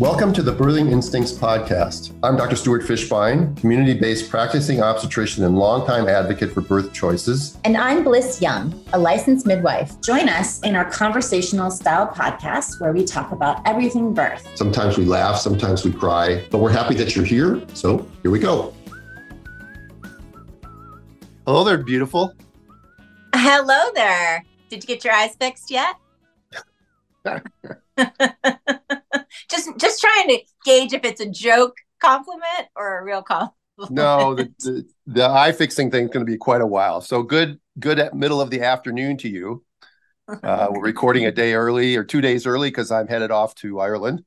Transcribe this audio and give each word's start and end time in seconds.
Welcome 0.00 0.32
to 0.32 0.42
the 0.42 0.54
Birthing 0.54 0.90
Instincts 0.90 1.30
podcast. 1.30 2.14
I'm 2.22 2.34
Dr. 2.34 2.56
Stuart 2.56 2.84
Fishbein, 2.84 3.54
community 3.58 3.92
based 3.92 4.30
practicing 4.30 4.82
obstetrician 4.82 5.44
and 5.44 5.58
longtime 5.58 6.08
advocate 6.08 6.54
for 6.54 6.62
birth 6.62 6.90
choices. 6.94 7.58
And 7.64 7.76
I'm 7.76 8.02
Blyss 8.02 8.40
Young, 8.40 8.82
a 8.94 8.98
licensed 8.98 9.44
midwife. 9.44 10.00
Join 10.00 10.30
us 10.30 10.62
in 10.62 10.74
our 10.74 10.86
conversational 10.86 11.70
style 11.70 12.08
podcast 12.08 12.80
where 12.80 12.94
we 12.94 13.04
talk 13.04 13.30
about 13.32 13.60
everything 13.68 14.14
birth. 14.14 14.48
Sometimes 14.54 14.96
we 14.96 15.04
laugh, 15.04 15.36
sometimes 15.36 15.84
we 15.84 15.92
cry, 15.92 16.46
but 16.50 16.60
we're 16.60 16.72
happy 16.72 16.94
that 16.94 17.14
you're 17.14 17.26
here. 17.26 17.62
So 17.74 18.08
here 18.22 18.30
we 18.30 18.38
go. 18.38 18.74
Hello 21.46 21.62
there, 21.62 21.76
beautiful. 21.76 22.34
Hello 23.34 23.90
there. 23.94 24.46
Did 24.70 24.82
you 24.82 24.86
get 24.86 25.04
your 25.04 25.12
eyes 25.12 25.36
fixed 25.38 25.70
yet? 25.70 25.96
just 29.50 29.68
just 29.76 30.00
trying 30.00 30.28
to 30.28 30.38
gauge 30.64 30.92
if 30.92 31.04
it's 31.04 31.20
a 31.20 31.28
joke 31.28 31.76
compliment 32.00 32.68
or 32.76 32.98
a 32.98 33.04
real 33.04 33.22
compliment. 33.22 33.54
no, 33.90 34.34
the, 34.34 34.52
the, 34.60 34.88
the 35.06 35.28
eye 35.28 35.52
fixing 35.52 35.90
thing 35.90 36.04
is 36.04 36.10
going 36.10 36.24
to 36.24 36.30
be 36.30 36.36
quite 36.38 36.60
a 36.60 36.66
while. 36.66 37.00
So 37.00 37.22
good, 37.22 37.58
good 37.78 37.98
at 37.98 38.14
middle 38.14 38.40
of 38.40 38.50
the 38.50 38.62
afternoon 38.62 39.16
to 39.18 39.28
you. 39.28 39.64
Uh, 40.44 40.68
we're 40.70 40.82
recording 40.82 41.26
a 41.26 41.32
day 41.32 41.54
early 41.54 41.96
or 41.96 42.04
two 42.04 42.20
days 42.20 42.46
early 42.46 42.68
because 42.68 42.92
I'm 42.92 43.08
headed 43.08 43.32
off 43.32 43.52
to 43.56 43.80
Ireland. 43.80 44.22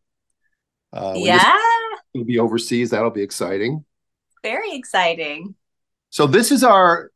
Uh, 0.91 1.13
yeah, 1.15 1.57
we'll 2.13 2.25
be 2.25 2.39
overseas. 2.39 2.89
That'll 2.89 3.09
be 3.09 3.21
exciting. 3.21 3.85
Very 4.43 4.73
exciting. 4.73 5.55
So 6.09 6.27
this 6.27 6.51
is 6.51 6.61
our 6.61 7.09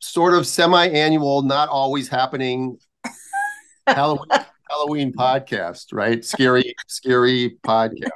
sort 0.00 0.34
of 0.34 0.46
semi-annual, 0.46 1.40
not 1.40 1.70
always 1.70 2.06
happening 2.08 2.76
Halloween 3.86 4.28
Halloween 4.68 5.12
podcast, 5.12 5.86
right? 5.92 6.24
Scary, 6.24 6.74
scary 6.86 7.56
podcast. 7.64 8.10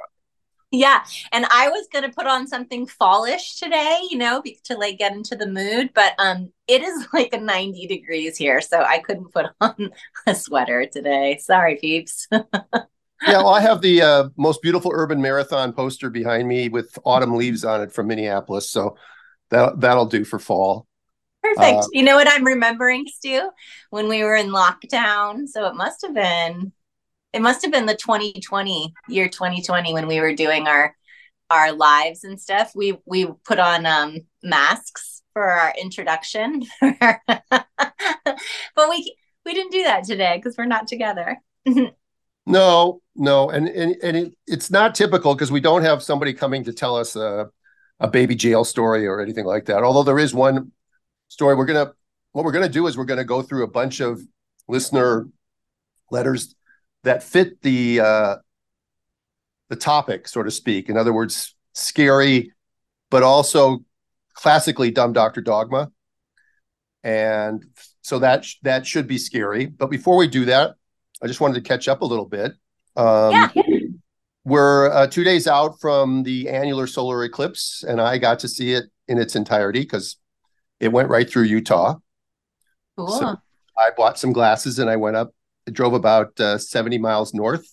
Yeah, 0.71 1.03
and 1.31 1.45
I 1.51 1.69
was 1.69 1.87
gonna 1.93 2.11
put 2.11 2.25
on 2.25 2.47
something 2.47 2.87
fallish 2.87 3.57
today, 3.57 4.01
you 4.09 4.17
know, 4.17 4.41
to 4.63 4.75
like 4.75 4.97
get 4.97 5.13
into 5.13 5.35
the 5.35 5.45
mood, 5.45 5.91
but 5.93 6.13
um, 6.17 6.51
it 6.67 6.81
is 6.81 7.07
like 7.13 7.31
a 7.31 7.39
ninety 7.39 7.85
degrees 7.85 8.37
here, 8.37 8.59
so 8.59 8.81
I 8.81 8.97
couldn't 8.97 9.31
put 9.31 9.45
on 9.61 9.91
a 10.25 10.33
sweater 10.33 10.87
today. 10.91 11.37
Sorry, 11.39 11.77
peeps. 11.79 12.27
yeah, 12.31 12.47
well, 13.21 13.49
I 13.49 13.61
have 13.61 13.81
the 13.81 14.01
uh, 14.01 14.29
most 14.35 14.63
beautiful 14.63 14.91
urban 14.91 15.21
marathon 15.21 15.73
poster 15.73 16.09
behind 16.09 16.47
me 16.47 16.69
with 16.69 16.97
autumn 17.05 17.35
leaves 17.35 17.63
on 17.63 17.81
it 17.81 17.91
from 17.91 18.07
Minneapolis, 18.07 18.67
so 18.71 18.97
that 19.51 19.79
that'll 19.79 20.07
do 20.07 20.25
for 20.25 20.39
fall. 20.39 20.87
Perfect. 21.43 21.83
Uh, 21.83 21.87
you 21.91 22.03
know 22.03 22.15
what 22.15 22.29
I'm 22.29 22.45
remembering, 22.45 23.05
Stu? 23.07 23.49
When 23.89 24.07
we 24.07 24.23
were 24.23 24.35
in 24.35 24.47
lockdown. 24.47 25.47
So 25.47 25.67
it 25.67 25.75
must 25.75 26.01
have 26.01 26.13
been 26.13 26.71
it 27.33 27.41
must 27.41 27.63
have 27.63 27.71
been 27.71 27.87
the 27.87 27.95
2020 27.95 28.93
year 29.09 29.27
2020 29.27 29.93
when 29.93 30.07
we 30.07 30.19
were 30.21 30.33
doing 30.33 30.67
our 30.67 30.95
our 31.49 31.71
lives 31.73 32.23
and 32.23 32.39
stuff. 32.39 32.71
We 32.75 32.97
we 33.05 33.27
put 33.45 33.59
on 33.59 33.85
um 33.85 34.19
masks 34.41 35.21
for 35.33 35.43
our 35.43 35.73
introduction. 35.79 36.63
but 36.81 37.69
we 38.89 39.15
we 39.45 39.53
didn't 39.53 39.71
do 39.71 39.83
that 39.83 40.05
today 40.05 40.37
because 40.37 40.57
we're 40.57 40.65
not 40.65 40.87
together. 40.87 41.37
no, 42.45 43.01
no, 43.15 43.49
and 43.49 43.67
and 43.67 43.95
and 44.01 44.17
it, 44.17 44.33
it's 44.47 44.71
not 44.71 44.95
typical 44.95 45.33
because 45.35 45.51
we 45.51 45.59
don't 45.59 45.83
have 45.83 46.01
somebody 46.01 46.33
coming 46.33 46.63
to 46.63 46.73
tell 46.73 46.95
us 46.95 47.15
a, 47.15 47.49
a 47.99 48.07
baby 48.07 48.35
jail 48.35 48.63
story 48.63 49.05
or 49.05 49.19
anything 49.19 49.45
like 49.45 49.65
that. 49.65 49.83
Although 49.83 50.03
there 50.03 50.19
is 50.19 50.33
one 50.33 50.71
story. 51.33 51.55
We're 51.55 51.65
gonna 51.65 51.91
what 52.31 52.45
we're 52.45 52.51
gonna 52.51 52.69
do 52.69 52.85
is 52.87 52.95
we're 52.95 53.05
gonna 53.05 53.23
go 53.23 53.41
through 53.41 53.63
a 53.63 53.67
bunch 53.67 53.99
of 53.99 54.21
listener 54.67 55.27
letters 56.11 56.55
that 57.03 57.23
fit 57.23 57.61
the 57.61 57.99
uh, 57.99 58.35
the 59.69 59.75
topic, 59.75 60.27
so 60.27 60.43
to 60.43 60.51
speak. 60.51 60.89
In 60.89 60.97
other 60.97 61.11
words, 61.11 61.55
scary, 61.73 62.53
but 63.09 63.23
also 63.23 63.83
classically 64.33 64.91
dumb 64.91 65.11
Doctor 65.11 65.41
Dogma, 65.41 65.91
and 67.03 67.65
so 68.01 68.19
that 68.19 68.45
that 68.61 68.85
should 68.85 69.07
be 69.07 69.17
scary. 69.17 69.65
But 69.65 69.89
before 69.89 70.15
we 70.15 70.27
do 70.27 70.45
that, 70.45 70.75
I 71.21 71.27
just 71.27 71.41
wanted 71.41 71.55
to 71.55 71.67
catch 71.67 71.87
up 71.87 72.01
a 72.01 72.05
little 72.05 72.27
bit. 72.27 72.53
Um, 72.95 73.51
yeah. 73.55 73.79
We're 74.45 74.91
uh, 74.91 75.07
two 75.07 75.23
days 75.23 75.47
out 75.47 75.79
from 75.79 76.23
the 76.23 76.49
annular 76.49 76.85
solar 76.85 77.23
eclipse, 77.23 77.83
and 77.87 78.01
I 78.01 78.17
got 78.17 78.39
to 78.39 78.49
see 78.49 78.73
it 78.73 78.83
in 79.07 79.17
its 79.17 79.37
entirety 79.37 79.79
because 79.79 80.17
it 80.83 80.91
went 80.91 81.07
right 81.07 81.29
through 81.29 81.43
Utah. 81.43 81.95
Cool. 82.97 83.07
So 83.07 83.37
I 83.77 83.89
bought 83.95 84.19
some 84.19 84.33
glasses 84.33 84.79
and 84.79 84.89
I 84.89 84.97
went 84.97 85.15
up, 85.15 85.33
drove 85.71 85.93
about 85.93 86.37
uh, 86.41 86.57
70 86.57 86.97
miles 86.97 87.33
north 87.33 87.65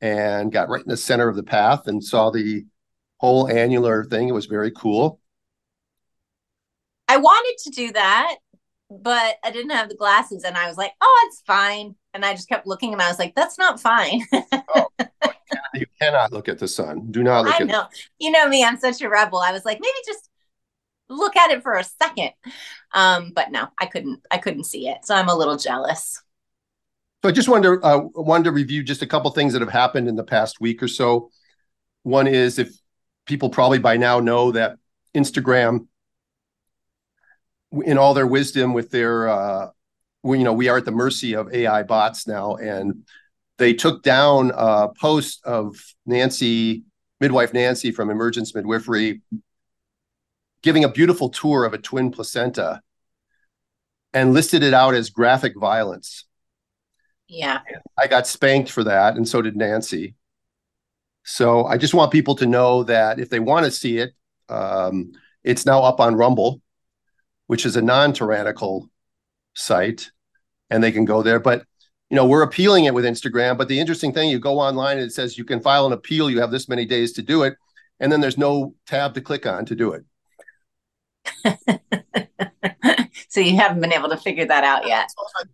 and 0.00 0.52
got 0.52 0.68
right 0.68 0.80
in 0.82 0.88
the 0.88 0.96
center 0.96 1.28
of 1.28 1.34
the 1.34 1.42
path 1.42 1.88
and 1.88 2.02
saw 2.02 2.30
the 2.30 2.64
whole 3.16 3.48
annular 3.48 4.04
thing. 4.04 4.28
It 4.28 4.32
was 4.32 4.46
very 4.46 4.70
cool. 4.70 5.18
I 7.08 7.16
wanted 7.16 7.56
to 7.64 7.70
do 7.70 7.92
that, 7.94 8.36
but 8.88 9.34
I 9.42 9.50
didn't 9.50 9.72
have 9.72 9.88
the 9.88 9.96
glasses 9.96 10.44
and 10.44 10.56
I 10.56 10.68
was 10.68 10.76
like, 10.76 10.92
oh, 11.00 11.28
it's 11.28 11.42
fine. 11.44 11.96
And 12.14 12.24
I 12.24 12.32
just 12.34 12.48
kept 12.48 12.64
looking 12.64 12.92
and 12.92 13.02
I 13.02 13.08
was 13.08 13.18
like, 13.18 13.34
that's 13.34 13.58
not 13.58 13.80
fine. 13.80 14.22
oh, 14.76 14.86
you 15.74 15.86
cannot 16.00 16.32
look 16.32 16.48
at 16.48 16.60
the 16.60 16.68
sun. 16.68 17.10
Do 17.10 17.24
not 17.24 17.44
look 17.44 17.60
I 17.60 17.64
know. 17.64 17.86
You 18.20 18.30
know 18.30 18.48
me, 18.48 18.64
I'm 18.64 18.78
such 18.78 19.02
a 19.02 19.08
rebel. 19.08 19.40
I 19.40 19.50
was 19.50 19.64
like, 19.64 19.80
maybe 19.80 19.98
just 20.06 20.29
look 21.10 21.36
at 21.36 21.50
it 21.50 21.62
for 21.62 21.74
a 21.74 21.84
second. 21.84 22.30
Um, 22.94 23.32
but 23.34 23.50
no, 23.50 23.68
I 23.78 23.86
couldn't. 23.86 24.20
I 24.30 24.38
couldn't 24.38 24.64
see 24.64 24.88
it, 24.88 24.98
so 25.04 25.14
I'm 25.14 25.28
a 25.28 25.34
little 25.34 25.56
jealous. 25.56 26.22
So 27.22 27.28
I 27.28 27.32
just 27.32 27.48
wanted 27.48 27.80
to 27.80 27.86
uh, 27.86 27.98
wanted 28.14 28.44
to 28.44 28.52
review 28.52 28.82
just 28.82 29.02
a 29.02 29.06
couple 29.06 29.30
things 29.30 29.52
that 29.52 29.60
have 29.60 29.70
happened 29.70 30.08
in 30.08 30.16
the 30.16 30.24
past 30.24 30.60
week 30.60 30.82
or 30.82 30.88
so. 30.88 31.30
One 32.02 32.26
is 32.26 32.58
if 32.58 32.72
people 33.26 33.50
probably 33.50 33.78
by 33.78 33.96
now 33.96 34.20
know 34.20 34.52
that 34.52 34.76
Instagram, 35.14 35.86
in 37.84 37.98
all 37.98 38.14
their 38.14 38.26
wisdom, 38.26 38.72
with 38.72 38.90
their 38.90 39.28
uh, 39.28 39.68
we, 40.22 40.38
you 40.38 40.44
know 40.44 40.54
we 40.54 40.68
are 40.68 40.78
at 40.78 40.84
the 40.84 40.92
mercy 40.92 41.34
of 41.34 41.52
AI 41.52 41.82
bots 41.82 42.26
now, 42.26 42.56
and 42.56 43.06
they 43.58 43.74
took 43.74 44.02
down 44.02 44.52
a 44.54 44.88
post 44.98 45.44
of 45.44 45.76
Nancy 46.06 46.84
midwife 47.20 47.52
Nancy 47.52 47.92
from 47.92 48.10
Emergence 48.10 48.54
Midwifery 48.54 49.20
giving 50.62 50.84
a 50.84 50.88
beautiful 50.88 51.28
tour 51.28 51.64
of 51.64 51.74
a 51.74 51.78
twin 51.78 52.10
placenta 52.10 52.80
and 54.12 54.32
listed 54.32 54.62
it 54.62 54.74
out 54.74 54.94
as 54.94 55.10
graphic 55.10 55.58
violence. 55.58 56.24
Yeah. 57.28 57.60
I 57.96 58.08
got 58.08 58.26
spanked 58.26 58.70
for 58.70 58.84
that, 58.84 59.16
and 59.16 59.26
so 59.26 59.40
did 59.40 59.56
Nancy. 59.56 60.16
So 61.22 61.64
I 61.64 61.78
just 61.78 61.94
want 61.94 62.10
people 62.10 62.34
to 62.36 62.46
know 62.46 62.82
that 62.84 63.20
if 63.20 63.30
they 63.30 63.38
want 63.38 63.66
to 63.66 63.70
see 63.70 63.98
it, 63.98 64.12
um, 64.48 65.12
it's 65.44 65.64
now 65.64 65.82
up 65.82 66.00
on 66.00 66.16
Rumble, 66.16 66.60
which 67.46 67.64
is 67.64 67.76
a 67.76 67.82
non-tyrannical 67.82 68.90
site, 69.54 70.10
and 70.70 70.82
they 70.82 70.92
can 70.92 71.04
go 71.04 71.22
there. 71.22 71.38
But 71.38 71.64
you 72.08 72.16
know, 72.16 72.26
we're 72.26 72.42
appealing 72.42 72.86
it 72.86 72.94
with 72.94 73.04
Instagram. 73.04 73.56
But 73.56 73.68
the 73.68 73.78
interesting 73.78 74.12
thing, 74.12 74.30
you 74.30 74.40
go 74.40 74.58
online 74.58 74.98
and 74.98 75.06
it 75.06 75.12
says 75.12 75.38
you 75.38 75.44
can 75.44 75.60
file 75.60 75.86
an 75.86 75.92
appeal. 75.92 76.28
You 76.28 76.40
have 76.40 76.50
this 76.50 76.68
many 76.68 76.84
days 76.84 77.12
to 77.12 77.22
do 77.22 77.44
it, 77.44 77.54
and 78.00 78.10
then 78.10 78.20
there's 78.20 78.38
no 78.38 78.74
tab 78.86 79.14
to 79.14 79.20
click 79.20 79.46
on 79.46 79.64
to 79.66 79.76
do 79.76 79.92
it. 79.92 80.04
so 83.28 83.40
you 83.40 83.56
haven't 83.56 83.80
been 83.80 83.92
able 83.92 84.08
to 84.08 84.16
figure 84.16 84.46
that 84.46 84.64
out 84.64 84.86
yet. 84.86 85.08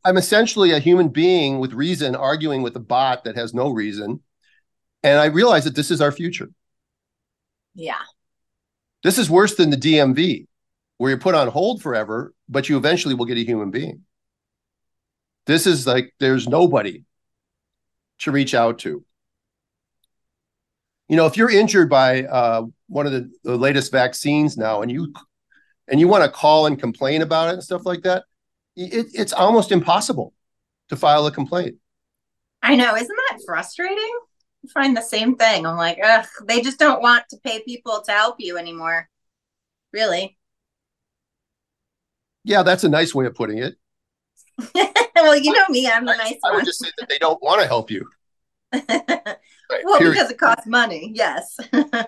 I'm 0.04 0.16
essentially 0.16 0.72
a 0.72 0.78
human 0.78 1.08
being 1.08 1.58
with 1.58 1.72
reason 1.72 2.14
arguing 2.14 2.62
with 2.62 2.76
a 2.76 2.80
bot 2.80 3.24
that 3.24 3.36
has 3.36 3.54
no 3.54 3.70
reason. 3.70 4.20
And 5.02 5.18
I 5.18 5.26
realize 5.26 5.64
that 5.64 5.74
this 5.74 5.90
is 5.90 6.00
our 6.00 6.12
future. 6.12 6.48
Yeah. 7.74 8.00
This 9.02 9.18
is 9.18 9.30
worse 9.30 9.54
than 9.54 9.70
the 9.70 9.76
DMV, 9.76 10.46
where 10.98 11.10
you're 11.10 11.18
put 11.18 11.34
on 11.34 11.48
hold 11.48 11.82
forever, 11.82 12.34
but 12.48 12.68
you 12.68 12.76
eventually 12.76 13.14
will 13.14 13.26
get 13.26 13.36
a 13.36 13.44
human 13.44 13.70
being. 13.70 14.02
This 15.46 15.66
is 15.66 15.86
like 15.86 16.12
there's 16.18 16.48
nobody 16.48 17.04
to 18.20 18.32
reach 18.32 18.54
out 18.54 18.80
to. 18.80 19.04
You 21.08 21.16
know, 21.16 21.26
if 21.26 21.36
you're 21.36 21.50
injured 21.50 21.88
by 21.88 22.24
uh, 22.24 22.62
one 22.88 23.06
of 23.06 23.12
the, 23.12 23.30
the 23.44 23.56
latest 23.56 23.92
vaccines 23.92 24.56
now 24.56 24.82
and 24.82 24.90
you 24.90 25.12
and 25.88 26.00
you 26.00 26.08
want 26.08 26.24
to 26.24 26.30
call 26.30 26.66
and 26.66 26.78
complain 26.78 27.22
about 27.22 27.48
it 27.48 27.54
and 27.54 27.62
stuff 27.62 27.86
like 27.86 28.02
that, 28.02 28.24
it, 28.76 29.06
it's 29.14 29.32
almost 29.32 29.72
impossible 29.72 30.32
to 30.88 30.96
file 30.96 31.26
a 31.26 31.32
complaint. 31.32 31.76
I 32.62 32.74
know. 32.74 32.94
Isn't 32.94 33.16
that 33.30 33.40
frustrating? 33.46 34.18
I 34.64 34.68
find 34.72 34.96
the 34.96 35.02
same 35.02 35.36
thing. 35.36 35.66
I'm 35.66 35.76
like, 35.76 35.98
ugh, 36.02 36.26
they 36.46 36.60
just 36.60 36.78
don't 36.78 37.00
want 37.00 37.24
to 37.30 37.36
pay 37.38 37.62
people 37.62 38.02
to 38.02 38.12
help 38.12 38.36
you 38.38 38.58
anymore. 38.58 39.08
Really? 39.92 40.36
Yeah, 42.44 42.62
that's 42.62 42.84
a 42.84 42.88
nice 42.88 43.14
way 43.14 43.26
of 43.26 43.34
putting 43.34 43.58
it. 43.58 43.76
well, 45.14 45.36
you 45.36 45.52
know 45.52 45.64
me, 45.68 45.88
I'm 45.88 46.04
the 46.04 46.12
I, 46.12 46.16
nice 46.16 46.38
I 46.44 46.48
one. 46.48 46.56
would 46.56 46.64
just 46.64 46.80
say 46.80 46.90
that 46.98 47.08
they 47.08 47.18
don't 47.18 47.42
want 47.42 47.60
to 47.60 47.66
help 47.66 47.90
you. 47.90 48.08
right, 48.72 48.86
well, 49.84 49.98
period. 49.98 50.12
because 50.12 50.30
it 50.30 50.38
costs 50.38 50.66
money. 50.66 51.12
Yes. 51.14 51.56
yeah. 51.72 52.04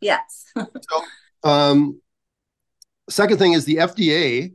yes. 0.00 0.44
so, 0.56 1.04
um, 1.44 2.00
Second 3.08 3.38
thing 3.38 3.52
is 3.52 3.64
the 3.64 3.76
FDA 3.76 4.54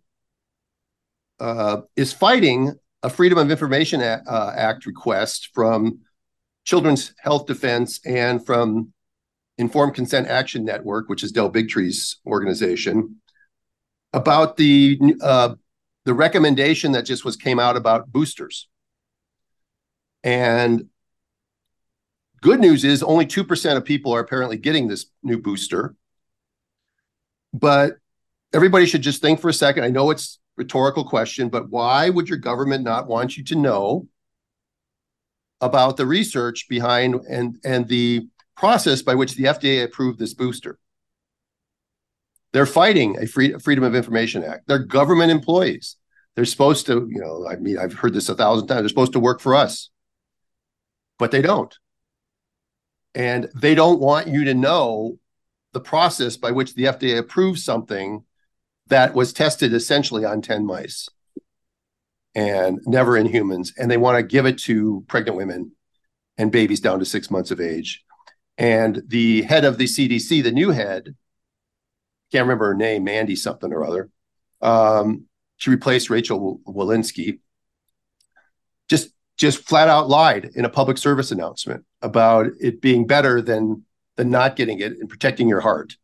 uh, 1.39 1.81
is 1.95 2.13
fighting 2.13 2.73
a 3.03 3.09
Freedom 3.09 3.37
of 3.37 3.49
Information 3.49 4.01
uh, 4.01 4.53
Act 4.55 4.85
request 4.85 5.49
from 5.53 5.99
Children's 6.65 7.13
Health 7.19 7.47
Defense 7.47 7.99
and 8.05 8.45
from 8.45 8.93
Informed 9.57 9.95
Consent 9.95 10.27
Action 10.27 10.63
Network, 10.65 11.09
which 11.09 11.23
is 11.23 11.31
Del 11.31 11.49
Bigtree's 11.49 12.17
organization, 12.25 13.17
about 14.13 14.57
the 14.57 14.99
uh, 15.21 15.55
the 16.05 16.13
recommendation 16.13 16.91
that 16.93 17.05
just 17.05 17.23
was 17.23 17.35
came 17.35 17.59
out 17.59 17.77
about 17.77 18.11
boosters. 18.11 18.67
And 20.23 20.87
good 22.41 22.59
news 22.59 22.83
is 22.83 23.03
only 23.03 23.25
2% 23.25 23.77
of 23.77 23.85
people 23.85 24.13
are 24.13 24.19
apparently 24.19 24.57
getting 24.57 24.87
this 24.87 25.05
new 25.23 25.39
booster. 25.39 25.95
But 27.53 27.97
everybody 28.53 28.85
should 28.85 29.01
just 29.01 29.21
think 29.21 29.39
for 29.39 29.49
a 29.49 29.53
second. 29.53 29.83
I 29.83 29.89
know 29.89 30.09
it's 30.09 30.39
rhetorical 30.57 31.03
question, 31.05 31.49
but 31.49 31.69
why 31.69 32.09
would 32.09 32.29
your 32.29 32.37
government 32.37 32.83
not 32.83 33.07
want 33.07 33.37
you 33.37 33.43
to 33.45 33.55
know 33.55 34.07
about 35.59 35.97
the 35.97 36.05
research 36.05 36.67
behind 36.67 37.15
and 37.29 37.57
and 37.63 37.87
the 37.87 38.27
process 38.55 39.01
by 39.01 39.15
which 39.15 39.35
the 39.35 39.45
FDA 39.45 39.83
approved 39.83 40.19
this 40.19 40.33
booster? 40.33 40.77
They're 42.53 42.65
fighting 42.65 43.17
a 43.21 43.27
free, 43.27 43.53
Freedom 43.59 43.83
of 43.83 43.95
Information 43.95 44.43
Act. 44.43 44.67
They're 44.67 44.79
government 44.79 45.31
employees. 45.31 45.95
They're 46.35 46.45
supposed 46.45 46.85
to, 46.87 47.07
you 47.09 47.19
know, 47.21 47.47
I 47.47 47.55
mean, 47.55 47.77
I've 47.77 47.93
heard 47.93 48.13
this 48.13 48.29
a 48.29 48.35
thousand 48.35 48.67
times. 48.67 48.81
They're 48.81 48.89
supposed 48.89 49.13
to 49.13 49.19
work 49.19 49.39
for 49.39 49.55
us, 49.55 49.89
but 51.17 51.31
they 51.31 51.41
don't. 51.41 51.73
And 53.13 53.49
they 53.55 53.75
don't 53.75 53.99
want 53.99 54.27
you 54.27 54.45
to 54.45 54.53
know 54.53 55.17
the 55.73 55.81
process 55.81 56.37
by 56.37 56.51
which 56.51 56.73
the 56.75 56.85
FDA 56.85 57.17
approves 57.17 57.63
something 57.63 58.23
that 58.91 59.15
was 59.15 59.33
tested 59.33 59.73
essentially 59.73 60.25
on 60.25 60.41
10 60.41 60.65
mice 60.65 61.07
and 62.35 62.79
never 62.85 63.17
in 63.17 63.25
humans. 63.25 63.73
And 63.77 63.89
they 63.89 63.97
want 63.97 64.17
to 64.17 64.23
give 64.23 64.45
it 64.45 64.59
to 64.59 65.03
pregnant 65.07 65.37
women 65.37 65.71
and 66.37 66.51
babies 66.51 66.81
down 66.81 66.99
to 66.99 67.05
six 67.05 67.31
months 67.31 67.51
of 67.51 67.59
age. 67.61 68.03
And 68.57 69.01
the 69.07 69.43
head 69.43 69.65
of 69.65 69.77
the 69.77 69.85
CDC, 69.85 70.43
the 70.43 70.51
new 70.51 70.71
head, 70.71 71.15
can't 72.31 72.43
remember 72.43 72.67
her 72.67 72.75
name, 72.75 73.05
Mandy 73.05 73.35
something 73.35 73.71
or 73.71 73.85
other. 73.85 74.09
Um, 74.61 75.25
she 75.57 75.69
replaced 75.69 76.09
Rachel 76.09 76.59
Walensky. 76.67 77.39
Just 78.89 79.11
just 79.37 79.59
flat 79.67 79.87
out 79.87 80.09
lied 80.09 80.51
in 80.55 80.65
a 80.65 80.69
public 80.69 80.97
service 80.97 81.31
announcement 81.31 81.85
about 82.01 82.47
it 82.59 82.81
being 82.81 83.07
better 83.07 83.41
than 83.41 83.85
than 84.17 84.29
not 84.29 84.55
getting 84.55 84.79
it 84.79 84.93
and 84.93 85.09
protecting 85.09 85.47
your 85.47 85.61
heart. 85.61 85.95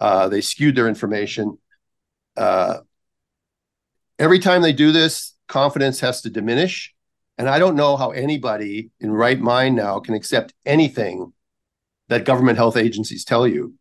Uh, 0.00 0.28
they 0.28 0.40
skewed 0.40 0.74
their 0.74 0.88
information. 0.88 1.58
Uh, 2.36 2.78
every 4.18 4.38
time 4.38 4.62
they 4.62 4.72
do 4.72 4.92
this, 4.92 5.34
confidence 5.46 6.00
has 6.00 6.22
to 6.22 6.30
diminish. 6.30 6.94
And 7.36 7.48
I 7.48 7.58
don't 7.58 7.76
know 7.76 7.96
how 7.96 8.10
anybody 8.10 8.90
in 9.00 9.12
right 9.12 9.38
mind 9.38 9.76
now 9.76 10.00
can 10.00 10.14
accept 10.14 10.54
anything 10.64 11.32
that 12.08 12.24
government 12.24 12.58
health 12.58 12.76
agencies 12.76 13.24
tell 13.24 13.46
you 13.46 13.74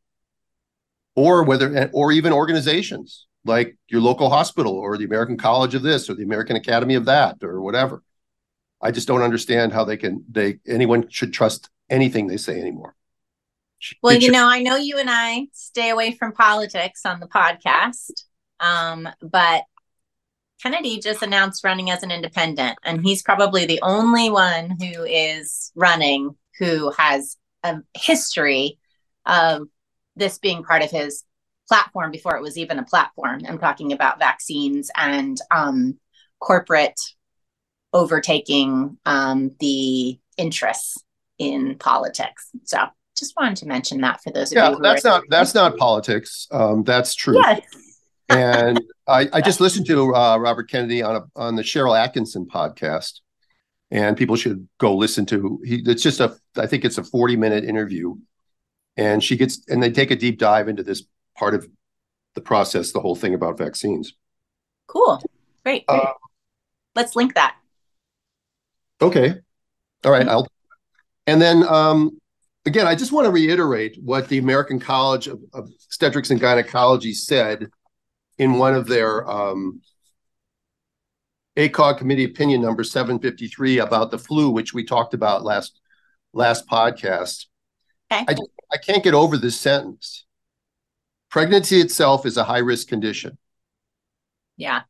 or 1.16 1.44
whether 1.44 1.90
or 1.94 2.12
even 2.12 2.32
organizations 2.32 3.28
like 3.46 3.78
your 3.88 4.02
local 4.02 4.30
hospital 4.30 4.74
or 4.74 4.98
the 4.98 5.06
American 5.06 5.38
College 5.38 5.76
of 5.76 5.82
this 5.82 6.10
or 6.10 6.14
the 6.14 6.24
American 6.24 6.56
Academy 6.56 6.96
of 6.96 7.06
that 7.06 7.38
or 7.42 7.62
whatever. 7.62 8.04
I 8.82 8.92
just 8.92 9.08
don't 9.08 9.22
understand 9.22 9.74
how 9.74 9.84
they 9.84 9.98
can 9.98 10.24
they 10.30 10.60
anyone 10.68 11.10
should 11.10 11.34
trust 11.34 11.70
anything 11.90 12.28
they 12.28 12.38
say 12.38 12.60
anymore. 12.60 12.96
Well, 14.02 14.16
you 14.16 14.32
know, 14.32 14.48
I 14.48 14.62
know 14.62 14.76
you 14.76 14.98
and 14.98 15.10
I 15.10 15.48
stay 15.54 15.90
away 15.90 16.12
from 16.14 16.34
politics 16.34 17.06
on 17.06 17.20
the 17.20 17.28
podcast, 17.28 18.12
um, 18.60 19.08
but 19.22 19.64
Kennedy 20.62 21.00
just 21.00 21.22
announced 21.22 21.64
running 21.64 21.90
as 21.90 22.04
an 22.04 22.12
independent, 22.12 22.78
and 22.84 23.02
he's 23.06 23.22
probably 23.22 23.66
the 23.66 23.80
only 23.82 24.30
one 24.30 24.78
who 24.80 25.04
is 25.04 25.72
running 25.76 26.36
who 26.58 26.92
has 26.98 27.38
a 27.64 27.78
history 27.94 28.78
of 29.26 29.68
this 30.16 30.38
being 30.38 30.64
part 30.64 30.82
of 30.82 30.92
his 30.92 31.24
platform 31.68 32.12
before 32.12 32.36
it 32.36 32.42
was 32.42 32.58
even 32.58 32.80
a 32.80 32.84
platform. 32.84 33.42
I'm 33.48 33.60
talking 33.60 33.94
about 33.94 34.20
vaccines 34.20 34.92
and 34.98 35.38
um, 35.52 35.98
corporate 36.40 37.00
overtaking 37.94 38.98
um, 39.06 39.52
the 39.60 40.20
interests 40.38 41.04
in 41.38 41.78
politics. 41.78 42.50
So 42.66 42.88
just 43.20 43.34
wanted 43.38 43.58
to 43.58 43.68
mention 43.68 44.02
that 44.02 44.22
for 44.24 44.32
those 44.32 44.52
of 44.52 44.58
yeah, 44.58 44.72
you. 44.72 44.80
that's 44.82 45.04
not 45.04 45.24
that's 45.30 45.54
not 45.54 45.78
politics. 45.78 46.48
Um, 46.52 46.84
that's 46.84 47.14
true. 47.16 47.38
Yes. 47.38 47.62
and 48.30 48.82
I, 49.08 49.28
I 49.34 49.42
just 49.42 49.60
listened 49.60 49.88
to 49.88 50.16
uh, 50.16 50.38
Robert 50.38 50.70
Kennedy 50.70 51.02
on 51.02 51.16
a 51.18 51.22
on 51.36 51.56
the 51.56 51.64
Sharyl 51.64 51.98
Attkisson 51.98 52.48
podcast, 52.48 53.20
and 53.92 54.18
people 54.18 54.36
should 54.36 54.68
go 54.78 54.96
listen 54.96 55.26
to. 55.28 55.60
He, 55.66 55.84
it's 55.86 56.04
just 56.04 56.20
a 56.20 56.36
I 56.56 56.68
think 56.68 56.86
it's 56.86 56.98
a 56.98 57.04
forty 57.04 57.36
minute 57.36 57.64
interview 57.64 58.16
and 59.00 59.24
she 59.24 59.38
gets 59.38 59.62
and 59.70 59.82
they 59.82 59.92
take 59.92 60.12
a 60.12 60.16
deep 60.16 60.38
dive 60.38 60.68
into 60.68 60.84
this 60.84 61.04
part 61.38 61.54
of 61.56 61.68
the 62.36 62.42
process 62.42 62.92
the 62.92 63.00
whole 63.00 63.16
thing 63.16 63.34
about 63.34 63.58
vaccines 63.58 64.14
cool 64.88 65.22
great, 65.64 65.86
great. 65.88 66.00
Uh, 66.00 66.14
let's 66.96 67.16
link 67.16 67.34
that 67.36 67.56
okay 69.02 69.36
all 70.04 70.12
right, 70.12 70.22
mm-hmm. 70.22 70.30
i'll 70.30 70.48
and 71.28 71.42
then 71.42 71.64
um 71.64 72.19
again 72.70 72.88
i 72.88 72.96
just 72.96 73.12
want 73.12 73.26
to 73.26 73.32
reiterate 73.32 73.98
what 74.02 74.28
the 74.30 74.38
american 74.38 74.80
college 74.80 75.28
of, 75.28 75.42
of 75.54 75.70
obstetrics 75.86 76.30
and 76.30 76.40
gynecology 76.40 77.14
said 77.14 77.68
in 78.38 78.54
one 78.54 78.74
of 78.74 78.88
their 78.88 79.30
um 79.30 79.82
ACOG 81.58 81.98
committee 81.98 82.24
opinion 82.24 82.62
number 82.62 82.86
753 82.86 83.80
about 83.80 84.12
the 84.12 84.18
flu, 84.18 84.50
which 84.50 84.74
we 84.74 84.86
talked 84.86 85.14
about 85.14 85.44
last 85.44 85.82
last 86.32 86.68
podcast. 86.70 87.48
Okay. 88.12 88.24
I, 88.28 88.36
I 88.72 88.78
can't 88.78 89.04
get 89.04 89.14
over 89.14 89.36
this 89.36 89.60
sentence. 89.60 90.26
Pregnancy 91.30 91.80
itself 91.80 92.26
is 92.26 92.38
a 92.38 92.44
high 92.44 92.60
risk 92.60 92.88
condition. 92.88 93.38
Yeah. 94.58 94.82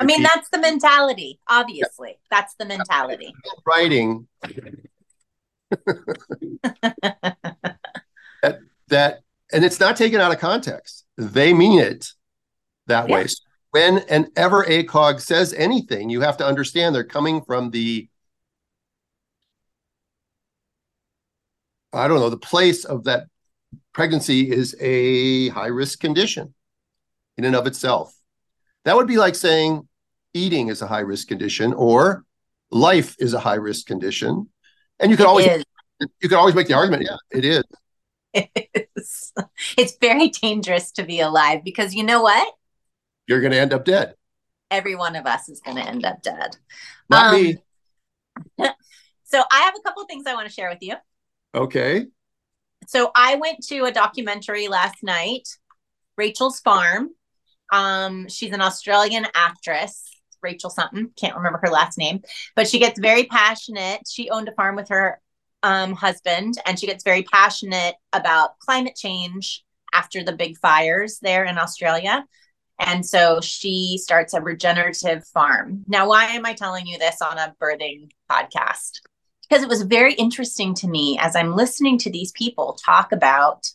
I 0.00 0.04
mean, 0.04 0.22
that's 0.22 0.48
the 0.50 0.58
mentality, 0.58 1.40
obviously. 1.48 2.10
Yeah. 2.10 2.16
That's 2.30 2.54
the 2.54 2.64
mentality. 2.64 3.34
Writing 3.66 4.28
that, 8.42 8.58
that, 8.88 9.20
and 9.52 9.64
it's 9.64 9.80
not 9.80 9.96
taken 9.96 10.20
out 10.20 10.32
of 10.32 10.38
context. 10.38 11.04
They 11.16 11.52
mean 11.52 11.80
it 11.80 12.12
that 12.86 13.08
yeah. 13.08 13.14
way. 13.14 13.26
So 13.26 13.42
when 13.70 13.98
and 14.08 14.28
ever 14.36 14.64
ACOG 14.64 15.20
says 15.20 15.52
anything, 15.54 16.10
you 16.10 16.20
have 16.22 16.36
to 16.38 16.46
understand 16.46 16.94
they're 16.94 17.04
coming 17.04 17.42
from 17.42 17.70
the 17.70 18.08
I 21.92 22.06
don't 22.06 22.20
know, 22.20 22.30
the 22.30 22.36
place 22.36 22.84
of 22.84 23.04
that 23.04 23.24
pregnancy 23.94 24.50
is 24.50 24.76
a 24.78 25.48
high 25.48 25.68
risk 25.68 26.00
condition 26.00 26.54
in 27.36 27.44
and 27.44 27.56
of 27.56 27.66
itself. 27.66 28.14
That 28.84 28.96
would 28.96 29.06
be 29.06 29.16
like 29.16 29.34
saying 29.34 29.88
eating 30.34 30.68
is 30.68 30.82
a 30.82 30.86
high 30.86 31.00
risk 31.00 31.28
condition 31.28 31.72
or 31.72 32.24
life 32.70 33.16
is 33.18 33.32
a 33.32 33.40
high 33.40 33.54
risk 33.54 33.86
condition. 33.86 34.48
And 35.00 35.10
you 35.10 35.16
could 35.16 35.24
it 35.24 35.28
always 35.28 35.46
is. 35.46 35.64
you 36.20 36.28
could 36.28 36.38
always 36.38 36.54
make 36.54 36.68
the 36.68 36.74
argument, 36.74 37.04
yeah, 37.04 37.16
it 37.30 37.44
is. 37.44 37.64
It 38.32 38.50
is. 38.96 39.32
It's 39.76 39.96
very 40.00 40.28
dangerous 40.28 40.92
to 40.92 41.04
be 41.04 41.20
alive 41.20 41.62
because 41.64 41.94
you 41.94 42.02
know 42.02 42.22
what? 42.22 42.54
You're 43.26 43.40
going 43.40 43.52
to 43.52 43.58
end 43.58 43.72
up 43.72 43.84
dead. 43.84 44.14
Every 44.70 44.94
one 44.94 45.16
of 45.16 45.26
us 45.26 45.48
is 45.48 45.60
going 45.60 45.76
to 45.76 45.86
end 45.86 46.04
up 46.04 46.22
dead. 46.22 46.56
Not 47.08 47.34
um, 47.34 47.42
me. 47.42 47.58
so 49.24 49.42
I 49.50 49.60
have 49.60 49.74
a 49.76 49.82
couple 49.82 50.04
things 50.04 50.24
I 50.26 50.34
want 50.34 50.48
to 50.48 50.52
share 50.52 50.68
with 50.68 50.82
you. 50.82 50.94
Okay. 51.54 52.06
So 52.86 53.10
I 53.14 53.36
went 53.36 53.64
to 53.68 53.84
a 53.84 53.92
documentary 53.92 54.68
last 54.68 55.02
night, 55.02 55.48
Rachel's 56.16 56.60
Farm. 56.60 57.10
Um, 57.72 58.28
she's 58.28 58.52
an 58.52 58.62
Australian 58.62 59.26
actress, 59.34 60.10
Rachel 60.42 60.70
something, 60.70 61.10
can't 61.16 61.36
remember 61.36 61.60
her 61.62 61.70
last 61.70 61.98
name, 61.98 62.22
but 62.56 62.68
she 62.68 62.78
gets 62.78 62.98
very 62.98 63.24
passionate. 63.24 64.02
She 64.08 64.30
owned 64.30 64.48
a 64.48 64.52
farm 64.52 64.76
with 64.76 64.88
her 64.88 65.20
um, 65.62 65.92
husband, 65.92 66.54
and 66.66 66.78
she 66.78 66.86
gets 66.86 67.04
very 67.04 67.22
passionate 67.22 67.96
about 68.12 68.58
climate 68.60 68.96
change 68.96 69.64
after 69.92 70.22
the 70.22 70.32
big 70.32 70.58
fires 70.58 71.18
there 71.20 71.44
in 71.44 71.58
Australia. 71.58 72.24
And 72.78 73.04
so 73.04 73.40
she 73.40 73.98
starts 74.00 74.34
a 74.34 74.40
regenerative 74.40 75.26
farm. 75.26 75.84
Now, 75.88 76.08
why 76.08 76.26
am 76.26 76.46
I 76.46 76.54
telling 76.54 76.86
you 76.86 76.96
this 76.98 77.20
on 77.20 77.36
a 77.36 77.54
birthing 77.60 78.10
podcast? 78.30 79.00
because 79.48 79.62
it 79.62 79.68
was 79.68 79.82
very 79.82 80.14
interesting 80.14 80.74
to 80.74 80.88
me 80.88 81.18
as 81.20 81.34
I'm 81.34 81.54
listening 81.54 81.98
to 81.98 82.10
these 82.10 82.32
people 82.32 82.78
talk 82.84 83.12
about 83.12 83.66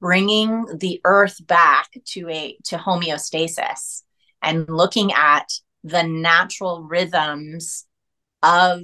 bringing 0.00 0.64
the 0.78 1.00
earth 1.04 1.44
back 1.46 1.88
to 2.06 2.28
a 2.28 2.56
to 2.64 2.76
homeostasis 2.76 4.02
and 4.42 4.68
looking 4.68 5.12
at 5.12 5.52
the 5.84 6.02
natural 6.02 6.82
rhythms 6.82 7.86
of 8.42 8.82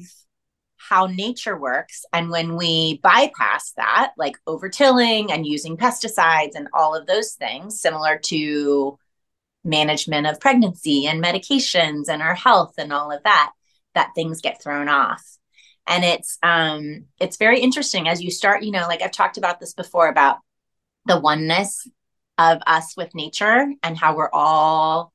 how 0.76 1.06
nature 1.06 1.58
works. 1.58 2.04
And 2.12 2.30
when 2.30 2.56
we 2.56 2.98
bypass 3.02 3.72
that 3.76 4.12
like 4.18 4.36
overtilling 4.46 5.32
and 5.32 5.46
using 5.46 5.76
pesticides 5.76 6.54
and 6.54 6.68
all 6.74 6.94
of 6.94 7.06
those 7.06 7.32
things 7.32 7.80
similar 7.80 8.18
to 8.24 8.98
management 9.64 10.26
of 10.26 10.40
pregnancy 10.40 11.06
and 11.06 11.24
medications 11.24 12.08
and 12.08 12.20
our 12.20 12.34
health 12.34 12.74
and 12.76 12.92
all 12.92 13.10
of 13.10 13.22
that 13.22 13.52
that 13.94 14.10
things 14.14 14.42
get 14.42 14.62
thrown 14.62 14.88
off. 14.88 15.24
And 15.86 16.04
it's 16.04 16.38
um 16.42 17.06
it's 17.18 17.38
very 17.38 17.60
interesting 17.60 18.08
as 18.08 18.22
you 18.22 18.30
start 18.30 18.62
you 18.62 18.70
know 18.70 18.86
like 18.88 19.02
i've 19.02 19.12
talked 19.12 19.36
about 19.36 19.60
this 19.60 19.74
before 19.74 20.08
about 20.08 20.38
the 21.04 21.20
oneness 21.20 21.86
of 22.38 22.62
us 22.66 22.96
with 22.96 23.14
nature 23.14 23.66
and 23.82 23.96
how 23.96 24.16
we're 24.16 24.30
all 24.32 25.12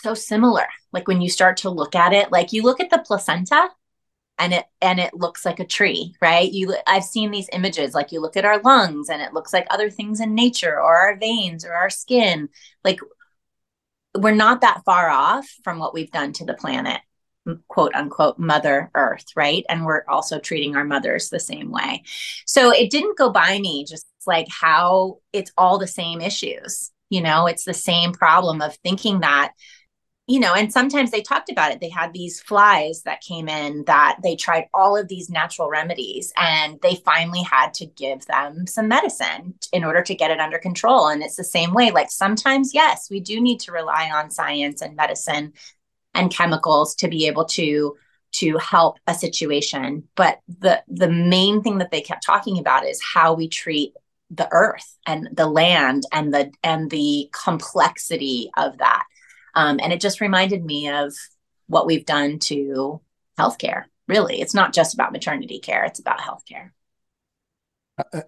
so 0.00 0.14
similar. 0.14 0.66
Like 0.92 1.08
when 1.08 1.20
you 1.20 1.28
start 1.28 1.58
to 1.58 1.70
look 1.70 1.94
at 1.94 2.12
it 2.12 2.32
like 2.32 2.52
you 2.52 2.62
look 2.62 2.80
at 2.80 2.90
the 2.90 2.98
placenta 2.98 3.68
and 4.38 4.54
it 4.54 4.64
and 4.80 4.98
it 4.98 5.14
looks 5.14 5.44
like 5.44 5.60
a 5.60 5.66
tree 5.66 6.14
right? 6.20 6.50
You 6.50 6.76
i've 6.86 7.04
seen 7.04 7.30
these 7.30 7.48
images 7.52 7.94
like 7.94 8.12
you 8.12 8.20
look 8.20 8.36
at 8.36 8.44
our 8.44 8.60
lungs 8.62 9.08
and 9.08 9.22
it 9.22 9.34
looks 9.34 9.52
like 9.52 9.66
other 9.70 9.90
things 9.90 10.20
in 10.20 10.34
nature 10.34 10.74
or 10.74 10.96
our 10.96 11.16
veins 11.16 11.64
or 11.64 11.72
our 11.74 11.90
skin. 11.90 12.48
Like 12.84 13.00
we're 14.16 14.34
not 14.34 14.60
that 14.60 14.82
far 14.84 15.08
off 15.08 15.48
from 15.64 15.78
what 15.78 15.94
we've 15.94 16.10
done 16.10 16.32
to 16.34 16.44
the 16.44 16.54
planet 16.54 17.00
quote 17.68 17.94
unquote 17.94 18.38
mother 18.38 18.90
earth 18.94 19.26
right? 19.36 19.64
And 19.68 19.84
we're 19.84 20.04
also 20.08 20.38
treating 20.38 20.76
our 20.76 20.84
mothers 20.84 21.28
the 21.28 21.40
same 21.40 21.70
way. 21.70 22.02
So 22.46 22.70
it 22.70 22.90
didn't 22.90 23.18
go 23.18 23.30
by 23.30 23.58
me 23.58 23.84
just 23.84 24.06
like 24.26 24.46
how 24.48 25.18
it's 25.32 25.52
all 25.58 25.78
the 25.78 25.86
same 25.86 26.20
issues 26.20 26.92
you 27.12 27.20
know? 27.20 27.46
It's 27.46 27.64
the 27.64 27.74
same 27.74 28.12
problem 28.12 28.62
of 28.62 28.74
thinking 28.76 29.20
that 29.20 29.52
you 30.32 30.40
know, 30.40 30.54
and 30.54 30.72
sometimes 30.72 31.10
they 31.10 31.20
talked 31.20 31.50
about 31.50 31.72
it. 31.72 31.80
They 31.80 31.90
had 31.90 32.14
these 32.14 32.40
flies 32.40 33.02
that 33.02 33.20
came 33.20 33.50
in 33.50 33.84
that 33.84 34.16
they 34.22 34.34
tried 34.34 34.64
all 34.72 34.96
of 34.96 35.08
these 35.08 35.28
natural 35.28 35.68
remedies 35.68 36.32
and 36.38 36.80
they 36.80 36.94
finally 36.94 37.42
had 37.42 37.74
to 37.74 37.84
give 37.84 38.24
them 38.24 38.66
some 38.66 38.88
medicine 38.88 39.52
in 39.74 39.84
order 39.84 40.00
to 40.00 40.14
get 40.14 40.30
it 40.30 40.40
under 40.40 40.56
control. 40.56 41.08
And 41.08 41.22
it's 41.22 41.36
the 41.36 41.44
same 41.44 41.74
way. 41.74 41.90
Like 41.90 42.10
sometimes, 42.10 42.72
yes, 42.72 43.08
we 43.10 43.20
do 43.20 43.42
need 43.42 43.60
to 43.60 43.72
rely 43.72 44.10
on 44.10 44.30
science 44.30 44.80
and 44.80 44.96
medicine 44.96 45.52
and 46.14 46.32
chemicals 46.32 46.94
to 46.94 47.08
be 47.08 47.26
able 47.26 47.44
to 47.44 47.94
to 48.36 48.56
help 48.56 48.96
a 49.06 49.12
situation 49.12 50.08
but 50.16 50.38
the 50.48 50.82
the 50.88 51.10
main 51.10 51.62
thing 51.62 51.76
that 51.76 51.90
they 51.90 52.00
kept 52.00 52.24
talking 52.24 52.58
about 52.58 52.86
is 52.86 52.98
how 53.02 53.34
we 53.34 53.46
treat 53.46 53.92
the 54.30 54.48
earth 54.52 54.96
and 55.06 55.28
the 55.34 55.46
land 55.46 56.04
and 56.12 56.32
the 56.32 56.50
and 56.62 56.90
the 56.90 57.28
complexity 57.32 58.50
of 58.56 58.78
that 58.78 59.04
um, 59.54 59.80
and 59.82 59.92
it 59.92 60.00
just 60.00 60.20
reminded 60.20 60.64
me 60.64 60.88
of 60.88 61.14
what 61.66 61.86
we've 61.86 62.06
done 62.06 62.38
to 62.40 63.00
healthcare. 63.38 63.84
Really, 64.08 64.40
it's 64.40 64.54
not 64.54 64.72
just 64.72 64.94
about 64.94 65.12
maternity 65.12 65.58
care; 65.58 65.84
it's 65.84 66.00
about 66.00 66.20
healthcare. 66.20 66.70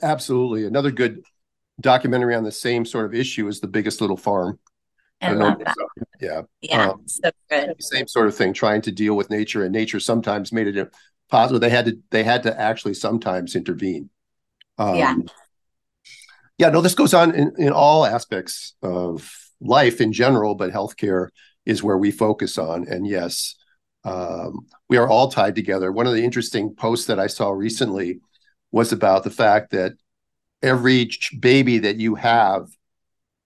Absolutely, 0.02 0.66
another 0.66 0.90
good 0.90 1.22
documentary 1.80 2.34
on 2.34 2.44
the 2.44 2.52
same 2.52 2.84
sort 2.84 3.06
of 3.06 3.14
issue 3.14 3.48
is 3.48 3.60
the 3.60 3.66
biggest 3.66 4.00
little 4.00 4.16
farm. 4.16 4.58
I, 5.20 5.28
I 5.28 5.32
love 5.32 5.58
that. 5.58 5.74
Yeah, 6.20 6.42
yeah, 6.60 6.90
um, 6.90 7.02
so 7.06 7.30
good. 7.50 7.74
Same 7.82 8.06
sort 8.06 8.26
of 8.26 8.36
thing, 8.36 8.52
trying 8.52 8.82
to 8.82 8.92
deal 8.92 9.14
with 9.14 9.30
nature, 9.30 9.64
and 9.64 9.72
nature 9.72 10.00
sometimes 10.00 10.52
made 10.52 10.68
it 10.68 10.94
possible. 11.28 11.58
They 11.58 11.70
had 11.70 11.86
to 11.86 11.98
they 12.10 12.22
had 12.22 12.42
to 12.44 12.58
actually 12.58 12.94
sometimes 12.94 13.56
intervene. 13.56 14.10
Um, 14.78 14.96
yeah, 14.96 15.16
yeah. 16.58 16.70
No, 16.70 16.80
this 16.80 16.94
goes 16.94 17.14
on 17.14 17.34
in, 17.34 17.52
in 17.58 17.72
all 17.72 18.04
aspects 18.04 18.74
of 18.82 19.43
life 19.64 20.00
in 20.00 20.12
general, 20.12 20.54
but 20.54 20.70
healthcare 20.70 21.28
is 21.66 21.82
where 21.82 21.98
we 21.98 22.10
focus 22.10 22.58
on. 22.58 22.86
And 22.88 23.06
yes, 23.06 23.56
um, 24.04 24.66
we 24.88 24.96
are 24.96 25.08
all 25.08 25.30
tied 25.30 25.54
together. 25.54 25.90
One 25.90 26.06
of 26.06 26.12
the 26.12 26.24
interesting 26.24 26.74
posts 26.74 27.06
that 27.06 27.18
I 27.18 27.26
saw 27.26 27.50
recently 27.50 28.20
was 28.70 28.92
about 28.92 29.24
the 29.24 29.30
fact 29.30 29.70
that 29.70 29.92
every 30.62 31.10
baby 31.38 31.78
that 31.78 31.96
you 31.96 32.16
have, 32.16 32.68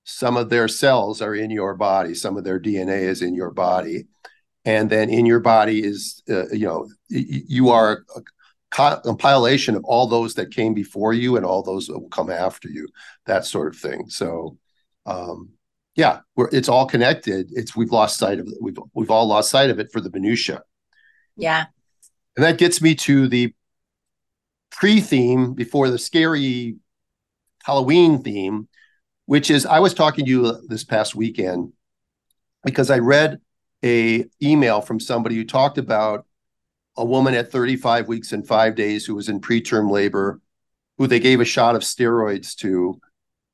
some 0.04 0.36
of 0.36 0.48
their 0.48 0.68
cells 0.68 1.20
are 1.20 1.34
in 1.34 1.50
your 1.50 1.74
body, 1.74 2.14
some 2.14 2.36
of 2.36 2.44
their 2.44 2.58
DNA 2.58 3.02
is 3.02 3.22
in 3.22 3.34
your 3.34 3.50
body. 3.50 4.06
And 4.64 4.90
then 4.90 5.10
in 5.10 5.26
your 5.26 5.40
body 5.40 5.82
is, 5.82 6.22
uh, 6.28 6.48
you 6.48 6.66
know, 6.66 6.88
you 7.08 7.70
are 7.70 8.04
a 8.16 8.20
compilation 8.70 9.76
of 9.76 9.84
all 9.84 10.06
those 10.06 10.34
that 10.34 10.50
came 10.50 10.74
before 10.74 11.12
you 11.12 11.36
and 11.36 11.46
all 11.46 11.62
those 11.62 11.86
that 11.86 11.98
will 11.98 12.08
come 12.08 12.30
after 12.30 12.68
you, 12.68 12.88
that 13.26 13.44
sort 13.44 13.74
of 13.74 13.80
thing. 13.80 14.08
So, 14.08 14.58
um, 15.06 15.50
yeah, 15.98 16.20
it's 16.52 16.68
all 16.68 16.86
connected. 16.86 17.50
It's 17.52 17.74
we've 17.74 17.90
lost 17.90 18.18
sight 18.18 18.38
of 18.38 18.46
it. 18.46 18.54
We've 18.60 18.78
we've 18.94 19.10
all 19.10 19.26
lost 19.26 19.50
sight 19.50 19.68
of 19.68 19.80
it 19.80 19.90
for 19.90 20.00
the 20.00 20.10
minutia. 20.10 20.62
Yeah, 21.36 21.66
and 22.36 22.44
that 22.44 22.56
gets 22.56 22.80
me 22.80 22.94
to 22.94 23.26
the 23.26 23.52
pre-theme 24.70 25.54
before 25.54 25.90
the 25.90 25.98
scary 25.98 26.76
Halloween 27.64 28.22
theme, 28.22 28.68
which 29.26 29.50
is 29.50 29.66
I 29.66 29.80
was 29.80 29.92
talking 29.92 30.24
to 30.24 30.30
you 30.30 30.62
this 30.68 30.84
past 30.84 31.16
weekend 31.16 31.72
because 32.64 32.92
I 32.92 32.98
read 32.98 33.40
a 33.84 34.24
email 34.40 34.80
from 34.80 35.00
somebody 35.00 35.34
who 35.34 35.44
talked 35.44 35.78
about 35.78 36.26
a 36.96 37.04
woman 37.04 37.34
at 37.34 37.50
35 37.50 38.06
weeks 38.06 38.32
and 38.32 38.46
five 38.46 38.76
days 38.76 39.04
who 39.04 39.16
was 39.16 39.28
in 39.28 39.40
preterm 39.40 39.90
labor, 39.90 40.40
who 40.96 41.08
they 41.08 41.18
gave 41.18 41.40
a 41.40 41.44
shot 41.44 41.74
of 41.74 41.82
steroids 41.82 42.54
to, 42.56 43.00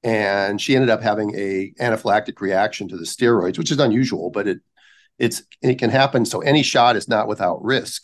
and 0.05 0.61
she 0.61 0.77
ended 0.77 0.91
up 0.91 1.03
having 1.03 1.35
a 1.35 1.73
anaphylactic 1.81 2.41
reaction 2.41 2.87
to 2.89 2.97
the 2.97 3.05
steroids, 3.05 3.57
which 3.59 3.73
is 3.73 3.81
unusual, 3.81 4.31
but 4.31 4.47
it 4.47 4.59
it's 5.19 5.43
it 5.63 5.79
can 5.79 5.91
happen. 5.91 6.27
So 6.27 6.41
any 6.41 6.63
shot 6.63 6.97
is 6.97 7.09
not 7.09 7.27
without 7.27 7.65
risk. 7.65 8.03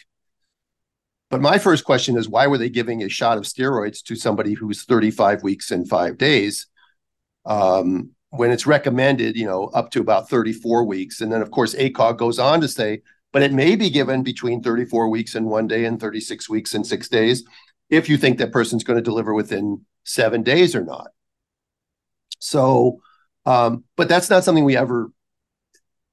But 1.28 1.42
my 1.42 1.59
first 1.59 1.85
question 1.85 2.16
is 2.16 2.28
why 2.28 2.47
were 2.47 2.59
they 2.59 2.71
giving 2.71 3.02
a 3.02 3.09
shot 3.09 3.38
of 3.38 3.45
steroids 3.45 4.02
to 4.04 4.16
somebody 4.16 4.54
who's 4.54 4.85
35 4.85 5.42
weeks 5.42 5.71
and 5.71 5.88
five 5.88 6.19
days? 6.19 6.66
Um, 7.45 8.11
when 8.30 8.50
it's 8.50 8.66
recommended, 8.66 9.37
you 9.37 9.45
know, 9.45 9.66
up 9.66 9.90
to 9.90 10.00
about 10.00 10.30
34 10.30 10.85
weeks. 10.85 11.21
And 11.21 11.33
then 11.33 11.42
of 11.42 11.50
course 11.50 11.75
ACOG 11.75 12.16
goes 12.16 12.38
on 12.38 12.61
to 12.61 12.69
say, 12.69 13.02
but 13.33 13.42
it 13.42 13.52
may 13.52 13.76
be 13.76 13.90
given 13.90 14.23
between 14.23 14.62
34 14.62 15.09
weeks 15.09 15.35
and 15.35 15.47
one 15.47 15.66
day 15.66 15.85
and 15.85 16.00
36 16.00 16.49
weeks 16.49 16.75
and 16.75 16.87
six 16.87 17.09
days 17.09 17.45
if 17.90 18.09
you 18.09 18.16
think 18.16 18.38
that 18.38 18.52
person's 18.52 18.85
going 18.85 18.99
to 18.99 19.02
deliver 19.02 19.35
within 19.35 19.85
seven 20.04 20.42
days 20.42 20.75
or 20.75 20.85
not. 20.85 21.09
So, 22.40 23.00
um, 23.47 23.85
but 23.97 24.09
that's 24.09 24.28
not 24.28 24.42
something 24.42 24.64
we 24.64 24.76
ever. 24.76 25.12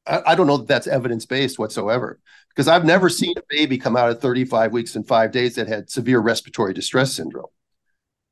I, 0.06 0.22
I 0.28 0.36
don't 0.36 0.48
know 0.48 0.58
that 0.58 0.68
that's 0.68 0.88
evidence 0.88 1.26
based 1.26 1.58
whatsoever 1.58 2.20
because 2.50 2.68
I've 2.68 2.86
never 2.86 3.10
seen 3.10 3.34
a 3.38 3.42
baby 3.50 3.78
come 3.78 3.98
out 3.98 4.10
at 4.10 4.22
35 4.22 4.72
weeks 4.72 4.96
and 4.96 5.08
five 5.08 5.32
days 5.32 5.56
that 5.56 5.68
had 5.68 5.90
severe 5.90 6.20
respiratory 6.20 6.74
distress 6.74 7.14
syndrome. 7.14 7.48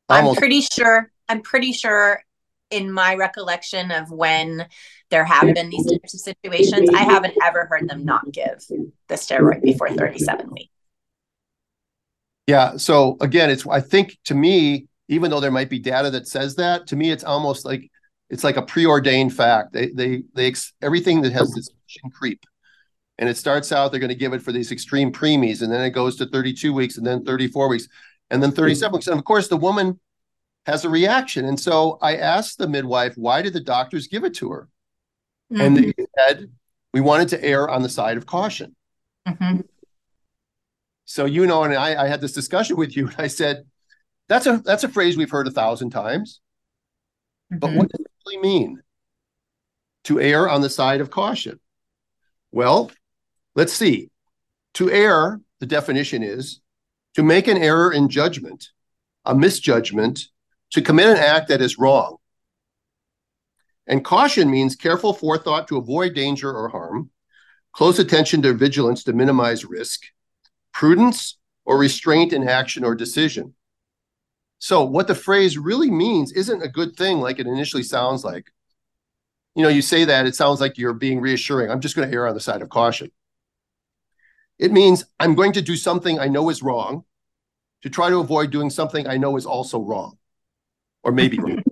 Almost- 0.09 0.37
I'm 0.37 0.41
pretty 0.41 0.61
sure. 0.61 1.11
I'm 1.27 1.41
pretty 1.41 1.73
sure 1.73 2.23
in 2.69 2.91
my 2.91 3.15
recollection 3.15 3.91
of 3.91 4.11
when 4.11 4.67
there 5.09 5.25
have 5.25 5.53
been 5.53 5.69
these 5.69 5.89
types 5.89 6.13
of 6.13 6.19
situations, 6.19 6.89
I 6.93 7.03
haven't 7.03 7.35
ever 7.43 7.67
heard 7.67 7.89
them 7.89 8.03
not 8.05 8.31
give 8.31 8.63
the 9.07 9.15
steroid 9.15 9.61
before 9.61 9.89
37 9.89 10.49
weeks. 10.51 10.71
Yeah. 12.47 12.77
So 12.77 13.17
again, 13.21 13.49
it's 13.49 13.65
I 13.67 13.81
think 13.81 14.17
to 14.25 14.35
me, 14.35 14.87
even 15.07 15.29
though 15.29 15.39
there 15.39 15.51
might 15.51 15.69
be 15.69 15.79
data 15.79 16.09
that 16.11 16.27
says 16.27 16.55
that, 16.55 16.87
to 16.87 16.95
me, 16.95 17.11
it's 17.11 17.23
almost 17.23 17.65
like 17.65 17.89
it's 18.29 18.43
like 18.43 18.57
a 18.57 18.61
preordained 18.61 19.33
fact. 19.33 19.73
They 19.73 19.89
they 19.89 20.23
they 20.33 20.53
everything 20.81 21.21
that 21.21 21.33
has 21.33 21.53
this 21.53 21.69
creep, 22.13 22.43
and 23.17 23.29
it 23.29 23.37
starts 23.37 23.71
out 23.71 23.91
they're 23.91 23.99
going 23.99 24.09
to 24.09 24.15
give 24.15 24.33
it 24.33 24.41
for 24.41 24.51
these 24.51 24.71
extreme 24.71 25.11
preemies, 25.11 25.61
and 25.61 25.71
then 25.71 25.81
it 25.81 25.91
goes 25.91 26.15
to 26.17 26.25
32 26.25 26.73
weeks, 26.73 26.97
and 26.97 27.05
then 27.05 27.23
34 27.23 27.67
weeks, 27.67 27.87
and 28.31 28.41
then 28.41 28.51
37 28.51 28.93
weeks, 28.93 29.07
and 29.07 29.17
of 29.17 29.25
course 29.25 29.47
the 29.47 29.57
woman 29.57 29.99
has 30.65 30.83
a 30.83 30.89
reaction. 30.89 31.45
And 31.45 31.59
so 31.59 31.99
I 32.01 32.17
asked 32.17 32.57
the 32.57 32.67
midwife, 32.67 33.15
why 33.15 33.43
did 33.43 33.53
the 33.53 33.59
doctors 33.59 34.07
give 34.07 34.23
it 34.23 34.33
to 34.35 34.51
her? 34.51 34.67
Mm-hmm. 35.53 35.61
And 35.61 35.77
they 35.77 35.93
said 36.17 36.51
we 36.91 37.01
wanted 37.01 37.29
to 37.29 37.43
err 37.43 37.69
on 37.69 37.83
the 37.83 37.89
side 37.89 38.17
of 38.17 38.25
caution. 38.25 38.75
Mm-hmm. 39.27 39.61
So 41.05 41.25
you 41.25 41.45
know, 41.45 41.63
and 41.63 41.75
I, 41.75 42.05
I 42.05 42.07
had 42.07 42.21
this 42.21 42.33
discussion 42.33 42.77
with 42.77 42.97
you, 42.97 43.07
and 43.07 43.15
I 43.19 43.27
said 43.27 43.65
that's 44.27 44.47
a 44.47 44.57
that's 44.57 44.83
a 44.83 44.89
phrase 44.89 45.17
we've 45.17 45.29
heard 45.29 45.47
a 45.47 45.51
thousand 45.51 45.91
times. 45.91 46.39
Mm-hmm. 47.51 47.59
But 47.59 47.73
what 47.73 47.89
does 47.89 47.99
it 47.99 48.11
really 48.25 48.41
mean? 48.41 48.81
To 50.05 50.19
err 50.19 50.49
on 50.49 50.61
the 50.61 50.69
side 50.69 51.01
of 51.01 51.09
caution. 51.09 51.59
Well, 52.51 52.91
let's 53.55 53.73
see. 53.73 54.09
To 54.75 54.89
err, 54.91 55.41
the 55.59 55.65
definition 55.65 56.23
is 56.23 56.61
to 57.15 57.23
make 57.23 57.47
an 57.47 57.57
error 57.57 57.91
in 57.91 58.09
judgment, 58.09 58.69
a 59.23 59.33
misjudgment, 59.33 60.27
to 60.71 60.81
commit 60.81 61.07
an 61.07 61.17
act 61.17 61.47
that 61.47 61.61
is 61.61 61.79
wrong. 61.79 62.17
And 63.87 64.03
caution 64.03 64.49
means 64.49 64.75
careful 64.75 65.13
forethought 65.13 65.67
to 65.67 65.77
avoid 65.77 66.13
danger 66.13 66.51
or 66.51 66.69
harm, 66.69 67.11
close 67.71 67.99
attention 67.99 68.41
to 68.41 68.53
vigilance 68.53 69.03
to 69.03 69.13
minimize 69.13 69.63
risk, 69.63 70.01
prudence 70.73 71.37
or 71.65 71.77
restraint 71.77 72.33
in 72.33 72.47
action 72.47 72.83
or 72.83 72.95
decision. 72.95 73.53
So 74.59 74.83
what 74.83 75.07
the 75.07 75.15
phrase 75.15 75.57
really 75.57 75.91
means 75.91 76.31
isn't 76.31 76.63
a 76.63 76.67
good 76.67 76.95
thing 76.95 77.19
like 77.19 77.39
it 77.39 77.47
initially 77.47 77.83
sounds 77.83 78.23
like. 78.23 78.51
You 79.55 79.63
know, 79.63 79.69
you 79.69 79.81
say 79.81 80.05
that 80.05 80.25
it 80.25 80.35
sounds 80.35 80.59
like 80.59 80.77
you're 80.77 80.93
being 80.93 81.21
reassuring. 81.21 81.71
I'm 81.71 81.79
just 81.79 81.95
going 81.95 82.09
to 82.09 82.13
err 82.13 82.27
on 82.27 82.33
the 82.33 82.41
side 82.41 82.61
of 82.61 82.69
caution. 82.69 83.11
It 84.59 84.71
means 84.71 85.05
I'm 85.19 85.35
going 85.35 85.53
to 85.53 85.61
do 85.61 85.75
something 85.75 86.19
I 86.19 86.27
know 86.27 86.49
is 86.49 86.61
wrong 86.61 87.05
to 87.83 87.89
try 87.89 88.09
to 88.09 88.19
avoid 88.19 88.51
doing 88.51 88.69
something 88.69 89.07
I 89.07 89.17
know 89.17 89.37
is 89.37 89.45
also 89.45 89.79
wrong 89.79 90.17
or 91.03 91.11
maybe 91.11 91.37
wrong. 91.39 91.63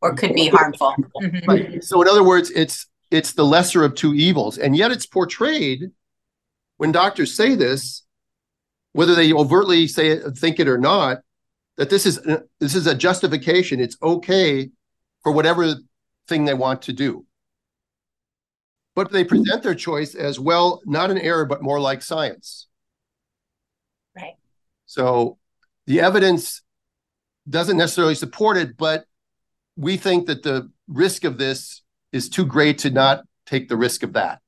or 0.00 0.14
could 0.14 0.34
be 0.34 0.48
harmful. 0.48 0.94
Mm-hmm. 1.20 1.50
right. 1.50 1.84
So 1.84 2.02
in 2.02 2.08
other 2.08 2.24
words, 2.24 2.50
it's 2.50 2.86
it's 3.10 3.32
the 3.32 3.44
lesser 3.44 3.84
of 3.84 3.94
two 3.94 4.14
evils 4.14 4.58
and 4.58 4.76
yet 4.76 4.90
it's 4.90 5.06
portrayed 5.06 5.90
when 6.76 6.92
doctors 6.92 7.34
say 7.34 7.54
this 7.54 8.02
whether 8.92 9.14
they 9.14 9.32
overtly 9.32 9.86
say 9.86 10.08
it, 10.08 10.36
think 10.36 10.60
it 10.60 10.68
or 10.68 10.78
not, 10.78 11.22
that 11.76 11.90
this 11.90 12.06
is 12.06 12.20
this 12.60 12.74
is 12.74 12.86
a 12.86 12.94
justification. 12.94 13.80
It's 13.80 13.96
okay 14.02 14.70
for 15.22 15.32
whatever 15.32 15.74
thing 16.28 16.44
they 16.44 16.54
want 16.54 16.82
to 16.82 16.92
do. 16.92 17.26
But 18.94 19.10
they 19.10 19.24
present 19.24 19.62
their 19.62 19.74
choice 19.74 20.14
as 20.14 20.38
well, 20.38 20.82
not 20.84 21.10
an 21.10 21.18
error, 21.18 21.46
but 21.46 21.62
more 21.62 21.80
like 21.80 22.02
science. 22.02 22.66
Right. 24.14 24.34
So 24.84 25.38
the 25.86 26.00
evidence 26.00 26.62
doesn't 27.48 27.78
necessarily 27.78 28.14
support 28.14 28.58
it, 28.58 28.76
but 28.76 29.06
we 29.76 29.96
think 29.96 30.26
that 30.26 30.42
the 30.42 30.70
risk 30.88 31.24
of 31.24 31.38
this 31.38 31.82
is 32.12 32.28
too 32.28 32.44
great 32.44 32.78
to 32.78 32.90
not 32.90 33.24
take 33.46 33.68
the 33.68 33.76
risk 33.76 34.02
of 34.02 34.12
that. 34.12 34.40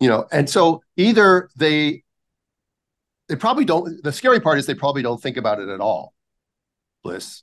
You 0.00 0.08
know, 0.08 0.26
and 0.30 0.50
so 0.50 0.82
either 0.96 1.48
they 1.56 2.02
they 3.28 3.36
probably 3.36 3.64
don't 3.64 4.02
the 4.02 4.12
scary 4.12 4.40
part 4.40 4.58
is 4.58 4.66
they 4.66 4.74
probably 4.74 5.02
don't 5.02 5.22
think 5.22 5.36
about 5.36 5.60
it 5.60 5.68
at 5.68 5.80
all. 5.80 6.14
Blyss. 7.04 7.42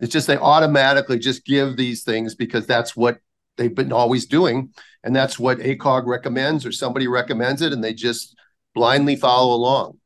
It's 0.00 0.12
just 0.12 0.26
they 0.26 0.36
automatically 0.36 1.18
just 1.18 1.44
give 1.44 1.76
these 1.76 2.02
things 2.04 2.34
because 2.34 2.66
that's 2.66 2.96
what 2.96 3.18
they've 3.56 3.74
been 3.74 3.92
always 3.92 4.26
doing. 4.26 4.72
And 5.04 5.14
that's 5.14 5.38
what 5.38 5.58
ACOG 5.58 6.06
recommends 6.06 6.64
or 6.64 6.72
somebody 6.72 7.06
recommends 7.06 7.60
it, 7.60 7.72
and 7.72 7.84
they 7.84 7.92
just 7.92 8.34
blindly 8.74 9.16
follow 9.16 9.54
along. 9.54 9.98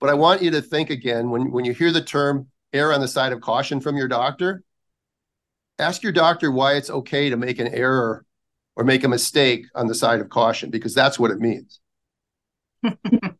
But 0.00 0.10
I 0.10 0.14
want 0.14 0.42
you 0.42 0.50
to 0.52 0.62
think 0.62 0.90
again 0.90 1.30
when, 1.30 1.50
when 1.50 1.64
you 1.64 1.72
hear 1.72 1.92
the 1.92 2.02
term 2.02 2.48
err 2.72 2.92
on 2.92 3.00
the 3.00 3.08
side 3.08 3.32
of 3.32 3.40
caution 3.40 3.80
from 3.80 3.96
your 3.96 4.08
doctor, 4.08 4.62
ask 5.78 6.02
your 6.02 6.12
doctor 6.12 6.50
why 6.50 6.74
it's 6.74 6.90
okay 6.90 7.30
to 7.30 7.36
make 7.36 7.58
an 7.58 7.68
error 7.68 8.24
or 8.76 8.84
make 8.84 9.04
a 9.04 9.08
mistake 9.08 9.66
on 9.74 9.86
the 9.86 9.94
side 9.94 10.20
of 10.20 10.28
caution, 10.28 10.70
because 10.70 10.94
that's 10.94 11.18
what 11.18 11.30
it 11.30 11.38
means. 11.38 11.80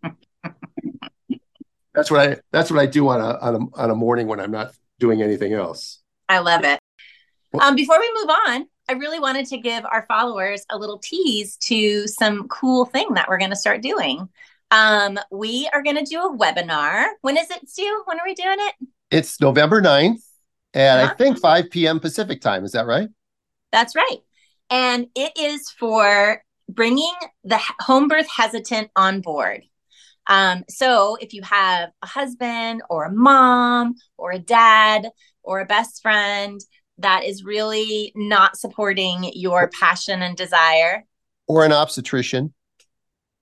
that's 1.97 2.11
what 2.11 2.21
I 2.21 2.37
that's 2.53 2.71
what 2.71 2.79
I 2.79 2.87
do 2.87 3.09
on 3.09 3.21
a 3.21 3.39
on 3.39 3.55
a 3.55 3.81
on 3.81 3.91
a 3.91 3.95
morning 3.95 4.29
when 4.29 4.39
I'm 4.39 4.51
not 4.53 4.73
doing 5.01 5.23
anything 5.23 5.55
else. 5.55 6.01
I 6.29 6.39
love 6.41 6.63
it. 6.65 6.79
Um, 7.61 7.75
before 7.75 7.99
we 7.99 8.13
move 8.15 8.29
on, 8.29 8.67
I 8.89 8.93
really 8.93 9.19
wanted 9.19 9.47
to 9.47 9.59
give 9.59 9.85
our 9.87 10.05
followers 10.07 10.65
a 10.71 10.79
little 10.79 10.99
tease 10.99 11.57
to 11.59 12.07
some 12.07 12.49
cool 12.49 12.85
thing 12.85 13.15
that 13.15 13.29
we're 13.29 13.39
going 13.39 13.51
to 13.51 13.57
start 13.57 13.81
doing. 13.81 14.29
Um, 14.71 15.19
we 15.31 15.69
are 15.73 15.83
going 15.83 15.97
to 15.97 16.05
do 16.05 16.21
a 16.21 16.37
webinar. 16.37 17.07
When 17.23 17.39
is 17.39 17.51
it, 17.51 17.69
Stu? 17.69 18.03
When 18.05 18.19
are 18.19 18.27
we 18.27 18.35
doing 18.35 18.59
it? 18.59 18.89
It's 19.11 19.41
November 19.41 19.81
9th 19.81 20.21
and 20.75 21.01
uh-huh. 21.01 21.13
I 21.13 21.17
think 21.17 21.39
5 21.39 21.71
p.m. 21.71 22.01
Pacific 22.01 22.41
time. 22.41 22.65
Is 22.65 22.73
that 22.73 22.87
right? 22.87 23.09
That's 23.73 23.97
right. 23.97 24.19
And 24.69 25.07
it 25.15 25.33
is 25.39 25.71
for 25.71 26.43
bringing 26.69 27.15
the 27.45 27.61
home 27.81 28.09
birth 28.09 28.29
hesitant 28.29 28.91
on 28.97 29.21
board. 29.21 29.63
Um, 30.27 30.65
so 30.69 31.17
if 31.21 31.33
you 31.33 31.43
have 31.43 31.91
a 32.03 32.07
husband 32.07 32.83
or 32.91 33.05
a 33.05 33.13
mom 33.13 33.95
or 34.17 34.33
a 34.33 34.39
dad 34.39 35.09
or 35.43 35.61
a 35.61 35.67
best 35.67 36.03
friend 36.03 36.61
that 36.99 37.25
is 37.25 37.45
really 37.45 38.13
not 38.15 38.57
supporting 38.57 39.31
your 39.35 39.71
passion 39.79 40.23
and 40.23 40.37
desire, 40.37 41.05
or 41.47 41.65
an 41.65 41.73
obstetrician. 41.73 42.53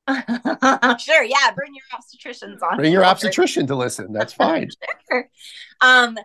sure, 0.10 1.24
yeah, 1.24 1.50
bring 1.54 1.72
your 1.74 1.84
obstetricians 1.94 2.62
on. 2.62 2.76
Bring 2.76 2.92
your 2.92 3.04
obstetrician 3.04 3.66
to 3.68 3.74
listen. 3.74 4.12
That's 4.12 4.32
fine. 4.34 4.68
sure. 5.10 5.28
Um, 5.80 6.18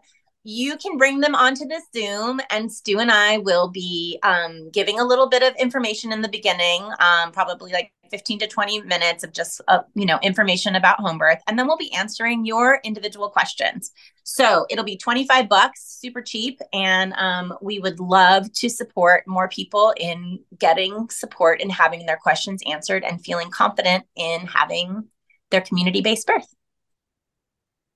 you 0.44 0.78
can 0.78 0.98
bring 0.98 1.20
them 1.20 1.36
onto 1.36 1.66
this 1.66 1.84
Zoom, 1.96 2.42
and 2.50 2.72
Stu 2.72 3.00
and 3.00 3.12
I 3.12 3.38
will 3.38 3.70
be 3.70 4.20
um, 4.24 4.70
giving 4.72 5.00
a 5.00 5.04
little 5.04 5.30
bit 5.30 5.44
of 5.44 5.54
information 5.58 6.12
in 6.12 6.22
the 6.22 6.30
beginning, 6.30 6.90
um, 7.00 7.32
probably 7.32 7.72
like 7.72 7.92
15 8.10 8.40
to 8.40 8.48
20 8.48 8.82
minutes 8.82 9.24
of 9.24 9.34
just 9.34 9.62
uh, 9.68 9.80
you 9.96 10.06
know 10.06 10.20
information 10.22 10.76
about 10.76 11.00
home 11.00 11.18
birth, 11.18 11.40
and 11.48 11.58
then 11.58 11.68
we'll 11.68 11.78
be 11.78 11.94
answering 11.94 12.46
your 12.46 12.80
individual 12.84 13.30
questions. 13.30 13.92
So 14.24 14.66
it'll 14.70 14.86
be 14.86 14.98
25 14.98 15.50
bucks, 15.50 15.98
super 16.00 16.22
cheap, 16.22 16.60
and 16.74 17.14
um, 17.14 17.54
we 17.62 17.80
would 17.80 18.00
love 18.00 18.52
to 18.54 18.70
support 18.70 19.24
more 19.28 19.48
people 19.48 19.94
in 19.98 20.40
getting 20.58 21.10
support 21.10 21.62
and 21.62 21.72
having 21.72 22.06
their 22.06 22.18
questions 22.18 22.62
answered 22.68 23.04
and 23.04 23.24
feeling 23.24 23.50
confident 23.50 24.06
in 24.16 24.42
having 24.42 25.08
their 25.52 25.62
community-based 25.62 26.28
birth. 26.28 26.48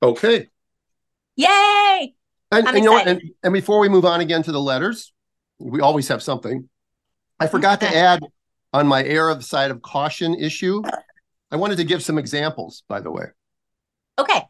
Okay. 0.01 0.49
Yay! 1.35 2.15
And, 2.51 2.67
and 2.67 2.77
you 2.77 2.83
know, 2.83 2.97
and, 2.97 3.21
and 3.43 3.53
before 3.53 3.79
we 3.79 3.89
move 3.89 4.05
on 4.05 4.21
again 4.21 4.43
to 4.43 4.51
the 4.51 4.61
letters, 4.61 5.11
we 5.59 5.81
always 5.81 6.07
have 6.09 6.21
something. 6.21 6.69
I 7.39 7.47
forgot 7.47 7.79
to 7.81 7.87
add 7.95 8.21
on 8.73 8.87
my 8.87 9.03
err 9.03 9.29
of 9.29 9.45
side 9.45 9.71
of 9.71 9.81
caution 9.81 10.35
issue. 10.35 10.81
I 11.51 11.55
wanted 11.55 11.77
to 11.77 11.83
give 11.83 12.03
some 12.03 12.17
examples, 12.17 12.83
by 12.87 12.99
the 12.99 13.11
way. 13.11 13.25
Okay. 14.17 14.41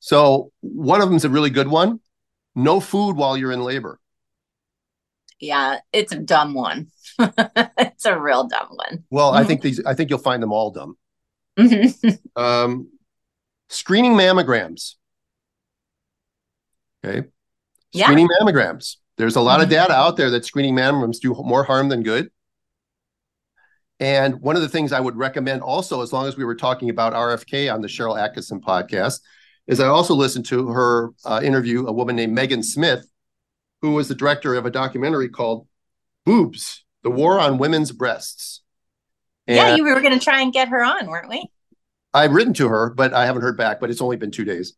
So 0.00 0.52
one 0.60 1.00
of 1.00 1.08
them 1.08 1.16
is 1.16 1.24
a 1.24 1.30
really 1.30 1.50
good 1.50 1.68
one. 1.68 2.00
No 2.54 2.80
food 2.80 3.16
while 3.16 3.36
you're 3.36 3.52
in 3.52 3.62
labor. 3.62 3.98
Yeah, 5.40 5.78
it's 5.92 6.12
a 6.12 6.18
dumb 6.18 6.54
one. 6.54 6.88
it's 7.18 8.04
a 8.04 8.18
real 8.18 8.44
dumb 8.44 8.68
one. 8.70 9.04
Well, 9.10 9.32
mm-hmm. 9.32 9.40
I 9.40 9.44
think 9.44 9.62
these. 9.62 9.84
I 9.84 9.94
think 9.94 10.10
you'll 10.10 10.18
find 10.20 10.42
them 10.42 10.52
all 10.52 10.70
dumb. 10.70 10.96
um, 12.36 12.90
screening 13.68 14.12
mammograms. 14.12 14.94
Okay 17.04 17.26
yeah. 17.92 18.06
screening 18.06 18.28
mammograms. 18.28 18.96
There's 19.18 19.36
a 19.36 19.40
lot 19.40 19.54
mm-hmm. 19.54 19.64
of 19.64 19.70
data 19.70 19.92
out 19.92 20.16
there 20.16 20.30
that 20.30 20.44
screening 20.44 20.74
mammograms 20.74 21.20
do 21.20 21.34
more 21.34 21.64
harm 21.64 21.88
than 21.88 22.02
good. 22.02 22.30
And 24.00 24.40
one 24.40 24.56
of 24.56 24.62
the 24.62 24.68
things 24.68 24.92
I 24.92 25.00
would 25.00 25.16
recommend 25.16 25.62
also, 25.62 26.02
as 26.02 26.12
long 26.12 26.26
as 26.26 26.36
we 26.36 26.44
were 26.44 26.56
talking 26.56 26.90
about 26.90 27.12
RFK 27.12 27.72
on 27.72 27.82
the 27.82 27.88
Sharyl 27.88 28.16
Attkisson 28.16 28.60
podcast, 28.60 29.20
is 29.66 29.80
I 29.80 29.86
also 29.86 30.14
listened 30.14 30.46
to 30.46 30.68
her 30.68 31.10
uh, 31.24 31.40
interview 31.42 31.86
a 31.86 31.92
woman 31.92 32.16
named 32.16 32.32
Megan 32.32 32.62
Smith, 32.62 33.06
who 33.80 33.92
was 33.92 34.08
the 34.08 34.14
director 34.14 34.54
of 34.54 34.66
a 34.66 34.70
documentary 34.70 35.28
called 35.28 35.68
Boobs, 36.24 36.84
the 37.02 37.10
War 37.10 37.38
on 37.38 37.58
Women's 37.58 37.92
Breasts. 37.92 38.60
And 39.46 39.56
yeah, 39.56 39.76
you 39.76 39.84
were 39.84 40.00
going 40.00 40.18
to 40.18 40.24
try 40.24 40.40
and 40.40 40.52
get 40.52 40.68
her 40.68 40.82
on, 40.82 41.08
weren't 41.08 41.28
we? 41.28 41.48
I've 42.14 42.32
written 42.32 42.54
to 42.54 42.68
her, 42.68 42.90
but 42.90 43.14
I 43.14 43.26
haven't 43.26 43.42
heard 43.42 43.56
back, 43.56 43.80
but 43.80 43.90
it's 43.90 44.02
only 44.02 44.16
been 44.16 44.30
two 44.30 44.44
days. 44.44 44.74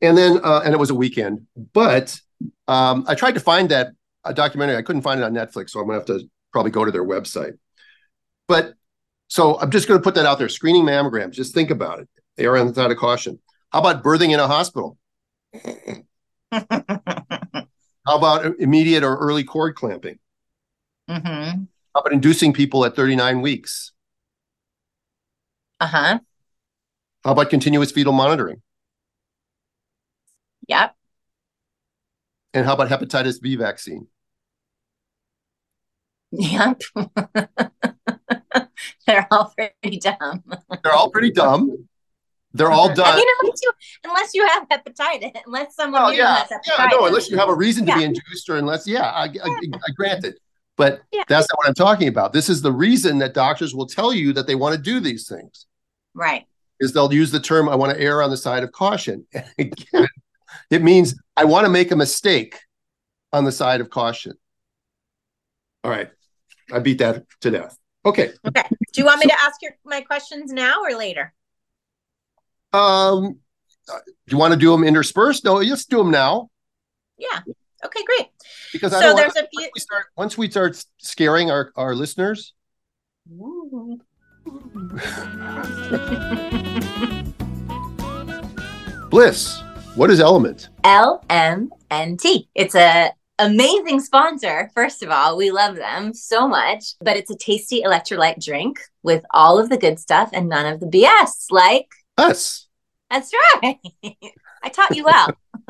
And 0.00 0.16
then, 0.16 0.40
uh, 0.42 0.62
and 0.64 0.72
it 0.72 0.78
was 0.78 0.90
a 0.90 0.94
weekend. 0.94 1.46
But 1.72 2.18
um, 2.66 3.04
I 3.08 3.14
tried 3.14 3.34
to 3.34 3.40
find 3.40 3.68
that 3.70 3.92
a 4.24 4.32
documentary. 4.32 4.76
I 4.76 4.82
couldn't 4.82 5.02
find 5.02 5.20
it 5.20 5.24
on 5.24 5.32
Netflix, 5.34 5.70
so 5.70 5.80
I'm 5.80 5.86
gonna 5.86 5.98
have 5.98 6.06
to 6.06 6.28
probably 6.52 6.70
go 6.70 6.84
to 6.84 6.90
their 6.90 7.04
website. 7.04 7.58
But 8.48 8.74
so 9.28 9.60
I'm 9.60 9.70
just 9.70 9.86
gonna 9.86 10.00
put 10.00 10.14
that 10.16 10.26
out 10.26 10.38
there. 10.38 10.48
Screening 10.48 10.84
mammograms. 10.84 11.32
Just 11.32 11.54
think 11.54 11.70
about 11.70 12.00
it. 12.00 12.08
They 12.36 12.46
are 12.46 12.56
on 12.56 12.66
the 12.66 12.74
side 12.74 12.90
of 12.90 12.96
caution. 12.96 13.38
How 13.70 13.80
about 13.80 14.02
birthing 14.02 14.32
in 14.32 14.40
a 14.40 14.46
hospital? 14.46 14.96
How 16.50 18.16
about 18.16 18.58
immediate 18.58 19.04
or 19.04 19.16
early 19.16 19.44
cord 19.44 19.76
clamping? 19.76 20.18
Mm-hmm. 21.10 21.64
How 21.94 22.00
about 22.00 22.12
inducing 22.12 22.52
people 22.52 22.84
at 22.84 22.96
39 22.96 23.42
weeks? 23.42 23.92
Uh 25.80 25.86
huh. 25.86 26.18
How 27.24 27.32
about 27.32 27.50
continuous 27.50 27.92
fetal 27.92 28.12
monitoring? 28.12 28.62
Yep. 30.68 30.94
And 32.54 32.64
how 32.64 32.74
about 32.74 32.88
hepatitis 32.88 33.40
B 33.40 33.56
vaccine? 33.56 34.06
Yep. 36.30 36.82
They're 39.06 39.26
all 39.30 39.52
pretty 39.56 39.98
dumb. 39.98 40.44
They're 40.82 40.92
all 40.92 41.10
pretty 41.10 41.30
dumb. 41.30 41.88
They're 42.54 42.70
all 42.70 42.88
done. 42.94 43.06
I 43.06 43.16
mean, 43.16 43.26
unless 43.42 43.60
you 43.62 43.72
unless 44.04 44.34
you 44.34 44.46
have 44.46 44.68
hepatitis, 44.68 45.32
unless 45.46 45.74
someone 45.74 46.02
oh, 46.02 46.10
yeah. 46.10 46.36
has 46.36 46.48
hepatitis. 46.48 46.78
Yeah, 46.78 46.88
no, 46.92 47.06
unless 47.06 47.30
you 47.30 47.36
have 47.36 47.48
a 47.48 47.54
reason 47.54 47.86
to 47.86 47.92
yeah. 47.92 47.98
be 47.98 48.04
induced, 48.04 48.48
or 48.48 48.56
unless, 48.56 48.86
yeah, 48.86 49.10
I, 49.10 49.24
I, 49.24 49.28
I 49.44 49.92
grant 49.96 50.24
it. 50.24 50.38
But 50.76 51.02
yeah. 51.12 51.24
that's 51.28 51.48
not 51.50 51.58
what 51.58 51.68
I'm 51.68 51.74
talking 51.74 52.08
about. 52.08 52.32
This 52.32 52.48
is 52.48 52.62
the 52.62 52.72
reason 52.72 53.18
that 53.18 53.34
doctors 53.34 53.74
will 53.74 53.86
tell 53.86 54.12
you 54.12 54.32
that 54.34 54.46
they 54.46 54.54
want 54.54 54.76
to 54.76 54.80
do 54.80 55.00
these 55.00 55.28
things. 55.28 55.66
Right. 56.14 56.46
Is 56.78 56.92
they'll 56.92 57.12
use 57.12 57.32
the 57.32 57.40
term, 57.40 57.68
I 57.68 57.74
want 57.74 57.92
to 57.92 58.00
err 58.00 58.22
on 58.22 58.30
the 58.30 58.36
side 58.36 58.62
of 58.62 58.70
caution. 58.70 59.26
Again, 59.58 60.06
it 60.70 60.82
means 60.82 61.16
I 61.36 61.44
want 61.44 61.64
to 61.64 61.70
make 61.70 61.90
a 61.90 61.96
mistake 61.96 62.60
on 63.32 63.44
the 63.44 63.50
side 63.50 63.80
of 63.80 63.90
caution. 63.90 64.34
All 65.82 65.90
right. 65.90 66.10
I 66.72 66.78
beat 66.78 66.98
that 66.98 67.24
to 67.40 67.50
death. 67.50 67.76
Okay. 68.08 68.30
Okay. 68.46 68.62
Do 68.92 69.00
you 69.00 69.04
want 69.04 69.18
me 69.20 69.24
so, 69.24 69.36
to 69.36 69.42
ask 69.42 69.60
your 69.60 69.72
my 69.84 70.00
questions 70.00 70.50
now 70.50 70.82
or 70.82 70.96
later? 70.96 71.34
Um, 72.72 73.38
do 73.86 74.02
you 74.26 74.38
want 74.38 74.54
to 74.54 74.58
do 74.58 74.70
them 74.70 74.82
interspersed? 74.82 75.44
No, 75.44 75.54
let's 75.54 75.84
do 75.84 75.98
them 75.98 76.10
now. 76.10 76.48
Yeah. 77.18 77.40
Okay, 77.84 78.02
great. 78.04 78.28
Because 78.72 78.92
so 78.92 79.14
there's 79.14 79.36
a 79.36 79.46
few. 79.46 79.60
Once 79.60 79.70
we, 79.74 79.80
start, 79.80 80.06
once 80.16 80.38
we 80.38 80.50
start 80.50 80.84
scaring 80.98 81.50
our 81.50 81.70
our 81.76 81.94
listeners. 81.94 82.54
Blyss. 89.10 89.64
What 89.96 90.10
is 90.10 90.20
Element? 90.20 90.70
LMNT. 90.84 92.48
It's 92.54 92.74
a 92.74 93.12
amazing 93.38 94.00
sponsor. 94.00 94.70
First 94.74 95.02
of 95.02 95.10
all, 95.10 95.36
we 95.36 95.50
love 95.50 95.76
them 95.76 96.12
so 96.12 96.48
much, 96.48 96.94
but 97.00 97.16
it's 97.16 97.30
a 97.30 97.36
tasty 97.36 97.82
electrolyte 97.82 98.44
drink 98.44 98.80
with 99.02 99.24
all 99.32 99.58
of 99.58 99.68
the 99.68 99.78
good 99.78 99.98
stuff 99.98 100.30
and 100.32 100.48
none 100.48 100.66
of 100.66 100.80
the 100.80 100.86
BS, 100.86 101.46
like 101.50 101.86
Us. 102.16 102.66
That's 103.10 103.32
right. 103.62 103.78
I 104.62 104.68
taught 104.68 104.96
you 104.96 105.04
well. 105.04 105.30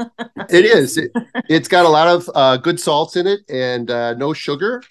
it 0.49 0.65
is. 0.65 0.97
It, 0.97 1.13
has 1.49 1.69
got 1.69 1.87
a 1.87 1.89
lot 1.89 2.09
of 2.09 2.31
uh, 2.35 2.57
good 2.57 2.81
salts 2.81 3.17
in 3.17 3.27
it 3.27 3.41
and 3.49 3.91
uh, 3.91 4.15
no 4.15 4.33
sugar. 4.33 4.83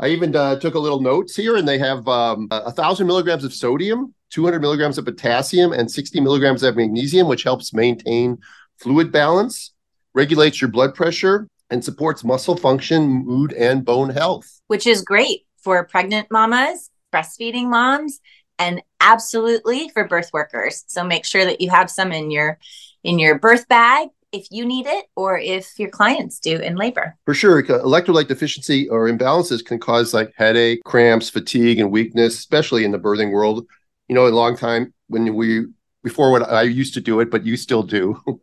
I 0.00 0.08
even 0.08 0.34
uh, 0.34 0.58
took 0.58 0.74
a 0.74 0.80
little 0.80 1.00
notes 1.00 1.36
here, 1.36 1.56
and 1.56 1.68
they 1.68 1.78
have 1.78 2.08
um, 2.08 2.48
a 2.50 2.72
thousand 2.72 3.06
milligrams 3.06 3.44
of 3.44 3.54
sodium, 3.54 4.14
200 4.30 4.60
milligrams 4.60 4.98
of 4.98 5.04
potassium, 5.04 5.72
and 5.72 5.88
60 5.88 6.20
milligrams 6.20 6.64
of 6.64 6.74
magnesium, 6.74 7.28
which 7.28 7.44
helps 7.44 7.72
maintain 7.72 8.38
fluid 8.80 9.12
balance, 9.12 9.72
regulates 10.12 10.60
your 10.60 10.70
blood 10.70 10.96
pressure, 10.96 11.46
and 11.72 11.82
supports 11.82 12.22
muscle 12.22 12.56
function, 12.56 13.08
mood, 13.08 13.54
and 13.54 13.84
bone 13.84 14.10
health. 14.10 14.60
Which 14.66 14.86
is 14.86 15.02
great 15.02 15.46
for 15.56 15.82
pregnant 15.84 16.28
mamas, 16.30 16.90
breastfeeding 17.12 17.68
moms, 17.68 18.20
and 18.58 18.82
absolutely 19.00 19.88
for 19.88 20.06
birth 20.06 20.30
workers. 20.32 20.84
So 20.86 21.02
make 21.02 21.24
sure 21.24 21.44
that 21.46 21.60
you 21.62 21.70
have 21.70 21.90
some 21.90 22.12
in 22.12 22.30
your 22.30 22.58
in 23.02 23.18
your 23.18 23.38
birth 23.38 23.66
bag 23.68 24.08
if 24.32 24.46
you 24.50 24.64
need 24.64 24.86
it 24.86 25.06
or 25.16 25.38
if 25.38 25.78
your 25.78 25.90
clients 25.90 26.38
do 26.38 26.58
in 26.58 26.76
labor. 26.76 27.16
For 27.24 27.34
sure, 27.34 27.62
electrolyte 27.62 28.28
deficiency 28.28 28.88
or 28.88 29.08
imbalances 29.08 29.64
can 29.64 29.78
cause 29.78 30.14
like 30.14 30.32
headache, 30.36 30.84
cramps, 30.84 31.30
fatigue, 31.30 31.78
and 31.78 31.90
weakness, 31.90 32.38
especially 32.38 32.84
in 32.84 32.92
the 32.92 32.98
birthing 32.98 33.32
world. 33.32 33.66
You 34.08 34.14
know, 34.14 34.26
a 34.26 34.28
long 34.28 34.56
time 34.56 34.92
when 35.08 35.34
we 35.34 35.66
before 36.04 36.30
what 36.30 36.48
I 36.48 36.62
used 36.62 36.94
to 36.94 37.00
do 37.00 37.20
it, 37.20 37.30
but 37.30 37.46
you 37.46 37.56
still 37.56 37.82
do. 37.82 38.20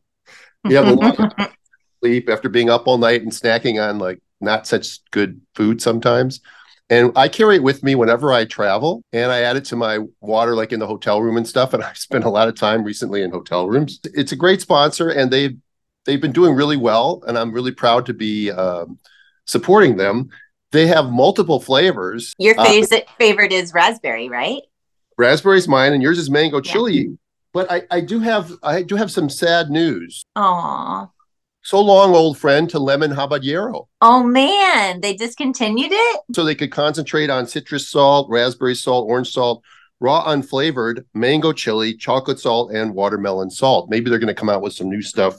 you 0.65 0.75
have 0.75 0.87
a 0.87 0.93
lot 0.93 1.19
of 1.19 1.51
sleep 2.01 2.29
after 2.29 2.49
being 2.49 2.69
up 2.69 2.87
all 2.87 2.97
night 2.97 3.21
and 3.21 3.31
snacking 3.31 3.81
on 3.81 3.99
like 3.99 4.19
not 4.41 4.67
such 4.67 4.99
good 5.11 5.41
food 5.55 5.81
sometimes. 5.81 6.41
And 6.89 7.11
I 7.15 7.27
carry 7.27 7.55
it 7.55 7.63
with 7.63 7.83
me 7.83 7.93
whenever 7.93 8.33
I 8.33 8.45
travel 8.45 9.03
and 9.13 9.31
I 9.31 9.41
add 9.41 9.57
it 9.57 9.65
to 9.65 9.75
my 9.75 9.99
water, 10.21 10.55
like 10.55 10.71
in 10.71 10.79
the 10.79 10.87
hotel 10.87 11.21
room 11.21 11.37
and 11.37 11.47
stuff. 11.47 11.73
And 11.73 11.83
I've 11.83 11.97
spent 11.97 12.23
a 12.23 12.29
lot 12.29 12.47
of 12.47 12.55
time 12.55 12.83
recently 12.83 13.21
in 13.21 13.31
hotel 13.31 13.67
rooms. 13.67 13.99
It's 14.05 14.31
a 14.31 14.35
great 14.35 14.61
sponsor 14.61 15.09
and 15.09 15.31
they've, 15.31 15.55
they've 16.05 16.21
been 16.21 16.31
doing 16.31 16.55
really 16.55 16.77
well. 16.77 17.23
And 17.27 17.37
I'm 17.37 17.51
really 17.51 17.71
proud 17.71 18.05
to 18.07 18.13
be 18.13 18.51
um, 18.51 18.97
supporting 19.45 19.97
them. 19.97 20.29
They 20.71 20.87
have 20.87 21.11
multiple 21.11 21.59
flavors. 21.59 22.33
Your 22.37 22.55
favorite, 22.55 23.07
uh, 23.07 23.11
favorite 23.17 23.51
is 23.51 23.73
raspberry, 23.73 24.29
right? 24.29 24.61
Raspberry's 25.17 25.67
mine 25.67 25.93
and 25.93 26.01
yours 26.01 26.17
is 26.17 26.29
mango 26.29 26.61
chili. 26.61 27.17
But 27.51 27.71
I, 27.71 27.81
I 27.89 28.01
do 28.01 28.19
have 28.19 28.51
I 28.61 28.83
do 28.83 28.95
have 28.95 29.11
some 29.11 29.27
sad 29.27 29.71
news. 29.71 30.23
Aww. 30.37 31.09
So 31.69 31.79
long, 31.79 32.15
old 32.15 32.35
friend, 32.35 32.67
to 32.71 32.79
lemon 32.79 33.11
habanero. 33.11 33.85
Oh 34.01 34.23
man, 34.23 35.01
they 35.01 35.13
discontinued 35.13 35.91
it? 35.91 36.21
So 36.33 36.43
they 36.43 36.55
could 36.55 36.71
concentrate 36.71 37.29
on 37.29 37.45
citrus 37.45 37.87
salt, 37.87 38.27
raspberry 38.27 38.73
salt, 38.73 39.07
orange 39.07 39.29
salt, 39.29 39.61
raw 39.99 40.33
unflavored, 40.33 41.05
mango 41.13 41.53
chili, 41.53 41.95
chocolate 41.95 42.39
salt, 42.39 42.71
and 42.71 42.95
watermelon 42.95 43.51
salt. 43.51 43.87
Maybe 43.87 44.09
they're 44.09 44.17
going 44.17 44.29
to 44.29 44.33
come 44.33 44.49
out 44.49 44.63
with 44.63 44.73
some 44.73 44.89
new 44.89 45.03
stuff 45.03 45.37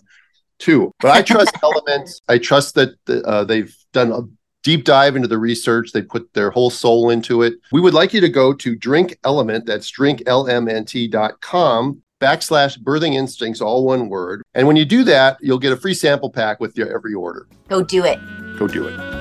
too. 0.60 0.92
But 1.00 1.10
I 1.10 1.22
trust 1.22 1.50
Elements. 1.64 2.20
I 2.28 2.38
trust 2.38 2.76
that 2.76 2.94
uh, 3.08 3.42
they've 3.42 3.76
done 3.92 4.12
a 4.12 4.20
deep 4.62 4.84
dive 4.84 5.16
into 5.16 5.26
the 5.26 5.36
research. 5.36 5.90
They 5.90 6.02
put 6.02 6.32
their 6.32 6.52
whole 6.52 6.70
soul 6.70 7.10
into 7.10 7.42
it. 7.42 7.54
We 7.72 7.80
would 7.80 7.94
like 7.94 8.14
you 8.14 8.20
to 8.20 8.28
go 8.28 8.52
to 8.52 8.76
Drink 8.76 9.18
Element, 9.24 9.66
that's 9.66 9.90
drinklmnt.com, 9.90 12.02
backslash 12.20 12.78
birthing 12.78 13.14
instincts, 13.14 13.60
all 13.60 13.84
one 13.84 14.08
word. 14.08 14.42
And 14.54 14.66
when 14.66 14.76
you 14.76 14.84
do 14.84 15.04
that, 15.04 15.38
you'll 15.40 15.58
get 15.58 15.72
a 15.72 15.76
free 15.76 15.94
sample 15.94 16.30
pack 16.30 16.60
with 16.60 16.76
your 16.76 16.94
every 16.94 17.14
order. 17.14 17.48
Go 17.68 17.82
do 17.82 18.04
it. 18.04 18.18
Go 18.58 18.68
do 18.68 18.86
it. 18.86 19.20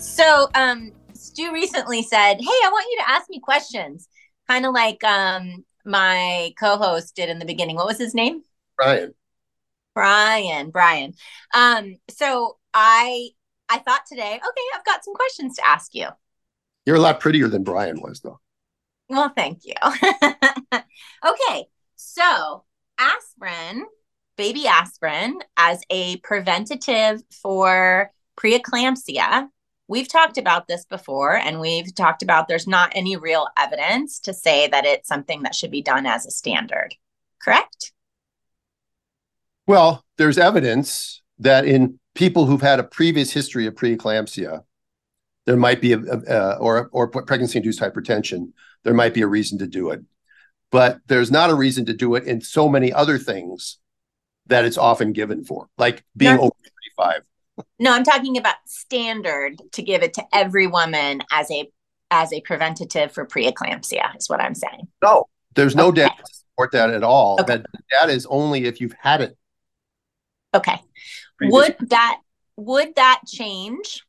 So, 0.00 0.48
um, 0.54 0.92
Stu 1.14 1.52
recently 1.52 2.02
said, 2.02 2.34
Hey, 2.40 2.46
I 2.46 2.70
want 2.72 2.86
you 2.90 2.98
to 2.98 3.10
ask 3.10 3.28
me 3.30 3.40
questions, 3.40 4.08
kind 4.48 4.66
of 4.66 4.74
like 4.74 5.02
um, 5.04 5.64
my 5.84 6.52
co 6.58 6.76
host 6.76 7.16
did 7.16 7.28
in 7.28 7.38
the 7.38 7.44
beginning. 7.44 7.76
What 7.76 7.86
was 7.86 7.98
his 7.98 8.14
name? 8.14 8.42
Brian. 8.76 9.14
Brian. 9.94 10.70
Brian. 10.70 11.14
Um, 11.54 11.96
so 12.08 12.58
I 12.74 13.30
I 13.68 13.78
thought 13.78 14.02
today, 14.06 14.34
okay, 14.34 14.62
I've 14.74 14.84
got 14.84 15.04
some 15.04 15.14
questions 15.14 15.56
to 15.56 15.66
ask 15.66 15.94
you. 15.94 16.08
You're 16.84 16.96
a 16.96 17.00
lot 17.00 17.20
prettier 17.20 17.48
than 17.48 17.62
Brian 17.62 18.00
was, 18.00 18.20
though. 18.20 18.38
Well, 19.12 19.30
thank 19.36 19.66
you. 19.66 19.74
okay, 20.74 21.66
so 21.96 22.64
aspirin, 22.98 23.84
baby 24.38 24.66
aspirin, 24.66 25.38
as 25.58 25.82
a 25.90 26.16
preventative 26.20 27.22
for 27.42 28.10
preeclampsia. 28.40 29.48
We've 29.86 30.08
talked 30.08 30.38
about 30.38 30.66
this 30.66 30.86
before, 30.86 31.36
and 31.36 31.60
we've 31.60 31.94
talked 31.94 32.22
about 32.22 32.48
there's 32.48 32.66
not 32.66 32.90
any 32.94 33.16
real 33.16 33.48
evidence 33.58 34.18
to 34.20 34.32
say 34.32 34.66
that 34.68 34.86
it's 34.86 35.08
something 35.08 35.42
that 35.42 35.54
should 35.54 35.70
be 35.70 35.82
done 35.82 36.06
as 36.06 36.24
a 36.24 36.30
standard, 36.30 36.94
correct? 37.38 37.92
Well, 39.66 40.06
there's 40.16 40.38
evidence 40.38 41.20
that 41.38 41.66
in 41.66 42.00
people 42.14 42.46
who've 42.46 42.62
had 42.62 42.80
a 42.80 42.84
previous 42.84 43.30
history 43.30 43.66
of 43.66 43.74
preeclampsia, 43.74 44.64
there 45.44 45.58
might 45.58 45.82
be 45.82 45.92
a, 45.92 45.98
a, 45.98 46.56
or 46.56 46.88
or 46.92 47.08
pregnancy 47.08 47.58
induced 47.58 47.80
hypertension 47.80 48.52
there 48.84 48.94
might 48.94 49.14
be 49.14 49.22
a 49.22 49.26
reason 49.26 49.58
to 49.58 49.66
do 49.66 49.90
it. 49.90 50.02
But 50.70 50.98
there's 51.06 51.30
not 51.30 51.50
a 51.50 51.54
reason 51.54 51.84
to 51.86 51.92
do 51.92 52.14
it 52.14 52.24
in 52.24 52.40
so 52.40 52.68
many 52.68 52.92
other 52.92 53.18
things 53.18 53.78
that 54.46 54.64
it's 54.64 54.78
often 54.78 55.12
given 55.12 55.44
for, 55.44 55.68
like 55.76 56.04
being 56.16 56.38
over 56.38 56.50
35. 56.98 57.22
No, 57.78 57.92
I'm 57.92 58.04
talking 58.04 58.38
about 58.38 58.56
standard 58.64 59.60
to 59.72 59.82
give 59.82 60.02
it 60.02 60.14
to 60.14 60.24
every 60.32 60.66
woman 60.66 61.22
as 61.30 61.50
a 61.50 61.70
as 62.10 62.32
a 62.32 62.40
preventative 62.42 63.12
for 63.12 63.26
preeclampsia 63.26 64.16
is 64.16 64.28
what 64.28 64.40
I'm 64.40 64.54
saying. 64.54 64.88
No, 65.02 65.26
there's 65.54 65.74
no 65.74 65.88
okay. 65.88 66.02
data 66.02 66.14
to 66.16 66.34
support 66.34 66.72
that 66.72 66.90
at 66.90 67.02
all. 67.02 67.38
Okay. 67.40 67.56
That 67.56 67.66
that 67.90 68.10
is 68.10 68.26
only 68.26 68.64
if 68.64 68.80
you've 68.80 68.94
had 68.98 69.20
it. 69.20 69.36
Okay. 70.54 70.78
Would 71.40 71.76
that 71.88 72.20
would 72.56 72.94
that 72.96 73.22
change 73.26 74.04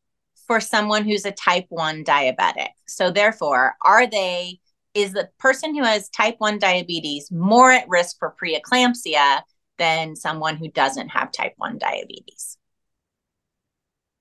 for 0.47 0.59
someone 0.59 1.05
who's 1.05 1.25
a 1.25 1.31
type 1.31 1.65
1 1.69 2.03
diabetic? 2.03 2.69
So 2.88 3.12
therefore, 3.12 3.75
are 3.81 4.05
they 4.05 4.59
is 4.93 5.13
the 5.13 5.29
person 5.39 5.75
who 5.75 5.84
has 5.84 6.10
type 6.10 6.36
1 6.38 6.60
diabetes 6.60 7.32
more 7.32 7.71
at 7.71 7.88
risk 7.89 8.17
for 8.19 8.34
preeclampsia 8.41 9.41
than 9.77 10.15
someone 10.15 10.56
who 10.56 10.69
doesn't 10.69 11.10
have 11.10 11.32
type 11.32 11.53
1 11.58 11.77
diabetes? 11.77 12.58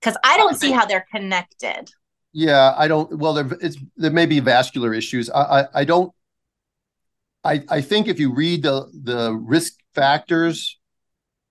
Because 0.01 0.17
I 0.25 0.37
don't 0.37 0.59
see 0.59 0.73
how 0.73 0.85
they're 0.85 1.07
connected. 1.15 1.91
Yeah, 2.33 2.75
I 2.77 2.89
don't. 2.89 3.19
Well, 3.19 3.35
there, 3.35 3.59
it's, 3.61 3.77
there 3.97 4.11
may 4.11 4.27
be 4.27 4.41
vascular 4.41 4.95
issues. 4.95 5.31
I, 5.31 5.43
I, 5.43 5.67
I 5.75 5.85
don't. 5.85 6.13
I, 7.45 7.63
I 7.69 7.81
think 7.81 8.09
if 8.09 8.19
you 8.19 8.33
read 8.35 8.63
the 8.63 8.91
the 9.03 9.33
risk 9.35 9.75
factors 9.95 10.79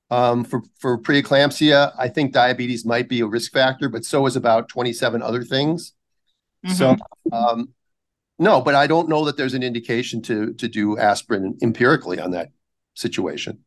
um, 0.10 0.44
for 0.44 0.64
for 0.80 0.98
preeclampsia, 0.98 1.94
I 1.98 2.08
think 2.08 2.34
diabetes 2.34 2.84
might 2.84 3.08
be 3.08 3.22
a 3.22 3.28
risk 3.28 3.54
factor, 3.54 3.90
but 3.90 4.04
so 4.04 4.26
is 4.26 4.36
about 4.36 4.70
twenty 4.70 4.92
seven 4.92 5.22
other 5.22 5.44
things. 5.44 5.94
Mm-hmm. 6.66 6.76
So 6.76 6.96
um, 7.32 7.70
no, 8.42 8.60
but 8.60 8.74
I 8.74 8.88
don't 8.88 9.08
know 9.08 9.24
that 9.26 9.38
there's 9.38 9.54
an 9.54 9.62
indication 9.62 10.22
to 10.24 10.54
to 10.56 10.68
do 10.68 10.98
aspirin 10.98 11.60
empirically 11.62 12.20
on 12.20 12.32
that 12.32 12.50
situation. 12.96 13.60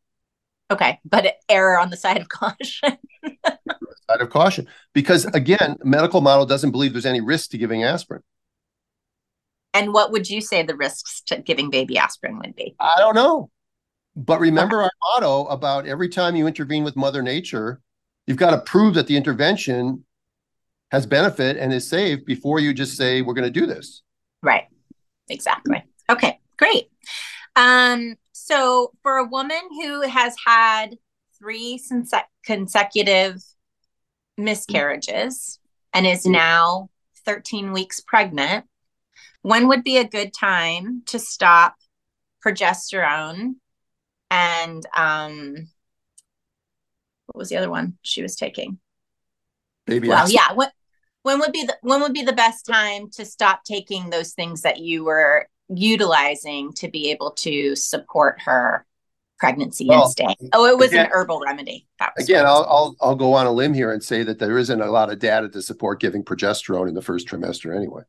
Okay, 0.68 0.98
but 1.04 1.36
error 1.48 1.78
on 1.78 1.90
the 1.90 1.96
side 1.96 2.20
of 2.20 2.28
caution. 2.28 2.98
side 3.44 4.20
of 4.20 4.30
caution, 4.30 4.66
because 4.92 5.26
again, 5.26 5.76
medical 5.84 6.20
model 6.20 6.44
doesn't 6.44 6.72
believe 6.72 6.92
there's 6.92 7.06
any 7.06 7.20
risk 7.20 7.50
to 7.50 7.58
giving 7.58 7.84
aspirin. 7.84 8.22
And 9.72 9.92
what 9.92 10.10
would 10.10 10.28
you 10.28 10.40
say 10.40 10.64
the 10.64 10.76
risks 10.76 11.22
to 11.26 11.40
giving 11.40 11.70
baby 11.70 11.96
aspirin 11.96 12.38
would 12.38 12.56
be? 12.56 12.74
I 12.80 12.96
don't 12.98 13.14
know. 13.14 13.50
But 14.16 14.40
remember 14.40 14.82
our 14.82 14.90
motto 15.02 15.44
about 15.46 15.86
every 15.86 16.08
time 16.08 16.34
you 16.34 16.48
intervene 16.48 16.82
with 16.82 16.96
Mother 16.96 17.22
Nature, 17.22 17.80
you've 18.26 18.38
got 18.38 18.50
to 18.50 18.58
prove 18.58 18.94
that 18.94 19.06
the 19.06 19.16
intervention 19.16 20.04
has 20.90 21.06
benefit 21.06 21.56
and 21.56 21.72
is 21.72 21.88
safe 21.88 22.24
before 22.24 22.58
you 22.58 22.74
just 22.74 22.96
say, 22.96 23.22
we're 23.22 23.34
going 23.34 23.52
to 23.52 23.60
do 23.60 23.66
this. 23.66 24.02
Right. 24.44 24.64
Exactly. 25.28 25.82
Okay, 26.10 26.38
great. 26.58 26.90
Um, 27.56 28.16
so 28.32 28.92
for 29.02 29.16
a 29.16 29.24
woman 29.24 29.60
who 29.80 30.02
has 30.02 30.36
had 30.44 30.98
three 31.38 31.80
consecutive 32.44 33.42
miscarriages 34.36 35.58
and 35.94 36.06
is 36.06 36.26
now 36.26 36.90
13 37.24 37.72
weeks 37.72 38.00
pregnant, 38.00 38.66
when 39.40 39.66
would 39.68 39.82
be 39.82 39.96
a 39.96 40.04
good 40.04 40.32
time 40.34 41.02
to 41.06 41.18
stop 41.18 41.76
progesterone 42.44 43.54
and 44.30 44.84
um 44.94 45.68
what 47.26 47.38
was 47.38 47.48
the 47.48 47.56
other 47.56 47.70
one 47.70 47.96
she 48.02 48.20
was 48.20 48.36
taking? 48.36 48.78
Baby 49.86 50.08
well, 50.08 50.30
yeah. 50.30 50.52
What 50.52 50.72
when 51.24 51.40
would 51.40 51.52
be 51.52 51.64
the 51.64 51.76
when 51.80 52.00
would 52.02 52.12
be 52.12 52.22
the 52.22 52.32
best 52.32 52.66
time 52.66 53.10
to 53.12 53.24
stop 53.24 53.64
taking 53.64 54.10
those 54.10 54.34
things 54.34 54.60
that 54.60 54.78
you 54.78 55.04
were 55.04 55.48
utilizing 55.68 56.72
to 56.74 56.88
be 56.88 57.10
able 57.10 57.30
to 57.32 57.74
support 57.74 58.40
her 58.44 58.86
pregnancy 59.38 59.86
well, 59.88 60.02
and 60.02 60.10
stay? 60.10 60.36
Oh, 60.52 60.66
it 60.66 60.76
was 60.76 60.88
again, 60.88 61.06
an 61.06 61.12
herbal 61.12 61.40
remedy. 61.40 61.88
That 61.98 62.12
was 62.16 62.28
Again, 62.28 62.44
I'll, 62.46 62.66
I'll 62.68 62.96
I'll 63.00 63.16
go 63.16 63.32
on 63.32 63.46
a 63.46 63.52
limb 63.52 63.72
here 63.72 63.90
and 63.90 64.02
say 64.02 64.22
that 64.22 64.38
there 64.38 64.58
isn't 64.58 64.80
a 64.80 64.90
lot 64.90 65.10
of 65.10 65.18
data 65.18 65.48
to 65.48 65.62
support 65.62 65.98
giving 65.98 66.22
progesterone 66.22 66.88
in 66.88 66.94
the 66.94 67.02
first 67.02 67.26
trimester 67.26 67.74
anyway. 67.74 68.02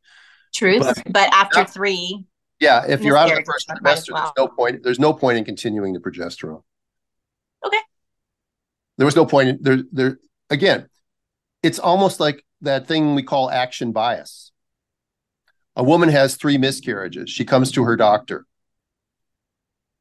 Truth, 0.54 0.84
but, 0.84 1.04
but 1.12 1.34
after 1.34 1.60
yeah. 1.60 1.66
three. 1.66 2.26
Yeah, 2.60 2.86
if 2.88 3.02
you're 3.02 3.18
out 3.18 3.32
of 3.32 3.38
the 3.38 3.44
first 3.46 3.70
trimester, 3.70 4.14
well. 4.14 4.34
there's 4.36 4.46
no 4.46 4.48
point. 4.50 4.84
There's 4.84 5.00
no 5.00 5.14
point 5.14 5.38
in 5.38 5.46
continuing 5.46 5.94
the 5.94 6.00
progesterone. 6.00 6.64
Okay. 7.66 7.80
There 8.98 9.06
was 9.06 9.16
no 9.16 9.26
point 9.26 9.50
in 9.50 9.58
there. 9.62 9.84
There 9.92 10.20
again, 10.50 10.90
it's 11.64 11.80
almost 11.80 12.20
like 12.20 12.45
that 12.62 12.88
thing 12.88 13.16
we 13.16 13.24
call 13.24 13.50
action 13.50 13.92
bias. 13.92 14.52
A 15.76 15.84
woman 15.84 16.10
has 16.10 16.36
three 16.36 16.58
miscarriages. 16.58 17.30
She 17.30 17.46
comes 17.46 17.72
to 17.74 17.84
her 17.84 17.96
doctor. 17.96 18.46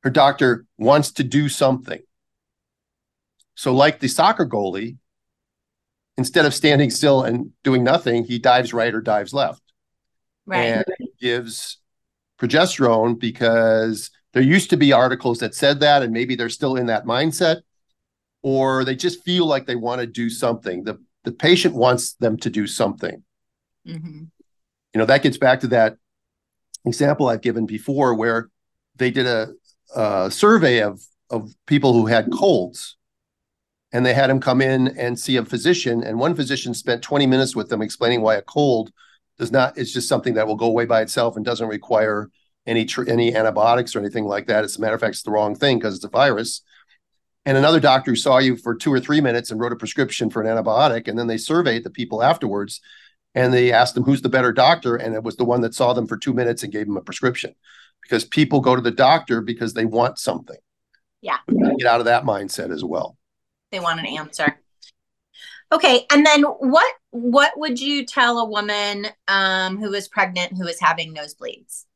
Her 0.03 0.11
doctor 0.11 0.67
wants 0.79 1.13
to 1.13 1.25
do 1.25 1.49
something. 1.49 2.01
So, 3.55 3.73
like 3.75 4.01
the 4.01 4.09
soccer 4.09 4.47
goalie, 4.47 4.99
instead 6.17 6.47
of 6.47 6.55
standing 6.55 6.91
still 6.91 7.23
and 7.23 7.51
doing 7.63 7.83
nothing, 7.83 8.25
he 8.25 8.39
dives 8.39 8.73
right 8.73 8.95
or 8.95 9.01
dives 9.01 9.33
left. 9.33 9.63
Right. 10.47 10.59
And 10.59 10.85
gives 11.21 11.79
progesterone 12.41 13.19
because 13.19 14.11
there 14.33 14.43
used 14.43 14.71
to 14.71 14.77
be 14.77 14.93
articles 14.93 15.39
that 15.39 15.55
said 15.55 15.81
that, 15.81 16.03
and 16.03 16.13
maybe 16.13 16.35
they're 16.35 16.49
still 16.49 16.77
in 16.77 16.87
that 16.87 17.07
mindset, 17.07 17.63
or 18.43 18.85
they 18.85 18.95
just 18.97 19.25
feel 19.25 19.47
like 19.47 19.67
they 19.67 19.77
want 19.77 20.01
to 20.01 20.07
do 20.07 20.29
something. 20.29 20.85
The 20.85 21.01
the 21.25 21.33
patient 21.33 21.75
wants 21.75 22.15
them 22.15 22.37
to 22.39 22.51
do 22.51 22.67
something. 22.67 23.23
Mm-hmm. 23.87 24.25
You 24.93 24.99
know, 24.99 25.07
that 25.07 25.23
gets 25.23 25.39
back 25.39 25.61
to 25.61 25.67
that 25.69 25.97
example 26.85 27.29
I've 27.29 27.41
given 27.41 27.67
before 27.67 28.15
where 28.15 28.51
they 28.97 29.11
did 29.11 29.27
a, 29.27 29.49
a 29.95 30.31
survey 30.31 30.83
of 30.83 31.01
of 31.31 31.55
people 31.67 31.95
who 31.95 32.07
had 32.07 32.31
colds 32.31 32.97
and 33.93 34.05
they 34.05 34.13
had 34.13 34.29
them 34.29 34.41
come 34.41 34.61
in 34.61 34.89
and 34.99 35.19
see 35.19 35.37
a 35.37 35.45
physician 35.45 36.03
and 36.03 36.19
one 36.19 36.35
physician 36.35 36.75
spent 36.75 37.03
20 37.03 37.27
minutes 37.27 37.57
with 37.57 37.71
them 37.71 37.81
explaining 37.81 38.21
why 38.21 38.35
a 38.35 38.43
cold 38.43 38.93
does 39.39 39.51
not 39.51 39.77
it's 39.79 39.93
just 39.93 40.09
something 40.09 40.35
that 40.35 40.47
will 40.47 40.55
go 40.55 40.67
away 40.67 40.85
by 40.85 41.01
itself 41.01 41.37
and 41.37 41.45
doesn't 41.45 41.69
require 41.69 42.31
any 42.67 42.85
tr- 42.85 43.09
any 43.09 43.35
antibiotics 43.35 43.97
or 43.97 44.01
anything 44.01 44.25
like 44.25 44.47
that 44.47 44.65
as 44.65 44.77
a 44.77 44.81
matter 44.81 44.95
of 44.95 45.01
fact 45.01 45.15
it's 45.15 45.23
the 45.23 45.31
wrong 45.31 45.55
thing 45.55 45.79
because 45.79 45.95
it's 45.95 46.05
a 46.05 46.09
virus 46.09 46.61
and 47.47 47.59
another 47.59 47.81
doctor 47.81 48.13
who 48.13 48.17
saw 48.17 48.39
you 48.39 48.57
for 48.57 48.75
two 48.75 48.93
or 48.93 49.01
three 49.01 49.21
minutes 49.21 49.51
and 49.51 49.61
wrote 49.61 49.73
a 49.73 49.77
prescription 49.77 50.31
for 50.31 50.43
an 50.43 50.49
antibiotic 50.49 51.09
and 51.09 51.19
then 51.19 51.27
they 51.27 51.37
surveyed 51.37 51.85
the 51.85 51.91
people 51.91 52.23
afterwards 52.23 52.81
and 53.35 53.53
they 53.53 53.73
asked 53.73 53.95
them 53.95 54.05
who's 54.05 54.23
the 54.23 54.29
better 54.29 54.53
doctor 54.53 54.97
and 54.97 55.15
it 55.15 55.23
was 55.23 55.37
the 55.37 55.45
one 55.45 55.61
that 55.63 55.75
saw 55.75 55.93
them 55.93 56.07
for 56.07 56.17
two 56.17 56.33
minutes 56.33 56.63
and 56.63 56.73
gave 56.73 56.87
them 56.87 56.97
a 56.97 57.03
prescription. 57.03 57.55
Because 58.03 58.25
people 58.25 58.61
go 58.61 58.77
to 58.77 58.83
the 58.83 58.91
doctor 58.91 59.41
because 59.41 59.73
they 59.73 59.87
want 59.87 60.19
something. 60.19 60.59
Yeah. 61.23 61.39
Get 61.79 61.87
out 61.87 62.01
of 62.01 62.07
that 62.07 62.25
mindset 62.25 62.71
as 62.71 62.85
well. 62.85 63.17
They 63.73 63.81
want 63.81 63.99
an 63.99 64.07
answer. 64.07 64.61
Okay, 65.73 66.07
and 66.13 66.25
then 66.25 66.43
what 66.43 66.95
what 67.11 67.59
would 67.59 67.81
you 67.81 68.05
tell 68.05 68.39
a 68.39 68.45
woman 68.45 69.07
um, 69.27 69.79
who 69.79 69.93
is 69.95 70.07
pregnant 70.07 70.53
who 70.53 70.69
is 70.69 70.79
having 70.79 71.15
nosebleeds? 71.15 71.87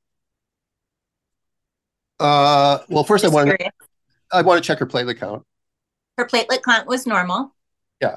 Uh, 2.18 2.78
well, 2.88 3.04
first 3.04 3.22
Just 3.22 3.32
I 3.32 3.44
want 3.44 3.50
to 3.50 3.70
I 4.32 4.42
want 4.42 4.62
to 4.62 4.66
check 4.66 4.78
her 4.78 4.86
platelet 4.86 5.18
count. 5.18 5.44
Her 6.16 6.26
platelet 6.26 6.62
count 6.62 6.86
was 6.86 7.06
normal. 7.06 7.54
Yeah. 8.00 8.16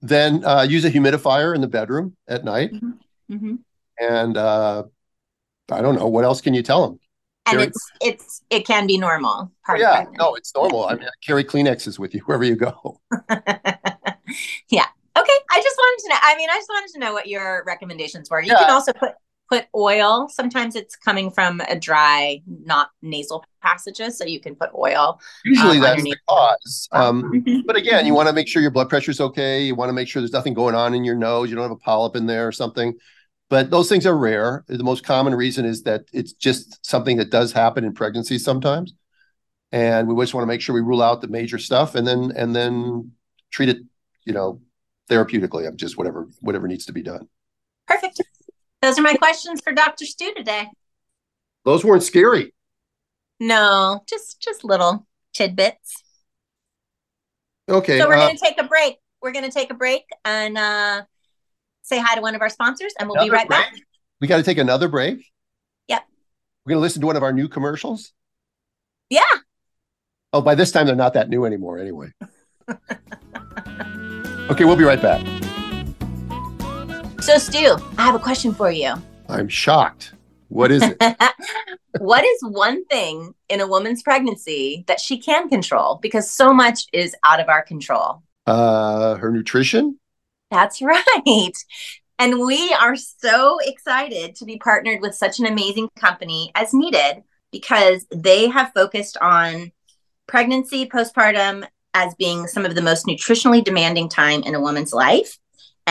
Then 0.00 0.44
uh, 0.44 0.62
use 0.68 0.84
a 0.84 0.90
humidifier 0.90 1.54
in 1.54 1.60
the 1.60 1.68
bedroom 1.68 2.16
at 2.28 2.44
night. 2.44 2.72
Mm-hmm. 2.72 3.34
Mm-hmm. 3.34 3.54
And 3.98 4.36
uh, 4.36 4.84
I 5.70 5.80
don't 5.80 5.94
know 5.94 6.08
what 6.08 6.24
else 6.24 6.40
can 6.40 6.54
you 6.54 6.62
tell 6.62 6.86
them 6.86 6.98
and 7.46 7.56
carry, 7.56 7.68
it's 7.68 7.90
it's 8.00 8.42
it 8.50 8.66
can 8.66 8.86
be 8.86 8.98
normal. 8.98 9.50
yeah, 9.76 10.04
no, 10.18 10.34
it's 10.34 10.54
normal. 10.54 10.86
I 10.86 10.94
mean, 10.94 11.04
I 11.04 11.10
carry 11.24 11.44
Kleenexes 11.44 11.98
with 11.98 12.14
you 12.14 12.20
wherever 12.26 12.44
you 12.44 12.56
go. 12.56 13.00
yeah. 14.70 14.86
Okay. 15.14 15.38
I 15.50 15.60
just 15.60 15.76
wanted 15.76 16.02
to 16.02 16.08
know. 16.08 16.16
I 16.22 16.36
mean, 16.36 16.50
I 16.50 16.56
just 16.56 16.68
wanted 16.68 16.92
to 16.92 16.98
know 17.00 17.12
what 17.12 17.26
your 17.26 17.64
recommendations 17.66 18.30
were. 18.30 18.40
You 18.40 18.52
yeah. 18.52 18.60
can 18.60 18.70
also 18.70 18.92
put 18.92 19.12
put 19.52 19.66
oil. 19.76 20.28
Sometimes 20.30 20.74
it's 20.74 20.96
coming 20.96 21.30
from 21.30 21.60
a 21.68 21.78
dry, 21.78 22.40
not 22.46 22.88
nasal 23.02 23.44
passages, 23.60 24.16
so 24.16 24.24
you 24.24 24.40
can 24.40 24.54
put 24.54 24.70
oil. 24.74 25.20
Usually 25.44 25.76
um, 25.76 25.82
that's 25.82 25.98
underneath. 25.98 26.14
the 26.14 26.20
cause. 26.28 26.88
Um, 26.92 27.22
mm-hmm. 27.24 27.60
but 27.66 27.76
again, 27.76 28.06
you 28.06 28.14
want 28.14 28.28
to 28.28 28.34
make 28.34 28.48
sure 28.48 28.62
your 28.62 28.70
blood 28.70 28.88
pressure 28.88 29.10
is 29.10 29.20
okay. 29.20 29.62
You 29.62 29.74
want 29.74 29.90
to 29.90 29.92
make 29.92 30.08
sure 30.08 30.22
there's 30.22 30.32
nothing 30.32 30.54
going 30.54 30.74
on 30.74 30.94
in 30.94 31.04
your 31.04 31.16
nose. 31.16 31.50
You 31.50 31.56
don't 31.56 31.64
have 31.64 31.72
a 31.72 31.76
polyp 31.76 32.16
in 32.16 32.26
there 32.26 32.48
or 32.48 32.52
something 32.52 32.94
but 33.52 33.70
those 33.70 33.86
things 33.86 34.06
are 34.06 34.16
rare. 34.16 34.64
The 34.66 34.82
most 34.82 35.04
common 35.04 35.34
reason 35.34 35.66
is 35.66 35.82
that 35.82 36.06
it's 36.10 36.32
just 36.32 36.86
something 36.86 37.18
that 37.18 37.28
does 37.28 37.52
happen 37.52 37.84
in 37.84 37.92
pregnancy 37.92 38.38
sometimes, 38.38 38.94
and 39.70 40.08
we 40.08 40.22
just 40.22 40.32
want 40.32 40.44
to 40.44 40.46
make 40.46 40.62
sure 40.62 40.74
we 40.74 40.80
rule 40.80 41.02
out 41.02 41.20
the 41.20 41.28
major 41.28 41.58
stuff 41.58 41.94
and 41.94 42.06
then 42.06 42.32
and 42.34 42.56
then 42.56 43.12
treat 43.50 43.68
it, 43.68 43.76
you 44.24 44.32
know, 44.32 44.62
therapeutically. 45.10 45.68
I'm 45.68 45.76
just 45.76 45.98
whatever 45.98 46.28
whatever 46.40 46.66
needs 46.66 46.86
to 46.86 46.94
be 46.94 47.02
done. 47.02 47.28
Perfect. 47.86 48.22
Those 48.82 48.98
are 48.98 49.02
my 49.02 49.14
questions 49.14 49.60
for 49.62 49.72
Dr. 49.72 50.04
Stu 50.04 50.34
today. 50.34 50.68
Those 51.64 51.84
weren't 51.84 52.02
scary. 52.02 52.52
No, 53.40 54.02
just 54.08 54.40
just 54.40 54.64
little 54.64 55.06
tidbits. 55.32 56.02
Okay. 57.68 57.98
So 57.98 58.08
we're 58.08 58.14
uh, 58.14 58.26
gonna 58.26 58.38
take 58.38 58.60
a 58.60 58.64
break. 58.64 58.96
We're 59.22 59.32
gonna 59.32 59.50
take 59.50 59.70
a 59.70 59.74
break 59.74 60.02
and 60.24 60.58
uh 60.58 61.02
say 61.82 61.98
hi 61.98 62.14
to 62.14 62.20
one 62.20 62.34
of 62.34 62.40
our 62.40 62.48
sponsors 62.48 62.94
and 62.98 63.08
we'll 63.08 63.22
be 63.22 63.30
right 63.30 63.46
break? 63.46 63.60
back. 63.60 63.74
We 64.20 64.28
got 64.28 64.36
to 64.38 64.42
take 64.42 64.58
another 64.58 64.88
break. 64.88 65.30
Yep. 65.88 66.04
We're 66.64 66.70
going 66.70 66.78
to 66.78 66.82
listen 66.82 67.00
to 67.00 67.06
one 67.06 67.16
of 67.16 67.22
our 67.22 67.32
new 67.32 67.48
commercials. 67.48 68.12
Yeah. 69.10 69.22
Oh, 70.32 70.40
by 70.40 70.54
this 70.54 70.72
time, 70.72 70.86
they're 70.86 70.96
not 70.96 71.14
that 71.14 71.28
new 71.28 71.44
anymore, 71.44 71.78
anyway. 71.78 72.12
okay, 74.48 74.64
we'll 74.64 74.76
be 74.76 74.84
right 74.84 75.02
back. 75.02 75.26
So, 77.22 77.38
Stu, 77.38 77.76
I 77.98 78.02
have 78.02 78.16
a 78.16 78.18
question 78.18 78.52
for 78.52 78.72
you. 78.72 78.94
I'm 79.28 79.48
shocked. 79.48 80.12
What 80.48 80.72
is 80.72 80.82
it? 80.82 81.00
what 82.00 82.24
is 82.24 82.40
one 82.42 82.84
thing 82.86 83.32
in 83.48 83.60
a 83.60 83.66
woman's 83.68 84.02
pregnancy 84.02 84.82
that 84.88 84.98
she 84.98 85.18
can 85.18 85.48
control? 85.48 86.00
Because 86.02 86.28
so 86.28 86.52
much 86.52 86.86
is 86.92 87.14
out 87.22 87.38
of 87.38 87.48
our 87.48 87.62
control. 87.62 88.24
Uh, 88.44 89.14
her 89.14 89.30
nutrition. 89.30 90.00
That's 90.50 90.82
right. 90.82 91.52
And 92.18 92.40
we 92.40 92.74
are 92.74 92.96
so 92.96 93.58
excited 93.62 94.34
to 94.34 94.44
be 94.44 94.58
partnered 94.58 95.00
with 95.00 95.14
such 95.14 95.38
an 95.38 95.46
amazing 95.46 95.90
company 95.94 96.50
as 96.56 96.74
needed 96.74 97.22
because 97.52 98.04
they 98.12 98.48
have 98.48 98.72
focused 98.74 99.16
on 99.18 99.70
pregnancy, 100.26 100.86
postpartum 100.86 101.68
as 101.94 102.16
being 102.16 102.48
some 102.48 102.66
of 102.66 102.74
the 102.74 102.82
most 102.82 103.06
nutritionally 103.06 103.62
demanding 103.62 104.08
time 104.08 104.42
in 104.42 104.56
a 104.56 104.60
woman's 104.60 104.92
life. 104.92 105.38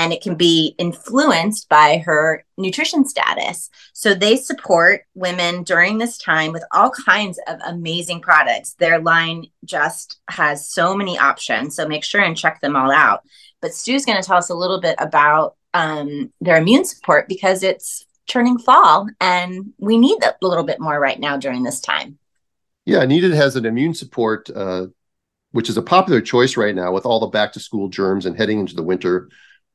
And 0.02 0.12
it 0.12 0.24
can 0.24 0.34
be 0.34 0.74
influenced 0.80 1.70
by 1.70 2.00
her 2.00 2.44
nutrition 2.58 3.06
status. 3.06 3.70
So 3.94 4.16
they 4.16 4.36
support 4.36 5.06
women 5.14 5.62
during 5.62 6.00
this 6.00 6.18
time 6.18 6.54
with 6.54 6.64
all 6.72 6.90
kinds 6.90 7.40
of 7.48 7.60
amazing 7.64 8.22
products. 8.22 8.74
Their 8.74 9.00
line 9.00 9.46
just 9.64 10.20
has 10.28 10.68
so 10.68 10.96
many 10.96 11.20
options. 11.20 11.76
So 11.76 11.88
make 11.88 12.04
sure 12.04 12.20
and 12.20 12.36
check 12.36 12.62
them 12.62 12.76
all 12.76 12.90
out. 12.90 13.22
But 13.62 13.76
Stu's 13.76 14.04
going 14.04 14.20
to 14.20 14.28
tell 14.28 14.38
us 14.38 14.50
a 14.50 14.56
little 14.56 14.82
bit 14.82 14.96
about 14.98 15.56
um, 15.76 16.34
their 16.42 16.58
immune 16.58 16.86
support 16.86 17.28
because 17.28 17.62
it's 17.62 18.04
turning 18.28 18.58
fall 18.58 19.08
and 19.20 19.72
we 19.78 20.00
need 20.00 20.20
that 20.22 20.38
a 20.42 20.48
little 20.48 20.64
bit 20.64 20.80
more 20.80 21.00
right 21.00 21.20
now 21.20 21.38
during 21.38 21.62
this 21.62 21.80
time. 21.80 22.18
Yeah, 22.86 23.06
Needed 23.06 23.34
has 23.34 23.56
an 23.56 23.68
immune 23.68 23.94
support, 23.94 24.50
uh, 24.50 24.88
which 25.52 25.70
is 25.70 25.78
a 25.78 25.84
popular 25.84 26.22
choice 26.22 26.58
right 26.58 26.74
now 26.74 26.92
with 26.92 27.06
all 27.06 27.20
the 27.20 27.28
back 27.28 27.54
to 27.54 27.60
school 27.60 27.88
germs 27.88 28.26
and 28.26 28.36
heading 28.36 28.60
into 28.60 28.76
the 28.76 28.82
winter 28.82 29.30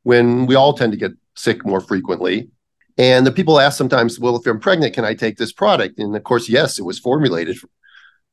when 0.07 0.47
we 0.47 0.55
all 0.55 0.73
tend 0.73 0.92
to 0.92 0.97
get 0.97 1.11
sick 1.35 1.66
more 1.66 1.81
frequently. 1.81 2.49
And 2.97 3.27
the 3.27 3.33
people 3.33 3.59
ask 3.59 3.77
sometimes, 3.77 4.21
well, 4.21 4.37
if 4.37 4.47
I'm 4.47 4.61
pregnant, 4.61 4.95
can 4.95 5.05
I 5.05 5.14
take 5.14 5.37
this 5.37 5.53
product? 5.53 5.99
And 5.99 6.14
of 6.14 6.23
course, 6.23 6.49
yes, 6.49 6.79
it 6.79 6.85
was 6.85 7.01
formulated 7.01 7.59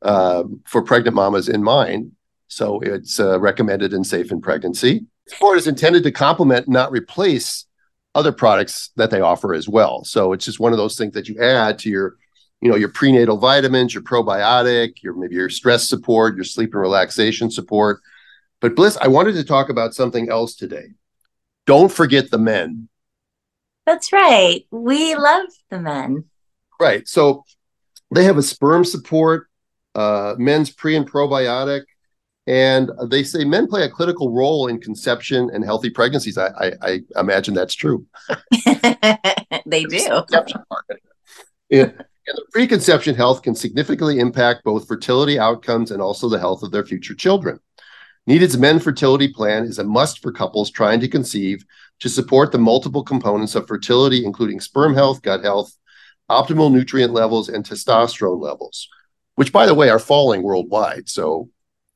uh, 0.04 0.44
for 0.66 0.84
pregnant 0.84 1.16
mamas 1.16 1.50
in 1.50 1.64
mind. 1.64 2.12
So 2.48 2.80
it's 2.82 3.20
uh, 3.20 3.40
recommended 3.40 3.92
and 3.92 4.06
safe 4.06 4.32
in 4.32 4.40
pregnancy. 4.40 5.08
Support 5.30 5.58
is 5.58 5.66
intended 5.66 6.04
to 6.04 6.12
complement, 6.12 6.68
not 6.68 6.92
replace 6.92 7.66
other 8.14 8.32
products 8.32 8.92
that 8.98 9.10
they 9.10 9.22
offer 9.22 9.56
as 9.56 9.68
well. 9.68 10.04
So 10.04 10.32
it's 10.32 10.46
just 10.46 10.60
one 10.60 10.74
of 10.74 10.78
those 10.78 10.96
things 10.96 11.16
that 11.16 11.28
you 11.28 11.40
add 11.42 11.80
to 11.80 11.90
your, 11.90 12.18
you 12.62 12.70
know, 12.70 12.78
your 12.78 12.90
prenatal 12.90 13.38
vitamins, 13.38 13.96
your 13.96 14.04
probiotic, 14.04 15.02
your 15.02 15.16
maybe 15.16 15.34
your 15.34 15.50
stress 15.50 15.90
support, 15.90 16.36
your 16.36 16.46
sleep 16.46 16.74
and 16.74 16.82
relaxation 16.82 17.50
support. 17.50 18.00
But 18.62 18.76
Blyss, 18.76 18.96
I 19.02 19.08
wanted 19.08 19.34
to 19.34 19.44
talk 19.44 19.70
about 19.70 19.96
something 19.96 20.30
else 20.30 20.54
today. 20.54 20.94
Don't 21.66 21.92
forget 21.92 22.30
the 22.30 22.38
men. 22.38 22.90
That's 23.86 24.14
right. 24.14 24.66
We 24.72 25.16
love 25.16 25.48
the 25.70 25.80
men. 25.80 26.26
Right. 26.80 27.08
So 27.08 27.44
they 28.14 28.24
have 28.26 28.38
a 28.38 28.44
sperm 28.44 28.86
support, 28.86 29.48
uh, 29.96 30.36
men's 30.38 30.72
pre 30.72 30.96
and 30.96 31.10
probiotic, 31.10 31.84
and 32.46 32.92
they 33.08 33.24
say 33.24 33.46
men 33.46 33.68
play 33.68 33.84
a 33.84 33.90
critical 33.90 34.32
role 34.32 34.68
in 34.68 34.80
conception 34.80 35.50
and 35.54 35.64
healthy 35.64 35.90
pregnancies. 35.90 36.38
I, 36.38 36.48
I, 36.48 36.72
I 36.82 37.00
imagine 37.20 37.54
that's 37.54 37.76
true. 37.76 38.06
they 39.66 39.86
do. 39.86 40.24
yeah. 41.70 41.92
And 42.26 42.38
the 42.38 42.46
preconception 42.54 43.16
health 43.16 43.42
can 43.42 43.54
significantly 43.54 44.20
impact 44.20 44.64
both 44.64 44.88
fertility 44.88 45.38
outcomes 45.38 45.92
and 45.92 46.02
also 46.02 46.30
the 46.30 46.40
health 46.40 46.64
of 46.64 46.72
their 46.72 46.86
future 46.86 47.14
children. 47.14 47.60
Needed's 48.26 48.58
Men 48.58 48.80
Fertility 48.80 49.28
Plan 49.28 49.66
is 49.66 49.80
a 49.80 49.84
must 49.84 50.22
for 50.22 50.32
couples 50.32 50.72
trying 50.72 51.02
to 51.02 51.10
conceive 51.10 51.66
to 52.00 52.08
support 52.08 52.52
the 52.52 52.58
multiple 52.58 53.04
components 53.04 53.54
of 53.56 53.68
fertility, 53.68 54.26
including 54.26 54.62
sperm 54.62 54.94
health, 54.94 55.22
gut 55.22 55.44
health, 55.44 55.78
optimal 56.30 56.72
nutrient 56.72 57.12
levels, 57.12 57.50
and 57.50 57.66
testosterone 57.66 58.42
levels, 58.42 58.88
which, 59.36 59.52
by 59.52 59.66
the 59.66 59.74
way, 59.74 59.90
are 59.90 60.00
falling 60.00 60.42
worldwide. 60.42 61.10
So 61.10 61.50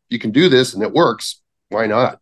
you 0.09 0.19
can 0.19 0.31
do 0.31 0.49
this 0.49 0.73
and 0.73 0.83
it 0.83 0.91
works. 0.91 1.41
Why 1.69 1.87
not? 1.87 2.19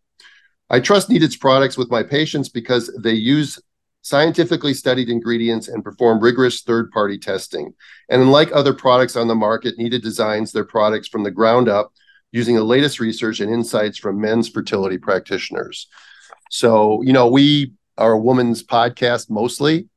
I 0.70 0.80
trust 0.80 1.10
Needed's 1.10 1.36
products 1.36 1.76
with 1.76 1.90
my 1.90 2.02
patients 2.02 2.48
because 2.48 2.92
they 3.02 3.12
use 3.12 3.58
scientifically 4.02 4.72
studied 4.72 5.08
ingredients 5.08 5.66
and 5.66 5.82
perform 5.82 6.20
rigorous 6.20 6.62
third 6.62 6.92
party 6.92 7.18
testing. 7.18 7.74
And 8.08 8.22
unlike 8.22 8.50
other 8.52 8.72
products 8.72 9.16
on 9.16 9.26
the 9.26 9.34
market, 9.34 9.78
Needed 9.78 10.02
designs 10.02 10.52
their 10.52 10.64
products 10.64 11.08
from 11.08 11.24
the 11.24 11.30
ground 11.32 11.68
up 11.68 11.92
using 12.32 12.56
the 12.56 12.64
latest 12.64 13.00
research 13.00 13.40
and 13.40 13.52
insights 13.52 13.98
from 13.98 14.20
men's 14.20 14.48
fertility 14.48 14.98
practitioners. 14.98 15.88
So, 16.50 17.02
you 17.02 17.12
know, 17.12 17.28
we 17.28 17.72
are 17.98 18.12
a 18.12 18.18
woman's 18.18 18.62
podcast 18.62 19.30
mostly, 19.30 19.88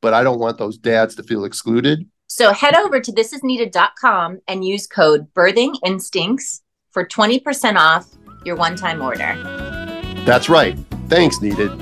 but 0.00 0.14
I 0.14 0.22
don't 0.22 0.38
want 0.38 0.58
those 0.58 0.78
dads 0.78 1.14
to 1.16 1.22
feel 1.22 1.44
excluded. 1.44 2.08
So 2.26 2.52
head 2.52 2.76
over 2.76 3.00
to 3.00 3.12
thisisneeded.com 3.12 4.38
and 4.46 4.64
use 4.64 4.86
code 4.86 5.32
birthing 5.34 5.74
instincts 5.84 6.62
for 6.92 7.04
20% 7.04 7.76
off 7.76 8.06
your 8.44 8.56
one 8.56 8.76
time 8.76 9.02
order. 9.02 9.34
That's 10.24 10.48
right. 10.48 10.78
Thanks, 11.08 11.40
Needed. 11.40 11.72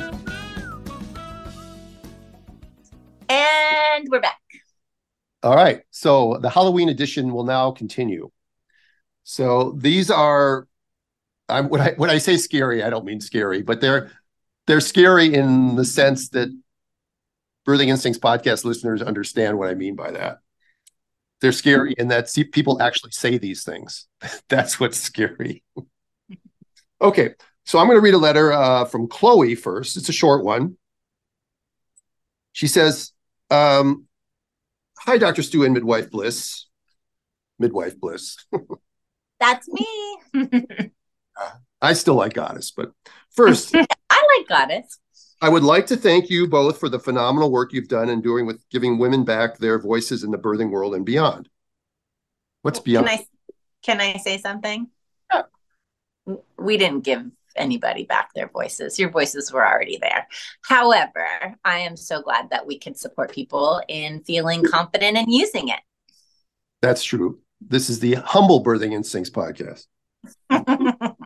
And 3.29 4.09
we're 4.09 4.21
back. 4.21 4.41
All 5.43 5.55
right. 5.55 5.83
So 5.91 6.39
the 6.41 6.49
Halloween 6.49 6.89
edition 6.89 7.33
will 7.33 7.45
now 7.45 7.71
continue. 7.71 8.31
So 9.31 9.75
these 9.77 10.11
are 10.11 10.67
I'm 11.51 11.69
when 11.69 11.83
I 11.83 11.93
when 11.99 12.09
I 12.09 12.17
say 12.17 12.39
scary, 12.39 12.83
I 12.83 12.89
don't 12.89 13.05
mean 13.05 13.21
scary, 13.21 13.61
but 13.61 13.79
they're 13.79 14.11
they're 14.67 14.81
scary 14.81 15.35
in 15.35 15.77
the 15.77 15.85
sense 15.85 16.31
that 16.31 16.49
Birthing 17.67 17.89
Instincts 17.89 18.19
podcast 18.19 18.65
listeners 18.65 19.03
understand 19.03 19.59
what 19.59 19.69
I 19.69 19.75
mean 19.75 19.97
by 19.97 20.13
that. 20.13 20.39
They're 21.43 21.53
scary 21.53 21.95
in 21.99 22.09
that 22.09 22.31
see, 22.31 22.43
people 22.43 22.81
actually 22.81 23.11
say 23.11 23.37
these 23.37 23.65
things. 23.65 24.07
That's 24.49 24.81
what's 24.81 24.97
scary. 24.97 25.63
okay, 27.03 27.35
so 27.67 27.79
I'm 27.79 27.87
going 27.87 27.99
to 27.99 28.03
read 28.03 28.15
a 28.15 28.19
letter 28.19 28.51
uh, 28.51 28.87
from 28.87 29.09
Chloe 29.09 29.57
first. 29.57 29.99
It's 29.99 30.09
a 30.09 30.13
short 30.13 30.43
one. 30.43 30.79
She 32.53 32.67
says, 32.67 33.13
um, 33.51 34.07
"Hi, 35.01 35.19
Dr. 35.19 35.43
Stu 35.43 35.65
and 35.65 35.75
Midwife 35.75 36.09
Blyss. 36.09 36.65
Midwife 37.59 38.01
Blyss. 38.01 38.37
That's 39.41 39.69
me." 39.69 40.91
I 41.81 41.93
still 41.93 42.15
like 42.15 42.35
Goddess, 42.35 42.71
but 42.71 42.93
first, 43.31 43.75
I 44.11 44.39
like 44.39 44.49
Goddess. 44.49 44.99
I 45.41 45.49
would 45.49 45.63
like 45.63 45.87
to 45.87 45.97
thank 45.97 46.31
you 46.31 46.49
both 46.49 46.81
for 46.81 46.89
the 46.89 46.99
phenomenal 46.99 47.53
work 47.53 47.73
you've 47.73 47.89
done 47.89 48.09
in 48.09 48.21
doing 48.21 48.45
with 48.45 48.61
giving 48.71 48.99
women 48.99 49.25
back 49.25 49.59
their 49.59 49.79
voices 49.79 50.25
in 50.25 50.33
the 50.33 50.39
birthing 50.39 50.71
world 50.71 50.95
and 50.95 51.07
beyond. 51.07 51.49
What's 52.63 52.81
beyond? 52.81 53.07
Can 53.07 53.19
I 53.19 53.27
can 53.83 54.01
I 54.01 54.19
say 54.19 54.39
something? 54.39 54.89
Yeah. 55.33 55.43
We 56.59 56.77
didn't 56.77 57.05
give 57.05 57.25
anybody 57.55 58.05
back 58.05 58.35
their 58.35 58.49
voices. 58.49 58.99
Your 58.99 59.11
voices 59.11 59.53
were 59.53 59.67
already 59.67 59.99
there. 60.01 60.27
However, 60.63 61.57
I 61.65 61.79
am 61.81 61.97
so 61.97 62.23
glad 62.23 62.51
that 62.51 62.67
we 62.67 62.79
can 62.79 62.95
support 62.95 63.33
people 63.33 63.81
in 63.89 64.23
feeling 64.25 64.65
confident 64.65 65.17
and 65.17 65.33
using 65.33 65.69
it. 65.69 65.81
That's 66.83 67.03
true. 67.03 67.41
This 67.61 67.91
is 67.91 67.99
the 67.99 68.15
Humble 68.15 68.63
Birthing 68.63 68.93
Instincts 68.93 69.31
podcast. 69.31 69.87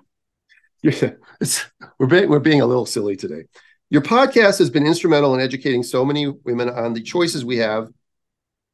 we're 0.82 2.06
being, 2.06 2.28
we're 2.28 2.38
being 2.38 2.62
a 2.62 2.66
little 2.66 2.86
silly 2.86 3.16
today. 3.16 3.44
Your 3.90 4.00
podcast 4.00 4.58
has 4.58 4.70
been 4.70 4.86
instrumental 4.86 5.34
in 5.34 5.40
educating 5.40 5.82
so 5.82 6.04
many 6.04 6.28
women 6.28 6.70
on 6.70 6.94
the 6.94 7.02
choices 7.02 7.44
we 7.44 7.58
have 7.58 7.88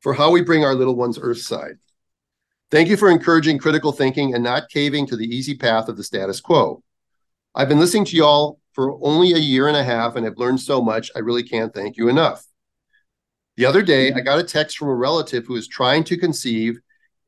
for 0.00 0.14
how 0.14 0.30
we 0.30 0.42
bring 0.42 0.64
our 0.64 0.74
little 0.74 0.94
ones 0.94 1.18
earthside. 1.18 1.78
Thank 2.70 2.88
you 2.88 2.96
for 2.96 3.10
encouraging 3.10 3.58
critical 3.58 3.90
thinking 3.90 4.34
and 4.34 4.44
not 4.44 4.68
caving 4.68 5.06
to 5.08 5.16
the 5.16 5.26
easy 5.26 5.56
path 5.56 5.88
of 5.88 5.96
the 5.96 6.04
status 6.04 6.40
quo. 6.40 6.82
I've 7.54 7.68
been 7.68 7.80
listening 7.80 8.04
to 8.06 8.16
y'all 8.16 8.60
for 8.72 9.04
only 9.04 9.32
a 9.32 9.38
year 9.38 9.66
and 9.66 9.76
a 9.76 9.82
half 9.82 10.14
and 10.14 10.24
have 10.24 10.38
learned 10.38 10.60
so 10.60 10.80
much. 10.80 11.10
I 11.16 11.18
really 11.18 11.42
can't 11.42 11.74
thank 11.74 11.96
you 11.96 12.08
enough. 12.08 12.44
The 13.56 13.66
other 13.66 13.82
day, 13.82 14.12
I 14.12 14.20
got 14.20 14.38
a 14.38 14.44
text 14.44 14.78
from 14.78 14.88
a 14.88 14.94
relative 14.94 15.46
who 15.46 15.56
is 15.56 15.66
trying 15.66 16.04
to 16.04 16.16
conceive 16.16 16.78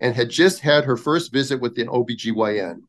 and 0.01 0.15
had 0.15 0.31
just 0.31 0.61
had 0.61 0.85
her 0.85 0.97
first 0.97 1.33
visit 1.33 1.61
with 1.61 1.75
the 1.75 1.85
OBGYN. 1.85 2.83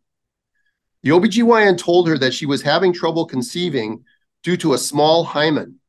The 1.04 1.10
OBGYN 1.10 1.78
told 1.78 2.08
her 2.08 2.18
that 2.18 2.34
she 2.34 2.46
was 2.46 2.62
having 2.62 2.94
trouble 2.94 3.26
conceiving 3.26 4.04
due 4.44 4.58
to 4.58 4.74
a 4.74 4.78
small 4.78 5.24
hymen 5.24 5.80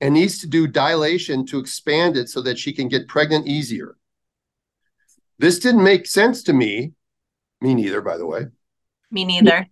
and 0.00 0.14
needs 0.14 0.40
to 0.40 0.46
do 0.46 0.66
dilation 0.66 1.46
to 1.46 1.58
expand 1.58 2.16
it 2.16 2.28
so 2.28 2.42
that 2.42 2.58
she 2.58 2.72
can 2.72 2.88
get 2.88 3.08
pregnant 3.08 3.46
easier. 3.46 3.96
This 5.38 5.58
didn't 5.58 5.84
make 5.84 6.06
sense 6.06 6.42
to 6.44 6.52
me. 6.52 6.92
Me 7.60 7.74
neither, 7.74 8.00
by 8.00 8.16
the 8.16 8.26
way. 8.26 8.46
Me 9.10 9.24
neither. 9.24 9.68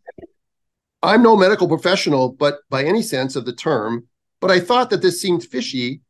I'm 1.02 1.22
no 1.22 1.36
medical 1.36 1.66
professional, 1.66 2.30
but 2.30 2.60
by 2.68 2.84
any 2.84 3.02
sense 3.02 3.34
of 3.34 3.44
the 3.44 3.54
term, 3.54 4.06
but 4.40 4.50
I 4.50 4.60
thought 4.60 4.90
that 4.90 5.02
this 5.02 5.20
seemed 5.20 5.44
fishy, 5.44 6.02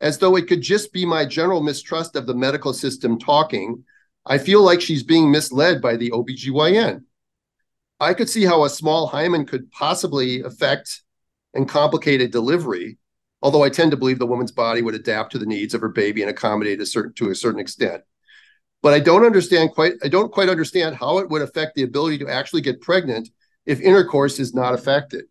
as 0.00 0.18
though 0.18 0.36
it 0.36 0.46
could 0.46 0.62
just 0.62 0.92
be 0.92 1.06
my 1.06 1.24
general 1.24 1.62
mistrust 1.62 2.16
of 2.16 2.26
the 2.26 2.34
medical 2.34 2.72
system 2.72 3.18
talking. 3.18 3.84
I 4.24 4.38
feel 4.38 4.62
like 4.62 4.80
she's 4.80 5.02
being 5.02 5.30
misled 5.30 5.80
by 5.80 5.96
the 5.96 6.10
OBGYN. 6.10 7.04
I 7.98 8.12
could 8.12 8.28
see 8.28 8.44
how 8.44 8.64
a 8.64 8.70
small 8.70 9.06
hymen 9.06 9.46
could 9.46 9.70
possibly 9.70 10.42
affect 10.42 11.02
and 11.54 11.68
complicate 11.68 12.20
a 12.20 12.28
delivery, 12.28 12.98
although 13.40 13.64
I 13.64 13.70
tend 13.70 13.92
to 13.92 13.96
believe 13.96 14.18
the 14.18 14.26
woman's 14.26 14.52
body 14.52 14.82
would 14.82 14.94
adapt 14.94 15.32
to 15.32 15.38
the 15.38 15.46
needs 15.46 15.72
of 15.72 15.80
her 15.80 15.88
baby 15.88 16.20
and 16.20 16.30
accommodate 16.30 16.80
a 16.80 16.86
certain 16.86 17.14
to 17.14 17.30
a 17.30 17.34
certain 17.34 17.60
extent. 17.60 18.02
But 18.82 18.92
I 18.92 19.00
don't 19.00 19.24
understand 19.24 19.70
quite 19.72 19.94
I 20.04 20.08
don't 20.08 20.30
quite 20.30 20.50
understand 20.50 20.96
how 20.96 21.18
it 21.18 21.30
would 21.30 21.40
affect 21.40 21.74
the 21.74 21.82
ability 21.84 22.18
to 22.18 22.28
actually 22.28 22.60
get 22.60 22.82
pregnant 22.82 23.30
if 23.64 23.80
intercourse 23.80 24.38
is 24.38 24.54
not 24.54 24.74
affected. 24.74 25.24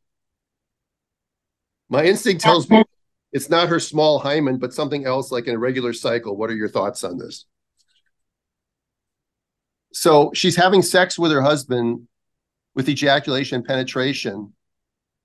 My 1.88 2.04
instinct 2.04 2.42
tells 2.42 2.68
me 2.68 2.84
it's 3.36 3.50
not 3.50 3.68
her 3.68 3.82
small 3.82 4.18
hymen, 4.18 4.60
but 4.60 4.74
something 4.74 5.06
else 5.06 5.30
like 5.30 5.46
an 5.48 5.56
irregular 5.56 5.92
cycle. 5.92 6.38
What 6.38 6.50
are 6.50 6.56
your 6.56 6.70
thoughts 6.70 7.04
on 7.04 7.18
this? 7.18 7.46
So 9.92 10.32
she's 10.34 10.56
having 10.56 10.82
sex 10.82 11.20
with 11.20 11.34
her 11.34 11.42
husband 11.42 12.08
with 12.76 12.88
ejaculation 12.88 13.62
penetration, 13.62 14.54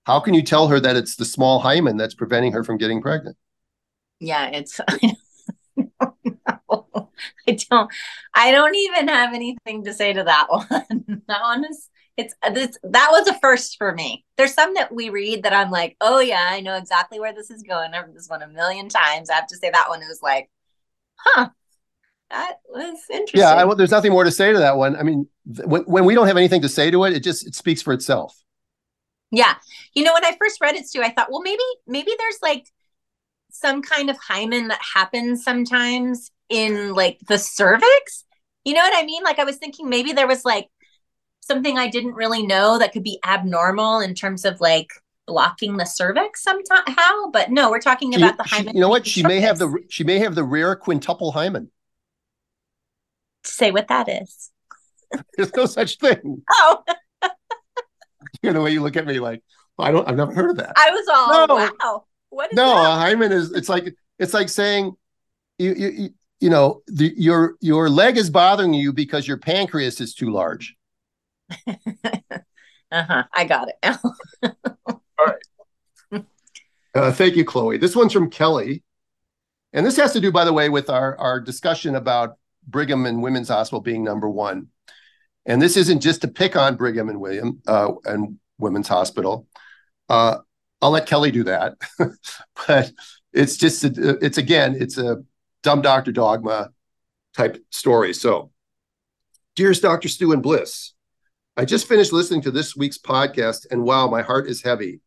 how 0.06 0.18
can 0.18 0.34
you 0.34 0.42
tell 0.42 0.66
her 0.66 0.80
that 0.80 0.96
it's 0.96 1.14
the 1.14 1.24
small 1.24 1.60
hymen 1.60 1.96
that's 1.96 2.14
preventing 2.14 2.50
her 2.50 2.64
from 2.64 2.78
getting 2.78 3.00
pregnant? 3.00 3.36
Yeah, 4.18 4.48
it's 4.48 4.80
I 4.88 5.14
don't, 6.68 7.08
I 7.46 7.58
don't 7.70 7.92
I 8.34 8.50
don't 8.50 8.74
even 8.74 9.06
have 9.06 9.34
anything 9.34 9.84
to 9.84 9.94
say 9.94 10.12
to 10.14 10.24
that 10.24 10.46
one. 10.50 11.22
that 11.28 11.42
one 11.42 11.64
is 11.64 11.88
it's 12.20 12.34
uh, 12.42 12.50
this 12.50 12.76
that 12.82 13.08
was 13.10 13.26
a 13.28 13.38
first 13.40 13.76
for 13.78 13.94
me. 13.94 14.24
There's 14.36 14.54
some 14.54 14.74
that 14.74 14.94
we 14.94 15.08
read 15.08 15.42
that 15.44 15.52
I'm 15.52 15.70
like, 15.70 15.96
oh 16.00 16.20
yeah, 16.20 16.48
I 16.50 16.60
know 16.60 16.76
exactly 16.76 17.18
where 17.18 17.32
this 17.32 17.50
is 17.50 17.62
going. 17.62 17.94
I've 17.94 18.04
heard 18.04 18.14
this 18.14 18.28
one 18.28 18.42
a 18.42 18.48
million 18.48 18.88
times. 18.88 19.30
I 19.30 19.34
have 19.34 19.46
to 19.48 19.56
say 19.56 19.70
that 19.70 19.88
one 19.88 20.00
was 20.00 20.20
like, 20.22 20.50
huh, 21.16 21.48
that 22.30 22.56
was 22.68 22.98
interesting. 23.10 23.40
Yeah, 23.40 23.54
I, 23.54 23.74
there's 23.74 23.90
nothing 23.90 24.12
more 24.12 24.24
to 24.24 24.30
say 24.30 24.52
to 24.52 24.58
that 24.58 24.76
one. 24.76 24.96
I 24.96 25.02
mean, 25.02 25.28
th- 25.54 25.66
when 25.66 25.82
when 25.82 26.04
we 26.04 26.14
don't 26.14 26.26
have 26.26 26.36
anything 26.36 26.62
to 26.62 26.68
say 26.68 26.90
to 26.90 27.04
it, 27.04 27.14
it 27.14 27.20
just 27.20 27.46
it 27.46 27.54
speaks 27.54 27.80
for 27.80 27.92
itself. 27.92 28.36
Yeah, 29.32 29.54
you 29.94 30.04
know, 30.04 30.12
when 30.12 30.24
I 30.24 30.36
first 30.38 30.60
read 30.60 30.74
it, 30.74 30.84
too, 30.92 31.02
I 31.02 31.10
thought, 31.10 31.30
well, 31.30 31.42
maybe 31.42 31.62
maybe 31.86 32.12
there's 32.18 32.38
like 32.42 32.66
some 33.50 33.80
kind 33.82 34.10
of 34.10 34.18
hymen 34.18 34.68
that 34.68 34.80
happens 34.94 35.42
sometimes 35.42 36.30
in 36.48 36.92
like 36.94 37.18
the 37.28 37.38
cervix. 37.38 38.24
You 38.64 38.74
know 38.74 38.82
what 38.82 39.02
I 39.02 39.06
mean? 39.06 39.22
Like 39.22 39.38
I 39.38 39.44
was 39.44 39.56
thinking 39.56 39.88
maybe 39.88 40.12
there 40.12 40.26
was 40.26 40.44
like 40.44 40.68
something 41.40 41.78
I 41.78 41.88
didn't 41.88 42.14
really 42.14 42.46
know 42.46 42.78
that 42.78 42.92
could 42.92 43.04
be 43.04 43.18
abnormal 43.26 44.00
in 44.00 44.14
terms 44.14 44.44
of 44.44 44.60
like 44.60 44.90
blocking 45.26 45.76
the 45.76 45.84
cervix 45.84 46.42
somehow. 46.42 47.30
But 47.32 47.50
no, 47.50 47.70
we're 47.70 47.80
talking 47.80 48.14
about 48.14 48.36
the 48.36 48.44
hymen. 48.44 48.72
She, 48.72 48.76
you 48.76 48.80
know 48.80 48.88
what? 48.88 49.06
She 49.06 49.22
may 49.22 49.40
have 49.40 49.58
the 49.58 49.74
she 49.88 50.04
may 50.04 50.18
have 50.18 50.34
the 50.34 50.44
rare 50.44 50.76
quintuple 50.76 51.32
hymen 51.32 51.70
say 53.44 53.70
what 53.70 53.88
that 53.88 54.08
is. 54.08 54.50
There's 55.36 55.54
no 55.54 55.66
such 55.66 55.98
thing. 55.98 56.42
Oh. 56.52 56.82
you 58.42 58.50
know 58.50 58.52
the 58.54 58.60
way 58.62 58.70
you 58.70 58.82
look 58.82 58.96
at 58.96 59.06
me 59.06 59.18
like, 59.18 59.42
I 59.78 59.90
don't 59.90 60.08
I've 60.08 60.16
never 60.16 60.32
heard 60.32 60.50
of 60.50 60.56
that. 60.58 60.74
I 60.76 60.90
was 60.90 61.08
all 61.08 61.46
no. 61.46 61.54
wow. 61.54 62.04
What 62.28 62.52
is 62.52 62.56
no, 62.56 62.74
that? 62.74 62.92
a 62.92 62.98
hymen 62.98 63.32
is 63.32 63.52
it's 63.52 63.68
like 63.68 63.94
it's 64.18 64.34
like 64.34 64.48
saying 64.48 64.92
you 65.58 65.74
you 65.74 66.10
you 66.38 66.50
know 66.50 66.82
the, 66.86 67.12
your 67.16 67.56
your 67.60 67.88
leg 67.88 68.16
is 68.16 68.30
bothering 68.30 68.74
you 68.74 68.92
because 68.92 69.26
your 69.26 69.38
pancreas 69.38 70.00
is 70.00 70.14
too 70.14 70.30
large. 70.30 70.76
uh-huh. 72.92 73.24
I 73.32 73.44
got 73.44 73.68
it 73.68 73.98
All 74.86 75.00
right. 75.26 76.24
Uh, 76.94 77.12
thank 77.12 77.36
you, 77.36 77.44
Chloe. 77.44 77.78
This 77.78 77.94
one's 77.94 78.12
from 78.12 78.30
Kelly. 78.30 78.82
And 79.72 79.86
this 79.86 79.96
has 79.96 80.12
to 80.14 80.20
do, 80.20 80.32
by 80.32 80.44
the 80.44 80.52
way, 80.52 80.68
with 80.68 80.90
our, 80.90 81.16
our 81.18 81.40
discussion 81.40 81.94
about 81.94 82.36
Brigham 82.66 83.06
and 83.06 83.22
Women's 83.22 83.48
Hospital 83.48 83.80
being 83.80 84.02
number 84.02 84.28
one. 84.28 84.68
And 85.46 85.62
this 85.62 85.76
isn't 85.76 86.00
just 86.00 86.22
to 86.22 86.28
pick 86.28 86.56
on 86.56 86.76
Brigham 86.76 87.08
and 87.08 87.20
William 87.20 87.60
uh, 87.66 87.92
and 88.04 88.38
Women's 88.58 88.88
Hospital. 88.88 89.46
Uh, 90.08 90.38
I'll 90.82 90.90
let 90.90 91.06
Kelly 91.06 91.30
do 91.30 91.44
that. 91.44 91.74
but 92.66 92.92
it's 93.32 93.56
just, 93.56 93.84
it's 93.84 94.38
again, 94.38 94.76
it's 94.78 94.98
a 94.98 95.22
dumb 95.62 95.82
doctor 95.82 96.12
dogma 96.12 96.70
type 97.36 97.62
story. 97.70 98.12
So, 98.12 98.50
dearest 99.54 99.82
Dr. 99.82 100.08
Stu 100.08 100.32
and 100.32 100.42
Blyss, 100.42 100.92
I 101.60 101.66
just 101.66 101.86
finished 101.86 102.10
listening 102.10 102.40
to 102.44 102.50
this 102.50 102.74
week's 102.74 102.96
podcast, 102.96 103.66
and 103.70 103.84
wow, 103.84 104.08
my 104.08 104.22
heart 104.22 104.48
is 104.48 104.62
heavy. 104.62 105.02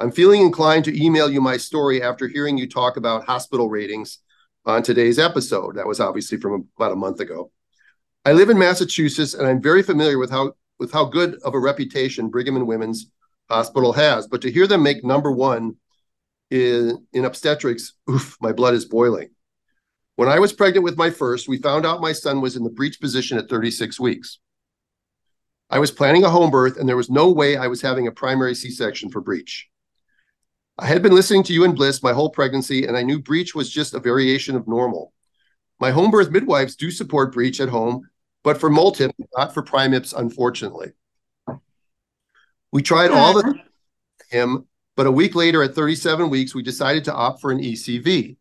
I'm 0.00 0.10
feeling 0.10 0.40
inclined 0.40 0.84
to 0.86 1.00
email 1.00 1.30
you 1.30 1.40
my 1.40 1.56
story 1.56 2.02
after 2.02 2.26
hearing 2.26 2.58
you 2.58 2.68
talk 2.68 2.96
about 2.96 3.24
hospital 3.24 3.70
ratings 3.70 4.18
on 4.66 4.82
today's 4.82 5.20
episode. 5.20 5.76
That 5.76 5.86
was 5.86 6.00
obviously 6.00 6.38
from 6.38 6.66
about 6.76 6.90
a 6.90 6.96
month 6.96 7.20
ago. 7.20 7.52
I 8.24 8.32
live 8.32 8.50
in 8.50 8.58
Massachusetts, 8.58 9.34
and 9.34 9.46
I'm 9.46 9.62
very 9.62 9.80
familiar 9.80 10.18
with 10.18 10.32
how 10.32 10.54
with 10.80 10.90
how 10.90 11.04
good 11.04 11.36
of 11.44 11.54
a 11.54 11.60
reputation 11.60 12.30
Brigham 12.30 12.56
and 12.56 12.66
Women's 12.66 13.06
Hospital 13.48 13.92
has. 13.92 14.26
But 14.26 14.42
to 14.42 14.50
hear 14.50 14.66
them 14.66 14.82
make 14.82 15.04
number 15.04 15.30
one 15.30 15.76
in, 16.50 17.06
in 17.12 17.24
obstetrics, 17.24 17.92
oof, 18.10 18.36
my 18.40 18.50
blood 18.50 18.74
is 18.74 18.86
boiling. 18.86 19.30
When 20.16 20.28
I 20.28 20.40
was 20.40 20.52
pregnant 20.52 20.82
with 20.82 20.98
my 20.98 21.10
first, 21.10 21.46
we 21.46 21.58
found 21.58 21.86
out 21.86 22.00
my 22.00 22.10
son 22.10 22.40
was 22.40 22.56
in 22.56 22.64
the 22.64 22.70
breech 22.70 23.00
position 23.00 23.38
at 23.38 23.48
36 23.48 24.00
weeks. 24.00 24.40
I 25.72 25.78
was 25.78 25.90
planning 25.90 26.22
a 26.22 26.28
home 26.28 26.50
birth, 26.50 26.76
and 26.76 26.86
there 26.86 26.98
was 26.98 27.08
no 27.08 27.32
way 27.32 27.56
I 27.56 27.66
was 27.66 27.80
having 27.80 28.06
a 28.06 28.12
primary 28.12 28.54
C 28.54 28.70
section 28.70 29.08
for 29.08 29.22
breech. 29.22 29.70
I 30.78 30.84
had 30.84 31.02
been 31.02 31.14
listening 31.14 31.44
to 31.44 31.54
you 31.54 31.64
and 31.64 31.74
Blyss 31.74 32.02
my 32.02 32.12
whole 32.12 32.28
pregnancy, 32.28 32.86
and 32.86 32.94
I 32.94 33.02
knew 33.02 33.18
breech 33.18 33.54
was 33.54 33.70
just 33.70 33.94
a 33.94 33.98
variation 33.98 34.54
of 34.54 34.68
normal. 34.68 35.14
My 35.80 35.90
home 35.90 36.10
birth 36.10 36.30
midwives 36.30 36.76
do 36.76 36.90
support 36.90 37.32
breech 37.32 37.58
at 37.58 37.70
home, 37.70 38.06
but 38.44 38.60
for 38.60 38.68
multip, 38.68 39.12
not 39.34 39.54
for 39.54 39.62
primips, 39.62 40.12
unfortunately. 40.12 40.92
We 42.70 42.82
tried 42.82 43.10
all 43.10 43.32
the 43.32 43.54
him, 44.28 44.66
but 44.94 45.06
a 45.06 45.10
week 45.10 45.34
later, 45.34 45.62
at 45.62 45.74
37 45.74 46.28
weeks, 46.28 46.54
we 46.54 46.62
decided 46.62 47.04
to 47.04 47.14
opt 47.14 47.40
for 47.40 47.50
an 47.50 47.60
ECV. 47.60 48.36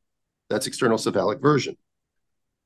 That's 0.49 0.67
external 0.67 0.97
cephalic 0.97 1.39
version. 1.39 1.77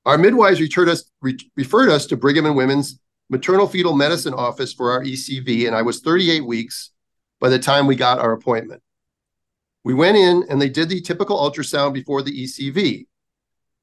Our 0.08 0.18
midwives 0.18 0.60
referred 0.60 0.90
us, 0.90 1.04
re- 1.22 1.38
referred 1.56 1.90
us 1.90 2.08
to 2.08 2.18
Brigham 2.18 2.48
and 2.48 2.56
Women's 2.56 3.00
maternal 3.30 3.68
fetal 3.68 3.96
medicine 3.96 4.34
office 4.34 4.74
for 4.74 4.92
our 4.92 5.04
ECV, 5.04 5.68
and 5.68 5.76
I 5.76 5.82
was 5.82 6.02
38 6.02 6.46
weeks 6.46 6.92
by 7.40 7.50
the 7.50 7.60
time 7.60 7.88
we 7.88 7.96
got 7.96 8.20
our 8.20 8.34
appointment. 8.34 8.82
We 9.84 9.94
went 9.94 10.18
in 10.18 10.46
and 10.50 10.62
they 10.62 10.70
did 10.70 10.90
the 10.90 11.02
typical 11.02 11.38
ultrasound 11.38 11.94
before 11.94 12.22
the 12.22 12.44
ECV. 12.44 13.08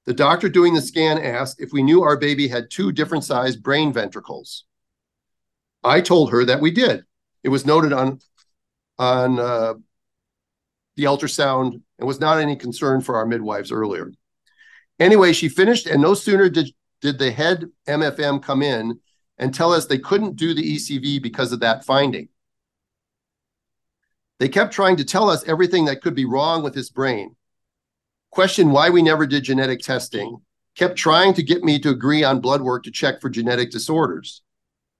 The 0.05 0.15
doctor 0.15 0.49
doing 0.49 0.75
the 0.75 0.83
scan 0.83 1.19
asked 1.19 1.61
if 1.61 1.73
we 1.73 1.83
knew 1.83 2.03
our 2.03 2.17
baby 2.17 2.49
had 2.49 2.71
two 2.71 2.91
different 2.91 3.25
sized 3.25 3.63
brain 3.63 3.93
ventricles. 3.93 4.65
I 5.85 6.01
told 6.01 6.31
her 6.31 6.45
that 6.45 6.61
we 6.61 6.71
did. 6.71 7.05
It 7.45 7.51
was 7.51 7.67
noted 7.67 7.93
on 7.93 8.21
on 8.99 9.39
uh, 9.39 9.75
the 10.97 11.05
ultrasound 11.05 11.83
and 11.99 12.07
was 12.07 12.21
not 12.21 12.39
any 12.39 12.57
concern 12.57 13.01
for 13.01 13.17
our 13.17 13.27
midwives 13.27 13.73
earlier. 13.73 14.13
Anyway, 14.99 15.33
she 15.33 15.49
finished, 15.49 15.87
and 15.87 16.03
no 16.03 16.15
sooner 16.15 16.49
did, 16.49 16.69
did 17.01 17.19
the 17.19 17.33
head 17.33 17.65
MFM 17.89 18.43
come 18.43 18.63
in 18.63 19.01
and 19.43 19.53
tell 19.53 19.73
us 19.73 19.87
they 19.87 19.99
couldn't 19.99 20.37
do 20.37 20.55
the 20.55 20.77
ECV 20.77 21.21
because 21.21 21.51
of 21.51 21.59
that 21.59 21.85
finding. 21.85 22.29
They 24.39 24.49
kept 24.49 24.73
trying 24.73 24.95
to 24.99 25.05
tell 25.05 25.29
us 25.29 25.43
everything 25.49 25.87
that 25.87 26.01
could 26.01 26.15
be 26.15 26.25
wrong 26.25 26.63
with 26.63 26.77
his 26.77 26.91
brain, 26.91 27.35
questioned 28.31 28.73
why 28.73 28.91
we 28.91 29.03
never 29.03 29.27
did 29.27 29.43
genetic 29.43 29.81
testing, 29.81 30.41
kept 30.77 30.97
trying 30.97 31.35
to 31.35 31.43
get 31.43 31.65
me 31.65 31.81
to 31.81 31.91
agree 31.91 32.23
on 32.23 32.41
blood 32.41 32.63
work 32.63 32.85
to 32.85 32.93
check 32.93 33.21
for 33.21 33.29
genetic 33.29 33.73
disorders. 33.73 34.43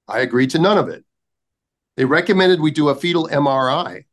I 0.09 0.19
agreed 0.19 0.51
to 0.51 0.59
none 0.59 0.77
of 0.77 0.89
it. 0.89 1.05
They 1.97 2.05
recommended 2.05 2.61
we 2.61 2.73
do 2.73 2.89
a 2.89 2.97
fetal 2.97 3.29
MRI. 3.29 4.07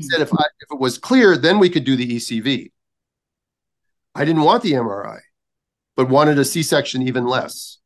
Said 0.00 0.22
if, 0.22 0.32
I, 0.32 0.44
if 0.60 0.72
it 0.72 0.80
was 0.80 0.96
clear, 0.96 1.36
then 1.36 1.58
we 1.58 1.68
could 1.68 1.84
do 1.84 1.96
the 1.96 2.16
ECV. 2.16 2.72
I 4.14 4.24
didn't 4.24 4.44
want 4.44 4.62
the 4.62 4.72
MRI, 4.72 5.18
but 5.96 6.08
wanted 6.08 6.38
a 6.38 6.46
C-section 6.46 7.02
even 7.02 7.26
less. 7.26 7.79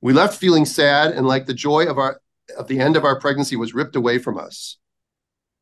We 0.00 0.12
left 0.12 0.38
feeling 0.38 0.64
sad 0.64 1.12
and 1.12 1.26
like 1.26 1.46
the 1.46 1.54
joy 1.54 1.86
of 1.86 1.98
our 1.98 2.20
of 2.56 2.66
the 2.66 2.80
end 2.80 2.96
of 2.96 3.04
our 3.04 3.18
pregnancy 3.20 3.56
was 3.56 3.74
ripped 3.74 3.96
away 3.96 4.18
from 4.18 4.38
us. 4.38 4.76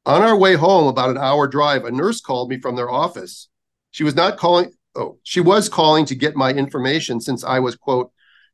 On 0.07 0.23
our 0.23 0.37
way 0.37 0.55
home, 0.55 0.87
about 0.87 1.11
an 1.11 1.19
hour 1.19 1.47
drive, 1.47 1.85
a 1.85 1.91
nurse 1.91 2.21
called 2.21 2.49
me 2.49 2.59
from 2.59 2.77
their 2.77 2.91
office. 2.91 3.49
She 3.91 4.05
was 4.05 4.15
not 4.15 4.39
calling, 4.39 4.73
oh, 4.95 5.19
she 5.23 5.41
was 5.41 5.69
calling 5.69 6.07
to 6.07 6.15
get 6.15 6.35
my 6.35 6.51
information 6.51 7.21
since 7.21 7.45
I 7.45 7.59
was, 7.59 7.77
quote, 7.77 8.11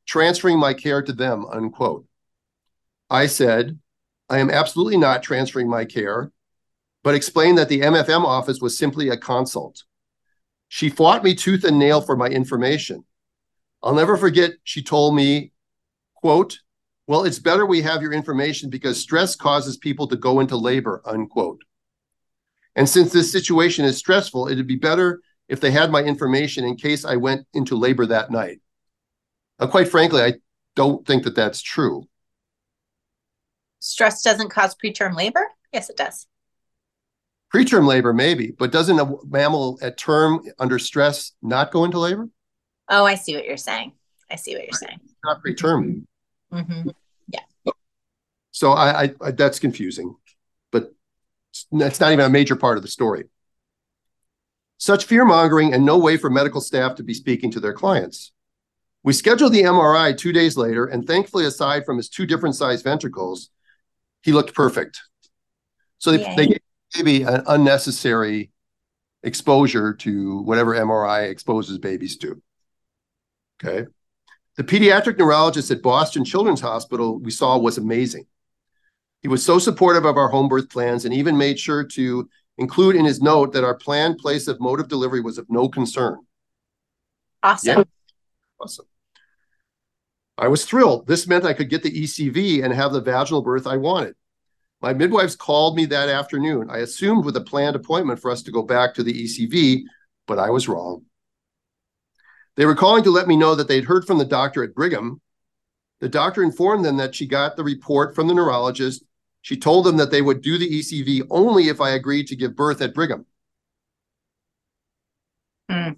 transferring 0.06 0.58
my 0.58 0.74
care 0.74 1.00
to 1.02 1.12
them, 1.12 1.46
unquote. 1.46 2.06
I 3.08 3.26
said, 3.26 3.78
I 4.28 4.38
am 4.38 4.50
absolutely 4.50 4.96
not 4.96 5.22
transferring 5.22 5.68
my 5.68 5.84
care, 5.84 6.32
but 7.04 7.14
explained 7.14 7.58
that 7.58 7.68
the 7.68 7.82
MFM 7.82 8.24
office 8.24 8.60
was 8.60 8.76
simply 8.76 9.08
a 9.08 9.16
consult. 9.16 9.84
She 10.68 10.88
fought 10.88 11.22
me 11.22 11.34
tooth 11.34 11.62
and 11.62 11.78
nail 11.78 12.00
for 12.00 12.16
my 12.16 12.26
information. 12.26 13.04
I'll 13.82 13.94
never 13.94 14.16
forget, 14.16 14.52
she 14.64 14.82
told 14.82 15.14
me, 15.14 15.52
quote, 16.24 16.58
well, 17.06 17.24
it's 17.24 17.38
better 17.38 17.66
we 17.66 17.82
have 17.82 18.00
your 18.00 18.14
information 18.14 18.70
because 18.70 18.98
stress 18.98 19.36
causes 19.36 19.76
people 19.76 20.06
to 20.06 20.16
go 20.16 20.40
into 20.40 20.56
labor, 20.56 21.02
unquote. 21.04 21.60
And 22.74 22.88
since 22.88 23.12
this 23.12 23.30
situation 23.30 23.84
is 23.84 23.98
stressful, 23.98 24.48
it'd 24.48 24.66
be 24.66 24.76
better 24.76 25.20
if 25.50 25.60
they 25.60 25.70
had 25.70 25.90
my 25.90 26.02
information 26.02 26.64
in 26.64 26.76
case 26.76 27.04
I 27.04 27.16
went 27.16 27.46
into 27.52 27.76
labor 27.76 28.06
that 28.06 28.30
night. 28.30 28.62
Now, 29.60 29.66
quite 29.66 29.88
frankly, 29.88 30.22
I 30.22 30.36
don't 30.74 31.06
think 31.06 31.24
that 31.24 31.34
that's 31.34 31.60
true. 31.60 32.08
Stress 33.80 34.22
doesn't 34.22 34.48
cause 34.48 34.74
preterm 34.82 35.14
labor? 35.14 35.46
Yes, 35.74 35.90
it 35.90 35.98
does. 35.98 36.26
Preterm 37.54 37.86
labor, 37.86 38.14
maybe, 38.14 38.50
but 38.58 38.72
doesn't 38.72 38.98
a 38.98 39.14
mammal 39.26 39.78
at 39.82 39.98
term 39.98 40.40
under 40.58 40.78
stress 40.78 41.32
not 41.42 41.70
go 41.70 41.84
into 41.84 41.98
labor? 41.98 42.30
Oh, 42.88 43.04
I 43.04 43.14
see 43.14 43.34
what 43.34 43.44
you're 43.44 43.58
saying. 43.58 43.92
I 44.30 44.36
see 44.36 44.54
what 44.54 44.64
you're 44.64 44.72
saying. 44.72 44.98
Not 45.24 45.42
preterm. 45.42 46.06
Mm-hmm. 46.54 46.90
Yeah. 47.28 47.72
So 48.52 48.72
I, 48.72 49.02
I, 49.02 49.14
I 49.20 49.30
that's 49.32 49.58
confusing, 49.58 50.16
but 50.70 50.94
that's 51.72 52.00
not 52.00 52.12
even 52.12 52.24
a 52.24 52.30
major 52.30 52.56
part 52.56 52.76
of 52.76 52.82
the 52.82 52.88
story. 52.88 53.24
Such 54.78 55.04
fear 55.04 55.24
mongering 55.24 55.74
and 55.74 55.84
no 55.84 55.98
way 55.98 56.16
for 56.16 56.30
medical 56.30 56.60
staff 56.60 56.96
to 56.96 57.02
be 57.02 57.14
speaking 57.14 57.50
to 57.52 57.60
their 57.60 57.72
clients. 57.72 58.32
We 59.02 59.12
scheduled 59.12 59.52
the 59.52 59.62
MRI 59.62 60.16
two 60.16 60.32
days 60.32 60.56
later, 60.56 60.86
and 60.86 61.06
thankfully, 61.06 61.44
aside 61.44 61.84
from 61.84 61.98
his 61.98 62.08
two 62.08 62.26
different 62.26 62.56
sized 62.56 62.84
ventricles, 62.84 63.50
he 64.22 64.32
looked 64.32 64.54
perfect. 64.54 65.02
So 65.98 66.12
they, 66.12 66.34
they 66.36 66.46
gave 66.46 66.60
maybe 66.96 67.22
an 67.22 67.42
unnecessary 67.46 68.50
exposure 69.22 69.94
to 69.94 70.38
whatever 70.42 70.74
MRI 70.74 71.28
exposes 71.28 71.78
babies 71.78 72.16
to. 72.18 72.42
Okay. 73.62 73.86
The 74.56 74.64
pediatric 74.64 75.18
neurologist 75.18 75.70
at 75.70 75.82
Boston 75.82 76.24
Children's 76.24 76.60
Hospital 76.60 77.18
we 77.18 77.30
saw 77.30 77.58
was 77.58 77.78
amazing. 77.78 78.26
He 79.20 79.28
was 79.28 79.44
so 79.44 79.58
supportive 79.58 80.04
of 80.04 80.16
our 80.16 80.28
home 80.28 80.48
birth 80.48 80.68
plans 80.68 81.04
and 81.04 81.14
even 81.14 81.36
made 81.36 81.58
sure 81.58 81.82
to 81.82 82.28
include 82.58 82.94
in 82.94 83.04
his 83.04 83.20
note 83.20 83.52
that 83.52 83.64
our 83.64 83.74
planned 83.74 84.18
place 84.18 84.46
of 84.46 84.60
mode 84.60 84.80
of 84.80 84.88
delivery 84.88 85.20
was 85.20 85.38
of 85.38 85.46
no 85.48 85.68
concern. 85.68 86.18
Awesome. 87.42 87.78
Yeah. 87.78 87.84
Awesome. 88.60 88.86
I 90.36 90.48
was 90.48 90.64
thrilled. 90.64 91.06
This 91.06 91.26
meant 91.26 91.44
I 91.44 91.52
could 91.52 91.70
get 91.70 91.82
the 91.82 91.90
ECV 91.90 92.64
and 92.64 92.72
have 92.72 92.92
the 92.92 93.00
vaginal 93.00 93.42
birth 93.42 93.66
I 93.66 93.76
wanted. 93.76 94.14
My 94.80 94.92
midwives 94.92 95.36
called 95.36 95.76
me 95.76 95.86
that 95.86 96.08
afternoon. 96.08 96.68
I 96.70 96.78
assumed 96.78 97.24
with 97.24 97.36
a 97.36 97.40
planned 97.40 97.76
appointment 97.76 98.20
for 98.20 98.30
us 98.30 98.42
to 98.42 98.52
go 98.52 98.62
back 98.62 98.94
to 98.94 99.02
the 99.02 99.24
ECV, 99.24 99.82
but 100.26 100.38
I 100.38 100.50
was 100.50 100.68
wrong. 100.68 101.04
They 102.56 102.66
were 102.66 102.74
calling 102.74 103.02
to 103.04 103.10
let 103.10 103.26
me 103.26 103.36
know 103.36 103.54
that 103.54 103.68
they'd 103.68 103.84
heard 103.84 104.06
from 104.06 104.18
the 104.18 104.24
doctor 104.24 104.62
at 104.62 104.74
Brigham. 104.74 105.20
The 106.00 106.08
doctor 106.08 106.42
informed 106.42 106.84
them 106.84 106.96
that 106.98 107.14
she 107.14 107.26
got 107.26 107.56
the 107.56 107.64
report 107.64 108.14
from 108.14 108.28
the 108.28 108.34
neurologist. 108.34 109.04
She 109.42 109.56
told 109.56 109.86
them 109.86 109.96
that 109.96 110.10
they 110.10 110.22
would 110.22 110.40
do 110.40 110.56
the 110.58 110.68
ECV 110.68 111.26
only 111.30 111.68
if 111.68 111.80
I 111.80 111.90
agreed 111.90 112.28
to 112.28 112.36
give 112.36 112.56
birth 112.56 112.80
at 112.80 112.94
Brigham. 112.94 113.26
Mm. 115.70 115.96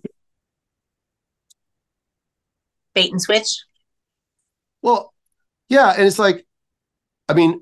Bait 2.95 3.13
and 3.13 3.21
switch. 3.21 3.65
Well, 4.83 5.13
yeah, 5.69 5.93
and 5.97 6.07
it's 6.07 6.19
like, 6.19 6.47
I 7.29 7.35
mean, 7.35 7.61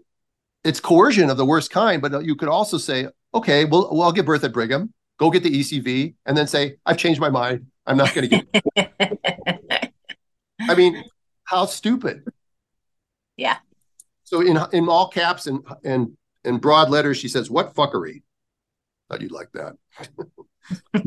it's 0.62 0.80
coercion 0.80 1.30
of 1.30 1.36
the 1.36 1.44
worst 1.44 1.70
kind. 1.70 2.00
But 2.00 2.24
you 2.24 2.36
could 2.36 2.48
also 2.48 2.78
say, 2.78 3.08
okay, 3.34 3.64
well, 3.64 3.88
well 3.90 4.02
I'll 4.02 4.12
give 4.12 4.26
birth 4.26 4.44
at 4.44 4.52
Brigham. 4.52 4.92
Go 5.18 5.30
get 5.30 5.42
the 5.42 5.60
ECV, 5.60 6.14
and 6.26 6.36
then 6.36 6.46
say, 6.46 6.76
I've 6.84 6.98
changed 6.98 7.20
my 7.20 7.30
mind. 7.30 7.66
I'm 7.86 7.96
not 7.96 8.14
going 8.14 8.28
to 8.28 8.44
get. 8.76 8.92
I 10.60 10.74
mean, 10.74 11.04
how 11.44 11.66
stupid. 11.66 12.24
Yeah. 13.36 13.58
So 14.24 14.40
in 14.40 14.58
in 14.72 14.88
all 14.88 15.08
caps 15.08 15.46
and 15.46 15.64
and 15.84 16.16
in 16.44 16.58
broad 16.58 16.90
letters, 16.90 17.18
she 17.18 17.28
says, 17.28 17.50
"What 17.50 17.74
fuckery." 17.74 18.22
Thought 19.10 19.20
you'd 19.20 19.32
like 19.32 19.50
that. 19.52 19.76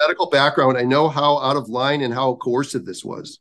medical 0.00 0.30
background, 0.30 0.78
I 0.78 0.82
know 0.82 1.08
how 1.08 1.38
out 1.38 1.56
of 1.56 1.68
line 1.68 2.00
and 2.00 2.12
how 2.12 2.34
coercive 2.36 2.84
this 2.84 3.04
was. 3.04 3.38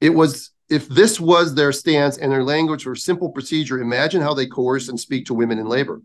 It 0.00 0.10
was 0.10 0.50
if 0.68 0.88
this 0.88 1.20
was 1.20 1.54
their 1.54 1.72
stance 1.72 2.18
and 2.18 2.32
their 2.32 2.42
language 2.42 2.86
were 2.86 2.96
simple 2.96 3.30
procedure, 3.30 3.80
imagine 3.80 4.22
how 4.22 4.34
they 4.34 4.46
coerce 4.46 4.88
and 4.88 4.98
speak 4.98 5.26
to 5.26 5.34
women 5.34 5.58
in 5.58 5.66
labor. 5.66 6.02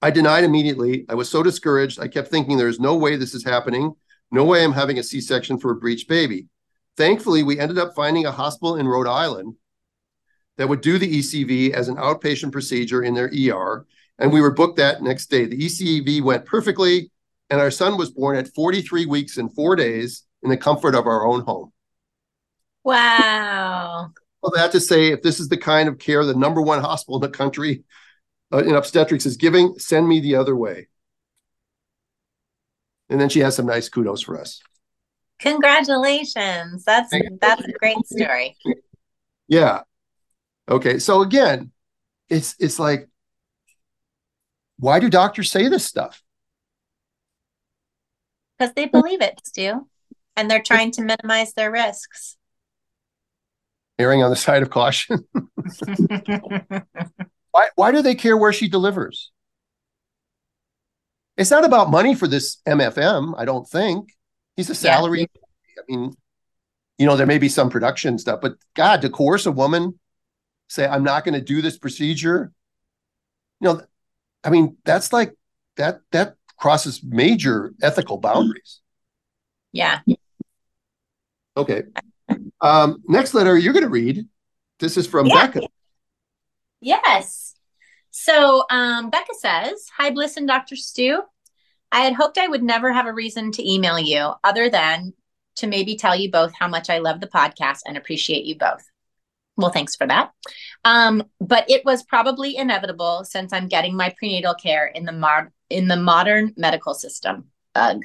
I 0.00 0.10
denied 0.10 0.44
immediately. 0.44 1.04
I 1.08 1.14
was 1.14 1.28
so 1.28 1.42
discouraged. 1.42 2.00
I 2.00 2.08
kept 2.08 2.28
thinking 2.28 2.56
there's 2.56 2.78
no 2.78 2.96
way 2.96 3.16
this 3.16 3.34
is 3.34 3.44
happening. 3.44 3.94
No 4.30 4.44
way 4.44 4.62
I'm 4.62 4.72
having 4.72 4.98
a 4.98 5.02
C 5.02 5.20
section 5.20 5.58
for 5.58 5.72
a 5.72 5.76
breech 5.76 6.06
baby. 6.06 6.46
Thankfully, 6.96 7.42
we 7.42 7.58
ended 7.58 7.78
up 7.78 7.94
finding 7.94 8.26
a 8.26 8.32
hospital 8.32 8.76
in 8.76 8.86
Rhode 8.86 9.08
Island 9.08 9.54
that 10.56 10.68
would 10.68 10.80
do 10.80 10.98
the 10.98 11.18
ECV 11.18 11.72
as 11.72 11.88
an 11.88 11.96
outpatient 11.96 12.52
procedure 12.52 13.02
in 13.02 13.14
their 13.14 13.30
ER. 13.32 13.86
And 14.18 14.32
we 14.32 14.40
were 14.40 14.52
booked 14.52 14.76
that 14.78 15.02
next 15.02 15.26
day. 15.26 15.46
The 15.46 15.58
ECV 15.58 16.22
went 16.22 16.44
perfectly, 16.44 17.10
and 17.50 17.60
our 17.60 17.70
son 17.70 17.96
was 17.96 18.10
born 18.10 18.36
at 18.36 18.52
43 18.54 19.06
weeks 19.06 19.36
and 19.36 19.52
four 19.54 19.76
days 19.76 20.24
in 20.42 20.50
the 20.50 20.56
comfort 20.56 20.94
of 20.94 21.06
our 21.06 21.26
own 21.26 21.42
home. 21.42 21.72
Wow. 22.84 24.10
Well, 24.42 24.52
that 24.54 24.72
to 24.72 24.80
say, 24.80 25.08
if 25.08 25.22
this 25.22 25.40
is 25.40 25.48
the 25.48 25.56
kind 25.56 25.88
of 25.88 25.98
care 25.98 26.24
the 26.24 26.34
number 26.34 26.62
one 26.62 26.80
hospital 26.80 27.16
in 27.16 27.30
the 27.30 27.36
country 27.36 27.84
uh, 28.52 28.58
in 28.58 28.74
obstetrics 28.74 29.26
is 29.26 29.36
giving, 29.36 29.78
send 29.78 30.08
me 30.08 30.20
the 30.20 30.36
other 30.36 30.56
way. 30.56 30.88
And 33.08 33.20
then 33.20 33.28
she 33.28 33.40
has 33.40 33.56
some 33.56 33.66
nice 33.66 33.88
kudos 33.88 34.22
for 34.22 34.40
us. 34.40 34.60
Congratulations. 35.38 36.84
That's 36.84 37.12
that's 37.40 37.62
a 37.62 37.72
great 37.72 38.06
story. 38.06 38.56
Yeah. 39.46 39.82
Okay. 40.68 40.98
So 40.98 41.22
again, 41.22 41.70
it's 42.28 42.56
it's 42.58 42.78
like 42.78 43.08
why 44.78 45.00
do 45.00 45.08
doctors 45.08 45.50
say 45.50 45.68
this 45.68 45.86
stuff? 45.86 46.22
Because 48.58 48.74
they 48.74 48.86
believe 48.86 49.22
it, 49.22 49.40
Stu. 49.44 49.88
And 50.36 50.50
they're 50.50 50.62
trying 50.62 50.90
to 50.92 51.02
minimize 51.02 51.54
their 51.54 51.70
risks. 51.70 52.36
Erring 53.98 54.22
on 54.22 54.30
the 54.30 54.36
side 54.36 54.62
of 54.62 54.70
caution. 54.70 55.26
why 57.52 57.68
why 57.76 57.92
do 57.92 58.02
they 58.02 58.14
care 58.14 58.36
where 58.36 58.52
she 58.52 58.68
delivers? 58.68 59.30
It's 61.36 61.50
not 61.50 61.64
about 61.64 61.90
money 61.90 62.14
for 62.14 62.26
this 62.26 62.58
MFM, 62.66 63.34
I 63.38 63.44
don't 63.44 63.68
think. 63.68 64.10
He's 64.56 64.70
a 64.70 64.74
salary. 64.74 65.20
Yeah. 65.20 65.26
I 65.78 65.82
mean, 65.88 66.12
you 66.98 67.06
know, 67.06 67.16
there 67.16 67.26
may 67.26 67.38
be 67.38 67.48
some 67.48 67.70
production 67.70 68.18
stuff, 68.18 68.40
but 68.42 68.56
God, 68.74 69.02
to 69.02 69.10
coerce 69.10 69.46
a 69.46 69.52
woman, 69.52 70.00
say, 70.68 70.86
I'm 70.86 71.04
not 71.04 71.24
going 71.24 71.34
to 71.34 71.40
do 71.40 71.62
this 71.62 71.78
procedure, 71.78 72.52
you 73.60 73.68
know, 73.68 73.80
I 74.44 74.50
mean, 74.50 74.76
that's 74.84 75.12
like 75.12 75.34
that 75.76 76.00
that 76.12 76.34
crosses 76.56 77.02
major 77.02 77.72
ethical 77.82 78.18
boundaries. 78.18 78.80
Yeah. 79.72 80.00
Okay. 81.56 81.84
Um, 82.60 83.02
next 83.06 83.34
letter 83.34 83.56
you're 83.56 83.72
going 83.72 83.84
to 83.84 83.90
read. 83.90 84.26
This 84.78 84.96
is 84.96 85.06
from 85.06 85.26
yeah. 85.26 85.46
Becca. 85.46 85.68
Yes. 86.80 87.54
So 88.10 88.64
um, 88.70 89.10
Becca 89.10 89.34
says, 89.38 89.86
Hi, 89.96 90.10
Blyss 90.10 90.36
and 90.36 90.46
Dr. 90.46 90.76
Stu. 90.76 91.22
I 91.90 92.00
had 92.00 92.14
hoped 92.14 92.38
I 92.38 92.48
would 92.48 92.62
never 92.62 92.92
have 92.92 93.06
a 93.06 93.12
reason 93.12 93.50
to 93.52 93.70
email 93.70 93.98
you 93.98 94.32
other 94.44 94.68
than 94.68 95.14
to 95.56 95.66
maybe 95.66 95.96
tell 95.96 96.14
you 96.14 96.30
both 96.30 96.52
how 96.54 96.68
much 96.68 96.90
I 96.90 96.98
love 96.98 97.20
the 97.20 97.26
podcast 97.26 97.80
and 97.86 97.96
appreciate 97.96 98.44
you 98.44 98.56
both. 98.56 98.84
Well, 99.56 99.70
thanks 99.70 99.96
for 99.96 100.06
that. 100.06 100.30
Um, 100.84 101.24
but 101.40 101.68
it 101.68 101.84
was 101.84 102.04
probably 102.04 102.56
inevitable 102.56 103.24
since 103.24 103.52
I'm 103.52 103.66
getting 103.66 103.96
my 103.96 104.14
prenatal 104.16 104.54
care 104.54 104.86
in 104.86 105.04
the 105.04 105.12
mod- 105.12 105.50
in 105.68 105.88
the 105.88 105.96
modern 105.96 106.54
medical 106.56 106.94
system. 106.94 107.46
Ugh. 107.74 108.00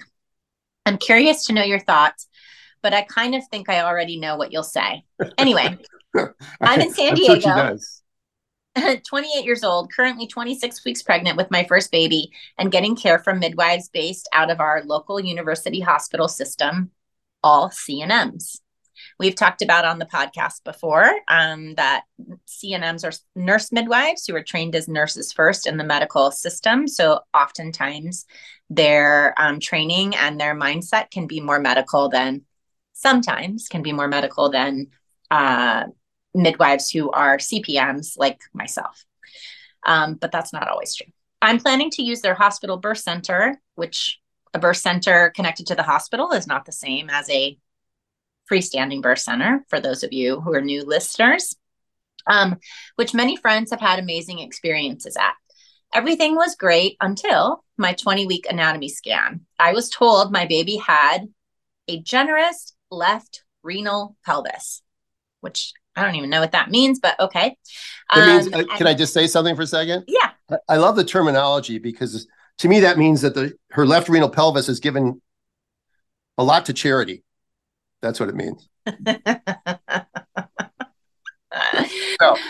I'm 0.86 0.97
curious 0.97 1.45
to 1.45 1.53
know 1.53 1.63
your 1.63 1.80
thoughts, 1.80 2.28
but 2.82 2.93
I 2.93 3.03
kind 3.03 3.36
of 3.36 3.47
think 3.49 3.69
I 3.69 3.82
already 3.82 4.19
know 4.19 4.36
what 4.36 4.51
you'll 4.51 4.63
say. 4.63 5.03
Anyway, 5.38 5.78
I'm 6.61 6.82
in 6.82 6.93
San 6.93 7.13
Diego. 7.13 7.78
28 9.07 9.45
years 9.45 9.63
old, 9.63 9.91
currently 9.91 10.28
26 10.28 10.84
weeks 10.86 11.01
pregnant 11.01 11.38
with 11.38 11.51
my 11.51 11.63
first 11.65 11.91
baby, 11.91 12.32
and 12.57 12.71
getting 12.71 12.95
care 12.95 13.19
from 13.19 13.39
midwives 13.39 13.89
based 13.89 14.28
out 14.34 14.49
of 14.49 14.59
our 14.59 14.84
local 14.86 15.19
university 15.19 15.80
hospital 15.80 16.28
system, 16.28 16.91
all 17.43 17.69
CNMs. 17.69 18.59
We've 19.19 19.36
talked 19.36 19.61
about 19.61 19.86
on 19.86 19.99
the 19.99 20.05
podcast 20.05 20.63
before 20.63 21.11
um, 21.28 21.76
that 21.76 22.03
CNMs 22.47 23.03
are 23.03 23.13
nurse 23.36 23.71
midwives 23.71 24.26
who 24.26 24.36
are 24.36 24.43
trained 24.43 24.76
as 24.76 24.88
nurses 24.88 25.32
first 25.32 25.67
in 25.67 25.78
the 25.78 25.84
medical 25.84 26.32
system. 26.32 26.88
So 26.88 27.19
oftentimes 27.34 28.26
their 28.69 29.39
um, 29.39 29.59
training 29.59 30.15
and 30.15 30.39
their 30.39 30.55
mindset 30.55 31.11
can 31.11 31.28
be 31.28 31.41
more 31.41 31.59
medical 31.59 32.09
than 32.09 32.41
sometimes 32.93 33.67
can 33.67 33.84
be 33.84 33.91
more 33.91 34.07
medical 34.07 34.49
than 34.49 34.88
uh, 35.30 35.86
midwives 36.34 36.89
who 36.89 37.11
are 37.11 37.38
CPMs 37.38 38.17
like 38.17 38.41
myself. 38.53 39.05
Um, 39.86 40.15
but 40.15 40.31
that's 40.31 40.53
not 40.53 40.67
always 40.67 40.95
true. 40.95 41.11
I'm 41.41 41.59
planning 41.59 41.89
to 41.91 42.03
use 42.03 42.21
their 42.21 42.36
hospital 42.36 42.77
birth 42.77 42.99
center, 42.99 43.59
which 43.75 44.19
a 44.53 44.59
birth 44.59 44.77
center 44.77 45.31
connected 45.36 45.67
to 45.67 45.75
the 45.75 45.84
hospital 45.84 46.31
is 46.31 46.47
not 46.47 46.65
the 46.65 46.71
same 46.71 47.09
as 47.09 47.29
a 47.29 47.57
freestanding 48.49 49.01
birth 49.01 49.19
center, 49.19 49.65
for 49.69 49.79
those 49.79 50.03
of 50.03 50.13
you 50.13 50.39
who 50.39 50.53
are 50.53 50.61
new 50.61 50.86
listeners, 50.86 51.55
um, 52.27 52.57
which 52.95 53.13
many 53.13 53.36
friends 53.36 53.71
have 53.71 53.81
had 53.81 53.99
amazing 53.99 54.39
experiences 54.39 55.17
at. 55.17 55.34
Everything 55.93 56.36
was 56.36 56.55
great 56.55 56.97
until 57.01 57.63
my 57.77 57.93
20 57.93 58.25
week 58.25 58.45
anatomy 58.49 58.89
scan. 58.89 59.41
I 59.59 59.73
was 59.73 59.89
told 59.89 60.31
my 60.31 60.45
baby 60.45 60.77
had 60.77 61.27
a 61.88 61.99
generous 61.99 62.73
left 62.89 63.43
renal 63.63 64.15
pelvis, 64.25 64.81
which 65.41 65.73
I 65.95 66.03
don't 66.03 66.15
even 66.15 66.29
know 66.29 66.41
what 66.41 66.53
that 66.53 66.69
means, 66.69 66.99
but 66.99 67.19
okay. 67.19 67.55
Um, 68.09 68.27
means, 68.27 68.53
uh, 68.53 68.63
can 68.77 68.87
I 68.87 68.93
just 68.93 69.13
say 69.13 69.27
something 69.27 69.55
for 69.55 69.61
a 69.61 69.67
second? 69.67 70.05
Yeah. 70.07 70.31
I, 70.49 70.55
I 70.69 70.77
love 70.77 70.95
the 70.95 71.03
terminology 71.03 71.77
because 71.77 72.27
to 72.59 72.67
me 72.67 72.79
that 72.81 72.97
means 72.97 73.21
that 73.21 73.35
the 73.35 73.53
her 73.71 73.85
left 73.85 74.09
renal 74.09 74.29
pelvis 74.29 74.69
is 74.69 74.79
given 74.79 75.21
a 76.37 76.43
lot 76.43 76.65
to 76.65 76.73
charity. 76.73 77.23
That's 78.01 78.19
what 78.19 78.29
it 78.29 78.35
means. 78.35 78.67
no, 78.85 78.93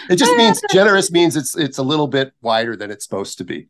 it 0.09 0.15
just 0.15 0.35
means 0.35 0.61
generous 0.71 1.11
means 1.11 1.35
it's 1.35 1.55
it's 1.55 1.77
a 1.77 1.83
little 1.83 2.07
bit 2.07 2.33
wider 2.41 2.75
than 2.75 2.89
it's 2.91 3.03
supposed 3.03 3.37
to 3.37 3.43
be. 3.43 3.67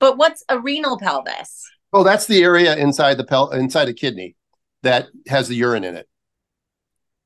But 0.00 0.16
what's 0.16 0.42
a 0.48 0.58
renal 0.58 0.98
pelvis? 0.98 1.64
Oh, 1.92 2.02
that's 2.02 2.26
the 2.26 2.42
area 2.42 2.74
inside 2.76 3.18
the 3.18 3.24
pel 3.24 3.50
inside 3.50 3.88
a 3.88 3.92
kidney 3.92 4.34
that 4.82 5.08
has 5.28 5.48
the 5.48 5.54
urine 5.54 5.84
in 5.84 5.94
it. 5.94 6.08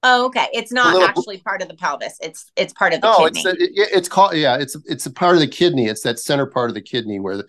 Oh, 0.03 0.26
okay. 0.26 0.47
It's 0.53 0.72
not 0.72 0.92
little, 0.92 1.09
actually 1.09 1.38
part 1.38 1.62
of 1.62 1.68
the 1.68 1.74
pelvis. 1.74 2.18
It's 2.20 2.51
it's 2.57 2.72
part 2.72 2.92
of 2.92 3.01
the 3.01 3.09
no, 3.09 3.24
kidney. 3.24 3.40
it's 3.40 3.62
it, 3.62 3.88
it's 3.92 4.09
called 4.09 4.34
yeah. 4.34 4.57
It's 4.57 4.76
it's 4.86 5.07
a 5.07 5.11
part 5.11 5.34
of 5.34 5.40
the 5.40 5.49
kidney. 5.49 5.86
It's 5.86 6.03
that 6.03 6.18
center 6.18 6.47
part 6.47 6.70
of 6.70 6.74
the 6.74 6.82
kidney 6.82 7.18
where 7.18 7.38
the, 7.38 7.47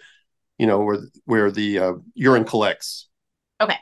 you 0.57 0.65
know 0.65 0.79
where 0.79 0.99
where 1.25 1.51
the 1.51 1.79
uh, 1.79 1.93
urine 2.15 2.45
collects. 2.45 3.09
Okay. 3.61 3.77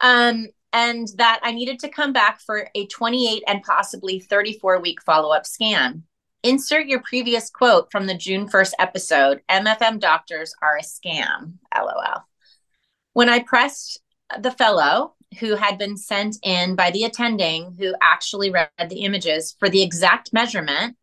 Um, 0.00 0.48
and 0.72 1.08
that 1.16 1.40
I 1.42 1.52
needed 1.52 1.78
to 1.80 1.88
come 1.88 2.12
back 2.12 2.40
for 2.40 2.68
a 2.74 2.86
28 2.86 3.42
and 3.46 3.62
possibly 3.62 4.20
34 4.20 4.80
week 4.80 5.02
follow 5.02 5.32
up 5.32 5.46
scan. 5.46 6.02
Insert 6.42 6.86
your 6.86 7.00
previous 7.00 7.50
quote 7.50 7.90
from 7.90 8.06
the 8.06 8.14
June 8.14 8.48
1st 8.48 8.72
episode 8.78 9.40
MFM 9.48 9.98
doctors 9.98 10.54
are 10.62 10.76
a 10.76 10.82
scam. 10.82 11.54
LOL. 11.76 12.24
When 13.12 13.28
I 13.28 13.40
pressed 13.40 14.00
the 14.38 14.52
fellow, 14.52 15.14
who 15.40 15.54
had 15.54 15.78
been 15.78 15.96
sent 15.96 16.36
in 16.42 16.74
by 16.74 16.90
the 16.90 17.04
attending 17.04 17.76
who 17.78 17.94
actually 18.00 18.50
read 18.50 18.70
the 18.88 19.04
images 19.04 19.54
for 19.58 19.68
the 19.68 19.82
exact 19.82 20.32
measurement, 20.32 20.96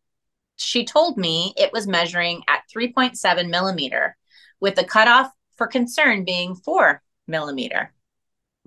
she 0.56 0.84
told 0.84 1.16
me 1.16 1.54
it 1.56 1.72
was 1.72 1.86
measuring 1.86 2.42
at 2.48 2.62
3.7 2.74 3.48
millimeter, 3.48 4.16
with 4.60 4.74
the 4.74 4.84
cutoff 4.84 5.30
for 5.56 5.66
concern 5.66 6.24
being 6.24 6.54
four 6.54 7.02
millimeter. 7.26 7.92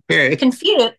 Okay. 0.10 0.36
Confused. 0.36 0.94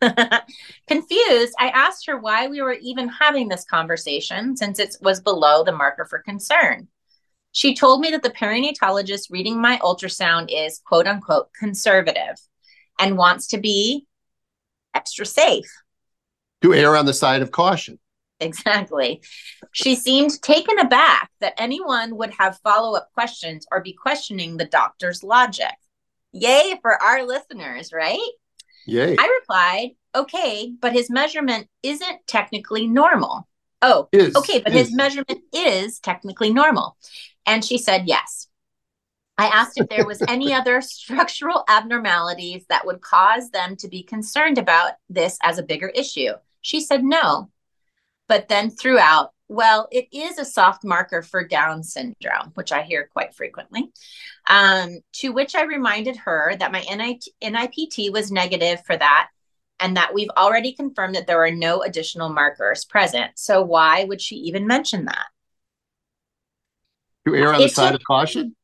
Confused, 0.88 1.54
I 1.58 1.68
asked 1.68 2.06
her 2.06 2.18
why 2.18 2.48
we 2.48 2.62
were 2.62 2.76
even 2.80 3.08
having 3.08 3.48
this 3.48 3.64
conversation 3.64 4.56
since 4.56 4.78
it 4.78 4.96
was 5.02 5.20
below 5.20 5.62
the 5.62 5.72
marker 5.72 6.06
for 6.06 6.20
concern. 6.20 6.88
She 7.52 7.74
told 7.74 8.00
me 8.00 8.10
that 8.10 8.22
the 8.22 8.30
perinatologist 8.30 9.30
reading 9.30 9.60
my 9.60 9.78
ultrasound 9.78 10.48
is 10.50 10.80
quote 10.84 11.06
unquote 11.06 11.52
conservative 11.52 12.36
and 13.00 13.16
wants 13.16 13.48
to 13.48 13.58
be 13.58 14.06
extra 14.94 15.26
safe. 15.26 15.70
To 16.62 16.74
err 16.74 16.96
on 16.96 17.06
the 17.06 17.14
side 17.14 17.42
of 17.42 17.50
caution. 17.50 17.98
Exactly. 18.38 19.22
She 19.72 19.94
seemed 19.94 20.40
taken 20.42 20.78
aback 20.78 21.30
that 21.40 21.54
anyone 21.58 22.16
would 22.16 22.32
have 22.38 22.58
follow 22.62 22.96
up 22.96 23.10
questions 23.12 23.66
or 23.70 23.82
be 23.82 23.92
questioning 23.92 24.56
the 24.56 24.64
doctor's 24.64 25.22
logic. 25.22 25.74
Yay 26.32 26.78
for 26.80 27.00
our 27.02 27.26
listeners, 27.26 27.92
right? 27.92 28.18
Yay. 28.86 29.16
I 29.18 29.38
replied, 29.40 29.90
okay, 30.14 30.72
but 30.80 30.92
his 30.92 31.10
measurement 31.10 31.68
isn't 31.82 32.26
technically 32.26 32.86
normal. 32.86 33.46
Oh, 33.82 34.08
is, 34.12 34.36
okay, 34.36 34.60
but 34.60 34.72
is. 34.72 34.88
his 34.88 34.96
measurement 34.96 35.40
is 35.52 36.00
technically 36.00 36.52
normal. 36.52 36.96
And 37.46 37.64
she 37.64 37.78
said 37.78 38.06
yes. 38.06 38.48
I 39.40 39.46
asked 39.46 39.80
if 39.80 39.88
there 39.88 40.04
was 40.04 40.22
any 40.28 40.52
other 40.52 40.82
structural 40.82 41.64
abnormalities 41.66 42.66
that 42.68 42.84
would 42.84 43.00
cause 43.00 43.50
them 43.50 43.74
to 43.76 43.88
be 43.88 44.02
concerned 44.02 44.58
about 44.58 44.92
this 45.08 45.38
as 45.42 45.56
a 45.56 45.62
bigger 45.62 45.88
issue. 45.88 46.32
She 46.60 46.82
said 46.82 47.02
no, 47.02 47.50
but 48.28 48.48
then 48.48 48.68
threw 48.68 48.98
out, 48.98 49.30
well, 49.48 49.88
it 49.90 50.08
is 50.12 50.38
a 50.38 50.44
soft 50.44 50.84
marker 50.84 51.22
for 51.22 51.42
Down 51.42 51.82
syndrome, 51.82 52.52
which 52.52 52.70
I 52.70 52.82
hear 52.82 53.08
quite 53.10 53.34
frequently. 53.34 53.90
Um, 54.46 55.00
to 55.14 55.30
which 55.30 55.54
I 55.54 55.62
reminded 55.62 56.18
her 56.18 56.54
that 56.58 56.70
my 56.70 56.80
NIT, 56.82 57.26
NIPT 57.42 58.12
was 58.12 58.30
negative 58.30 58.84
for 58.84 58.96
that 58.96 59.30
and 59.80 59.96
that 59.96 60.12
we've 60.12 60.28
already 60.36 60.74
confirmed 60.74 61.14
that 61.14 61.26
there 61.26 61.42
are 61.42 61.50
no 61.50 61.82
additional 61.82 62.28
markers 62.28 62.84
present. 62.84 63.30
So 63.36 63.62
why 63.62 64.04
would 64.04 64.20
she 64.20 64.36
even 64.36 64.66
mention 64.66 65.06
that? 65.06 65.26
To 67.26 67.34
err 67.34 67.54
on 67.54 67.62
the 67.62 67.68
side 67.68 67.94
of 67.94 68.04
caution? 68.04 68.54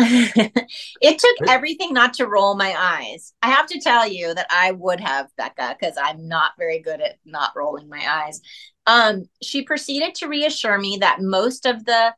it 1.02 1.18
took 1.18 1.48
everything 1.48 1.92
not 1.92 2.14
to 2.14 2.26
roll 2.26 2.56
my 2.56 2.74
eyes. 2.76 3.34
I 3.42 3.50
have 3.50 3.66
to 3.66 3.80
tell 3.80 4.06
you 4.06 4.32
that 4.34 4.46
I 4.50 4.72
would 4.72 5.00
have, 5.00 5.28
Becca, 5.36 5.76
because 5.78 5.96
I'm 6.00 6.26
not 6.26 6.52
very 6.58 6.78
good 6.78 7.00
at 7.00 7.16
not 7.24 7.52
rolling 7.54 7.88
my 7.88 8.02
eyes. 8.08 8.40
Um, 8.86 9.24
she 9.42 9.62
proceeded 9.62 10.14
to 10.16 10.28
reassure 10.28 10.78
me 10.78 10.98
that 11.00 11.20
most 11.20 11.66
of 11.66 11.84
the 11.84 12.14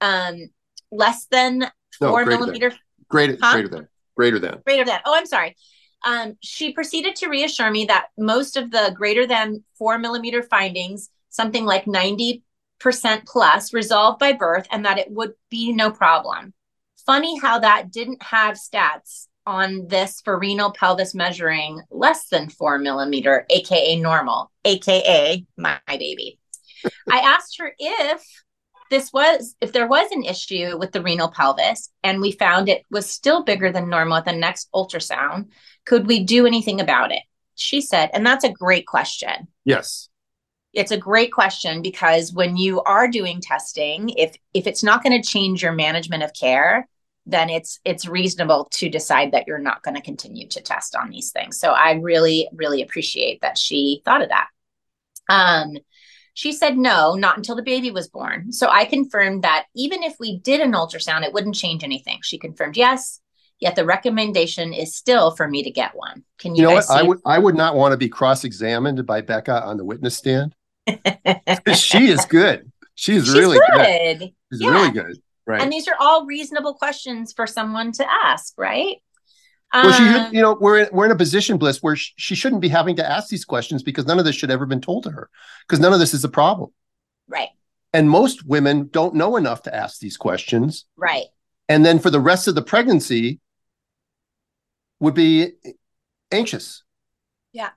um, 0.00 0.48
less 0.90 1.26
than 1.26 1.70
no, 2.00 2.10
four 2.10 2.24
millimeter. 2.24 2.70
Than. 2.70 2.78
Greater, 3.08 3.38
huh? 3.40 3.52
greater 3.52 3.68
than. 3.68 3.88
Greater 4.16 4.38
than. 4.38 4.62
Greater 4.64 4.84
than. 4.84 5.00
Oh, 5.04 5.14
I'm 5.14 5.26
sorry. 5.26 5.56
Um, 6.04 6.36
she 6.40 6.72
proceeded 6.72 7.16
to 7.16 7.28
reassure 7.28 7.70
me 7.70 7.86
that 7.86 8.06
most 8.16 8.56
of 8.56 8.70
the 8.70 8.92
greater 8.96 9.26
than 9.26 9.64
four 9.78 9.98
millimeter 9.98 10.42
findings, 10.42 11.10
something 11.30 11.64
like 11.64 11.84
90% 11.84 12.42
plus, 13.26 13.72
resolved 13.72 14.18
by 14.18 14.32
birth 14.32 14.66
and 14.70 14.84
that 14.84 14.98
it 14.98 15.10
would 15.10 15.32
be 15.50 15.72
no 15.72 15.90
problem. 15.90 16.54
Funny 17.06 17.38
how 17.38 17.60
that 17.60 17.90
didn't 17.92 18.22
have 18.22 18.56
stats 18.56 19.28
on 19.46 19.86
this 19.86 20.20
for 20.24 20.38
renal 20.38 20.72
pelvis 20.72 21.14
measuring 21.14 21.80
less 21.90 22.28
than 22.28 22.48
four 22.48 22.78
millimeter, 22.78 23.46
aka 23.48 23.96
normal, 23.96 24.50
aka 24.64 25.44
my 25.56 25.78
baby. 25.86 26.38
I 27.10 27.18
asked 27.18 27.58
her 27.58 27.72
if 27.78 28.24
this 28.90 29.12
was 29.12 29.56
if 29.60 29.72
there 29.72 29.86
was 29.88 30.10
an 30.10 30.24
issue 30.24 30.76
with 30.78 30.92
the 30.92 31.02
renal 31.02 31.30
pelvis 31.30 31.90
and 32.02 32.20
we 32.20 32.32
found 32.32 32.68
it 32.68 32.82
was 32.90 33.08
still 33.08 33.44
bigger 33.44 33.72
than 33.72 33.88
normal 33.88 34.18
at 34.18 34.24
the 34.24 34.32
next 34.32 34.68
ultrasound, 34.74 35.46
could 35.84 36.06
we 36.06 36.24
do 36.24 36.46
anything 36.46 36.80
about 36.80 37.12
it? 37.12 37.22
She 37.54 37.80
said, 37.80 38.10
and 38.12 38.26
that's 38.26 38.44
a 38.44 38.52
great 38.52 38.86
question. 38.86 39.48
Yes. 39.64 40.08
It's 40.72 40.90
a 40.90 40.98
great 40.98 41.32
question 41.32 41.80
because 41.80 42.32
when 42.34 42.56
you 42.56 42.82
are 42.82 43.08
doing 43.08 43.40
testing, 43.40 44.10
if 44.10 44.36
if 44.52 44.66
it's 44.66 44.82
not 44.82 45.02
going 45.02 45.20
to 45.20 45.28
change 45.28 45.62
your 45.62 45.72
management 45.72 46.22
of 46.22 46.32
care, 46.34 46.86
then 47.26 47.50
it's 47.50 47.80
it's 47.84 48.06
reasonable 48.06 48.68
to 48.72 48.88
decide 48.88 49.32
that 49.32 49.44
you're 49.46 49.58
not 49.58 49.82
going 49.82 49.96
to 49.96 50.00
continue 50.00 50.48
to 50.48 50.62
test 50.62 50.94
on 50.94 51.10
these 51.10 51.32
things. 51.32 51.58
So 51.58 51.72
I 51.72 51.94
really 51.94 52.48
really 52.52 52.82
appreciate 52.82 53.40
that 53.42 53.58
she 53.58 54.02
thought 54.04 54.22
of 54.22 54.28
that. 54.28 54.48
Um 55.28 55.76
she 56.34 56.52
said 56.52 56.76
no, 56.76 57.14
not 57.14 57.36
until 57.36 57.56
the 57.56 57.62
baby 57.62 57.90
was 57.90 58.08
born. 58.08 58.52
So 58.52 58.68
I 58.68 58.84
confirmed 58.84 59.42
that 59.44 59.66
even 59.74 60.02
if 60.02 60.14
we 60.20 60.38
did 60.38 60.60
an 60.60 60.72
ultrasound, 60.72 61.24
it 61.24 61.32
wouldn't 61.32 61.54
change 61.54 61.82
anything. 61.82 62.18
She 62.22 62.38
confirmed 62.38 62.76
yes, 62.76 63.20
yet 63.58 63.74
the 63.74 63.86
recommendation 63.86 64.72
is 64.72 64.94
still 64.94 65.34
for 65.34 65.48
me 65.48 65.62
to 65.62 65.70
get 65.70 65.96
one. 65.96 66.24
Can 66.38 66.54
you, 66.54 66.62
you 66.62 66.68
know 66.68 66.74
what? 66.74 66.90
I 66.90 67.02
would 67.02 67.20
I 67.24 67.38
would 67.38 67.56
not 67.56 67.74
want 67.74 67.92
to 67.92 67.96
be 67.96 68.08
cross-examined 68.08 69.04
by 69.06 69.22
Becca 69.22 69.64
on 69.64 69.78
the 69.78 69.84
witness 69.84 70.16
stand. 70.16 70.54
she 71.74 72.08
is 72.08 72.24
good. 72.26 72.70
She's, 72.94 73.24
She's 73.24 73.34
really 73.34 73.58
good. 73.58 74.18
good. 74.18 74.32
She's 74.52 74.60
yeah. 74.60 74.70
really 74.70 74.90
good. 74.90 75.22
Right. 75.46 75.62
And 75.62 75.72
these 75.72 75.86
are 75.88 75.94
all 75.98 76.26
reasonable 76.26 76.74
questions 76.74 77.32
for 77.32 77.46
someone 77.46 77.92
to 77.92 78.10
ask, 78.10 78.54
right? 78.56 78.96
Well, 79.72 79.92
she, 79.92 80.04
um, 80.04 80.34
you 80.34 80.40
know, 80.40 80.56
we're 80.60 80.78
in, 80.78 80.88
we're 80.92 81.04
in 81.06 81.10
a 81.10 81.16
position, 81.16 81.58
Blyss, 81.58 81.82
where 81.82 81.96
she, 81.96 82.12
she 82.16 82.34
shouldn't 82.34 82.62
be 82.62 82.68
having 82.68 82.96
to 82.96 83.08
ask 83.08 83.28
these 83.28 83.44
questions 83.44 83.82
because 83.82 84.06
none 84.06 84.18
of 84.18 84.24
this 84.24 84.34
should 84.34 84.50
ever 84.50 84.64
been 84.64 84.80
told 84.80 85.04
to 85.04 85.10
her 85.10 85.28
because 85.66 85.80
none 85.80 85.92
of 85.92 85.98
this 85.98 86.14
is 86.14 86.24
a 86.24 86.28
problem. 86.28 86.70
Right. 87.28 87.50
And 87.92 88.08
most 88.08 88.46
women 88.46 88.88
don't 88.90 89.14
know 89.14 89.36
enough 89.36 89.62
to 89.62 89.74
ask 89.74 90.00
these 90.00 90.16
questions. 90.16 90.86
Right. 90.96 91.26
And 91.68 91.84
then 91.84 91.98
for 91.98 92.10
the 92.10 92.20
rest 92.20 92.48
of 92.48 92.54
the 92.54 92.62
pregnancy, 92.62 93.40
would 95.00 95.14
be 95.14 95.52
anxious. 96.32 96.82
Yeah. 97.52 97.70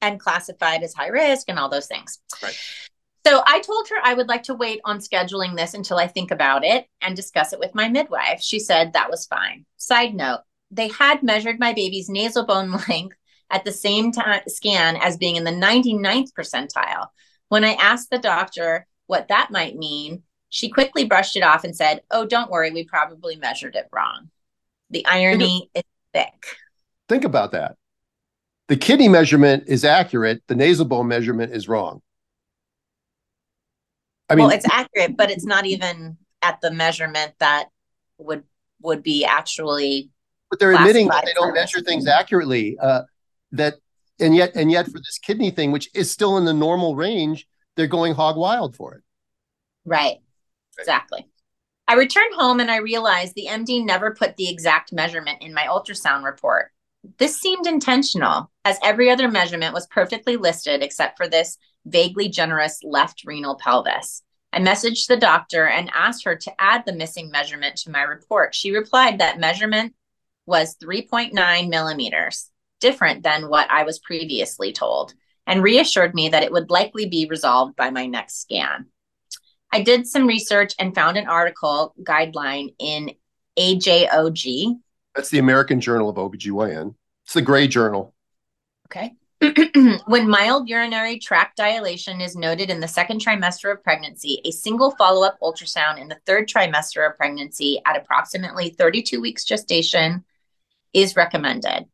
And 0.00 0.20
classified 0.20 0.82
as 0.82 0.94
high 0.94 1.08
risk 1.08 1.48
and 1.48 1.58
all 1.58 1.68
those 1.68 1.86
things. 1.86 2.18
Right. 2.42 2.56
So 3.26 3.42
I 3.44 3.58
told 3.58 3.88
her 3.88 3.96
I 4.04 4.14
would 4.14 4.28
like 4.28 4.44
to 4.44 4.54
wait 4.54 4.80
on 4.84 5.00
scheduling 5.00 5.56
this 5.56 5.74
until 5.74 5.98
I 5.98 6.06
think 6.06 6.30
about 6.30 6.64
it 6.64 6.86
and 7.02 7.16
discuss 7.16 7.52
it 7.52 7.58
with 7.58 7.74
my 7.74 7.88
midwife. 7.88 8.40
She 8.40 8.60
said 8.60 8.92
that 8.92 9.10
was 9.10 9.26
fine. 9.26 9.66
Side 9.78 10.14
note, 10.14 10.42
they 10.70 10.86
had 10.86 11.24
measured 11.24 11.58
my 11.58 11.72
baby's 11.72 12.08
nasal 12.08 12.46
bone 12.46 12.70
length 12.88 13.16
at 13.50 13.64
the 13.64 13.72
same 13.72 14.12
time 14.12 14.42
scan 14.46 14.94
as 14.94 15.16
being 15.16 15.34
in 15.34 15.42
the 15.42 15.50
99th 15.50 16.28
percentile. 16.38 17.08
When 17.48 17.64
I 17.64 17.72
asked 17.72 18.10
the 18.10 18.18
doctor 18.18 18.86
what 19.08 19.26
that 19.26 19.50
might 19.50 19.74
mean, 19.74 20.22
she 20.48 20.68
quickly 20.68 21.04
brushed 21.04 21.36
it 21.36 21.42
off 21.42 21.64
and 21.64 21.74
said, 21.74 22.02
Oh, 22.12 22.26
don't 22.26 22.50
worry, 22.50 22.70
we 22.70 22.84
probably 22.84 23.34
measured 23.34 23.74
it 23.74 23.88
wrong. 23.92 24.30
The 24.90 25.04
irony 25.04 25.68
is 25.74 25.82
thick. 26.14 26.46
Think 27.08 27.24
about 27.24 27.50
that. 27.50 27.74
The 28.68 28.76
kidney 28.76 29.08
measurement 29.08 29.64
is 29.66 29.84
accurate, 29.84 30.44
the 30.46 30.54
nasal 30.54 30.84
bone 30.84 31.08
measurement 31.08 31.52
is 31.52 31.68
wrong. 31.68 32.02
I 34.28 34.34
mean, 34.34 34.46
well, 34.46 34.54
it's 34.54 34.66
accurate, 34.70 35.16
but 35.16 35.30
it's 35.30 35.44
not 35.44 35.66
even 35.66 36.16
at 36.42 36.60
the 36.60 36.70
measurement 36.70 37.32
that 37.38 37.68
would 38.18 38.44
would 38.82 39.02
be 39.02 39.24
actually. 39.24 40.10
But 40.50 40.60
they're 40.60 40.74
admitting 40.74 41.08
that 41.08 41.24
they 41.24 41.32
don't 41.32 41.54
measure 41.54 41.80
things 41.80 42.06
accurately. 42.06 42.78
Uh, 42.78 43.02
that 43.52 43.76
and 44.20 44.34
yet 44.34 44.52
and 44.54 44.70
yet 44.70 44.86
for 44.86 44.98
this 44.98 45.18
kidney 45.18 45.50
thing, 45.50 45.72
which 45.72 45.90
is 45.94 46.10
still 46.10 46.36
in 46.36 46.44
the 46.44 46.52
normal 46.52 46.96
range, 46.96 47.46
they're 47.76 47.86
going 47.86 48.14
hog 48.14 48.36
wild 48.36 48.76
for 48.76 48.94
it. 48.94 49.02
Right. 49.84 49.98
right. 49.98 50.16
Exactly. 50.78 51.26
I 51.88 51.94
returned 51.94 52.34
home 52.34 52.60
and 52.60 52.70
I 52.70 52.78
realized 52.78 53.34
the 53.34 53.46
MD 53.48 53.84
never 53.84 54.14
put 54.14 54.36
the 54.36 54.48
exact 54.48 54.92
measurement 54.92 55.38
in 55.40 55.54
my 55.54 55.66
ultrasound 55.66 56.24
report. 56.24 56.72
This 57.18 57.40
seemed 57.40 57.66
intentional, 57.66 58.50
as 58.64 58.78
every 58.82 59.08
other 59.08 59.30
measurement 59.30 59.72
was 59.72 59.86
perfectly 59.86 60.36
listed 60.36 60.82
except 60.82 61.16
for 61.16 61.28
this 61.28 61.56
vaguely 61.86 62.28
generous 62.28 62.80
left 62.82 63.22
renal 63.24 63.54
pelvis. 63.56 64.22
I 64.52 64.60
messaged 64.60 65.06
the 65.06 65.16
doctor 65.16 65.66
and 65.66 65.90
asked 65.94 66.24
her 66.24 66.36
to 66.36 66.52
add 66.58 66.84
the 66.84 66.94
missing 66.94 67.30
measurement 67.30 67.76
to 67.76 67.90
my 67.90 68.02
report. 68.02 68.54
She 68.54 68.70
replied 68.70 69.18
that 69.18 69.38
measurement 69.38 69.94
was 70.46 70.76
3.9 70.82 71.68
millimeters, 71.68 72.50
different 72.80 73.22
than 73.22 73.48
what 73.48 73.70
I 73.70 73.82
was 73.82 73.98
previously 73.98 74.72
told, 74.72 75.14
and 75.46 75.62
reassured 75.62 76.14
me 76.14 76.28
that 76.30 76.42
it 76.42 76.52
would 76.52 76.70
likely 76.70 77.06
be 77.06 77.26
resolved 77.28 77.76
by 77.76 77.90
my 77.90 78.06
next 78.06 78.40
scan. 78.40 78.86
I 79.72 79.82
did 79.82 80.06
some 80.06 80.26
research 80.26 80.74
and 80.78 80.94
found 80.94 81.16
an 81.16 81.26
article 81.26 81.94
guideline 82.02 82.74
in 82.78 83.12
AJOG. 83.58 84.76
That's 85.14 85.30
the 85.30 85.38
American 85.38 85.80
Journal 85.80 86.08
of 86.08 86.16
OBGYN. 86.16 86.94
It's 87.24 87.34
the 87.34 87.42
gray 87.42 87.66
journal. 87.66 88.14
Okay. 88.86 89.14
when 90.06 90.28
mild 90.28 90.68
urinary 90.68 91.18
tract 91.18 91.58
dilation 91.58 92.20
is 92.20 92.36
noted 92.36 92.70
in 92.70 92.80
the 92.80 92.88
second 92.88 93.20
trimester 93.20 93.70
of 93.70 93.82
pregnancy, 93.82 94.40
a 94.44 94.50
single 94.50 94.92
follow 94.92 95.26
up 95.26 95.38
ultrasound 95.42 96.00
in 96.00 96.08
the 96.08 96.18
third 96.24 96.48
trimester 96.48 97.08
of 97.08 97.16
pregnancy 97.16 97.80
at 97.84 97.96
approximately 97.96 98.70
32 98.70 99.20
weeks 99.20 99.44
gestation 99.44 100.24
is 100.94 101.16
recommended. 101.16 101.86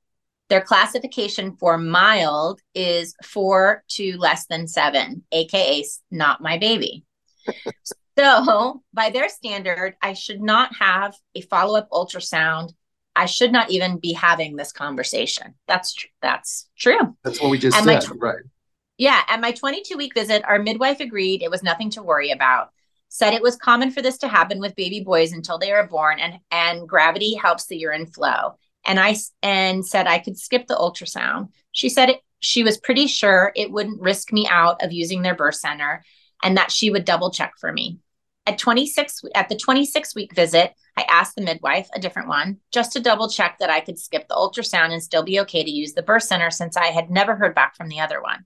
Their 0.49 0.61
classification 0.61 1.57
for 1.57 1.78
mild 1.78 2.61
is 2.74 3.14
four 3.24 3.82
to 3.88 4.16
less 4.18 4.47
than 4.47 4.68
seven, 4.68 5.24
AKA 5.32 5.84
not 6.11 6.43
my 6.43 6.59
baby. 6.59 7.05
so, 8.18 8.82
by 8.93 9.11
their 9.11 9.28
standard, 9.28 9.97
I 10.01 10.12
should 10.12 10.40
not 10.40 10.76
have 10.76 11.16
a 11.34 11.40
follow 11.40 11.78
up 11.78 11.90
ultrasound. 11.90 12.74
I 13.14 13.26
should 13.26 13.52
not 13.52 13.70
even 13.70 13.98
be 13.98 14.12
having 14.12 14.56
this 14.56 14.72
conversation. 14.72 15.54
That's 15.68 15.94
tr- 15.94 16.06
that's 16.20 16.68
true. 16.78 17.16
That's 17.24 17.40
what 17.40 17.50
we 17.50 17.58
just 17.58 17.76
and 17.76 17.84
said, 17.84 18.00
tw- 18.02 18.20
right? 18.20 18.42
Yeah, 18.98 19.20
at 19.28 19.40
my 19.40 19.52
22 19.52 19.96
week 19.96 20.14
visit, 20.14 20.44
our 20.46 20.58
midwife 20.58 21.00
agreed 21.00 21.42
it 21.42 21.50
was 21.50 21.62
nothing 21.62 21.90
to 21.90 22.02
worry 22.02 22.30
about. 22.30 22.70
Said 23.08 23.34
it 23.34 23.42
was 23.42 23.56
common 23.56 23.90
for 23.90 24.00
this 24.00 24.18
to 24.18 24.28
happen 24.28 24.58
with 24.58 24.76
baby 24.76 25.00
boys 25.00 25.32
until 25.32 25.58
they 25.58 25.72
are 25.72 25.86
born, 25.86 26.18
and 26.18 26.38
and 26.50 26.88
gravity 26.88 27.34
helps 27.34 27.66
the 27.66 27.76
urine 27.76 28.06
flow. 28.06 28.56
And 28.86 28.98
I 28.98 29.16
and 29.42 29.86
said 29.86 30.06
I 30.06 30.18
could 30.18 30.38
skip 30.38 30.66
the 30.66 30.74
ultrasound. 30.74 31.50
She 31.72 31.88
said 31.88 32.08
it, 32.08 32.20
she 32.40 32.64
was 32.64 32.78
pretty 32.78 33.06
sure 33.06 33.52
it 33.54 33.70
wouldn't 33.70 34.00
risk 34.00 34.32
me 34.32 34.48
out 34.50 34.82
of 34.82 34.92
using 34.92 35.22
their 35.22 35.36
birth 35.36 35.54
center 35.56 36.04
and 36.42 36.56
that 36.56 36.72
she 36.72 36.90
would 36.90 37.04
double 37.04 37.30
check 37.30 37.52
for 37.60 37.72
me. 37.72 37.98
At 38.47 38.59
26 38.59 39.22
at 39.34 39.49
the 39.49 39.57
26 39.57 40.14
week 40.14 40.34
visit, 40.34 40.74
I 40.97 41.03
asked 41.09 41.36
the 41.36 41.43
midwife, 41.43 41.88
a 41.95 42.01
different 42.01 42.28
one, 42.28 42.59
just 42.72 42.93
to 42.93 43.01
double 43.01 43.28
check 43.28 43.59
that 43.61 43.70
I 43.70 43.80
could 43.80 43.99
skip 43.99 44.26
the 44.28 44.34
ultrasound 44.34 44.93
and 44.93 45.03
still 45.03 45.22
be 45.22 45.40
okay 45.40 45.62
to 45.62 45.70
use 45.70 45.93
the 45.93 46.03
birth 46.03 46.24
center 46.24 46.51
since 46.51 46.76
I 46.76 46.86
had 46.86 47.11
never 47.11 47.36
heard 47.36 47.55
back 47.55 47.76
from 47.76 47.88
the 47.88 48.01
other 48.01 48.20
one. 48.20 48.45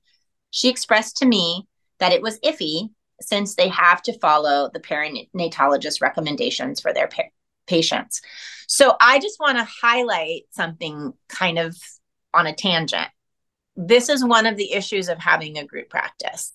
She 0.51 0.69
expressed 0.69 1.17
to 1.19 1.27
me 1.27 1.67
that 1.99 2.13
it 2.13 2.23
was 2.23 2.39
iffy 2.41 2.91
since 3.23 3.55
they 3.55 3.69
have 3.69 4.03
to 4.03 4.19
follow 4.19 4.71
the 4.73 4.81
perinatologist 4.81 6.03
recommendations 6.03 6.81
for 6.81 6.93
their 6.93 7.09
pa- 7.09 7.23
patients. 7.67 8.21
So 8.69 8.97
I 9.01 9.19
just 9.19 9.41
want 9.41 9.59
to 9.59 9.69
highlight 9.81 10.43
something 10.51 11.15
kind 11.29 11.59
of 11.59 11.77
on 12.35 12.47
a 12.47 12.55
tangent. 12.55 13.09
This 13.77 14.09
is 14.09 14.25
one 14.25 14.47
of 14.47 14.57
the 14.57 14.73
issues 14.73 15.09
of 15.09 15.19
having 15.19 15.57
a 15.57 15.65
group 15.65 15.89
practice 15.89 16.53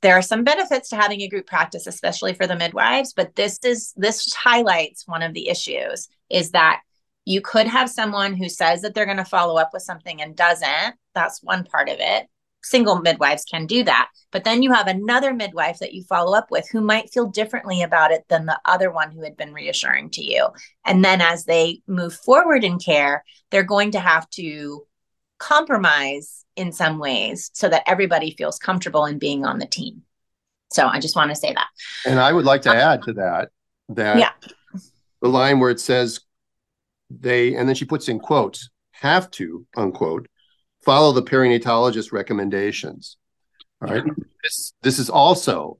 there 0.00 0.14
are 0.14 0.22
some 0.22 0.44
benefits 0.44 0.88
to 0.88 0.96
having 0.96 1.20
a 1.20 1.28
group 1.28 1.46
practice 1.46 1.86
especially 1.86 2.34
for 2.34 2.46
the 2.46 2.56
midwives 2.56 3.12
but 3.12 3.34
this 3.36 3.58
is 3.64 3.92
this 3.96 4.32
highlights 4.34 5.06
one 5.06 5.22
of 5.22 5.34
the 5.34 5.48
issues 5.48 6.08
is 6.30 6.50
that 6.50 6.80
you 7.28 7.42
could 7.42 7.66
have 7.66 7.90
someone 7.90 8.34
who 8.34 8.48
says 8.48 8.80
that 8.80 8.94
they're 8.94 9.04
going 9.04 9.18
to 9.18 9.24
follow 9.24 9.58
up 9.58 9.70
with 9.74 9.82
something 9.82 10.22
and 10.22 10.34
doesn't. 10.34 10.94
That's 11.14 11.42
one 11.42 11.62
part 11.62 11.90
of 11.90 11.96
it. 12.00 12.26
Single 12.62 13.02
midwives 13.02 13.44
can 13.44 13.66
do 13.66 13.84
that. 13.84 14.08
But 14.32 14.44
then 14.44 14.62
you 14.62 14.72
have 14.72 14.86
another 14.86 15.34
midwife 15.34 15.78
that 15.80 15.92
you 15.92 16.04
follow 16.04 16.34
up 16.34 16.50
with 16.50 16.66
who 16.72 16.80
might 16.80 17.12
feel 17.12 17.26
differently 17.26 17.82
about 17.82 18.12
it 18.12 18.24
than 18.30 18.46
the 18.46 18.58
other 18.64 18.90
one 18.90 19.10
who 19.10 19.22
had 19.22 19.36
been 19.36 19.52
reassuring 19.52 20.08
to 20.12 20.24
you. 20.24 20.48
And 20.86 21.04
then 21.04 21.20
as 21.20 21.44
they 21.44 21.82
move 21.86 22.14
forward 22.14 22.64
in 22.64 22.78
care 22.78 23.24
they're 23.50 23.62
going 23.62 23.92
to 23.92 24.00
have 24.00 24.28
to 24.30 24.86
compromise 25.38 26.44
in 26.56 26.72
some 26.72 26.98
ways 26.98 27.50
so 27.54 27.68
that 27.68 27.82
everybody 27.86 28.32
feels 28.32 28.58
comfortable 28.58 29.06
in 29.06 29.18
being 29.18 29.44
on 29.44 29.58
the 29.58 29.66
team. 29.66 30.02
So 30.70 30.86
I 30.86 31.00
just 31.00 31.16
want 31.16 31.30
to 31.30 31.36
say 31.36 31.52
that. 31.52 31.68
And 32.04 32.20
I 32.20 32.32
would 32.32 32.44
like 32.44 32.62
to 32.62 32.70
um, 32.70 32.76
add 32.76 33.02
to 33.04 33.12
that 33.14 33.50
that 33.90 34.18
yeah. 34.18 34.32
the 35.22 35.28
line 35.28 35.60
where 35.60 35.70
it 35.70 35.80
says 35.80 36.20
they, 37.10 37.54
and 37.54 37.66
then 37.68 37.74
she 37.74 37.86
puts 37.86 38.08
in 38.08 38.18
quotes, 38.18 38.68
have 38.92 39.30
to, 39.32 39.66
unquote, 39.76 40.28
follow 40.84 41.12
the 41.12 41.22
perinatologist 41.22 42.12
recommendations. 42.12 43.16
All 43.80 43.88
right. 43.88 44.04
This, 44.42 44.72
this 44.82 44.98
is 44.98 45.08
also 45.08 45.78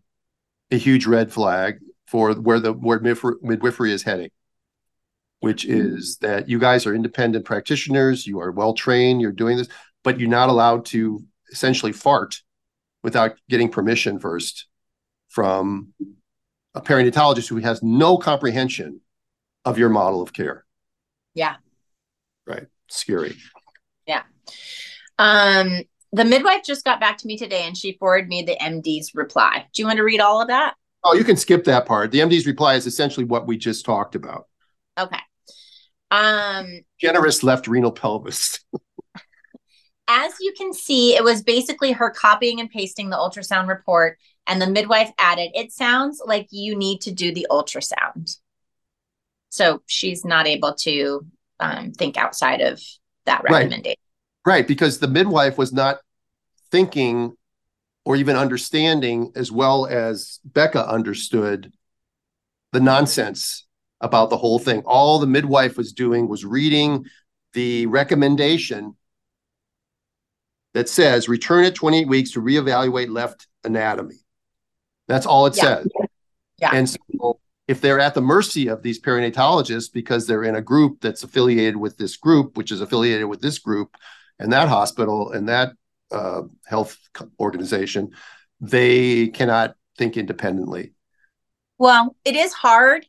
a 0.70 0.76
huge 0.76 1.06
red 1.06 1.32
flag 1.32 1.80
for 2.06 2.32
where 2.32 2.60
the 2.60 2.72
where 2.72 3.00
midwifery 3.00 3.92
is 3.92 4.02
heading, 4.02 4.30
which 5.40 5.64
is 5.64 6.18
that 6.20 6.48
you 6.48 6.58
guys 6.58 6.86
are 6.86 6.94
independent 6.94 7.44
practitioners, 7.44 8.26
you 8.26 8.40
are 8.40 8.50
well 8.50 8.74
trained, 8.74 9.20
you're 9.20 9.32
doing 9.32 9.56
this 9.56 9.68
but 10.04 10.18
you're 10.18 10.28
not 10.28 10.48
allowed 10.48 10.86
to 10.86 11.22
essentially 11.52 11.92
fart 11.92 12.40
without 13.02 13.36
getting 13.48 13.68
permission 13.68 14.18
first 14.18 14.66
from 15.28 15.92
a 16.74 16.80
perinatologist 16.80 17.48
who 17.48 17.56
has 17.56 17.82
no 17.82 18.16
comprehension 18.16 19.00
of 19.64 19.78
your 19.78 19.88
model 19.88 20.22
of 20.22 20.32
care. 20.32 20.64
Yeah. 21.34 21.56
Right. 22.46 22.66
Scary. 22.88 23.36
Yeah. 24.06 24.22
Um, 25.18 25.82
the 26.12 26.24
midwife 26.24 26.64
just 26.64 26.84
got 26.84 27.00
back 27.00 27.18
to 27.18 27.26
me 27.26 27.36
today 27.36 27.64
and 27.64 27.76
she 27.76 27.96
forwarded 27.98 28.28
me 28.28 28.42
the 28.42 28.56
MD's 28.56 29.14
reply. 29.14 29.66
Do 29.74 29.82
you 29.82 29.86
want 29.86 29.98
to 29.98 30.04
read 30.04 30.20
all 30.20 30.40
of 30.40 30.48
that? 30.48 30.74
Oh, 31.04 31.14
you 31.14 31.24
can 31.24 31.36
skip 31.36 31.64
that 31.64 31.86
part. 31.86 32.10
The 32.10 32.20
MD's 32.20 32.46
reply 32.46 32.74
is 32.74 32.86
essentially 32.86 33.24
what 33.24 33.46
we 33.46 33.56
just 33.58 33.84
talked 33.84 34.14
about. 34.14 34.46
Okay. 34.98 35.18
Um 36.10 36.80
generous 36.98 37.42
left 37.42 37.68
renal 37.68 37.92
pelvis. 37.92 38.60
as 40.08 40.32
you 40.40 40.54
can 40.56 40.72
see, 40.72 41.14
it 41.14 41.22
was 41.22 41.42
basically 41.42 41.92
her 41.92 42.10
copying 42.10 42.60
and 42.60 42.70
pasting 42.70 43.10
the 43.10 43.16
ultrasound 43.16 43.68
report, 43.68 44.18
and 44.46 44.60
the 44.60 44.66
midwife 44.66 45.12
added, 45.18 45.50
It 45.54 45.70
sounds 45.72 46.22
like 46.24 46.48
you 46.50 46.76
need 46.76 47.02
to 47.02 47.12
do 47.12 47.32
the 47.32 47.46
ultrasound. 47.50 48.36
So 49.50 49.82
she's 49.86 50.24
not 50.24 50.46
able 50.46 50.74
to 50.80 51.26
um, 51.60 51.92
think 51.92 52.16
outside 52.16 52.60
of 52.60 52.82
that 53.26 53.42
recommendation. 53.44 53.96
Right. 54.46 54.54
right, 54.54 54.68
because 54.68 54.98
the 54.98 55.08
midwife 55.08 55.58
was 55.58 55.72
not 55.72 55.98
thinking 56.70 57.34
or 58.04 58.16
even 58.16 58.36
understanding 58.36 59.32
as 59.36 59.52
well 59.52 59.86
as 59.86 60.40
Becca 60.44 60.88
understood 60.88 61.72
the 62.72 62.80
nonsense 62.80 63.66
about 64.00 64.30
the 64.30 64.36
whole 64.36 64.58
thing. 64.58 64.82
All 64.84 65.18
the 65.18 65.26
midwife 65.26 65.76
was 65.76 65.92
doing 65.92 66.28
was 66.28 66.44
reading 66.44 67.06
the 67.52 67.86
recommendation 67.86 68.94
that 70.74 70.88
says 70.88 71.28
return 71.28 71.64
at 71.64 71.74
28 71.74 72.06
weeks 72.06 72.32
to 72.32 72.40
reevaluate 72.40 73.10
left 73.10 73.46
anatomy. 73.64 74.16
That's 75.08 75.26
all 75.26 75.46
it 75.46 75.56
yeah. 75.56 75.62
says. 75.62 75.86
Yeah. 76.58 76.70
And 76.72 76.88
so 76.88 77.40
if 77.66 77.80
they're 77.80 78.00
at 78.00 78.14
the 78.14 78.20
mercy 78.20 78.68
of 78.68 78.82
these 78.82 79.00
perinatologists 79.00 79.92
because 79.92 80.26
they're 80.26 80.44
in 80.44 80.56
a 80.56 80.62
group 80.62 81.00
that's 81.00 81.22
affiliated 81.22 81.76
with 81.76 81.96
this 81.96 82.16
group, 82.16 82.56
which 82.56 82.70
is 82.70 82.80
affiliated 82.80 83.26
with 83.26 83.40
this 83.40 83.58
group 83.58 83.96
and 84.38 84.52
that 84.52 84.68
hospital 84.68 85.32
and 85.32 85.48
that 85.48 85.72
uh, 86.10 86.42
health 86.66 86.96
organization, 87.40 88.10
they 88.60 89.28
cannot 89.28 89.74
think 89.96 90.16
independently. 90.16 90.92
Well, 91.78 92.16
it 92.24 92.36
is 92.36 92.52
hard 92.52 93.06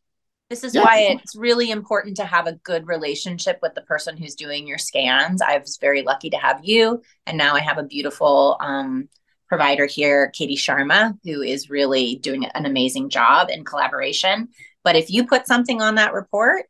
this 0.49 0.63
is 0.63 0.73
yeah. 0.73 0.81
why 0.81 0.99
it's 0.99 1.35
really 1.35 1.69
important 1.69 2.17
to 2.17 2.25
have 2.25 2.47
a 2.47 2.53
good 2.53 2.87
relationship 2.87 3.59
with 3.61 3.75
the 3.75 3.81
person 3.81 4.17
who's 4.17 4.35
doing 4.35 4.67
your 4.67 4.79
scans. 4.79 5.41
I 5.41 5.57
was 5.59 5.77
very 5.77 6.01
lucky 6.01 6.31
to 6.31 6.37
have 6.37 6.61
you, 6.63 7.01
and 7.27 7.37
now 7.37 7.55
I 7.55 7.59
have 7.59 7.77
a 7.77 7.83
beautiful 7.83 8.57
um, 8.59 9.09
provider 9.47 9.85
here, 9.85 10.31
Katie 10.31 10.55
Sharma, 10.55 11.17
who 11.23 11.41
is 11.41 11.69
really 11.69 12.15
doing 12.15 12.45
an 12.45 12.65
amazing 12.65 13.09
job 13.09 13.49
in 13.49 13.63
collaboration. 13.63 14.49
But 14.83 14.95
if 14.95 15.11
you 15.11 15.27
put 15.27 15.45
something 15.45 15.81
on 15.81 15.95
that 15.95 16.13
report 16.13 16.65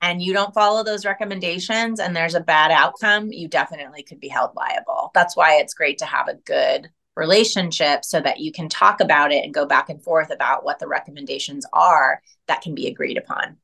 and 0.00 0.22
you 0.22 0.32
don't 0.32 0.54
follow 0.54 0.84
those 0.84 1.04
recommendations 1.04 1.98
and 1.98 2.14
there's 2.14 2.34
a 2.34 2.40
bad 2.40 2.70
outcome, 2.70 3.32
you 3.32 3.48
definitely 3.48 4.04
could 4.04 4.20
be 4.20 4.28
held 4.28 4.54
liable. 4.54 5.10
That's 5.14 5.36
why 5.36 5.56
it's 5.56 5.74
great 5.74 5.98
to 5.98 6.06
have 6.06 6.28
a 6.28 6.34
good 6.34 6.90
relationship 7.18 8.04
so 8.04 8.20
that 8.20 8.38
you 8.38 8.52
can 8.52 8.68
talk 8.68 9.00
about 9.00 9.32
it 9.32 9.44
and 9.44 9.52
go 9.52 9.66
back 9.66 9.90
and 9.90 10.02
forth 10.02 10.30
about 10.30 10.64
what 10.64 10.78
the 10.78 10.86
recommendations 10.86 11.66
are 11.72 12.22
that 12.46 12.62
can 12.62 12.74
be 12.74 12.86
agreed 12.86 13.18
upon. 13.18 13.56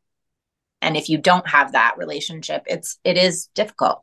And 0.82 0.96
if 0.96 1.08
you 1.08 1.16
don't 1.16 1.48
have 1.48 1.72
that 1.72 1.96
relationship 1.96 2.64
it's 2.66 2.98
it 3.04 3.16
is 3.16 3.46
difficult. 3.54 4.02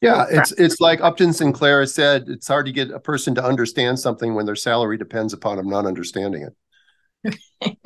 Yeah 0.00 0.24
it's 0.28 0.52
it's 0.52 0.80
like 0.80 1.00
upton 1.00 1.32
sinclair 1.32 1.84
said 1.86 2.24
it's 2.28 2.48
hard 2.48 2.66
to 2.66 2.72
get 2.72 2.90
a 2.90 2.98
person 2.98 3.34
to 3.36 3.44
understand 3.44 4.00
something 4.00 4.34
when 4.34 4.46
their 4.46 4.56
salary 4.56 4.98
depends 4.98 5.32
upon 5.32 5.56
them 5.56 5.68
not 5.68 5.86
understanding 5.86 6.48
it. 6.48 7.76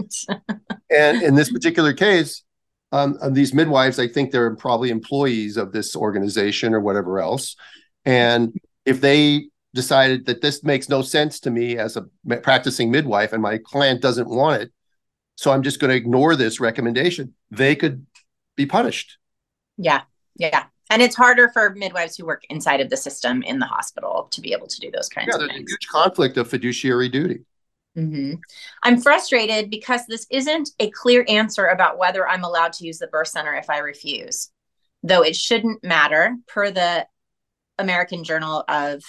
And 0.90 1.22
in 1.22 1.34
this 1.34 1.52
particular 1.52 1.92
case 1.92 2.42
um, 2.90 3.18
these 3.32 3.52
midwives 3.52 3.98
i 3.98 4.08
think 4.08 4.30
they're 4.30 4.56
probably 4.56 4.88
employees 4.88 5.58
of 5.58 5.72
this 5.72 5.94
organization 5.94 6.72
or 6.72 6.80
whatever 6.80 7.20
else. 7.20 7.56
And 8.04 8.58
if 8.86 9.02
they 9.02 9.48
decided 9.74 10.26
that 10.26 10.40
this 10.40 10.64
makes 10.64 10.88
no 10.88 11.02
sense 11.02 11.40
to 11.40 11.50
me 11.50 11.76
as 11.76 11.96
a 11.96 12.06
practicing 12.42 12.90
midwife 12.90 13.32
and 13.32 13.42
my 13.42 13.58
client 13.58 14.00
doesn't 14.00 14.28
want 14.28 14.62
it 14.62 14.72
so 15.36 15.50
i'm 15.50 15.62
just 15.62 15.78
going 15.80 15.90
to 15.90 15.96
ignore 15.96 16.34
this 16.36 16.58
recommendation 16.58 17.34
they 17.50 17.76
could 17.76 18.06
be 18.56 18.66
punished 18.66 19.18
yeah 19.76 20.02
yeah 20.36 20.64
and 20.90 21.02
it's 21.02 21.16
harder 21.16 21.50
for 21.50 21.74
midwives 21.74 22.16
who 22.16 22.24
work 22.24 22.44
inside 22.48 22.80
of 22.80 22.90
the 22.90 22.96
system 22.96 23.42
in 23.42 23.58
the 23.58 23.66
hospital 23.66 24.28
to 24.30 24.40
be 24.40 24.52
able 24.52 24.66
to 24.66 24.80
do 24.80 24.90
those 24.90 25.08
kinds 25.08 25.28
yeah, 25.30 25.44
of 25.44 25.50
things. 25.50 25.70
a 25.70 25.72
huge 25.72 25.88
conflict 25.88 26.36
of 26.36 26.48
fiduciary 26.48 27.08
duty. 27.08 27.40
Mm-hmm. 27.96 28.34
I'm 28.82 29.00
frustrated 29.00 29.70
because 29.70 30.06
this 30.06 30.26
isn't 30.30 30.70
a 30.78 30.90
clear 30.90 31.24
answer 31.28 31.66
about 31.66 31.98
whether 31.98 32.26
I'm 32.26 32.44
allowed 32.44 32.72
to 32.74 32.86
use 32.86 32.98
the 32.98 33.08
birth 33.08 33.28
center 33.28 33.54
if 33.54 33.68
I 33.68 33.78
refuse, 33.78 34.50
though 35.02 35.22
it 35.22 35.36
shouldn't 35.36 35.84
matter 35.84 36.36
per 36.46 36.70
the 36.70 37.06
American 37.78 38.24
Journal 38.24 38.64
of 38.68 39.02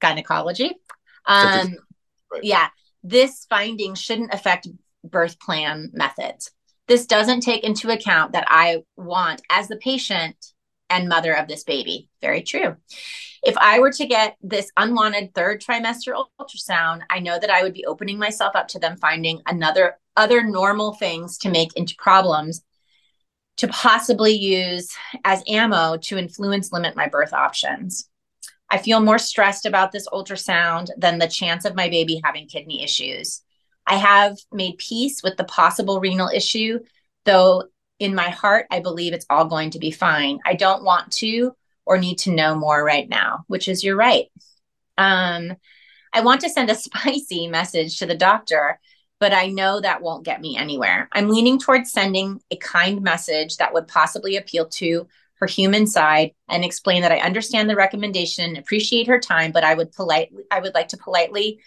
gynecology. 0.00 0.76
Um, 1.26 1.76
right. 2.32 2.42
Yeah, 2.42 2.68
this 3.02 3.46
finding 3.48 3.94
shouldn't 3.94 4.34
affect 4.34 4.68
birth 5.04 5.38
plan 5.40 5.90
methods. 5.92 6.50
This 6.86 7.06
doesn't 7.06 7.40
take 7.40 7.64
into 7.64 7.90
account 7.90 8.32
that 8.32 8.46
I 8.48 8.82
want, 8.96 9.42
as 9.50 9.68
the 9.68 9.76
patient 9.76 10.36
and 10.90 11.08
mother 11.08 11.34
of 11.34 11.48
this 11.48 11.64
baby. 11.64 12.08
Very 12.22 12.42
true. 12.42 12.76
If 13.42 13.56
I 13.58 13.78
were 13.78 13.92
to 13.92 14.06
get 14.06 14.36
this 14.42 14.70
unwanted 14.76 15.34
third 15.34 15.62
trimester 15.62 16.14
ultrasound, 16.40 17.02
I 17.10 17.20
know 17.20 17.38
that 17.38 17.50
I 17.50 17.62
would 17.62 17.74
be 17.74 17.84
opening 17.84 18.18
myself 18.18 18.56
up 18.56 18.68
to 18.68 18.78
them 18.78 18.96
finding 18.96 19.42
another 19.46 19.98
other 20.16 20.42
normal 20.42 20.94
things 20.94 21.38
to 21.38 21.50
make 21.50 21.76
into 21.76 21.94
problems 21.96 22.62
to 23.58 23.68
possibly 23.68 24.32
use 24.32 24.96
as 25.24 25.42
ammo 25.46 25.96
to 25.96 26.16
influence 26.16 26.72
limit 26.72 26.96
my 26.96 27.08
birth 27.08 27.32
options. 27.32 28.08
I 28.70 28.78
feel 28.78 29.00
more 29.00 29.18
stressed 29.18 29.66
about 29.66 29.92
this 29.92 30.08
ultrasound 30.08 30.88
than 30.96 31.18
the 31.18 31.28
chance 31.28 31.64
of 31.64 31.74
my 31.74 31.88
baby 31.88 32.20
having 32.22 32.46
kidney 32.46 32.82
issues. 32.82 33.42
I 33.86 33.96
have 33.96 34.36
made 34.52 34.78
peace 34.78 35.22
with 35.22 35.36
the 35.36 35.44
possible 35.44 36.00
renal 36.00 36.28
issue, 36.28 36.80
though 37.24 37.64
in 37.98 38.14
my 38.14 38.28
heart, 38.28 38.66
I 38.70 38.80
believe 38.80 39.12
it's 39.12 39.26
all 39.30 39.46
going 39.46 39.70
to 39.70 39.78
be 39.78 39.90
fine. 39.90 40.38
I 40.44 40.54
don't 40.54 40.84
want 40.84 41.12
to 41.14 41.52
or 41.86 41.98
need 41.98 42.18
to 42.18 42.30
know 42.30 42.54
more 42.54 42.84
right 42.84 43.08
now, 43.08 43.44
which 43.46 43.66
is 43.68 43.82
you're 43.82 43.96
right. 43.96 44.26
Um, 44.98 45.56
I 46.12 46.20
want 46.20 46.42
to 46.42 46.50
send 46.50 46.70
a 46.70 46.74
spicy 46.76 47.48
message 47.48 47.98
to 47.98 48.06
the 48.06 48.14
doctor, 48.14 48.78
but 49.18 49.32
I 49.32 49.48
know 49.48 49.80
that 49.80 50.02
won't 50.02 50.24
get 50.24 50.40
me 50.40 50.56
anywhere. 50.56 51.08
I'm 51.12 51.28
leaning 51.28 51.58
towards 51.58 51.90
sending 51.90 52.40
a 52.50 52.56
kind 52.56 53.02
message 53.02 53.56
that 53.56 53.72
would 53.72 53.88
possibly 53.88 54.36
appeal 54.36 54.66
to 54.66 55.08
her 55.40 55.46
human 55.46 55.86
side 55.86 56.32
and 56.48 56.64
explain 56.64 57.02
that 57.02 57.12
I 57.12 57.18
understand 57.18 57.70
the 57.70 57.76
recommendation, 57.76 58.56
appreciate 58.56 59.06
her 59.06 59.20
time, 59.20 59.52
but 59.52 59.64
I 59.64 59.74
would 59.74 59.92
politely 59.92 60.44
I 60.50 60.60
would 60.60 60.74
like 60.74 60.88
to 60.88 60.96
politely 60.96 61.60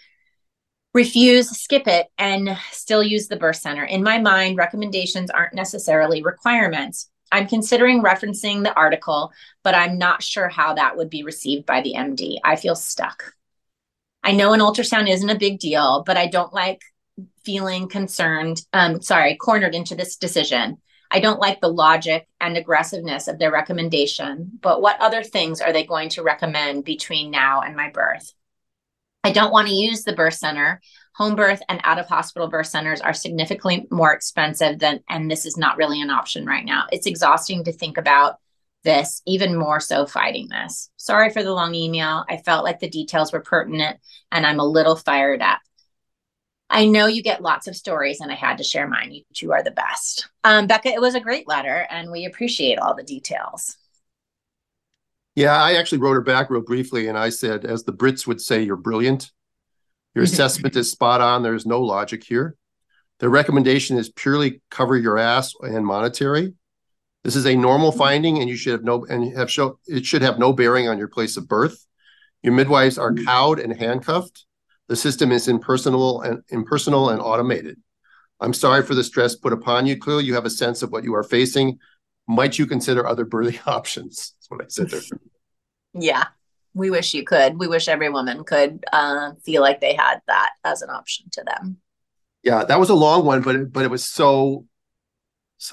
refuse, 0.94 1.48
skip 1.50 1.86
it, 1.86 2.08
and 2.18 2.56
still 2.70 3.02
use 3.02 3.28
the 3.28 3.36
birth 3.36 3.56
center. 3.56 3.84
In 3.84 4.02
my 4.02 4.18
mind, 4.18 4.58
recommendations 4.58 5.30
aren't 5.30 5.54
necessarily 5.54 6.22
requirements. 6.22 7.08
I'm 7.30 7.48
considering 7.48 8.02
referencing 8.02 8.62
the 8.62 8.74
article, 8.74 9.32
but 9.62 9.74
I'm 9.74 9.96
not 9.96 10.22
sure 10.22 10.48
how 10.48 10.74
that 10.74 10.98
would 10.98 11.08
be 11.08 11.22
received 11.22 11.64
by 11.64 11.80
the 11.80 11.94
MD. 11.94 12.38
I 12.44 12.56
feel 12.56 12.74
stuck. 12.74 13.32
I 14.22 14.32
know 14.32 14.52
an 14.52 14.60
ultrasound 14.60 15.10
isn't 15.10 15.30
a 15.30 15.38
big 15.38 15.58
deal, 15.58 16.04
but 16.06 16.18
I 16.18 16.26
don't 16.26 16.52
like 16.52 16.82
feeling 17.44 17.88
concerned, 17.88 18.60
um, 18.72 19.00
sorry, 19.00 19.36
cornered 19.36 19.74
into 19.74 19.94
this 19.94 20.16
decision. 20.16 20.78
I 21.12 21.20
don't 21.20 21.40
like 21.40 21.60
the 21.60 21.68
logic 21.68 22.26
and 22.40 22.56
aggressiveness 22.56 23.28
of 23.28 23.38
their 23.38 23.52
recommendation, 23.52 24.50
but 24.62 24.80
what 24.80 24.98
other 24.98 25.22
things 25.22 25.60
are 25.60 25.70
they 25.70 25.84
going 25.84 26.08
to 26.10 26.22
recommend 26.22 26.84
between 26.84 27.30
now 27.30 27.60
and 27.60 27.76
my 27.76 27.90
birth? 27.90 28.32
I 29.22 29.30
don't 29.30 29.52
want 29.52 29.68
to 29.68 29.74
use 29.74 30.04
the 30.04 30.14
birth 30.14 30.34
center. 30.34 30.80
Home 31.16 31.36
birth 31.36 31.60
and 31.68 31.82
out 31.84 31.98
of 31.98 32.06
hospital 32.06 32.48
birth 32.48 32.68
centers 32.68 33.02
are 33.02 33.12
significantly 33.12 33.86
more 33.90 34.14
expensive 34.14 34.78
than, 34.78 35.00
and 35.10 35.30
this 35.30 35.44
is 35.44 35.58
not 35.58 35.76
really 35.76 36.00
an 36.00 36.08
option 36.08 36.46
right 36.46 36.64
now. 36.64 36.86
It's 36.90 37.06
exhausting 37.06 37.62
to 37.64 37.72
think 37.72 37.98
about 37.98 38.38
this, 38.82 39.20
even 39.26 39.54
more 39.54 39.80
so 39.80 40.06
fighting 40.06 40.48
this. 40.48 40.90
Sorry 40.96 41.28
for 41.28 41.42
the 41.42 41.52
long 41.52 41.74
email. 41.74 42.24
I 42.28 42.38
felt 42.38 42.64
like 42.64 42.80
the 42.80 42.88
details 42.88 43.34
were 43.34 43.40
pertinent 43.42 43.98
and 44.32 44.46
I'm 44.46 44.60
a 44.60 44.66
little 44.66 44.96
fired 44.96 45.42
up. 45.42 45.58
I 46.72 46.86
know 46.86 47.06
you 47.06 47.22
get 47.22 47.42
lots 47.42 47.68
of 47.68 47.76
stories 47.76 48.20
and 48.20 48.32
I 48.32 48.34
had 48.34 48.56
to 48.56 48.64
share 48.64 48.88
mine. 48.88 49.12
You 49.12 49.22
two 49.34 49.52
are 49.52 49.62
the 49.62 49.70
best. 49.70 50.28
Um, 50.42 50.66
Becca, 50.66 50.88
it 50.88 51.00
was 51.00 51.14
a 51.14 51.20
great 51.20 51.46
letter 51.46 51.86
and 51.90 52.10
we 52.10 52.24
appreciate 52.24 52.78
all 52.78 52.94
the 52.94 53.02
details. 53.02 53.76
Yeah, 55.34 55.54
I 55.54 55.74
actually 55.74 55.98
wrote 55.98 56.14
her 56.14 56.22
back 56.22 56.48
real 56.48 56.62
briefly 56.62 57.08
and 57.08 57.18
I 57.18 57.28
said, 57.28 57.66
as 57.66 57.84
the 57.84 57.92
Brits 57.92 58.26
would 58.26 58.40
say, 58.40 58.62
you're 58.62 58.76
brilliant. 58.76 59.30
Your 60.14 60.24
assessment 60.24 60.74
is 60.74 60.90
spot 60.90 61.20
on. 61.20 61.42
There's 61.42 61.66
no 61.66 61.80
logic 61.82 62.24
here. 62.24 62.56
The 63.18 63.28
recommendation 63.28 63.98
is 63.98 64.08
purely 64.08 64.62
cover 64.70 64.96
your 64.96 65.18
ass 65.18 65.52
and 65.60 65.86
monetary. 65.86 66.54
This 67.22 67.36
is 67.36 67.46
a 67.46 67.54
normal 67.54 67.90
mm-hmm. 67.90 67.98
finding, 67.98 68.38
and 68.38 68.48
you 68.48 68.56
should 68.56 68.72
have 68.72 68.82
no 68.82 69.04
and 69.04 69.36
have 69.36 69.48
show 69.48 69.78
it 69.86 70.04
should 70.04 70.22
have 70.22 70.40
no 70.40 70.52
bearing 70.52 70.88
on 70.88 70.98
your 70.98 71.06
place 71.06 71.36
of 71.36 71.46
birth. 71.46 71.86
Your 72.42 72.52
midwives 72.52 72.98
are 72.98 73.12
mm-hmm. 73.12 73.24
cowed 73.24 73.60
and 73.60 73.78
handcuffed. 73.78 74.44
The 74.88 74.96
system 74.96 75.32
is 75.32 75.48
impersonal 75.48 76.22
and 76.22 76.42
impersonal 76.48 77.10
and 77.10 77.20
automated. 77.20 77.78
I'm 78.40 78.52
sorry 78.52 78.82
for 78.82 78.94
the 78.94 79.04
stress 79.04 79.36
put 79.36 79.52
upon 79.52 79.86
you. 79.86 79.96
Clearly, 79.96 80.24
you 80.24 80.34
have 80.34 80.44
a 80.44 80.50
sense 80.50 80.82
of 80.82 80.90
what 80.90 81.04
you 81.04 81.14
are 81.14 81.22
facing. 81.22 81.78
Might 82.26 82.58
you 82.58 82.66
consider 82.66 83.06
other 83.06 83.24
birthing 83.24 83.60
options? 83.66 84.34
That's 84.36 84.50
what 84.50 84.62
I 84.62 84.66
said 84.68 84.90
there. 84.90 85.18
Yeah, 85.94 86.24
we 86.74 86.90
wish 86.90 87.14
you 87.14 87.24
could. 87.24 87.58
We 87.58 87.68
wish 87.68 87.88
every 87.88 88.08
woman 88.08 88.44
could 88.44 88.84
uh, 88.92 89.32
feel 89.44 89.62
like 89.62 89.80
they 89.80 89.94
had 89.94 90.20
that 90.26 90.50
as 90.64 90.82
an 90.82 90.90
option 90.90 91.26
to 91.32 91.44
them. 91.44 91.78
Yeah, 92.42 92.64
that 92.64 92.80
was 92.80 92.90
a 92.90 92.94
long 92.94 93.24
one, 93.24 93.42
but 93.42 93.54
it, 93.54 93.72
but 93.72 93.84
it 93.84 93.90
was 93.90 94.04
so 94.04 94.66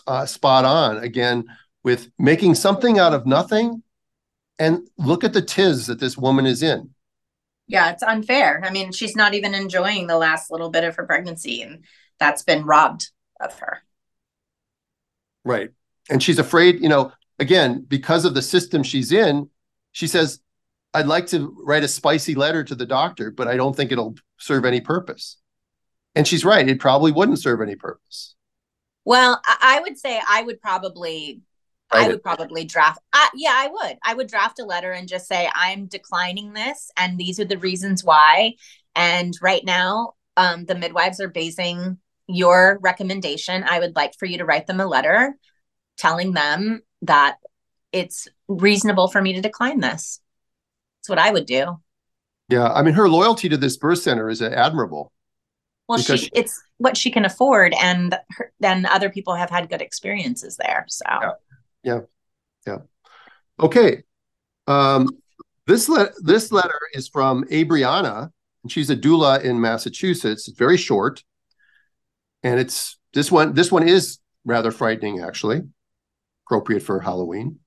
uh, 0.06 0.26
spot 0.26 0.66
on 0.66 0.98
again 0.98 1.46
with 1.84 2.12
making 2.20 2.54
something 2.54 3.00
out 3.00 3.14
of 3.14 3.26
nothing 3.26 3.82
and 4.60 4.88
look 4.98 5.24
at 5.24 5.34
the 5.34 5.42
tiz 5.42 5.88
that 5.88 6.00
this 6.00 6.18
woman 6.18 6.46
is 6.46 6.62
in 6.62 6.92
yeah 7.70 7.92
it's 7.92 8.04
unfair. 8.04 8.62
I 8.66 8.72
mean 8.72 8.92
she's 8.92 9.16
not 9.16 9.34
even 9.34 9.54
enjoying 9.54 10.08
the 10.08 10.18
last 10.18 10.52
little 10.52 10.70
bit 10.70 10.84
of 10.84 10.98
her 10.98 11.06
pregnancy 11.06 11.62
and 11.62 11.86
that's 12.20 12.44
been 12.44 12.66
robbed 12.66 13.12
of 13.40 13.58
her. 13.60 13.80
Right. 15.46 15.70
And 16.10 16.22
she's 16.22 16.40
afraid 16.40 16.82
you 16.82 16.90
know 16.90 17.14
again 17.40 17.86
because 17.88 18.26
of 18.26 18.34
the 18.34 18.42
system 18.42 18.84
she's 18.84 19.14
in 19.14 19.50
she 19.94 20.08
says 20.08 20.42
i'd 20.94 21.08
like 21.08 21.28
to 21.28 21.56
write 21.64 21.84
a 21.84 21.88
spicy 21.88 22.36
letter 22.36 22.66
to 22.66 22.76
the 22.76 22.86
doctor 22.86 23.32
but 23.32 23.48
i 23.48 23.56
don't 23.56 23.76
think 23.76 23.94
it'll 23.94 24.16
serve 24.40 24.66
any 24.66 24.82
purpose. 24.82 25.38
And 26.16 26.28
she's 26.28 26.44
right 26.44 26.68
it 26.68 26.80
probably 26.80 27.12
wouldn't 27.12 27.40
serve 27.40 27.62
any 27.62 27.76
purpose. 27.76 28.36
Well, 29.06 29.42
I 29.46 29.80
would 29.82 29.98
say 29.98 30.20
I 30.28 30.44
would 30.44 30.62
probably 30.62 31.42
I 31.92 32.08
would 32.08 32.22
probably 32.22 32.66
draft. 32.66 33.00
Uh, 33.14 33.28
yeah, 33.36 33.54
I 33.54 33.68
would. 33.72 33.98
I 34.04 34.14
would 34.14 34.28
draft 34.28 34.60
a 34.60 34.66
letter 34.66 34.92
and 34.92 35.08
just 35.08 35.28
say 35.28 35.50
I'm 35.54 35.88
declining 35.88 36.54
this, 36.54 36.92
and 36.98 37.18
these 37.18 37.40
are 37.40 37.46
the 37.46 37.58
reasons 37.58 38.04
why. 38.04 38.54
And 38.96 39.34
right 39.42 39.64
now, 39.64 40.14
um, 40.38 40.66
the 40.66 40.76
midwives 40.76 41.20
are 41.20 41.30
basing 41.30 41.98
your 42.28 42.80
recommendation. 42.82 43.64
I 43.68 43.80
would 43.80 43.96
like 43.96 44.14
for 44.20 44.26
you 44.26 44.38
to 44.38 44.46
write 44.46 44.68
them 44.68 44.80
a 44.80 44.86
letter 44.86 45.36
telling 45.98 46.34
them 46.34 46.82
that 47.02 47.38
it's 47.92 48.28
reasonable 48.48 49.08
for 49.08 49.22
me 49.22 49.34
to 49.34 49.42
decline 49.42 49.80
this. 49.80 50.20
That's 51.00 51.10
what 51.10 51.20
I 51.20 51.32
would 51.32 51.46
do. 51.46 51.80
Yeah, 52.50 52.72
I 52.72 52.82
mean, 52.82 52.94
her 52.96 53.10
loyalty 53.10 53.50
to 53.50 53.58
this 53.58 53.78
birth 53.78 54.00
center 54.00 54.30
is 54.30 54.42
admirable. 54.42 55.12
Well, 55.88 56.00
she, 56.00 56.18
she, 56.18 56.30
it's 56.34 56.62
what 56.78 56.98
she 56.98 57.10
can 57.10 57.26
afford, 57.26 57.74
and 57.82 58.16
then 58.60 58.86
other 58.86 59.10
people 59.10 59.34
have 59.36 59.50
had 59.50 59.70
good 59.70 59.82
experiences 59.82 60.56
there. 60.58 60.86
So, 60.88 61.06
yeah, 61.10 61.32
yeah, 61.84 62.02
yeah. 62.66 62.78
Okay, 63.60 64.04
um, 64.68 65.10
this 65.68 65.90
le- 65.90 66.12
this 66.22 66.52
letter 66.52 66.80
is 66.94 67.08
from 67.08 67.44
Abriana, 67.46 68.32
and 68.64 68.72
she's 68.72 68.90
a 68.90 68.96
doula 68.96 69.44
in 69.44 69.60
Massachusetts. 69.60 70.48
It's 70.48 70.58
very 70.58 70.78
short, 70.78 71.24
and 72.44 72.60
it's 72.60 72.98
this 73.14 73.32
one. 73.32 73.54
This 73.54 73.72
one 73.72 73.88
is 73.88 74.20
rather 74.46 74.72
frightening, 74.72 75.22
actually, 75.22 75.62
appropriate 76.46 76.84
for 76.84 77.00
Halloween. 77.00 77.60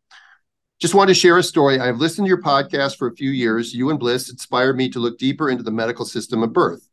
Just 0.81 0.95
wanted 0.95 1.15
to 1.15 1.21
share 1.21 1.39
a 1.39 1.45
story. 1.45 1.79
I've 1.79 1.99
listened 1.99 2.27
to 2.27 2.29
your 2.29 2.43
podcast 2.43 2.97
for 2.97 3.07
a 3.07 3.15
few 3.15 3.31
years. 3.31 3.73
You 3.73 3.91
and 3.91 4.01
Blyss 4.01 4.31
inspired 4.31 4.77
me 4.77 4.89
to 4.91 4.99
look 4.99 5.17
deeper 5.17 5.49
into 5.49 5.63
the 5.63 5.71
medical 5.71 6.05
system 6.05 6.43
of 6.43 6.53
birth. 6.53 6.89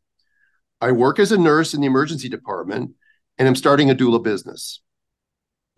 I 0.80 0.92
work 0.92 1.18
as 1.18 1.32
a 1.32 1.38
nurse 1.38 1.74
in 1.74 1.82
the 1.82 1.88
emergency 1.88 2.30
department 2.30 2.92
and 3.40 3.48
I'm 3.48 3.56
starting 3.56 3.90
a 3.90 3.96
doula 3.96 4.22
business. 4.22 4.82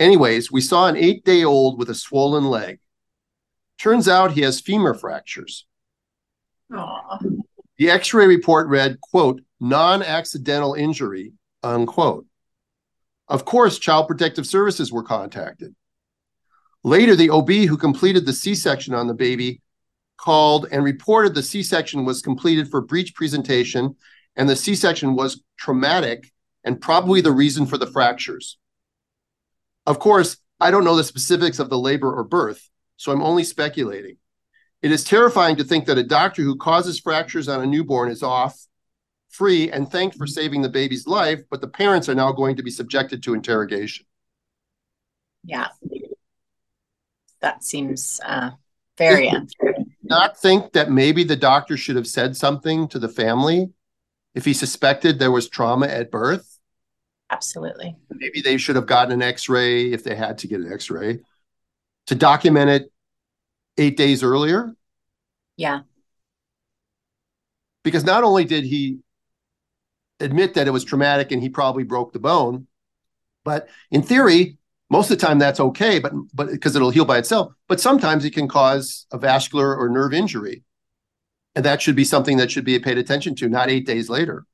Anyways, 0.01 0.51
we 0.51 0.61
saw 0.61 0.87
an 0.87 0.97
eight 0.97 1.23
day 1.23 1.43
old 1.43 1.77
with 1.77 1.87
a 1.91 1.93
swollen 1.93 2.45
leg. 2.45 2.79
Turns 3.77 4.07
out 4.07 4.31
he 4.31 4.41
has 4.41 4.59
femur 4.59 4.95
fractures. 4.95 5.67
Aww. 6.71 7.43
The 7.77 7.91
x 7.91 8.11
ray 8.11 8.25
report 8.25 8.67
read, 8.67 8.99
quote, 8.99 9.41
non 9.59 10.01
accidental 10.01 10.73
injury, 10.73 11.33
unquote. 11.61 12.25
Of 13.27 13.45
course, 13.45 13.77
Child 13.77 14.07
Protective 14.07 14.47
Services 14.47 14.91
were 14.91 15.03
contacted. 15.03 15.75
Later, 16.83 17.15
the 17.15 17.29
OB 17.29 17.51
who 17.51 17.77
completed 17.77 18.25
the 18.25 18.33
C 18.33 18.55
section 18.55 18.95
on 18.95 19.05
the 19.05 19.13
baby 19.13 19.61
called 20.17 20.65
and 20.71 20.83
reported 20.83 21.35
the 21.35 21.43
C 21.43 21.61
section 21.61 22.05
was 22.05 22.23
completed 22.23 22.71
for 22.71 22.81
breech 22.81 23.13
presentation 23.13 23.95
and 24.35 24.49
the 24.49 24.55
C 24.55 24.73
section 24.73 25.13
was 25.13 25.43
traumatic 25.59 26.31
and 26.63 26.81
probably 26.81 27.21
the 27.21 27.31
reason 27.31 27.67
for 27.67 27.77
the 27.77 27.85
fractures. 27.85 28.57
Of 29.85 29.99
course, 29.99 30.37
I 30.59 30.71
don't 30.71 30.83
know 30.83 30.95
the 30.95 31.03
specifics 31.03 31.59
of 31.59 31.69
the 31.69 31.79
labor 31.79 32.13
or 32.13 32.23
birth, 32.23 32.69
so 32.97 33.11
I'm 33.11 33.23
only 33.23 33.43
speculating. 33.43 34.17
It 34.81 34.91
is 34.91 35.03
terrifying 35.03 35.55
to 35.57 35.63
think 35.63 35.85
that 35.85 35.97
a 35.97 36.03
doctor 36.03 36.41
who 36.41 36.55
causes 36.55 36.99
fractures 36.99 37.47
on 37.47 37.61
a 37.61 37.65
newborn 37.65 38.09
is 38.09 38.23
off, 38.23 38.67
free, 39.29 39.71
and 39.71 39.89
thanked 39.89 40.17
for 40.17 40.27
saving 40.27 40.61
the 40.61 40.69
baby's 40.69 41.07
life, 41.07 41.41
but 41.49 41.61
the 41.61 41.67
parents 41.67 42.09
are 42.09 42.15
now 42.15 42.31
going 42.31 42.55
to 42.57 42.63
be 42.63 42.71
subjected 42.71 43.23
to 43.23 43.33
interrogation. 43.33 44.05
Yeah. 45.43 45.69
That 47.41 47.63
seems 47.63 48.19
uh, 48.25 48.51
very 48.97 49.29
unfair. 49.29 49.75
Not 50.03 50.37
think 50.37 50.73
that 50.73 50.91
maybe 50.91 51.23
the 51.23 51.35
doctor 51.35 51.77
should 51.77 51.95
have 51.95 52.07
said 52.07 52.35
something 52.35 52.87
to 52.89 52.99
the 52.99 53.09
family 53.09 53.71
if 54.35 54.45
he 54.45 54.53
suspected 54.53 55.17
there 55.17 55.31
was 55.31 55.49
trauma 55.49 55.87
at 55.87 56.11
birth. 56.11 56.50
Absolutely. 57.31 57.95
Maybe 58.09 58.41
they 58.41 58.57
should 58.57 58.75
have 58.75 58.85
gotten 58.85 59.13
an 59.13 59.21
x 59.21 59.47
ray 59.47 59.91
if 59.93 60.03
they 60.03 60.15
had 60.15 60.37
to 60.39 60.47
get 60.47 60.59
an 60.59 60.71
x 60.71 60.89
ray 60.89 61.21
to 62.07 62.15
document 62.15 62.69
it 62.69 62.91
eight 63.77 63.95
days 63.95 64.21
earlier. 64.21 64.73
Yeah. 65.55 65.81
Because 67.83 68.03
not 68.03 68.25
only 68.25 68.43
did 68.43 68.65
he 68.65 68.99
admit 70.19 70.55
that 70.55 70.67
it 70.67 70.71
was 70.71 70.83
traumatic 70.83 71.31
and 71.31 71.41
he 71.41 71.49
probably 71.49 71.83
broke 71.83 72.11
the 72.11 72.19
bone, 72.19 72.67
but 73.45 73.69
in 73.89 74.03
theory, 74.03 74.57
most 74.89 75.09
of 75.09 75.17
the 75.17 75.25
time 75.25 75.39
that's 75.39 75.61
okay, 75.61 75.99
but 75.99 76.11
but 76.33 76.49
because 76.51 76.75
it'll 76.75 76.89
heal 76.91 77.05
by 77.05 77.17
itself. 77.17 77.53
But 77.69 77.79
sometimes 77.79 78.25
it 78.25 78.31
can 78.31 78.49
cause 78.49 79.07
a 79.11 79.17
vascular 79.17 79.75
or 79.75 79.87
nerve 79.87 80.13
injury. 80.13 80.63
And 81.55 81.65
that 81.65 81.81
should 81.81 81.95
be 81.95 82.03
something 82.03 82.37
that 82.37 82.51
should 82.51 82.65
be 82.65 82.77
paid 82.79 82.97
attention 82.97 83.35
to, 83.35 83.49
not 83.49 83.69
eight 83.69 83.85
days 83.85 84.09
later. 84.09 84.45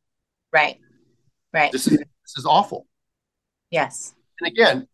Right. 0.54 0.80
Right. 1.54 1.72
This 1.72 1.88
is 1.88 2.00
this 2.28 2.42
is 2.42 2.46
awful. 2.46 2.88
Yes. 3.72 4.14
And 4.40 4.52
again, 4.52 4.88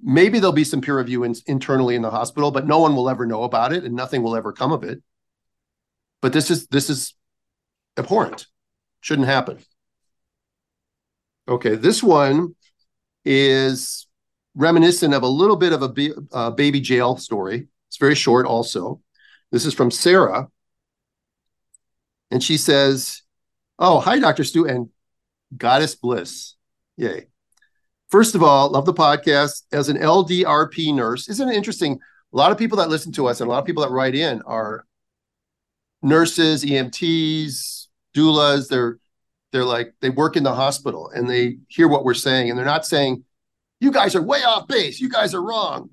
maybe 0.00 0.38
there'll 0.38 0.52
be 0.52 0.64
some 0.64 0.80
peer 0.80 0.98
review 0.98 1.24
in, 1.24 1.34
internally 1.46 1.94
in 1.94 2.02
the 2.02 2.10
hospital, 2.10 2.50
but 2.50 2.66
no 2.66 2.78
one 2.78 2.94
will 2.94 3.08
ever 3.08 3.26
know 3.26 3.44
about 3.44 3.72
it 3.72 3.84
and 3.84 3.94
nothing 3.94 4.22
will 4.22 4.36
ever 4.36 4.52
come 4.52 4.72
of 4.72 4.84
it. 4.84 5.02
But 6.20 6.32
this 6.32 6.50
is 6.50 6.66
this 6.66 6.90
is 6.90 7.14
abhorrent. 7.96 8.46
Shouldn't 9.00 9.28
happen. 9.28 9.58
Okay, 11.48 11.76
this 11.76 12.02
one 12.02 12.54
is 13.24 14.06
reminiscent 14.54 15.14
of 15.14 15.22
a 15.22 15.28
little 15.28 15.56
bit 15.56 15.72
of 15.72 15.82
a 15.82 16.10
uh, 16.32 16.50
baby 16.50 16.80
jail 16.80 17.16
story. 17.16 17.68
It's 17.88 17.96
very 17.96 18.14
short 18.14 18.46
also. 18.46 19.00
This 19.50 19.64
is 19.64 19.72
from 19.72 19.90
Sarah 19.90 20.48
and 22.30 22.42
she 22.42 22.56
says, 22.56 23.22
Oh, 23.78 24.00
hi, 24.00 24.18
Dr. 24.18 24.44
Stu 24.44 24.66
and 24.66 24.90
Goddess 25.56 25.96
Blyss. 25.96 26.54
Yay. 26.96 27.26
First 28.08 28.34
of 28.34 28.42
all, 28.42 28.70
love 28.70 28.86
the 28.86 28.94
podcast. 28.94 29.62
As 29.72 29.88
an 29.88 29.96
LDRP 29.96 30.94
nurse, 30.94 31.28
isn't 31.28 31.48
it 31.48 31.54
interesting? 31.56 31.98
A 32.32 32.36
lot 32.36 32.52
of 32.52 32.58
people 32.58 32.78
that 32.78 32.88
listen 32.88 33.12
to 33.12 33.26
us 33.26 33.40
and 33.40 33.48
a 33.48 33.50
lot 33.52 33.58
of 33.58 33.64
people 33.64 33.82
that 33.82 33.90
write 33.90 34.14
in 34.14 34.42
are 34.42 34.84
nurses, 36.02 36.64
EMTs, 36.64 37.86
doulas, 38.16 38.68
they're 38.68 38.98
they're 39.52 39.64
like 39.64 39.94
they 40.00 40.10
work 40.10 40.36
in 40.36 40.44
the 40.44 40.54
hospital 40.54 41.10
and 41.12 41.28
they 41.28 41.58
hear 41.68 41.88
what 41.88 42.04
we're 42.04 42.14
saying 42.14 42.48
and 42.50 42.58
they're 42.58 42.64
not 42.64 42.86
saying 42.86 43.24
you 43.80 43.90
guys 43.90 44.14
are 44.14 44.22
way 44.22 44.42
off 44.44 44.68
base, 44.68 45.00
you 45.00 45.08
guys 45.08 45.34
are 45.34 45.42
wrong. 45.42 45.90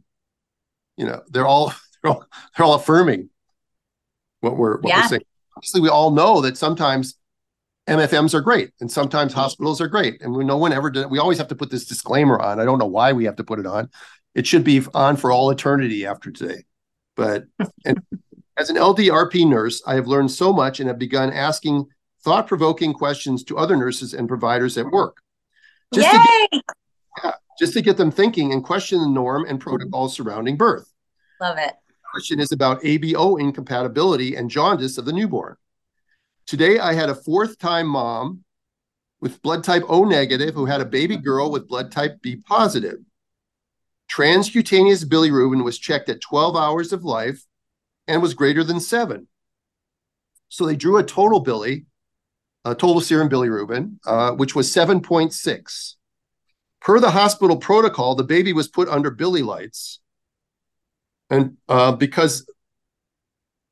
You 0.95 1.05
know, 1.05 1.21
they're 1.29 1.47
all 1.47 1.73
they're 2.03 2.11
all, 2.11 2.25
they're 2.55 2.65
all 2.65 2.75
affirming 2.75 3.29
what 4.41 4.57
we're 4.57 4.79
what 4.79 4.89
Yeah. 4.89 5.01
we're 5.01 5.07
saying. 5.07 5.21
Obviously, 5.55 5.81
we 5.81 5.89
all 5.89 6.11
know 6.11 6.41
that 6.41 6.57
sometimes 6.57 7.15
MFMs 7.87 8.33
are 8.33 8.41
great 8.41 8.71
and 8.79 8.91
sometimes 8.91 9.31
mm-hmm. 9.31 9.41
hospitals 9.41 9.79
are 9.81 9.87
great. 9.87 10.21
And 10.21 10.33
we 10.35 10.43
no 10.43 10.57
one 10.57 10.73
ever 10.73 10.89
did 10.89 11.09
we 11.09 11.19
always 11.19 11.37
have 11.37 11.47
to 11.49 11.55
put 11.55 11.69
this 11.69 11.85
disclaimer 11.85 12.39
on. 12.39 12.59
I 12.59 12.65
don't 12.65 12.79
know 12.79 12.85
why 12.85 13.13
we 13.13 13.25
have 13.25 13.37
to 13.37 13.43
put 13.43 13.59
it 13.59 13.65
on. 13.65 13.89
It 14.35 14.45
should 14.45 14.63
be 14.63 14.83
on 14.93 15.15
for 15.17 15.31
all 15.31 15.49
eternity 15.49 16.05
after 16.05 16.31
today. 16.31 16.65
But 17.15 17.45
and 17.85 18.01
as 18.57 18.69
an 18.69 18.75
LDRP 18.75 19.47
nurse, 19.47 19.81
I 19.87 19.95
have 19.95 20.07
learned 20.07 20.31
so 20.31 20.51
much 20.51 20.79
and 20.79 20.87
have 20.87 20.99
begun 20.99 21.31
asking 21.31 21.85
thought-provoking 22.23 22.93
questions 22.93 23.43
to 23.45 23.57
other 23.57 23.77
nurses 23.77 24.13
and 24.13 24.27
providers 24.27 24.77
at 24.77 24.87
work. 24.87 25.17
Just 25.93 26.11
to, 26.11 26.47
Yay! 26.51 26.61
just 27.59 27.73
to 27.73 27.81
get 27.81 27.95
them 27.95 28.11
thinking 28.11 28.51
and 28.51 28.63
question 28.63 28.99
the 28.99 29.07
norm 29.07 29.45
and 29.47 29.59
mm-hmm. 29.59 29.69
protocols 29.69 30.15
surrounding 30.15 30.57
birth. 30.57 30.91
Love 31.39 31.57
it. 31.57 31.73
question 32.11 32.39
is 32.39 32.51
about 32.51 32.81
ABO 32.81 33.39
incompatibility 33.39 34.35
and 34.35 34.49
jaundice 34.49 34.97
of 34.97 35.05
the 35.05 35.13
newborn. 35.13 35.55
Today, 36.47 36.79
I 36.79 36.93
had 36.93 37.09
a 37.09 37.15
fourth 37.15 37.59
time 37.59 37.87
mom 37.87 38.43
with 39.19 39.41
blood 39.41 39.63
type 39.63 39.83
O 39.87 40.05
negative 40.05 40.55
who 40.55 40.65
had 40.65 40.81
a 40.81 40.85
baby 40.85 41.17
girl 41.17 41.51
with 41.51 41.67
blood 41.67 41.91
type 41.91 42.21
B 42.21 42.37
positive. 42.37 42.99
Transcutaneous 44.09 45.03
bilirubin 45.03 45.63
was 45.63 45.77
checked 45.77 46.09
at 46.09 46.21
12 46.21 46.55
hours 46.55 46.93
of 46.93 47.03
life 47.03 47.43
and 48.07 48.21
was 48.21 48.33
greater 48.33 48.63
than 48.63 48.79
seven. 48.79 49.27
So 50.47 50.65
they 50.65 50.77
drew 50.77 50.97
a 50.97 51.03
total 51.03 51.43
bili, 51.43 51.85
a 52.63 52.73
total 52.73 53.01
serum 53.01 53.29
bilirubin, 53.29 53.97
uh, 54.05 54.31
which 54.31 54.55
was 54.55 54.73
7.6. 54.73 55.95
Per 56.79 56.99
the 57.01 57.11
hospital 57.11 57.57
protocol, 57.57 58.15
the 58.15 58.23
baby 58.23 58.53
was 58.53 58.69
put 58.69 58.87
under 58.87 59.11
bili 59.11 59.43
lights 59.43 59.99
and 61.29 61.57
uh, 61.67 61.91
because 61.93 62.49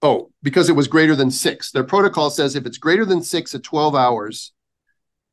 oh 0.02 0.32
because 0.43 0.70
it 0.70 0.76
was 0.76 0.88
greater 0.88 1.16
than 1.16 1.32
six. 1.32 1.72
Their 1.72 1.84
protocol 1.84 2.30
says 2.30 2.56
if 2.56 2.66
it's 2.66 2.78
greater 2.78 3.06
than 3.06 3.22
six 3.22 3.54
at 3.56 3.64
12 3.64 3.96
hours 3.96 4.54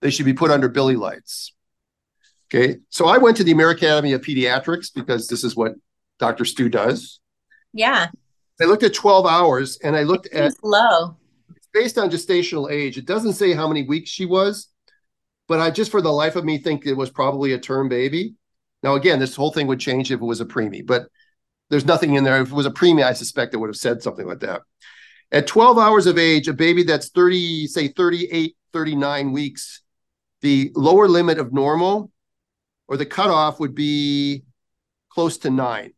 they 0.01 0.11
should 0.11 0.27
be 0.27 0.35
put 0.35 0.51
under 0.51 0.69
bili 0.69 0.97
lights. 0.97 1.55
Okay 2.53 2.79
so 2.89 3.07
i 3.07 3.19
went 3.19 3.37
to 3.39 3.45
the 3.45 3.53
american 3.53 3.87
academy 3.87 4.13
of 4.13 4.21
pediatrics 4.21 4.93
because 4.95 5.29
this 5.29 5.45
is 5.45 5.57
what 5.57 5.75
dr 6.19 6.45
stu 6.45 6.69
does. 6.69 7.21
Yeah. 7.73 8.09
i 8.61 8.65
looked 8.65 8.83
at 8.83 8.95
12 8.95 9.27
hours 9.27 9.79
and 9.83 9.97
i 9.97 10.03
looked 10.03 10.27
at 10.29 10.53
low. 10.63 11.17
it's 11.57 11.69
based 11.73 11.99
on 11.99 12.11
gestational 12.11 12.71
age. 12.71 12.99
It 12.99 13.07
doesn't 13.07 13.35
say 13.35 13.55
how 13.55 13.69
many 13.69 13.85
weeks 13.85 14.11
she 14.11 14.27
was 14.27 14.69
but 15.49 15.61
i 15.61 15.71
just 15.71 15.91
for 15.91 16.03
the 16.03 16.13
life 16.13 16.37
of 16.37 16.45
me 16.45 16.59
think 16.59 16.87
it 16.87 16.95
was 16.95 17.11
probably 17.11 17.53
a 17.53 17.59
term 17.59 17.89
baby. 17.89 18.35
Now 18.83 18.95
again 18.95 19.19
this 19.19 19.37
whole 19.37 19.53
thing 19.53 19.67
would 19.67 19.81
change 19.81 20.11
if 20.11 20.21
it 20.21 20.25
was 20.25 20.41
a 20.41 20.47
preemie 20.47 20.87
but 20.87 21.07
there's 21.73 21.87
nothing 21.87 22.17
in 22.17 22.23
there. 22.23 22.43
If 22.43 22.49
it 22.49 22.55
was 22.55 22.67
a 22.67 22.71
preemie, 22.71 23.03
I 23.03 23.15
suspect 23.15 23.55
it 23.55 23.57
would 23.57 23.71
have 23.71 23.77
said 23.77 24.03
something 24.03 24.27
like 24.27 24.41
that. 24.41 24.61
At 25.33 25.47
12 25.47 25.79
hours 25.79 26.07
of 26.07 26.19
age, 26.19 26.47
a 26.47 26.53
baby 26.53 26.83
that's 26.83 27.09
30, 27.09 27.67
say 27.67 27.89
38, 27.89 28.55
39 28.75 29.33
weeks, 29.33 29.81
the 30.43 30.71
lower 30.77 31.09
limit 31.09 31.39
of 31.39 31.55
normal 31.55 32.11
or 32.89 32.99
the 32.99 33.07
cutoff 33.07 33.59
would 33.59 33.75
be 33.75 34.45
close 35.09 35.39
to 35.39 35.51
nine. 35.51 35.95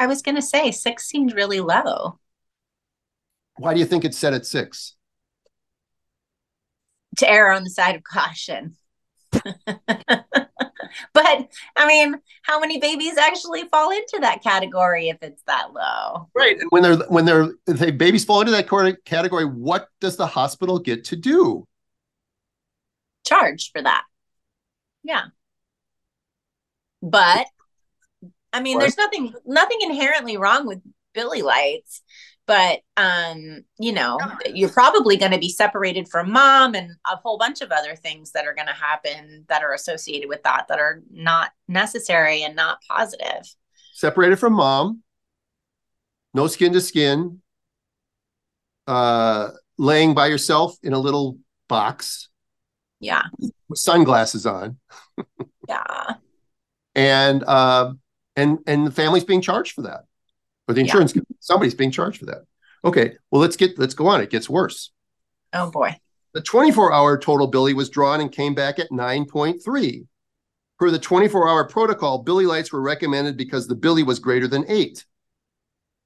I 0.00 0.08
was 0.08 0.20
going 0.20 0.34
to 0.34 0.42
say 0.42 0.72
six 0.72 1.04
seemed 1.04 1.32
really 1.32 1.60
low. 1.60 2.18
Why 3.58 3.74
do 3.74 3.78
you 3.78 3.86
think 3.86 4.04
it's 4.04 4.18
set 4.18 4.34
at 4.34 4.46
six? 4.46 4.96
To 7.18 7.30
err 7.30 7.52
on 7.52 7.62
the 7.62 7.70
side 7.70 7.94
of 7.94 8.02
caution. 8.02 8.74
but 11.12 11.48
I 11.76 11.86
mean, 11.86 12.16
how 12.42 12.60
many 12.60 12.78
babies 12.78 13.16
actually 13.16 13.64
fall 13.68 13.90
into 13.90 14.18
that 14.20 14.42
category 14.42 15.08
if 15.08 15.18
it's 15.22 15.42
that 15.46 15.72
low? 15.72 16.28
Right. 16.34 16.58
And 16.58 16.68
when 16.70 16.82
they're 16.82 16.96
when 17.08 17.24
they're 17.24 17.50
if 17.66 17.78
they 17.78 17.90
babies 17.90 18.24
fall 18.24 18.40
into 18.40 18.52
that 18.52 18.68
category, 19.04 19.44
what 19.44 19.88
does 20.00 20.16
the 20.16 20.26
hospital 20.26 20.78
get 20.78 21.04
to 21.06 21.16
do? 21.16 21.66
Charge 23.26 23.70
for 23.72 23.82
that. 23.82 24.04
Yeah. 25.02 25.26
But 27.02 27.46
I 28.52 28.60
mean, 28.60 28.78
there's 28.78 28.96
nothing 28.96 29.32
nothing 29.46 29.78
inherently 29.82 30.36
wrong 30.36 30.66
with 30.66 30.80
bili 31.14 31.42
lights, 31.42 32.02
but 32.48 32.80
um, 32.96 33.62
you 33.78 33.92
know, 33.92 34.18
you're 34.52 34.70
probably 34.70 35.16
going 35.16 35.30
to 35.30 35.38
be 35.38 35.50
separated 35.50 36.08
from 36.08 36.32
mom 36.32 36.74
and 36.74 36.90
a 37.06 37.14
whole 37.16 37.38
bunch 37.38 37.60
of 37.60 37.70
other 37.70 37.94
things 37.94 38.32
that 38.32 38.46
are 38.46 38.54
going 38.54 38.66
to 38.66 38.72
happen 38.72 39.44
that 39.48 39.62
are 39.62 39.74
associated 39.74 40.28
with 40.28 40.42
that 40.42 40.64
that 40.68 40.80
are 40.80 41.02
not 41.12 41.52
necessary 41.68 42.42
and 42.42 42.56
not 42.56 42.78
positive. 42.88 43.46
Separated 43.92 44.36
from 44.36 44.54
mom, 44.54 45.02
no 46.34 46.46
skin 46.46 46.72
to 46.72 46.80
skin, 46.80 47.40
uh, 48.86 49.50
laying 49.76 50.14
by 50.14 50.26
yourself 50.26 50.76
in 50.82 50.94
a 50.94 50.98
little 50.98 51.38
box 51.68 52.30
Yeah. 52.98 53.24
with 53.68 53.78
sunglasses 53.78 54.46
on, 54.46 54.78
Yeah. 55.68 56.14
and 56.94 57.44
uh, 57.44 57.92
and 58.36 58.58
and 58.66 58.86
the 58.86 58.90
family's 58.90 59.24
being 59.24 59.42
charged 59.42 59.74
for 59.74 59.82
that, 59.82 60.04
or 60.68 60.74
the 60.74 60.80
Yeah. 60.80 60.84
insurance 60.84 61.12
company. 61.12 61.36
somebody's 61.40 61.74
being 61.74 61.90
charged 61.90 62.18
for 62.18 62.26
that. 62.26 62.42
Okay, 62.84 63.16
well 63.30 63.40
let's 63.40 63.56
get 63.56 63.78
let's 63.78 63.94
go 63.94 64.06
on. 64.06 64.20
It 64.20 64.30
gets 64.30 64.48
worse. 64.48 64.90
Oh 65.52 65.70
boy. 65.70 65.98
The 66.34 66.42
24 66.42 66.92
hour 66.92 67.18
total 67.18 67.50
bili 67.50 67.74
was 67.74 67.88
drawn 67.88 68.20
and 68.20 68.30
came 68.30 68.54
back 68.54 68.78
at 68.78 68.90
9.3. 68.90 70.06
Per 70.78 70.90
the 70.90 70.98
24 70.98 71.48
hour 71.48 71.66
protocol, 71.66 72.24
bili 72.24 72.46
lights 72.46 72.70
were 72.72 72.82
recommended 72.82 73.36
because 73.36 73.66
the 73.66 73.74
bili 73.74 74.04
was 74.06 74.18
greater 74.20 74.46
than 74.46 74.64
eight. 74.68 75.04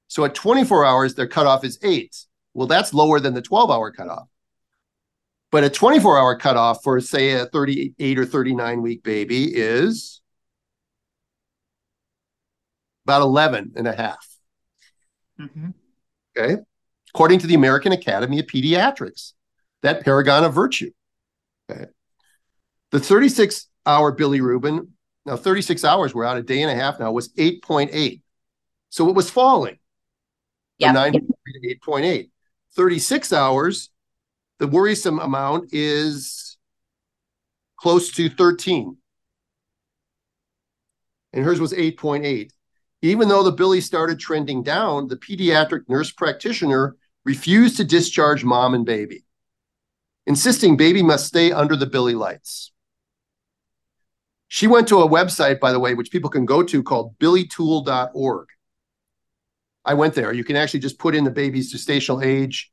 So 0.07 0.23
at 0.25 0.33
24 0.33 0.85
hours, 0.85 1.13
their 1.15 1.27
cutoff 1.27 1.63
is 1.63 1.77
eight. 1.83 2.15
Well, 2.53 2.67
that's 2.67 2.93
lower 2.93 3.19
than 3.19 3.33
the 3.33 3.41
12 3.41 3.69
hour 3.69 3.91
cutoff. 3.91 4.27
But 5.51 5.63
a 5.63 5.69
24 5.69 6.17
hour 6.17 6.35
cutoff 6.37 6.83
for, 6.83 6.99
say, 7.01 7.31
a 7.31 7.45
38 7.45 8.17
or 8.17 8.25
39 8.25 8.81
week 8.81 9.03
baby 9.03 9.45
is 9.55 10.21
about 13.05 13.21
11 13.21 13.73
and 13.75 13.87
a 13.87 13.95
half. 13.95 14.27
Hmm 15.37 15.69
Okay. 16.37 16.57
According 17.13 17.39
to 17.39 17.47
the 17.47 17.53
American 17.53 17.91
Academy 17.91 18.39
of 18.39 18.47
Pediatrics, 18.47 19.33
that 19.83 20.03
paragon 20.03 20.43
of 20.43 20.53
virtue. 20.53 20.91
Okay. 21.69 21.85
The 22.91 22.99
36 22.99 23.67
hour 23.85 24.15
bilirubin, 24.15 24.87
now 25.25 25.35
36 25.37 25.83
hours, 25.83 26.13
we're 26.15 26.25
out 26.25 26.37
a 26.37 26.43
day 26.43 26.61
and 26.61 26.71
a 26.71 26.75
half 26.75 26.99
now, 26.99 27.11
was 27.11 27.29
8.8. 27.33 28.21
So 28.89 29.09
it 29.09 29.15
was 29.15 29.29
falling 29.29 29.77
Yeah. 30.77 30.93
from 30.93 31.13
9.3 31.13 31.53
to 31.53 31.67
8.8. 31.67 32.29
36 32.75 33.33
hours, 33.33 33.89
the 34.59 34.67
worrisome 34.67 35.19
amount 35.19 35.69
is 35.73 36.57
close 37.77 38.11
to 38.13 38.29
13. 38.29 38.97
And 41.33 41.43
hers 41.43 41.59
was 41.59 41.73
8.8. 41.73 42.52
Even 43.03 43.27
though 43.27 43.43
the 43.43 43.51
bili 43.51 43.83
started 43.83 44.17
trending 44.17 44.63
down, 44.63 45.09
the 45.09 45.17
pediatric 45.17 45.89
nurse 45.89 46.09
practitioner 46.09 46.95
refused 47.25 47.75
to 47.75 47.83
discharge 47.83 48.45
mom 48.45 48.73
and 48.73 48.85
baby, 48.85 49.25
insisting 50.25 50.77
baby 50.77 51.03
must 51.03 51.27
stay 51.27 51.51
under 51.51 51.75
the 51.75 51.85
bili 51.85 52.17
lights. 52.17 52.71
She 54.47 54.67
went 54.67 54.87
to 54.87 55.01
a 55.01 55.09
website, 55.09 55.59
by 55.59 55.73
the 55.73 55.79
way, 55.79 55.95
which 55.95 56.11
people 56.11 56.29
can 56.29 56.45
go 56.45 56.63
to 56.63 56.81
called 56.81 57.19
bilitool.org. 57.19 58.47
I 59.83 59.93
went 59.95 60.13
there. 60.13 60.31
You 60.31 60.45
can 60.45 60.55
actually 60.55 60.79
just 60.79 60.97
put 60.97 61.13
in 61.13 61.25
the 61.25 61.31
baby's 61.31 61.73
gestational 61.73 62.23
age 62.23 62.71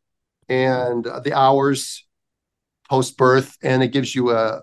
and 0.48 1.04
the 1.04 1.32
hours 1.36 2.06
post 2.88 3.16
birth, 3.16 3.56
and 3.64 3.82
it 3.82 3.88
gives 3.88 4.14
you 4.14 4.30
a, 4.30 4.62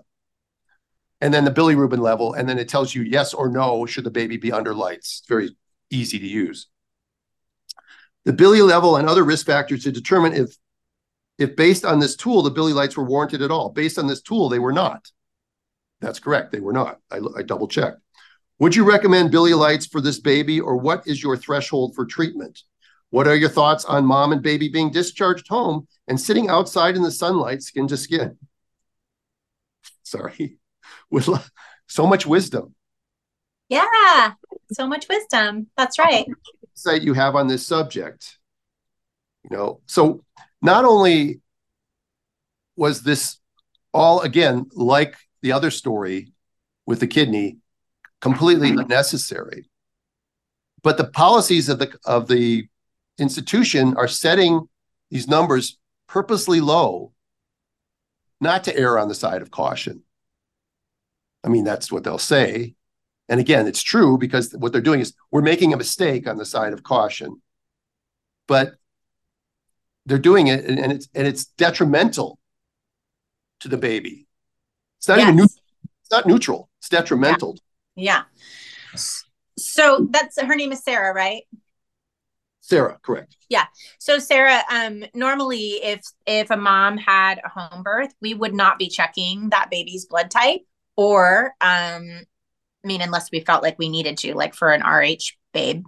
and 1.20 1.34
then 1.34 1.44
the 1.44 1.50
bilirubin 1.50 1.98
level, 1.98 2.34
and 2.34 2.48
then 2.48 2.58
it 2.58 2.68
tells 2.68 2.94
you 2.94 3.02
yes 3.02 3.34
or 3.34 3.48
no 3.48 3.86
should 3.86 4.04
the 4.04 4.10
baby 4.10 4.36
be 4.36 4.52
under 4.52 4.74
lights. 4.74 5.20
It's 5.20 5.28
very 5.28 5.56
easy 5.90 6.18
to 6.18 6.26
use. 6.26 6.68
The 8.24 8.32
bili 8.32 8.66
level 8.66 8.96
and 8.96 9.08
other 9.08 9.24
risk 9.24 9.46
factors 9.46 9.84
to 9.84 9.92
determine 9.92 10.34
if, 10.34 10.56
if 11.38 11.56
based 11.56 11.84
on 11.84 11.98
this 11.98 12.16
tool, 12.16 12.42
the 12.42 12.50
bili 12.50 12.74
lights 12.74 12.96
were 12.96 13.04
warranted 13.04 13.42
at 13.42 13.50
all. 13.50 13.70
Based 13.70 13.98
on 13.98 14.06
this 14.06 14.20
tool, 14.20 14.48
they 14.48 14.58
were 14.58 14.72
not. 14.72 15.10
That's 16.00 16.20
correct. 16.20 16.52
They 16.52 16.60
were 16.60 16.72
not. 16.72 16.98
I, 17.10 17.20
I 17.36 17.42
double 17.42 17.68
checked. 17.68 18.00
Would 18.58 18.74
you 18.74 18.84
recommend 18.84 19.32
bili 19.32 19.56
lights 19.56 19.86
for 19.86 20.00
this 20.00 20.20
baby, 20.20 20.60
or 20.60 20.76
what 20.76 21.06
is 21.06 21.22
your 21.22 21.36
threshold 21.36 21.94
for 21.94 22.04
treatment? 22.04 22.62
What 23.10 23.26
are 23.26 23.36
your 23.36 23.48
thoughts 23.48 23.84
on 23.84 24.04
mom 24.04 24.32
and 24.32 24.42
baby 24.42 24.68
being 24.68 24.90
discharged 24.90 25.48
home 25.48 25.88
and 26.06 26.20
sitting 26.20 26.48
outside 26.48 26.96
in 26.96 27.02
the 27.02 27.10
sunlight, 27.10 27.62
skin 27.62 27.88
to 27.88 27.96
skin? 27.96 28.36
Sorry, 30.02 30.58
with 31.10 31.28
so 31.86 32.06
much 32.06 32.26
wisdom. 32.26 32.74
Yeah. 33.68 34.32
So 34.72 34.86
much 34.86 35.08
wisdom. 35.08 35.68
That's 35.76 35.98
right. 35.98 36.26
Insight 36.72 37.02
you 37.02 37.14
have 37.14 37.36
on 37.36 37.48
this 37.48 37.66
subject. 37.66 38.38
You 39.44 39.56
know, 39.56 39.80
so 39.86 40.24
not 40.60 40.84
only 40.84 41.40
was 42.76 43.02
this 43.02 43.38
all 43.92 44.20
again 44.20 44.66
like 44.74 45.16
the 45.42 45.52
other 45.52 45.70
story 45.70 46.32
with 46.86 47.00
the 47.00 47.06
kidney 47.06 47.58
completely 48.20 48.70
unnecessary 48.70 49.68
but 50.82 50.96
the 50.96 51.04
policies 51.06 51.68
of 51.68 51.78
the 51.78 51.92
of 52.04 52.28
the 52.28 52.66
institution 53.18 53.96
are 53.96 54.08
setting 54.08 54.68
these 55.10 55.28
numbers 55.28 55.78
purposely 56.06 56.60
low 56.60 57.12
not 58.40 58.64
to 58.64 58.76
err 58.76 58.98
on 58.98 59.08
the 59.08 59.14
side 59.14 59.42
of 59.42 59.50
caution 59.50 60.02
i 61.48 61.52
mean 61.52 61.64
that's 61.64 61.90
what 61.90 62.04
they'll 62.04 62.18
say 62.18 62.74
and 63.28 63.40
again 63.40 63.66
it's 63.66 63.82
true 63.82 64.18
because 64.18 64.52
what 64.58 64.72
they're 64.72 64.80
doing 64.80 65.00
is 65.00 65.14
we're 65.30 65.42
making 65.42 65.72
a 65.72 65.76
mistake 65.76 66.26
on 66.28 66.36
the 66.36 66.44
side 66.44 66.72
of 66.72 66.82
caution 66.82 67.40
but 68.46 68.74
they're 70.06 70.18
doing 70.18 70.46
it 70.46 70.64
and, 70.64 70.78
and 70.78 70.92
it's 70.92 71.08
and 71.14 71.26
it's 71.26 71.44
detrimental 71.44 72.38
to 73.60 73.68
the 73.68 73.76
baby 73.76 74.26
it's 74.98 75.08
not 75.08 75.18
yes. 75.18 75.24
even 75.24 75.36
neutral. 75.36 75.62
it's 76.02 76.10
not 76.10 76.26
neutral 76.26 76.70
it's 76.78 76.88
detrimental 76.88 77.56
yeah. 77.96 78.22
yeah. 78.94 79.00
So 79.58 80.06
that's 80.10 80.40
her 80.40 80.54
name 80.54 80.72
is 80.72 80.82
Sarah, 80.82 81.12
right? 81.12 81.42
Sarah, 82.60 82.98
correct. 83.02 83.36
Yeah. 83.48 83.64
So 83.98 84.18
Sarah, 84.18 84.62
um, 84.70 85.04
normally 85.14 85.80
if 85.82 86.02
if 86.26 86.50
a 86.50 86.56
mom 86.56 86.96
had 86.96 87.40
a 87.44 87.48
home 87.48 87.82
birth, 87.82 88.14
we 88.20 88.34
would 88.34 88.54
not 88.54 88.78
be 88.78 88.88
checking 88.88 89.50
that 89.50 89.70
baby's 89.70 90.06
blood 90.06 90.30
type 90.30 90.60
or 90.98 91.54
um 91.62 92.04
I 92.82 92.86
mean 92.86 93.00
unless 93.00 93.30
we 93.30 93.40
felt 93.40 93.62
like 93.62 93.78
we 93.78 93.88
needed 93.88 94.18
to, 94.18 94.34
like 94.34 94.54
for 94.54 94.70
an 94.70 94.82
RH 94.82 95.36
babe. 95.54 95.84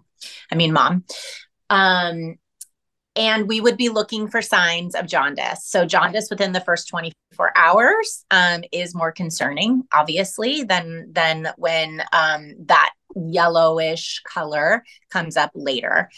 I 0.51 0.55
mean 0.55 0.73
mom. 0.73 1.05
Um 1.69 2.39
and 3.17 3.49
we 3.49 3.61
would 3.61 3.77
be 3.77 3.89
looking 3.89 4.29
for 4.29 4.41
signs 4.41 4.95
of 4.95 5.07
jaundice. 5.07 5.67
So 5.67 5.85
jaundice 5.85 6.29
within 6.31 6.53
the 6.53 6.61
first 6.61 6.89
24 6.89 7.53
hours 7.57 8.25
um, 8.31 8.63
is 8.71 8.95
more 8.95 9.11
concerning, 9.11 9.83
obviously, 9.93 10.63
than 10.63 11.13
than 11.13 11.49
when 11.57 12.03
um, 12.13 12.55
that 12.67 12.93
yellowish 13.17 14.23
color 14.23 14.85
comes 15.11 15.37
up 15.37 15.51
later. 15.55 16.09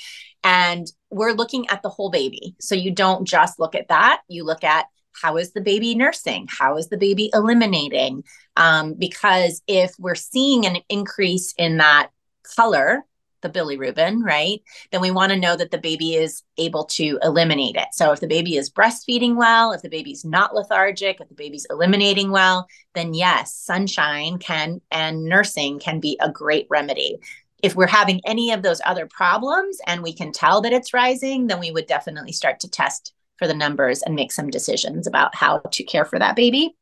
And 0.45 0.86
we're 1.11 1.32
looking 1.32 1.66
at 1.70 1.82
the 1.82 1.88
whole 1.88 2.11
baby. 2.11 2.55
So 2.61 2.74
you 2.74 2.90
don't 2.90 3.26
just 3.26 3.59
look 3.59 3.74
at 3.74 3.88
that, 3.88 4.20
you 4.28 4.45
look 4.45 4.62
at 4.62 4.86
how 5.20 5.36
is 5.36 5.52
the 5.52 5.60
baby 5.60 5.94
nursing? 5.94 6.48
How 6.48 6.76
is 6.76 6.88
the 6.88 6.98
baby 6.98 7.30
eliminating? 7.32 8.24
Um, 8.56 8.94
because 8.94 9.62
if 9.66 9.94
we're 9.98 10.14
seeing 10.14 10.66
an 10.66 10.78
increase 10.88 11.54
in 11.58 11.78
that 11.78 12.10
color, 12.56 13.04
the 13.42 13.50
bilirubin, 13.50 14.22
right? 14.22 14.62
Then 14.90 15.00
we 15.00 15.10
want 15.10 15.32
to 15.32 15.38
know 15.38 15.56
that 15.56 15.70
the 15.70 15.78
baby 15.78 16.14
is 16.14 16.42
able 16.56 16.84
to 16.84 17.18
eliminate 17.22 17.76
it. 17.76 17.88
So 17.92 18.12
if 18.12 18.20
the 18.20 18.28
baby 18.28 18.56
is 18.56 18.70
breastfeeding 18.70 19.36
well, 19.36 19.72
if 19.72 19.82
the 19.82 19.88
baby's 19.88 20.24
not 20.24 20.54
lethargic, 20.54 21.20
if 21.20 21.28
the 21.28 21.34
baby's 21.34 21.66
eliminating 21.68 22.30
well, 22.30 22.66
then 22.94 23.14
yes, 23.14 23.54
sunshine 23.54 24.38
can 24.38 24.80
and 24.90 25.24
nursing 25.24 25.78
can 25.78 26.00
be 26.00 26.16
a 26.20 26.30
great 26.30 26.66
remedy. 26.70 27.18
If 27.62 27.76
we're 27.76 27.86
having 27.86 28.20
any 28.24 28.52
of 28.52 28.62
those 28.62 28.80
other 28.84 29.06
problems 29.06 29.78
and 29.86 30.02
we 30.02 30.12
can 30.12 30.32
tell 30.32 30.60
that 30.62 30.72
it's 30.72 30.94
rising, 30.94 31.46
then 31.46 31.60
we 31.60 31.70
would 31.70 31.86
definitely 31.86 32.32
start 32.32 32.60
to 32.60 32.70
test 32.70 33.12
for 33.43 33.49
the 33.49 33.55
numbers 33.55 34.03
and 34.03 34.14
make 34.14 34.30
some 34.30 34.51
decisions 34.51 35.09
about 35.09 35.34
how 35.34 35.59
to 35.59 35.82
care 35.82 36.05
for 36.05 36.16
that 36.16 36.36
baby. 36.36 36.76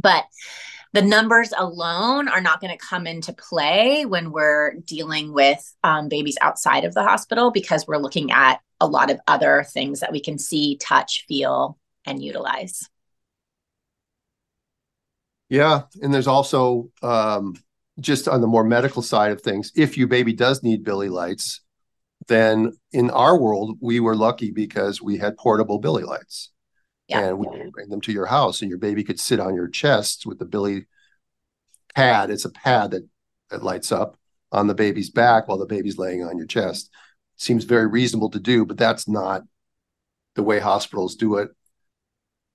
But 0.00 0.24
the 0.94 1.02
numbers 1.02 1.52
alone 1.54 2.28
are 2.28 2.40
not 2.40 2.62
going 2.62 2.72
to 2.72 2.82
come 2.82 3.06
into 3.06 3.34
play 3.34 4.06
when 4.06 4.32
we're 4.32 4.76
dealing 4.86 5.34
with 5.34 5.60
um, 5.84 6.08
babies 6.08 6.38
outside 6.40 6.84
of 6.84 6.94
the 6.94 7.02
hospital 7.02 7.50
because 7.50 7.86
we're 7.86 7.98
looking 7.98 8.30
at 8.30 8.60
a 8.80 8.86
lot 8.86 9.10
of 9.10 9.20
other 9.26 9.66
things 9.70 10.00
that 10.00 10.10
we 10.10 10.20
can 10.20 10.38
see, 10.38 10.78
touch, 10.78 11.26
feel, 11.28 11.78
and 12.06 12.22
utilize. 12.22 12.88
Yeah. 15.50 15.82
And 16.00 16.14
there's 16.14 16.26
also 16.26 16.90
um, 17.02 17.54
just 18.00 18.28
on 18.28 18.40
the 18.40 18.46
more 18.46 18.64
medical 18.64 19.02
side 19.02 19.32
of 19.32 19.42
things, 19.42 19.72
if 19.76 19.98
your 19.98 20.08
baby 20.08 20.32
does 20.32 20.62
need 20.62 20.86
bili 20.86 21.10
lights, 21.10 21.60
then 22.28 22.72
in 22.92 23.10
our 23.10 23.38
world, 23.38 23.78
we 23.80 24.00
were 24.00 24.14
lucky 24.16 24.50
because 24.50 25.02
we 25.02 25.18
had 25.18 25.36
portable 25.36 25.80
bili 25.80 26.04
lights. 26.04 26.52
Yeah. 27.08 27.20
And 27.20 27.38
we 27.38 27.46
would 27.46 27.72
bring 27.72 27.88
them 27.88 28.02
to 28.02 28.12
your 28.12 28.26
house, 28.26 28.60
and 28.60 28.68
your 28.68 28.78
baby 28.78 29.02
could 29.02 29.18
sit 29.18 29.40
on 29.40 29.54
your 29.54 29.68
chest 29.68 30.26
with 30.26 30.38
the 30.38 30.44
bili 30.44 30.84
pad. 31.94 32.30
It's 32.30 32.44
a 32.44 32.50
pad 32.50 32.90
that 32.90 33.08
that 33.50 33.62
lights 33.62 33.92
up 33.92 34.16
on 34.52 34.66
the 34.66 34.74
baby's 34.74 35.10
back 35.10 35.48
while 35.48 35.58
the 35.58 35.66
baby's 35.66 35.98
laying 35.98 36.24
on 36.24 36.38
your 36.38 36.46
chest. 36.46 36.90
Seems 37.36 37.64
very 37.64 37.86
reasonable 37.86 38.30
to 38.30 38.40
do, 38.40 38.64
but 38.64 38.78
that's 38.78 39.08
not 39.08 39.42
the 40.34 40.42
way 40.42 40.58
hospitals 40.58 41.16
do 41.16 41.36
it. 41.36 41.50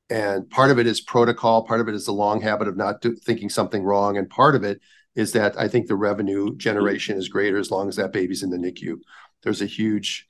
And 0.10 0.50
part 0.50 0.72
of 0.72 0.80
it 0.80 0.88
is 0.88 1.02
protocol. 1.02 1.66
Part 1.66 1.82
of 1.82 1.88
it 1.88 1.96
is 1.96 2.06
the 2.06 2.12
long 2.12 2.42
habit 2.42 2.68
of 2.68 2.78
not 2.78 3.02
do, 3.02 3.16
thinking 3.16 3.50
something 3.50 3.84
wrong, 3.84 4.18
and 4.18 4.30
part 4.30 4.56
of 4.56 4.64
it 4.64 4.82
is 5.16 5.32
that 5.34 5.58
I 5.60 5.68
think 5.68 5.88
the 5.88 5.96
revenue 5.96 6.56
generation 6.58 7.18
is 7.18 7.30
greater 7.30 7.58
as 7.58 7.72
long 7.72 7.88
as 7.88 7.96
that 7.98 8.12
baby's 8.12 8.44
in 8.44 8.50
the 8.50 8.58
NICU. 8.58 8.98
There's 9.44 9.62
a 9.62 9.66
huge 9.66 10.30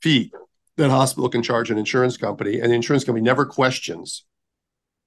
fee 0.00 0.32
that 0.76 0.90
hospital 0.90 1.28
can 1.28 1.42
charge 1.42 1.70
an 1.70 1.78
insurance 1.78 2.16
company, 2.16 2.60
and 2.60 2.70
the 2.70 2.74
insurance 2.74 3.04
company 3.04 3.22
never 3.22 3.44
questions 3.44 4.24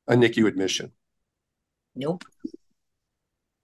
a 0.07 0.13
NICU 0.13 0.47
admission. 0.47 0.91
Nope. 1.95 2.23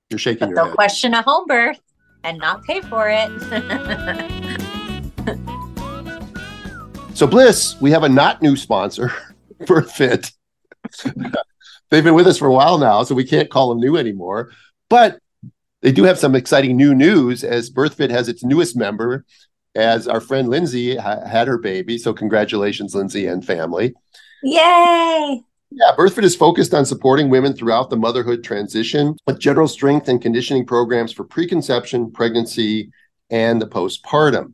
You're 0.09 0.17
shaking 0.17 0.39
but 0.39 0.49
your 0.49 0.55
they'll 0.55 0.65
head. 0.65 0.75
question 0.75 1.13
a 1.13 1.21
home 1.21 1.45
birth 1.47 1.79
and 2.23 2.39
not 2.39 2.63
pay 2.63 2.81
for 2.81 3.09
it. 3.09 3.29
so 7.15 7.27
Blyss, 7.27 7.79
we 7.79 7.91
have 7.91 8.03
a 8.03 8.09
not 8.09 8.41
new 8.41 8.55
sponsor, 8.55 9.13
BirthFit. 9.61 10.31
They've 11.89 12.03
been 12.03 12.15
with 12.15 12.27
us 12.27 12.37
for 12.37 12.47
a 12.47 12.53
while 12.53 12.77
now, 12.77 13.03
so 13.03 13.13
we 13.13 13.25
can't 13.25 13.49
call 13.49 13.69
them 13.69 13.79
new 13.79 13.97
anymore. 13.97 14.51
But 14.89 15.19
they 15.81 15.91
do 15.91 16.03
have 16.03 16.19
some 16.19 16.35
exciting 16.35 16.77
new 16.77 16.93
news 16.93 17.43
as 17.43 17.69
BirthFit 17.69 18.09
has 18.09 18.29
its 18.29 18.43
newest 18.43 18.75
member, 18.75 19.25
as 19.75 20.07
our 20.07 20.21
friend 20.21 20.49
Lindsay 20.49 20.95
ha- 20.95 21.25
had 21.25 21.47
her 21.47 21.57
baby. 21.57 21.97
So 21.97 22.13
congratulations, 22.13 22.93
Lindsay 22.93 23.25
and 23.25 23.45
family. 23.45 23.93
Yay! 24.43 25.41
Yeah, 25.73 25.91
BirthFit 25.97 26.23
is 26.23 26.35
focused 26.35 26.73
on 26.73 26.85
supporting 26.85 27.29
women 27.29 27.53
throughout 27.53 27.89
the 27.89 27.95
motherhood 27.95 28.43
transition 28.43 29.15
with 29.25 29.39
general 29.39 29.67
strength 29.67 30.09
and 30.09 30.21
conditioning 30.21 30.65
programs 30.65 31.13
for 31.13 31.23
preconception, 31.23 32.11
pregnancy, 32.11 32.91
and 33.29 33.61
the 33.61 33.67
postpartum. 33.67 34.53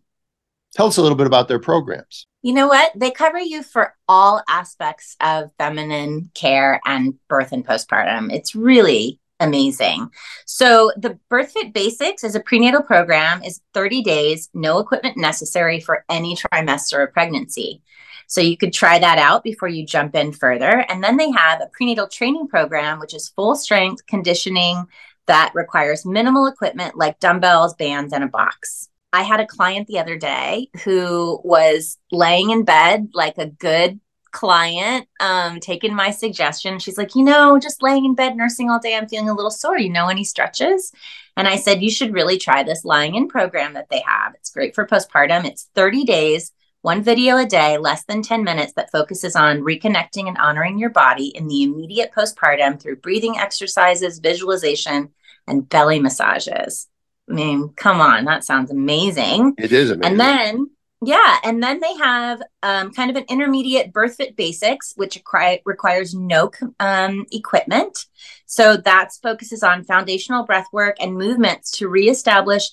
Tell 0.73 0.87
us 0.87 0.97
a 0.97 1.01
little 1.01 1.17
bit 1.17 1.25
about 1.25 1.47
their 1.47 1.59
programs. 1.59 2.27
You 2.43 2.53
know 2.53 2.67
what? 2.67 2.91
They 2.95 3.09
cover 3.09 3.39
you 3.39 3.63
for 3.63 3.95
all 4.07 4.43
aspects 4.47 5.17
of 5.19 5.49
feminine 5.57 6.29
care 6.35 6.79
and 6.85 7.15
birth 7.27 7.51
and 7.51 7.65
postpartum. 7.65 8.31
It's 8.31 8.53
really 8.53 9.19
amazing. 9.39 10.09
So 10.45 10.91
the 10.97 11.19
BirthFit 11.31 11.73
Basics 11.73 12.23
is 12.23 12.35
a 12.35 12.39
prenatal 12.39 12.81
program 12.81 13.43
is 13.43 13.61
30 13.73 14.01
days, 14.03 14.49
no 14.53 14.79
equipment 14.79 15.17
necessary 15.17 15.79
for 15.79 16.05
any 16.09 16.35
trimester 16.35 17.03
of 17.03 17.13
pregnancy. 17.13 17.81
So 18.27 18.41
you 18.41 18.57
could 18.57 18.73
try 18.73 18.99
that 18.99 19.17
out 19.17 19.43
before 19.43 19.69
you 19.69 19.85
jump 19.85 20.15
in 20.15 20.33
further. 20.33 20.85
And 20.89 21.03
then 21.03 21.17
they 21.17 21.31
have 21.31 21.61
a 21.61 21.69
prenatal 21.71 22.07
training 22.07 22.47
program 22.47 22.99
which 22.99 23.13
is 23.13 23.29
full 23.29 23.55
strength 23.55 24.05
conditioning 24.05 24.85
that 25.27 25.51
requires 25.53 26.05
minimal 26.05 26.47
equipment 26.47 26.97
like 26.97 27.19
dumbbells, 27.19 27.73
bands 27.75 28.13
and 28.13 28.23
a 28.23 28.27
box. 28.27 28.89
I 29.13 29.23
had 29.23 29.39
a 29.39 29.47
client 29.47 29.87
the 29.87 29.99
other 29.99 30.17
day 30.17 30.69
who 30.83 31.39
was 31.43 31.97
laying 32.11 32.49
in 32.49 32.65
bed 32.65 33.09
like 33.13 33.37
a 33.37 33.47
good 33.47 33.99
client 34.31 35.07
um 35.19 35.59
taken 35.59 35.93
my 35.95 36.11
suggestion. 36.11 36.79
She's 36.79 36.97
like 36.97 37.15
you 37.15 37.23
know 37.23 37.59
just 37.59 37.83
laying 37.83 38.05
in 38.05 38.15
bed 38.15 38.35
nursing 38.35 38.69
all 38.69 38.79
day 38.79 38.95
i'm 38.95 39.07
feeling 39.07 39.29
a 39.29 39.33
little 39.33 39.51
sore. 39.51 39.77
You 39.77 39.89
know 39.89 40.07
any 40.07 40.23
stretches? 40.23 40.91
And 41.35 41.47
i 41.47 41.55
said 41.55 41.81
you 41.81 41.91
should 41.91 42.13
really 42.13 42.37
try 42.37 42.63
this 42.63 42.83
lying 42.85 43.15
in 43.15 43.27
program 43.27 43.73
that 43.73 43.89
they 43.89 44.01
have. 44.05 44.33
It's 44.35 44.51
great 44.51 44.75
for 44.75 44.85
postpartum. 44.87 45.45
It's 45.45 45.69
30 45.75 46.03
days 46.05 46.51
one 46.81 47.03
video 47.03 47.37
a 47.37 47.45
day 47.45 47.77
less 47.77 48.05
than 48.05 48.21
10 48.21 48.43
minutes 48.43 48.73
that 48.73 48.91
focuses 48.91 49.35
on 49.35 49.59
reconnecting 49.61 50.27
and 50.27 50.37
honoring 50.37 50.77
your 50.79 50.89
body 50.91 51.27
in 51.35 51.47
the 51.47 51.63
immediate 51.63 52.11
postpartum 52.15 52.79
through 52.79 52.97
breathing 52.97 53.37
exercises 53.37 54.19
visualization 54.19 55.09
and 55.47 55.67
belly 55.67 55.99
massages. 55.99 56.87
I 57.29 57.33
mean 57.33 57.73
come 57.75 57.99
on 57.99 58.25
that 58.25 58.43
sounds 58.43 58.71
amazing. 58.71 59.55
It 59.57 59.71
is 59.71 59.91
amazing. 59.91 60.11
and 60.11 60.19
then 60.19 60.69
yeah, 61.03 61.37
and 61.43 61.61
then 61.61 61.79
they 61.79 61.93
have 61.95 62.41
um, 62.63 62.91
kind 62.91 63.11
of 63.11 63.15
an 63.17 63.25
intermediate 63.29 63.93
BirthFit 63.93 64.35
Basics, 64.35 64.93
which 64.95 65.21
requires 65.65 66.15
no 66.15 66.51
um, 66.79 67.25
equipment. 67.31 68.05
So 68.47 68.77
that 68.77 69.11
focuses 69.21 69.61
on 69.61 69.83
foundational 69.83 70.43
breath 70.43 70.67
work 70.73 70.95
and 70.99 71.13
movements 71.13 71.69
to 71.71 71.87
reestablish 71.87 72.69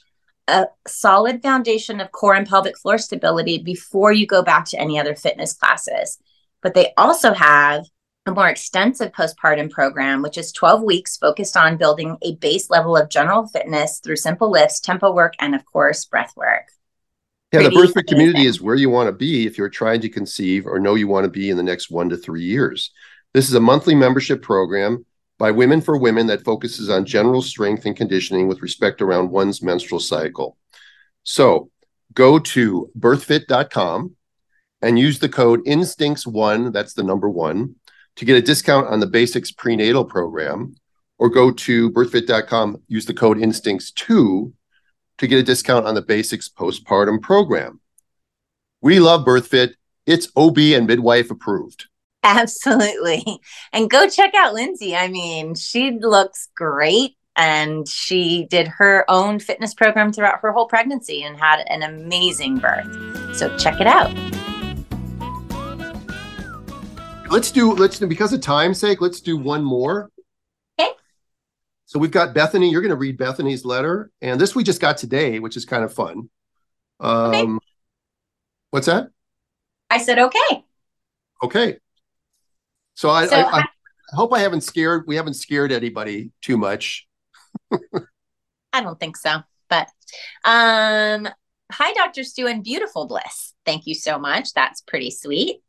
a 0.48 0.66
solid 0.86 1.42
foundation 1.42 2.00
of 2.00 2.12
core 2.12 2.34
and 2.34 2.48
pelvic 2.48 2.78
floor 2.78 2.96
stability 2.96 3.58
before 3.58 4.12
you 4.12 4.26
go 4.26 4.42
back 4.42 4.66
to 4.66 4.80
any 4.80 4.98
other 4.98 5.14
fitness 5.14 5.52
classes. 5.52 6.18
But 6.62 6.72
they 6.72 6.92
also 6.96 7.34
have 7.34 7.84
a 8.26 8.32
more 8.32 8.48
extensive 8.48 9.12
postpartum 9.12 9.70
program, 9.70 10.22
which 10.22 10.38
is 10.38 10.50
12 10.52 10.82
weeks 10.82 11.18
focused 11.18 11.58
on 11.58 11.76
building 11.76 12.16
a 12.22 12.36
base 12.36 12.70
level 12.70 12.96
of 12.96 13.10
general 13.10 13.46
fitness 13.46 14.00
through 14.02 14.16
simple 14.16 14.50
lifts, 14.50 14.80
tempo 14.80 15.12
work, 15.12 15.34
and 15.40 15.54
of 15.54 15.66
course, 15.66 16.06
breath 16.06 16.32
work. 16.36 16.68
Yeah, 17.54 17.68
the 17.68 17.70
Pretty 17.70 17.92
BirthFit 17.92 18.06
community 18.08 18.46
is 18.46 18.60
where 18.60 18.74
you 18.74 18.90
want 18.90 19.06
to 19.06 19.12
be 19.12 19.46
if 19.46 19.56
you're 19.56 19.68
trying 19.68 20.00
to 20.00 20.08
conceive 20.08 20.66
or 20.66 20.80
know 20.80 20.96
you 20.96 21.06
want 21.06 21.24
to 21.24 21.30
be 21.30 21.50
in 21.50 21.56
the 21.56 21.62
next 21.62 21.90
one 21.90 22.08
to 22.08 22.16
three 22.16 22.42
years. 22.42 22.90
This 23.32 23.48
is 23.48 23.54
a 23.54 23.60
monthly 23.60 23.94
membership 23.94 24.42
program 24.42 25.06
by 25.38 25.50
Women 25.50 25.80
for 25.80 25.96
Women 25.96 26.26
that 26.28 26.44
focuses 26.44 26.90
on 26.90 27.04
general 27.04 27.42
strength 27.42 27.86
and 27.86 27.96
conditioning 27.96 28.48
with 28.48 28.62
respect 28.62 29.00
around 29.00 29.30
one's 29.30 29.62
menstrual 29.62 30.00
cycle. 30.00 30.56
So 31.22 31.70
go 32.12 32.38
to 32.38 32.90
birthfit.com 32.98 34.16
and 34.82 34.98
use 34.98 35.18
the 35.18 35.28
code 35.28 35.64
instincts1, 35.64 36.72
that's 36.72 36.94
the 36.94 37.02
number 37.02 37.28
one, 37.30 37.76
to 38.16 38.24
get 38.24 38.36
a 38.36 38.42
discount 38.42 38.88
on 38.88 39.00
the 39.00 39.06
basics 39.06 39.50
prenatal 39.50 40.04
program, 40.04 40.74
or 41.18 41.28
go 41.28 41.50
to 41.50 41.90
birthfit.com, 41.90 42.82
use 42.88 43.06
the 43.06 43.14
code 43.14 43.38
instincts2 43.38 44.52
to 45.18 45.26
get 45.26 45.38
a 45.38 45.42
discount 45.42 45.86
on 45.86 45.94
the 45.94 46.02
basics 46.02 46.48
postpartum 46.48 47.20
program. 47.20 47.80
We 48.80 49.00
love 49.00 49.24
BirthFit. 49.24 49.74
It's 50.06 50.28
OB 50.36 50.58
and 50.58 50.86
midwife 50.86 51.30
approved. 51.30 51.86
Absolutely. 52.22 53.40
And 53.72 53.90
go 53.90 54.08
check 54.08 54.34
out 54.34 54.54
Lindsay. 54.54 54.96
I 54.96 55.08
mean, 55.08 55.54
she 55.54 55.92
looks 55.92 56.48
great 56.56 57.16
and 57.36 57.88
she 57.88 58.46
did 58.48 58.68
her 58.68 59.04
own 59.08 59.38
fitness 59.38 59.74
program 59.74 60.12
throughout 60.12 60.40
her 60.40 60.52
whole 60.52 60.66
pregnancy 60.66 61.22
and 61.22 61.36
had 61.36 61.64
an 61.68 61.82
amazing 61.82 62.58
birth. 62.58 63.36
So 63.36 63.56
check 63.56 63.80
it 63.80 63.86
out. 63.86 64.12
Let's 67.30 67.50
do 67.50 67.74
let's 67.74 67.98
do 67.98 68.06
because 68.06 68.32
of 68.32 68.40
time's 68.40 68.78
sake, 68.78 69.00
let's 69.00 69.20
do 69.20 69.36
one 69.36 69.64
more. 69.64 70.10
So 71.86 71.98
we've 71.98 72.10
got 72.10 72.34
Bethany. 72.34 72.70
You're 72.70 72.80
going 72.80 72.90
to 72.90 72.96
read 72.96 73.18
Bethany's 73.18 73.64
letter, 73.64 74.10
and 74.22 74.40
this 74.40 74.54
we 74.54 74.64
just 74.64 74.80
got 74.80 74.96
today, 74.96 75.38
which 75.38 75.56
is 75.56 75.64
kind 75.64 75.84
of 75.84 75.92
fun. 75.92 76.30
Um, 77.00 77.34
Okay. 77.34 77.46
What's 78.70 78.86
that? 78.86 79.10
I 79.90 79.98
said, 79.98 80.18
okay. 80.18 80.64
Okay. 81.42 81.78
So 82.94 83.08
I, 83.10 83.26
So 83.26 83.36
I, 83.36 83.60
I 83.60 83.64
hope 84.12 84.32
I 84.32 84.40
haven't 84.40 84.62
scared 84.62 85.04
we 85.06 85.16
haven't 85.16 85.34
scared 85.34 85.70
anybody 85.70 86.32
too 86.42 86.56
much. 86.56 87.06
I 88.72 88.80
don't 88.82 88.98
think 88.98 89.16
so. 89.16 89.38
But 89.68 89.88
um 90.44 91.28
hi 91.70 91.92
Dr. 91.92 92.24
Stu 92.24 92.46
and 92.46 92.64
beautiful 92.64 93.08
Blyss. 93.08 93.52
Thank 93.64 93.86
you 93.86 93.94
so 93.94 94.18
much. 94.18 94.52
That's 94.54 94.80
pretty 94.80 95.10
sweet. 95.10 95.60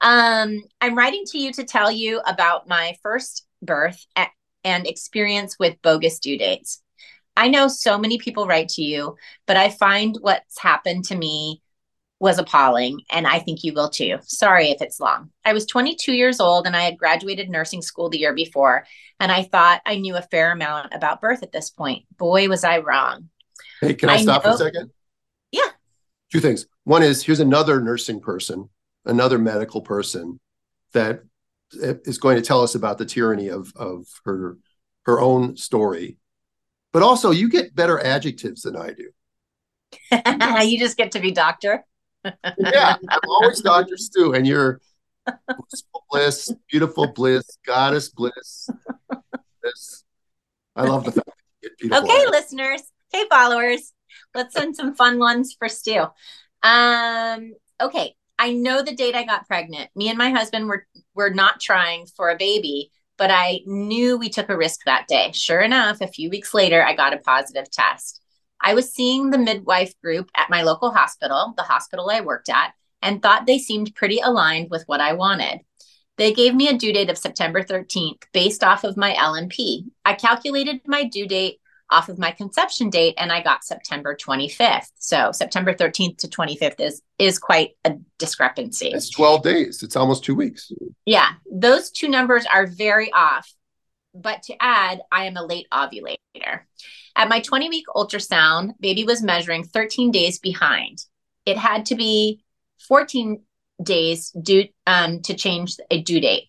Um 0.00 0.62
I'm 0.80 0.96
writing 0.96 1.24
to 1.28 1.38
you 1.38 1.52
to 1.54 1.64
tell 1.64 1.90
you 1.90 2.20
about 2.26 2.68
my 2.68 2.96
first 3.02 3.46
birth 3.62 4.04
a- 4.16 4.26
and 4.64 4.86
experience 4.86 5.58
with 5.58 5.80
bogus 5.82 6.18
due 6.18 6.38
dates. 6.38 6.82
I 7.36 7.48
know 7.48 7.68
so 7.68 7.98
many 7.98 8.18
people 8.18 8.46
write 8.46 8.68
to 8.70 8.82
you, 8.82 9.16
but 9.46 9.56
I 9.56 9.70
find 9.70 10.16
what's 10.20 10.58
happened 10.58 11.04
to 11.06 11.16
me 11.16 11.62
was 12.18 12.38
appalling, 12.38 13.00
and 13.10 13.26
I 13.26 13.38
think 13.38 13.64
you 13.64 13.72
will 13.72 13.88
too. 13.88 14.18
Sorry 14.22 14.70
if 14.70 14.82
it's 14.82 15.00
long. 15.00 15.30
I 15.44 15.54
was 15.54 15.64
22 15.64 16.12
years 16.12 16.38
old 16.38 16.66
and 16.66 16.76
I 16.76 16.82
had 16.82 16.98
graduated 16.98 17.48
nursing 17.48 17.80
school 17.80 18.10
the 18.10 18.18
year 18.18 18.34
before, 18.34 18.84
and 19.18 19.32
I 19.32 19.44
thought 19.44 19.80
I 19.86 19.96
knew 19.96 20.16
a 20.16 20.22
fair 20.22 20.52
amount 20.52 20.92
about 20.92 21.22
birth 21.22 21.42
at 21.42 21.50
this 21.50 21.70
point. 21.70 22.04
Boy, 22.18 22.48
was 22.48 22.62
I 22.62 22.78
wrong. 22.80 23.30
Hey, 23.80 23.94
can 23.94 24.10
I, 24.10 24.14
I 24.14 24.22
stop 24.22 24.42
for 24.42 24.50
a 24.50 24.56
second? 24.56 24.90
Yeah. 25.50 25.62
Two 26.30 26.40
things. 26.40 26.66
One 26.84 27.02
is 27.02 27.24
here's 27.24 27.40
another 27.40 27.80
nursing 27.80 28.20
person, 28.20 28.68
another 29.06 29.38
medical 29.38 29.80
person 29.80 30.40
that 30.92 31.22
is 31.72 32.18
going 32.18 32.36
to 32.36 32.42
tell 32.42 32.62
us 32.62 32.74
about 32.74 32.98
the 32.98 33.06
tyranny 33.06 33.48
of 33.48 33.72
of 33.76 34.06
her 34.24 34.56
her 35.04 35.20
own 35.20 35.56
story. 35.56 36.18
But 36.92 37.02
also, 37.02 37.30
you 37.30 37.48
get 37.48 37.74
better 37.74 38.00
adjectives 38.00 38.62
than 38.62 38.76
I 38.76 38.92
do. 38.92 39.10
you 40.66 40.78
just 40.78 40.96
get 40.96 41.12
to 41.12 41.20
be 41.20 41.30
doctor. 41.32 41.84
Yeah, 42.58 42.96
I'm 43.08 43.20
always 43.28 43.62
Dr. 43.62 43.96
Stu, 43.96 44.34
and 44.34 44.46
you're 44.46 44.78
blissful 45.24 46.04
Blyss, 46.12 46.54
beautiful 46.70 47.10
Blyss, 47.14 47.56
goddess 47.64 48.12
Blyss. 48.12 48.68
I 50.76 50.82
love 50.84 51.04
the 51.04 51.12
fact 51.12 51.26
that 51.26 51.34
you 51.62 51.68
get 51.68 51.78
beautiful. 51.78 52.04
Okay, 52.04 52.26
listeners. 52.30 52.82
Hey, 53.10 53.24
followers. 53.30 53.94
Let's 54.34 54.54
send 54.54 54.76
some 54.76 54.94
fun 54.94 55.18
ones 55.18 55.56
for 55.58 55.68
Stu. 55.68 56.06
Um, 56.62 57.54
okay. 57.80 58.14
I 58.38 58.52
know 58.52 58.82
the 58.82 58.94
date 58.94 59.14
I 59.14 59.24
got 59.24 59.46
pregnant. 59.46 59.90
Me 59.94 60.08
and 60.08 60.16
my 60.16 60.30
husband 60.30 60.66
were 60.66 60.86
were 61.20 61.30
not 61.30 61.60
trying 61.60 62.06
for 62.06 62.30
a 62.30 62.36
baby, 62.36 62.90
but 63.18 63.30
I 63.30 63.60
knew 63.66 64.16
we 64.16 64.30
took 64.30 64.48
a 64.48 64.56
risk 64.56 64.80
that 64.86 65.06
day. 65.06 65.30
Sure 65.34 65.60
enough, 65.60 66.00
a 66.00 66.06
few 66.06 66.30
weeks 66.30 66.54
later, 66.54 66.82
I 66.82 66.94
got 66.94 67.12
a 67.12 67.18
positive 67.18 67.70
test. 67.70 68.22
I 68.62 68.72
was 68.72 68.94
seeing 68.94 69.28
the 69.28 69.36
midwife 69.38 69.92
group 70.02 70.30
at 70.34 70.48
my 70.48 70.62
local 70.62 70.90
hospital, 70.90 71.52
the 71.58 71.62
hospital 71.62 72.08
I 72.10 72.22
worked 72.22 72.48
at, 72.48 72.72
and 73.02 73.20
thought 73.20 73.44
they 73.44 73.58
seemed 73.58 73.94
pretty 73.94 74.20
aligned 74.20 74.70
with 74.70 74.84
what 74.86 75.02
I 75.02 75.12
wanted. 75.12 75.60
They 76.16 76.32
gave 76.32 76.54
me 76.54 76.68
a 76.68 76.78
due 76.78 76.92
date 76.92 77.10
of 77.10 77.18
September 77.18 77.62
13th 77.62 78.22
based 78.32 78.64
off 78.64 78.84
of 78.84 78.96
my 78.96 79.12
LMP. 79.12 79.84
I 80.06 80.14
calculated 80.14 80.80
my 80.86 81.04
due 81.04 81.28
date 81.28 81.60
off 81.90 82.08
of 82.08 82.18
my 82.18 82.30
conception 82.30 82.90
date 82.90 83.14
and 83.18 83.32
I 83.32 83.42
got 83.42 83.64
September 83.64 84.16
25th. 84.16 84.90
So 84.98 85.32
September 85.32 85.74
13th 85.74 86.18
to 86.18 86.28
25th 86.28 86.80
is 86.80 87.02
is 87.18 87.38
quite 87.38 87.70
a 87.84 87.94
discrepancy. 88.18 88.88
It's 88.88 89.10
12 89.10 89.42
days. 89.42 89.82
It's 89.82 89.96
almost 89.96 90.24
two 90.24 90.34
weeks. 90.34 90.72
Yeah, 91.04 91.30
those 91.50 91.90
two 91.90 92.08
numbers 92.08 92.46
are 92.52 92.66
very 92.66 93.12
off. 93.12 93.52
But 94.14 94.42
to 94.44 94.54
add, 94.60 95.02
I 95.12 95.26
am 95.26 95.36
a 95.36 95.44
late 95.44 95.66
ovulator. 95.72 96.60
At 97.14 97.28
my 97.28 97.40
20 97.40 97.68
week 97.68 97.84
ultrasound, 97.94 98.72
baby 98.80 99.04
was 99.04 99.22
measuring 99.22 99.64
13 99.64 100.10
days 100.10 100.38
behind. 100.38 101.04
It 101.46 101.56
had 101.56 101.86
to 101.86 101.94
be 101.94 102.42
14 102.88 103.42
days 103.82 104.30
due 104.30 104.68
um, 104.86 105.20
to 105.22 105.34
change 105.34 105.76
a 105.90 106.02
due 106.02 106.20
date. 106.20 106.44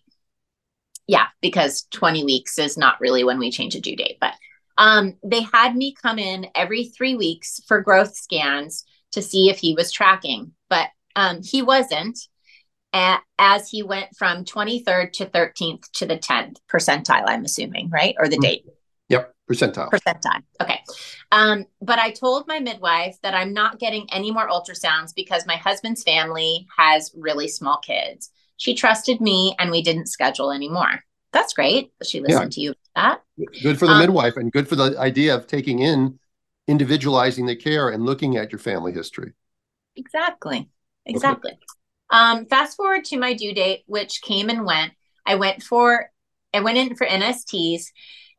Yeah, 1.07 1.27
because 1.41 1.87
20 1.91 2.23
weeks 2.23 2.57
is 2.57 2.77
not 2.77 3.01
really 3.01 3.23
when 3.23 3.39
we 3.39 3.51
change 3.51 3.75
a 3.75 3.81
due 3.81 3.95
date, 3.95 4.17
but 4.21 4.33
um, 4.77 5.17
they 5.23 5.41
had 5.41 5.75
me 5.75 5.93
come 5.93 6.19
in 6.19 6.47
every 6.55 6.85
three 6.85 7.15
weeks 7.15 7.61
for 7.67 7.81
growth 7.81 8.15
scans 8.15 8.83
to 9.11 9.21
see 9.21 9.49
if 9.49 9.57
he 9.59 9.73
was 9.73 9.91
tracking, 9.91 10.53
but 10.69 10.87
um, 11.15 11.41
he 11.43 11.61
wasn't 11.61 12.17
as 12.93 13.69
he 13.69 13.83
went 13.83 14.15
from 14.17 14.43
23rd 14.45 15.13
to 15.13 15.25
13th 15.25 15.89
to 15.93 16.05
the 16.05 16.17
10th 16.17 16.57
percentile, 16.71 17.23
I'm 17.25 17.45
assuming, 17.45 17.89
right? 17.89 18.15
Or 18.19 18.27
the 18.27 18.37
Mhm. 18.37 18.41
date 18.41 18.65
Yep, 19.09 19.33
percentile. 19.49 19.89
percentile. 19.89 20.43
Okay. 20.61 20.79
Um, 21.31 21.65
but 21.81 21.99
I 21.99 22.11
told 22.11 22.47
my 22.47 22.59
midwife 22.59 23.17
that 23.23 23.33
I'm 23.33 23.53
not 23.53 23.79
getting 23.79 24.07
any 24.11 24.31
more 24.31 24.47
ultrasounds 24.47 25.13
because 25.15 25.45
my 25.45 25.55
husband's 25.55 26.03
family 26.03 26.67
has 26.77 27.11
really 27.15 27.47
small 27.47 27.79
kids. 27.79 28.29
She 28.57 28.75
trusted 28.75 29.21
me 29.21 29.55
and 29.57 29.71
we 29.71 29.81
didn't 29.81 30.07
schedule 30.07 30.51
anymore. 30.51 31.03
That's 31.33 31.53
great. 31.53 31.91
She 32.03 32.19
listened 32.19 32.51
to 32.53 32.61
you 32.61 32.73
that. 32.95 33.21
Good 33.63 33.79
for 33.79 33.87
the 33.87 33.93
Um, 33.93 33.99
midwife 33.99 34.37
and 34.37 34.51
good 34.51 34.67
for 34.67 34.75
the 34.75 34.97
idea 34.99 35.33
of 35.35 35.47
taking 35.47 35.79
in 35.79 36.19
individualizing 36.67 37.45
the 37.45 37.55
care 37.55 37.89
and 37.89 38.05
looking 38.05 38.37
at 38.37 38.51
your 38.51 38.59
family 38.59 38.91
history. 38.91 39.33
Exactly. 39.95 40.69
Exactly. 41.05 41.57
Um, 42.09 42.45
fast 42.45 42.77
forward 42.77 43.05
to 43.05 43.17
my 43.17 43.33
due 43.33 43.53
date, 43.53 43.83
which 43.87 44.21
came 44.21 44.49
and 44.49 44.65
went. 44.65 44.93
I 45.25 45.35
went 45.35 45.63
for 45.63 46.11
I 46.53 46.59
went 46.59 46.77
in 46.77 46.95
for 46.95 47.07
NSTs 47.07 47.91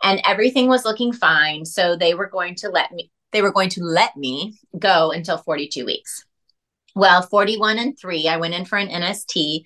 and 0.03 0.21
everything 0.25 0.69
was 0.69 0.85
looking 0.85 1.13
fine. 1.13 1.65
So 1.65 1.97
they 1.97 2.15
were 2.15 2.27
going 2.27 2.55
to 2.57 2.69
let 2.69 2.93
me 2.93 3.11
they 3.33 3.43
were 3.43 3.53
going 3.53 3.71
to 3.71 3.83
let 3.83 4.17
me 4.17 4.59
go 4.79 5.11
until 5.11 5.39
42 5.39 5.87
weeks. 5.87 6.25
Well, 6.95 7.23
41 7.23 7.79
and 7.79 7.99
3, 7.99 8.29
I 8.29 8.37
went 8.37 8.53
in 8.53 8.67
for 8.67 8.77
an 8.77 8.89
NST. 8.89 9.65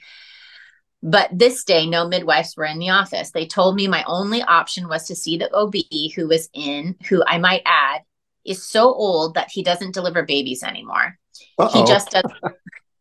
But 1.02 1.30
this 1.32 1.64
day, 1.64 1.86
no 1.86 2.08
midwives 2.08 2.56
were 2.56 2.64
in 2.64 2.78
the 2.78 2.90
office. 2.90 3.30
They 3.30 3.46
told 3.46 3.76
me 3.76 3.86
my 3.86 4.02
only 4.06 4.42
option 4.42 4.88
was 4.88 5.06
to 5.06 5.14
see 5.14 5.36
the 5.36 5.52
OB 5.54 5.74
who 6.14 6.28
was 6.28 6.48
in, 6.52 6.96
who 7.08 7.22
I 7.26 7.38
might 7.38 7.62
add 7.64 8.02
is 8.44 8.62
so 8.62 8.92
old 8.92 9.34
that 9.34 9.50
he 9.50 9.62
doesn't 9.62 9.94
deliver 9.94 10.24
babies 10.24 10.62
anymore. 10.62 11.18
Uh-oh. 11.58 11.68
He 11.68 11.86
just 11.86 12.10
does 12.10 12.24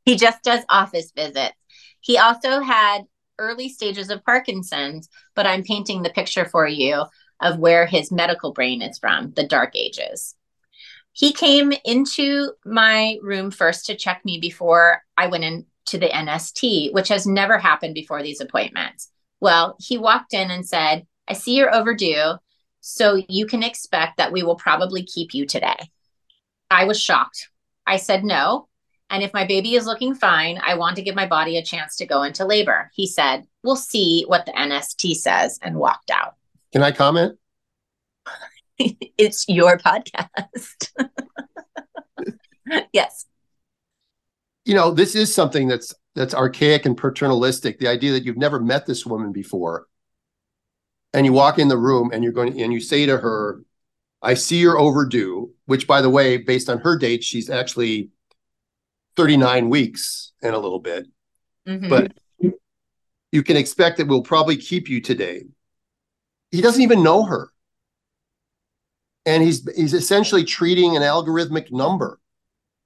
he 0.05 0.15
just 0.15 0.43
does 0.43 0.63
office 0.69 1.11
visits. 1.15 1.55
He 2.01 2.17
also 2.17 2.59
had 2.59 3.03
early 3.39 3.69
stages 3.69 4.09
of 4.09 4.23
Parkinson's, 4.23 5.09
but 5.35 5.45
I'm 5.45 5.63
painting 5.63 6.03
the 6.03 6.09
picture 6.09 6.45
for 6.45 6.67
you 6.67 7.05
of 7.41 7.59
where 7.59 7.85
his 7.85 8.11
medical 8.11 8.53
brain 8.53 8.81
is 8.81 8.99
from, 8.99 9.31
the 9.31 9.47
dark 9.47 9.76
ages. 9.76 10.35
He 11.11 11.34
came 11.34 11.73
into 11.84 12.51
my 12.65 13.17
room 13.22 13.51
first 13.51 13.85
to 13.85 13.95
check 13.95 14.23
me 14.26 14.39
before 14.39 15.01
I 15.17 15.27
went 15.27 15.43
into 15.86 16.06
the 16.06 16.12
NST, 16.12 16.94
which 16.94 17.10
has 17.10 17.28
never 17.28 17.57
happened 17.57 17.94
before 17.94 18.24
these 18.24 18.41
appointments. 18.41 19.10
Well, 19.40 19.76
he 19.80 19.98
walked 19.98 20.34
in 20.34 20.49
and 20.49 20.68
said, 20.68 21.06
I 21.28 21.34
see 21.34 21.56
you're 21.56 21.74
overdue, 21.74 22.34
so 22.82 23.22
you 23.28 23.45
can 23.45 23.64
expect 23.64 24.18
that 24.18 24.32
we 24.32 24.44
will 24.44 24.56
probably 24.56 25.03
keep 25.03 25.34
you 25.34 25.45
today. 25.45 25.78
I 26.70 26.86
was 26.86 26.99
shocked. 26.99 27.49
I 27.86 27.98
said 27.98 28.24
no. 28.24 28.68
And 29.10 29.22
if 29.22 29.34
my 29.34 29.45
baby 29.45 29.76
is 29.76 29.86
looking 29.86 30.16
fine, 30.16 30.60
I 30.64 30.76
want 30.76 30.95
to 30.95 31.03
give 31.03 31.16
my 31.16 31.28
body 31.28 31.57
a 31.57 31.64
chance 31.64 31.95
to 31.98 32.07
go 32.07 32.24
into 32.24 32.44
labor. 32.44 32.90
He 32.95 33.06
said, 33.06 33.45
We'll 33.64 33.76
see 33.76 34.24
what 34.28 34.45
the 34.45 34.52
NST 34.52 35.16
says, 35.16 35.60
and 35.62 35.76
walked 35.78 36.10
out. 36.10 36.36
Can 36.74 36.82
I 36.82 36.91
comment? 36.91 37.38
it's 38.80 39.45
your 39.48 39.78
podcast. 39.78 40.91
yes. 42.94 43.26
You 44.66 44.74
know, 44.74 44.92
this 44.92 45.16
is 45.16 45.34
something 45.34 45.68
that's 45.68 45.94
that's 46.16 46.34
archaic 46.34 46.86
and 46.86 46.98
paternalistic. 46.98 47.80
The 47.80 47.88
idea 47.88 48.12
that 48.14 48.26
you've 48.26 48.38
never 48.38 48.60
met 48.60 48.86
this 48.86 49.06
woman 49.06 49.32
before, 49.32 49.88
and 51.14 51.26
you 51.26 51.34
walk 51.34 51.60
in 51.60 51.68
the 51.68 51.78
room 51.78 52.10
and 52.12 52.24
you're 52.24 52.34
going 52.34 52.60
and 52.62 52.74
you 52.74 52.80
say 52.80 53.06
to 53.06 53.18
her, 53.18 53.64
"I 54.22 54.34
see 54.34 54.58
you're 54.58 54.80
overdue." 54.80 55.52
Which, 55.66 55.88
by 55.88 56.02
the 56.02 56.10
way, 56.10 56.38
based 56.38 56.70
on 56.70 56.80
her 56.80 56.98
date, 56.98 57.24
she's 57.24 57.50
actually 57.50 58.10
39 59.16 59.70
weeks 59.70 60.34
and 60.42 60.54
a 60.54 60.60
little 60.60 60.80
bit. 60.80 61.08
Mm-hmm. 61.68 61.90
But 61.90 62.12
you 63.32 63.44
can 63.44 63.58
expect 63.58 63.98
that 63.98 64.08
we'll 64.08 64.22
probably 64.22 64.58
keep 64.58 64.90
you 64.90 65.02
today. 65.02 65.44
He 66.52 66.62
doesn't 66.62 66.82
even 66.82 67.04
know 67.04 67.24
her. 67.24 67.50
And 69.26 69.44
he's 69.44 69.68
he's 69.76 69.94
essentially 69.94 70.44
treating 70.44 70.96
an 70.96 71.02
algorithmic 71.02 71.72
number. 71.72 72.20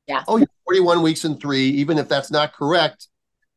Yeah. 0.10 0.24
Oh, 0.28 0.38
you're 0.38 0.48
41 0.66 1.04
weeks 1.04 1.24
and 1.24 1.40
three, 1.40 1.70
even 1.70 2.00
if 2.00 2.10
that's 2.10 2.32
not 2.32 2.52
correct. 2.54 3.08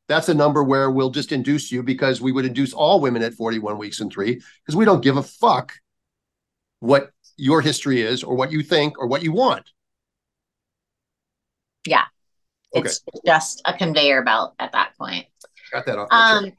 That's 0.07 0.29
a 0.29 0.35
number 0.35 0.63
where 0.63 0.91
we'll 0.91 1.11
just 1.11 1.33
induce 1.33 1.73
you 1.73 1.83
because 1.83 2.21
we 2.21 2.31
would 2.31 2.45
induce 2.45 2.75
all 2.75 3.01
women 3.01 3.23
at 3.23 3.33
41 3.33 3.79
weeks 3.79 4.01
and 4.01 4.13
three 4.13 4.35
because 4.35 4.77
we 4.77 4.85
don't 4.85 5.03
give 5.03 5.17
a 5.17 5.23
fuck 5.23 5.73
what 6.81 7.11
your 7.39 7.63
history 7.63 8.03
is 8.03 8.23
or 8.23 8.35
what 8.35 8.53
you 8.53 8.63
think 8.63 8.99
or 8.99 9.07
what 9.07 9.23
you 9.23 9.33
want. 9.33 9.71
Yeah. 11.87 12.05
It's 12.73 13.01
okay. 13.09 13.21
just 13.25 13.63
a 13.65 13.73
conveyor 13.73 14.23
belt 14.23 14.55
at 14.59 14.73
that 14.73 14.93
point. 14.99 15.27
Got 15.73 15.87
that 15.87 15.99
off. 15.99 16.09
Um, 16.11 16.53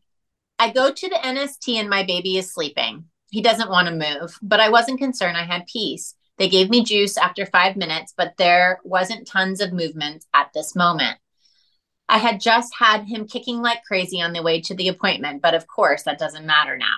I 0.58 0.72
go 0.72 0.92
to 0.92 1.10
the 1.10 1.16
NST 1.16 1.76
and 1.76 1.88
my 1.88 2.02
baby 2.04 2.38
is 2.38 2.52
sleeping. 2.52 3.06
He 3.30 3.42
doesn't 3.44 3.70
want 3.70 3.88
to 3.90 3.94
move, 3.94 4.40
but 4.42 4.60
I 4.60 4.70
wasn't 4.70 5.00
concerned. 5.00 5.38
I 5.38 5.44
had 5.44 5.68
peace. 5.68 6.16
They 6.38 6.50
gave 6.50 6.70
me 6.70 6.84
juice 6.84 7.18
after 7.18 7.46
five 7.46 7.76
minutes, 7.76 8.14
but 8.16 8.34
there 8.38 8.80
wasn't 8.84 9.28
tons 9.28 9.62
of 9.62 9.74
movement 9.74 10.26
at 10.34 10.52
this 10.54 10.76
moment. 10.76 11.18
I 12.10 12.18
had 12.18 12.42
just 12.42 12.74
had 12.78 13.06
him 13.06 13.28
kicking 13.28 13.62
like 13.62 13.84
crazy 13.84 14.22
on 14.22 14.34
the 14.34 14.44
way 14.44 14.62
to 14.62 14.76
the 14.76 14.88
appointment, 14.88 15.42
but 15.42 15.54
of 15.54 15.68
course, 15.68 16.04
that 16.04 16.20
doesn't 16.20 16.46
matter 16.46 16.78
now. 16.78 16.96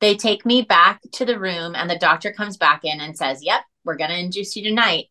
They 0.00 0.16
take 0.16 0.44
me 0.44 0.62
back 0.62 1.00
to 1.12 1.24
the 1.24 1.38
room, 1.38 1.74
and 1.74 1.88
the 1.88 1.98
doctor 1.98 2.32
comes 2.32 2.56
back 2.56 2.84
in 2.84 3.00
and 3.00 3.16
says, 3.16 3.44
Yep, 3.44 3.60
we're 3.84 3.96
going 3.96 4.10
to 4.10 4.18
induce 4.18 4.56
you 4.56 4.64
tonight. 4.64 5.06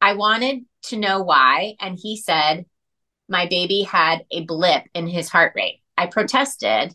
I 0.00 0.14
wanted 0.14 0.64
to 0.84 0.98
know 0.98 1.22
why. 1.22 1.76
And 1.80 1.98
he 2.00 2.16
said, 2.16 2.66
my 3.32 3.46
baby 3.46 3.82
had 3.82 4.26
a 4.30 4.44
blip 4.44 4.84
in 4.94 5.06
his 5.06 5.30
heart 5.30 5.54
rate. 5.56 5.80
I 5.96 6.06
protested 6.06 6.94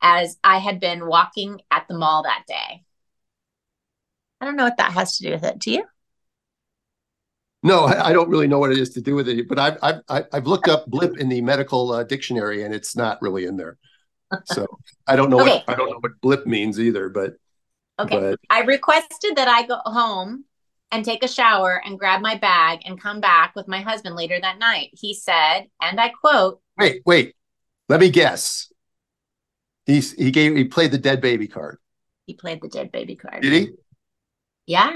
as 0.00 0.38
I 0.42 0.58
had 0.58 0.80
been 0.80 1.06
walking 1.06 1.60
at 1.70 1.86
the 1.86 1.98
mall 1.98 2.22
that 2.22 2.44
day. 2.48 2.82
I 4.40 4.44
don't 4.44 4.56
know 4.56 4.64
what 4.64 4.76
that 4.76 4.92
has 4.92 5.16
to 5.16 5.24
do 5.24 5.30
with 5.32 5.44
it. 5.44 5.58
Do 5.58 5.70
you? 5.70 5.84
No, 7.62 7.84
I, 7.84 8.12
don't 8.12 8.28
really 8.28 8.46
know 8.46 8.58
what 8.58 8.70
it 8.70 8.78
is 8.78 8.90
to 8.90 9.00
do 9.00 9.16
with 9.16 9.28
it, 9.28 9.48
but 9.48 9.58
I've 9.58 9.78
I've 9.82 10.24
I've 10.32 10.46
looked 10.46 10.68
up 10.68 10.86
blip 10.86 11.18
in 11.18 11.28
the 11.28 11.40
medical 11.40 11.90
uh, 11.90 12.04
dictionary 12.04 12.62
and 12.62 12.72
it's 12.72 12.94
not 12.94 13.20
really 13.20 13.44
in 13.44 13.56
there. 13.56 13.76
So 14.44 14.66
I 15.06 15.16
don't 15.16 15.30
know 15.30 15.40
okay. 15.40 15.62
what 15.64 15.64
I 15.68 15.74
don't 15.74 15.90
know 15.90 15.98
what 15.98 16.20
blip 16.20 16.46
means 16.46 16.78
either. 16.78 17.08
But 17.08 17.34
okay, 17.98 18.20
but... 18.20 18.40
I 18.50 18.60
requested 18.60 19.36
that 19.36 19.48
I 19.48 19.66
go 19.66 19.78
home 19.84 20.44
and 20.92 21.04
take 21.04 21.24
a 21.24 21.28
shower 21.28 21.82
and 21.84 21.98
grab 21.98 22.20
my 22.20 22.36
bag 22.36 22.80
and 22.84 23.00
come 23.00 23.20
back 23.20 23.54
with 23.56 23.66
my 23.66 23.80
husband 23.80 24.14
later 24.14 24.38
that 24.40 24.58
night. 24.58 24.90
He 24.92 25.14
said, 25.14 25.66
and 25.80 26.00
I 26.00 26.10
quote, 26.10 26.60
Wait, 26.78 27.02
wait, 27.04 27.34
let 27.88 28.00
me 28.00 28.10
guess. 28.10 28.72
He's 29.86 30.12
he 30.12 30.30
gave 30.30 30.56
he 30.56 30.64
played 30.64 30.90
the 30.90 30.98
dead 30.98 31.20
baby 31.20 31.48
card. 31.48 31.78
He 32.26 32.34
played 32.34 32.60
the 32.60 32.68
dead 32.68 32.92
baby 32.92 33.16
card. 33.16 33.42
Did 33.42 33.52
he? 33.52 33.72
Yeah. 34.66 34.92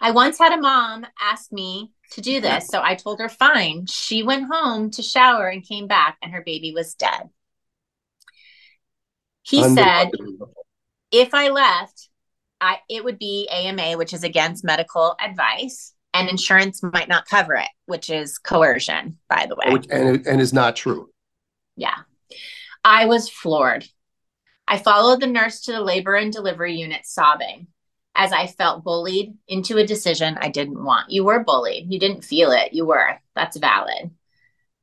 I 0.00 0.10
once 0.10 0.38
had 0.38 0.52
a 0.52 0.60
mom 0.60 1.06
ask 1.20 1.50
me 1.50 1.92
to 2.12 2.20
do 2.20 2.40
this, 2.40 2.68
so 2.68 2.80
I 2.82 2.94
told 2.94 3.20
her 3.20 3.28
fine. 3.28 3.86
She 3.86 4.22
went 4.22 4.48
home 4.50 4.90
to 4.92 5.02
shower 5.02 5.48
and 5.48 5.66
came 5.66 5.86
back 5.86 6.18
and 6.22 6.32
her 6.32 6.42
baby 6.42 6.72
was 6.72 6.94
dead. 6.94 7.30
He 9.42 9.64
said 9.64 10.10
if 11.10 11.32
I 11.32 11.48
left, 11.48 12.10
I, 12.60 12.80
it 12.90 13.02
would 13.02 13.18
be 13.18 13.48
AMA, 13.50 13.96
which 13.96 14.12
is 14.12 14.24
against 14.24 14.64
medical 14.64 15.16
advice, 15.24 15.94
and 16.12 16.28
insurance 16.28 16.82
might 16.82 17.08
not 17.08 17.26
cover 17.26 17.54
it, 17.54 17.68
which 17.86 18.10
is 18.10 18.36
coercion, 18.36 19.18
by 19.30 19.46
the 19.46 19.54
way. 19.54 19.72
Which, 19.72 19.86
and, 19.90 20.26
and 20.26 20.40
is 20.40 20.52
not 20.52 20.76
true. 20.76 21.08
Yeah. 21.76 21.96
I 22.84 23.06
was 23.06 23.30
floored. 23.30 23.86
I 24.66 24.78
followed 24.78 25.20
the 25.20 25.26
nurse 25.26 25.60
to 25.62 25.72
the 25.72 25.80
labor 25.80 26.14
and 26.14 26.30
delivery 26.30 26.74
unit 26.74 27.02
sobbing 27.06 27.68
as 28.18 28.32
I 28.32 28.48
felt 28.48 28.82
bullied 28.82 29.34
into 29.46 29.78
a 29.78 29.86
decision 29.86 30.36
I 30.40 30.48
didn't 30.48 30.82
want. 30.82 31.10
You 31.10 31.24
were 31.24 31.44
bullied. 31.44 31.90
You 31.90 32.00
didn't 32.00 32.24
feel 32.24 32.50
it. 32.50 32.74
You 32.74 32.84
were. 32.84 33.18
That's 33.34 33.56
valid. 33.56 34.10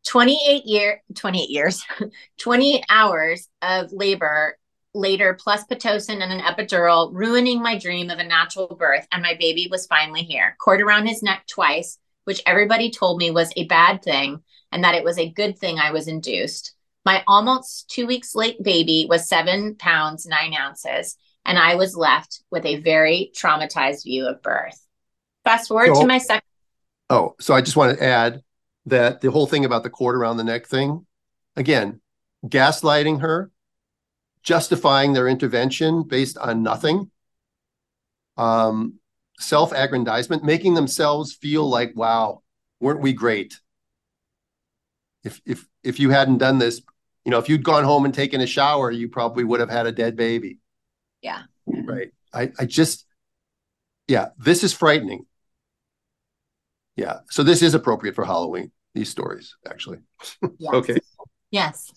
28 0.06 0.66
year 0.66 1.04
28 1.16 1.50
years 1.50 1.84
28 2.38 2.86
hours 2.90 3.50
of 3.62 3.92
labor 3.92 4.56
later 4.94 5.38
plus 5.38 5.66
pitocin 5.66 6.22
and 6.22 6.32
an 6.32 6.40
epidural, 6.40 7.10
ruining 7.14 7.62
my 7.62 7.78
dream 7.78 8.10
of 8.10 8.20
a 8.20 8.24
natural 8.24 8.68
birth. 8.68 9.06
And 9.12 9.22
my 9.22 9.36
baby 9.38 9.68
was 9.70 9.88
finally 9.88 10.22
here, 10.22 10.56
cord 10.60 10.80
around 10.80 11.08
his 11.08 11.22
neck 11.22 11.46
twice, 11.48 12.00
which 12.24 12.42
everybody 12.46 12.90
told 12.90 13.18
me 13.18 13.30
was 13.30 13.52
a 13.58 13.66
bad 13.66 14.02
thing 14.02 14.42
and 14.72 14.84
that 14.86 14.96
it 14.96 15.04
was 15.04 15.18
a 15.18 15.30
good 15.30 15.58
thing 15.58 15.80
I 15.80 15.92
was 15.92 16.08
induced. 16.08 16.74
My 17.04 17.24
almost 17.28 17.90
two 17.90 18.08
weeks 18.08 18.36
late 18.36 18.64
baby 18.64 19.06
was 19.10 19.28
seven 19.28 19.76
pounds, 19.76 20.26
nine 20.26 20.54
ounces, 20.54 21.18
and 21.46 21.58
I 21.58 21.76
was 21.76 21.96
left 21.96 22.42
with 22.52 22.66
a 22.66 22.80
very 22.82 23.32
traumatized 23.36 24.04
view 24.04 24.28
of 24.28 24.42
birth. 24.42 24.80
Fast 25.44 25.68
forward 25.68 25.96
so, 25.96 26.02
to 26.02 26.08
my 26.08 26.18
second. 26.18 26.42
Oh, 27.10 27.36
so 27.40 27.54
I 27.54 27.62
just 27.62 27.78
want 27.78 27.98
to 27.98 28.04
add 28.04 28.42
that 28.88 29.22
the 29.22 29.32
whole 29.32 29.48
thing 29.48 29.66
about 29.66 29.84
the 29.84 29.90
cord 29.90 30.16
around 30.16 30.38
the 30.38 30.44
neck 30.44 30.68
thing, 30.68 31.06
again, 31.56 32.02
gaslighting 32.48 33.22
her 33.22 33.52
justifying 34.46 35.12
their 35.14 35.28
intervention 35.28 36.04
based 36.04 36.38
on 36.38 36.64
nothing, 36.64 37.10
um, 38.38 39.00
self 39.40 39.74
aggrandizement, 39.74 40.44
making 40.44 40.76
themselves 40.76 41.34
feel 41.34 41.68
like, 41.68 41.94
wow, 41.96 42.44
weren't 42.80 43.02
we 43.02 43.12
great? 43.12 43.60
If, 45.24 45.42
if, 45.46 45.68
if 45.84 46.00
you 46.00 46.12
hadn't 46.12 46.38
done 46.38 46.60
this, 46.60 46.82
you 47.26 47.32
know, 47.32 47.40
if 47.40 47.50
you'd 47.50 47.64
gone 47.64 47.84
home 47.84 48.06
and 48.06 48.14
taken 48.14 48.40
a 48.40 48.46
shower, 48.46 48.92
you 48.92 49.10
probably 49.10 49.44
would 49.44 49.60
have 49.60 49.72
had 49.72 49.88
a 49.88 49.92
dead 49.92 50.16
baby. 50.16 50.60
Yeah. 51.26 51.42
Right. 51.66 52.12
I, 52.32 52.52
I 52.60 52.66
just, 52.66 53.08
yeah, 54.08 54.28
this 54.38 54.64
is 54.64 54.74
frightening. 54.74 55.26
Yeah. 56.96 57.22
So 57.32 57.42
this 57.42 57.64
is 57.64 57.74
appropriate 57.74 58.14
for 58.14 58.24
Halloween, 58.24 58.72
these 58.94 59.10
stories, 59.10 59.56
actually. 59.68 60.00
Yes. 60.60 60.74
okay. 60.74 60.98
Yes. 61.50 61.92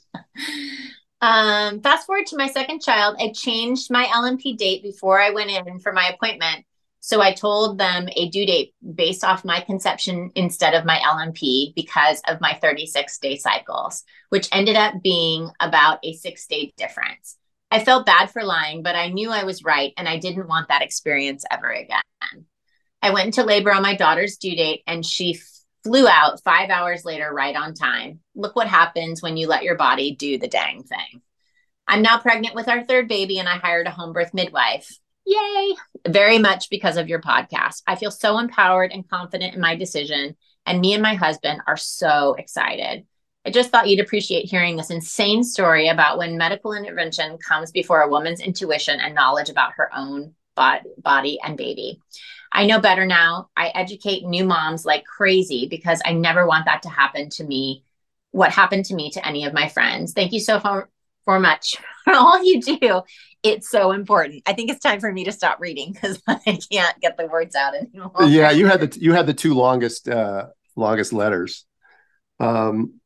Um, 1.20 1.80
fast 1.80 2.06
forward 2.06 2.26
to 2.28 2.36
my 2.36 2.46
second 2.46 2.80
child, 2.80 3.16
I 3.18 3.32
changed 3.32 3.90
my 3.90 4.04
LMP 4.04 4.56
date 4.56 4.84
before 4.84 5.20
I 5.20 5.30
went 5.30 5.50
in 5.50 5.80
for 5.80 5.92
my 5.92 6.08
appointment. 6.08 6.64
So 7.00 7.20
I 7.20 7.32
told 7.32 7.78
them 7.78 8.08
a 8.16 8.28
due 8.28 8.46
date 8.46 8.74
based 8.94 9.24
off 9.24 9.44
my 9.44 9.60
conception 9.60 10.30
instead 10.36 10.74
of 10.74 10.84
my 10.84 10.98
LMP 10.98 11.74
because 11.74 12.22
of 12.28 12.40
my 12.40 12.56
36 12.62 13.18
day 13.18 13.36
cycles, 13.36 14.04
which 14.28 14.48
ended 14.52 14.76
up 14.76 15.02
being 15.02 15.50
about 15.58 15.98
a 16.04 16.12
six 16.12 16.46
day 16.46 16.72
difference. 16.76 17.37
I 17.70 17.84
felt 17.84 18.06
bad 18.06 18.30
for 18.30 18.42
lying, 18.42 18.82
but 18.82 18.94
I 18.94 19.08
knew 19.08 19.30
I 19.30 19.44
was 19.44 19.62
right 19.62 19.92
and 19.96 20.08
I 20.08 20.18
didn't 20.18 20.48
want 20.48 20.68
that 20.68 20.82
experience 20.82 21.44
ever 21.50 21.70
again. 21.70 22.00
I 23.02 23.10
went 23.10 23.26
into 23.26 23.44
labor 23.44 23.72
on 23.72 23.82
my 23.82 23.94
daughter's 23.94 24.38
due 24.38 24.56
date 24.56 24.82
and 24.86 25.04
she 25.04 25.40
flew 25.84 26.08
out 26.08 26.42
five 26.42 26.70
hours 26.70 27.04
later, 27.04 27.32
right 27.32 27.56
on 27.56 27.74
time. 27.74 28.20
Look 28.34 28.56
what 28.56 28.68
happens 28.68 29.22
when 29.22 29.36
you 29.36 29.46
let 29.46 29.62
your 29.62 29.76
body 29.76 30.14
do 30.14 30.38
the 30.38 30.48
dang 30.48 30.82
thing. 30.82 31.22
I'm 31.86 32.02
now 32.02 32.18
pregnant 32.18 32.54
with 32.54 32.68
our 32.68 32.84
third 32.84 33.08
baby, 33.08 33.38
and 33.38 33.48
I 33.48 33.56
hired 33.56 33.86
a 33.86 33.90
home 33.90 34.12
birth 34.12 34.34
midwife. 34.34 34.98
Yay! 35.24 35.74
Very 36.06 36.38
much 36.38 36.68
because 36.68 36.98
of 36.98 37.08
your 37.08 37.20
podcast. 37.22 37.82
I 37.86 37.96
feel 37.96 38.10
so 38.10 38.38
empowered 38.38 38.92
and 38.92 39.08
confident 39.08 39.54
in 39.54 39.60
my 39.60 39.74
decision, 39.74 40.36
and 40.66 40.80
me 40.80 40.92
and 40.92 41.02
my 41.02 41.14
husband 41.14 41.62
are 41.66 41.78
so 41.78 42.34
excited. 42.34 43.06
I 43.48 43.50
just 43.50 43.70
thought 43.70 43.88
you'd 43.88 44.00
appreciate 44.00 44.44
hearing 44.44 44.76
this 44.76 44.90
insane 44.90 45.42
story 45.42 45.88
about 45.88 46.18
when 46.18 46.36
medical 46.36 46.74
intervention 46.74 47.38
comes 47.38 47.70
before 47.70 48.02
a 48.02 48.08
woman's 48.10 48.40
intuition 48.40 49.00
and 49.00 49.14
knowledge 49.14 49.48
about 49.48 49.72
her 49.76 49.88
own 49.96 50.34
body 50.54 51.38
and 51.42 51.56
baby. 51.56 51.98
I 52.52 52.66
know 52.66 52.78
better 52.78 53.06
now. 53.06 53.48
I 53.56 53.68
educate 53.68 54.26
new 54.26 54.44
moms 54.44 54.84
like 54.84 55.06
crazy 55.06 55.66
because 55.66 56.02
I 56.04 56.12
never 56.12 56.46
want 56.46 56.66
that 56.66 56.82
to 56.82 56.90
happen 56.90 57.30
to 57.30 57.44
me. 57.44 57.84
What 58.32 58.50
happened 58.50 58.84
to 58.86 58.94
me 58.94 59.10
to 59.12 59.26
any 59.26 59.46
of 59.46 59.54
my 59.54 59.70
friends. 59.70 60.12
Thank 60.12 60.34
you 60.34 60.40
so 60.40 60.60
for, 60.60 60.90
for 61.24 61.40
much 61.40 61.78
for 62.04 62.12
all 62.12 62.44
you 62.44 62.60
do. 62.60 63.00
It's 63.42 63.70
so 63.70 63.92
important. 63.92 64.42
I 64.44 64.52
think 64.52 64.68
it's 64.68 64.80
time 64.80 65.00
for 65.00 65.10
me 65.10 65.24
to 65.24 65.32
stop 65.32 65.58
reading 65.58 65.94
because 65.94 66.20
I 66.28 66.58
can't 66.70 67.00
get 67.00 67.16
the 67.16 67.28
words 67.28 67.56
out 67.56 67.74
anymore. 67.74 68.24
Yeah, 68.24 68.50
you 68.50 68.66
had 68.66 68.80
the 68.80 69.00
you 69.00 69.14
had 69.14 69.26
the 69.26 69.32
two 69.32 69.54
longest 69.54 70.06
uh 70.06 70.48
longest 70.76 71.14
letters. 71.14 71.64
Um 72.40 72.97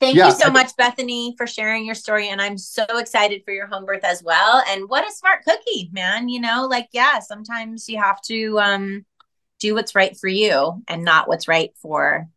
Thank 0.00 0.16
yeah, 0.16 0.28
you 0.28 0.34
so 0.34 0.50
much, 0.50 0.74
Bethany, 0.76 1.34
for 1.36 1.46
sharing 1.46 1.84
your 1.84 1.94
story. 1.94 2.30
And 2.30 2.40
I'm 2.40 2.56
so 2.56 2.84
excited 2.88 3.42
for 3.44 3.52
your 3.52 3.66
home 3.66 3.84
birth 3.84 4.02
as 4.02 4.22
well. 4.22 4.62
And 4.66 4.88
what 4.88 5.06
a 5.06 5.12
smart 5.12 5.44
cookie, 5.44 5.90
man. 5.92 6.30
You 6.30 6.40
know, 6.40 6.66
like, 6.66 6.88
yeah, 6.92 7.18
sometimes 7.18 7.86
you 7.86 7.98
have 7.98 8.20
to 8.22 8.58
um, 8.58 9.04
do 9.58 9.74
what's 9.74 9.94
right 9.94 10.16
for 10.16 10.28
you 10.28 10.82
and 10.88 11.04
not 11.04 11.28
what's 11.28 11.46
right 11.46 11.70
for 11.82 12.28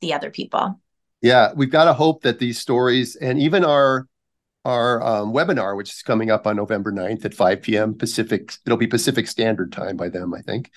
the 0.00 0.14
other 0.14 0.30
people. 0.30 0.80
Yeah, 1.20 1.52
we've 1.54 1.70
got 1.70 1.84
to 1.84 1.92
hope 1.92 2.22
that 2.22 2.40
these 2.40 2.60
stories 2.60 3.14
and 3.14 3.38
even 3.38 3.64
our 3.64 4.08
our 4.64 5.02
um, 5.02 5.32
webinar, 5.32 5.76
which 5.76 5.90
is 5.90 6.02
coming 6.02 6.30
up 6.30 6.46
on 6.46 6.56
November 6.56 6.92
9th 6.92 7.24
at 7.24 7.34
5 7.34 7.62
p.m. 7.62 7.94
Pacific, 7.94 8.54
it'll 8.64 8.78
be 8.78 8.86
Pacific 8.86 9.26
Standard 9.26 9.72
Time 9.72 9.96
by 9.96 10.08
them, 10.08 10.34
I 10.34 10.40
think. 10.40 10.70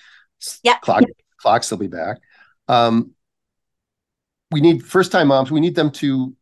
Yeah. 0.62 0.78
Clock, 0.78 1.04
clocks 1.38 1.70
will 1.70 1.78
be 1.78 1.86
back. 1.86 2.18
Um, 2.66 3.12
we 4.50 4.60
need 4.60 4.84
first 4.84 5.12
time 5.12 5.28
moms, 5.28 5.50
we 5.50 5.60
need 5.60 5.74
them 5.74 5.90
to 5.92 6.34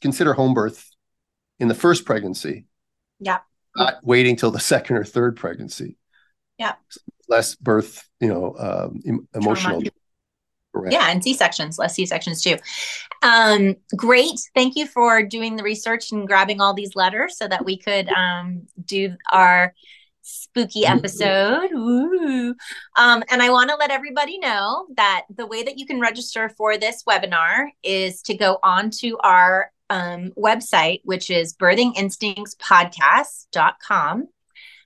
consider 0.00 0.34
home 0.34 0.54
birth 0.54 0.90
in 1.58 1.68
the 1.68 1.74
first 1.74 2.04
pregnancy. 2.04 2.66
Yeah. 3.20 3.38
Not 3.76 3.96
waiting 4.02 4.36
till 4.36 4.50
the 4.50 4.60
second 4.60 4.96
or 4.96 5.04
third 5.04 5.36
pregnancy. 5.36 5.96
Yeah. 6.58 6.74
Less 7.28 7.54
birth, 7.54 8.08
you 8.20 8.28
know, 8.28 8.54
um, 8.58 9.26
emotional. 9.34 9.82
Correct. 10.74 10.92
Yeah, 10.92 11.10
and 11.10 11.24
C 11.24 11.32
sections, 11.32 11.78
less 11.78 11.94
C 11.94 12.04
sections 12.04 12.42
too. 12.42 12.56
Um, 13.22 13.76
great. 13.96 14.38
Thank 14.54 14.76
you 14.76 14.86
for 14.86 15.22
doing 15.22 15.56
the 15.56 15.62
research 15.62 16.12
and 16.12 16.26
grabbing 16.26 16.60
all 16.60 16.74
these 16.74 16.94
letters 16.94 17.38
so 17.38 17.48
that 17.48 17.64
we 17.64 17.78
could 17.78 18.08
um, 18.10 18.66
do 18.84 19.16
our 19.32 19.72
spooky 20.26 20.84
episode. 20.86 21.72
Ooh. 21.72 22.54
Um, 22.96 23.22
and 23.30 23.42
I 23.42 23.50
want 23.50 23.70
to 23.70 23.76
let 23.76 23.90
everybody 23.90 24.38
know 24.38 24.86
that 24.96 25.24
the 25.34 25.46
way 25.46 25.62
that 25.62 25.78
you 25.78 25.86
can 25.86 25.98
register 26.00 26.50
for 26.56 26.76
this 26.76 27.04
webinar 27.04 27.68
is 27.82 28.20
to 28.22 28.36
go 28.36 28.58
on 28.62 28.90
to 28.98 29.16
our 29.18 29.70
um, 29.88 30.32
website, 30.36 31.00
which 31.04 31.30
is 31.30 31.56
birthinginstinctspodcast.com. 31.56 34.28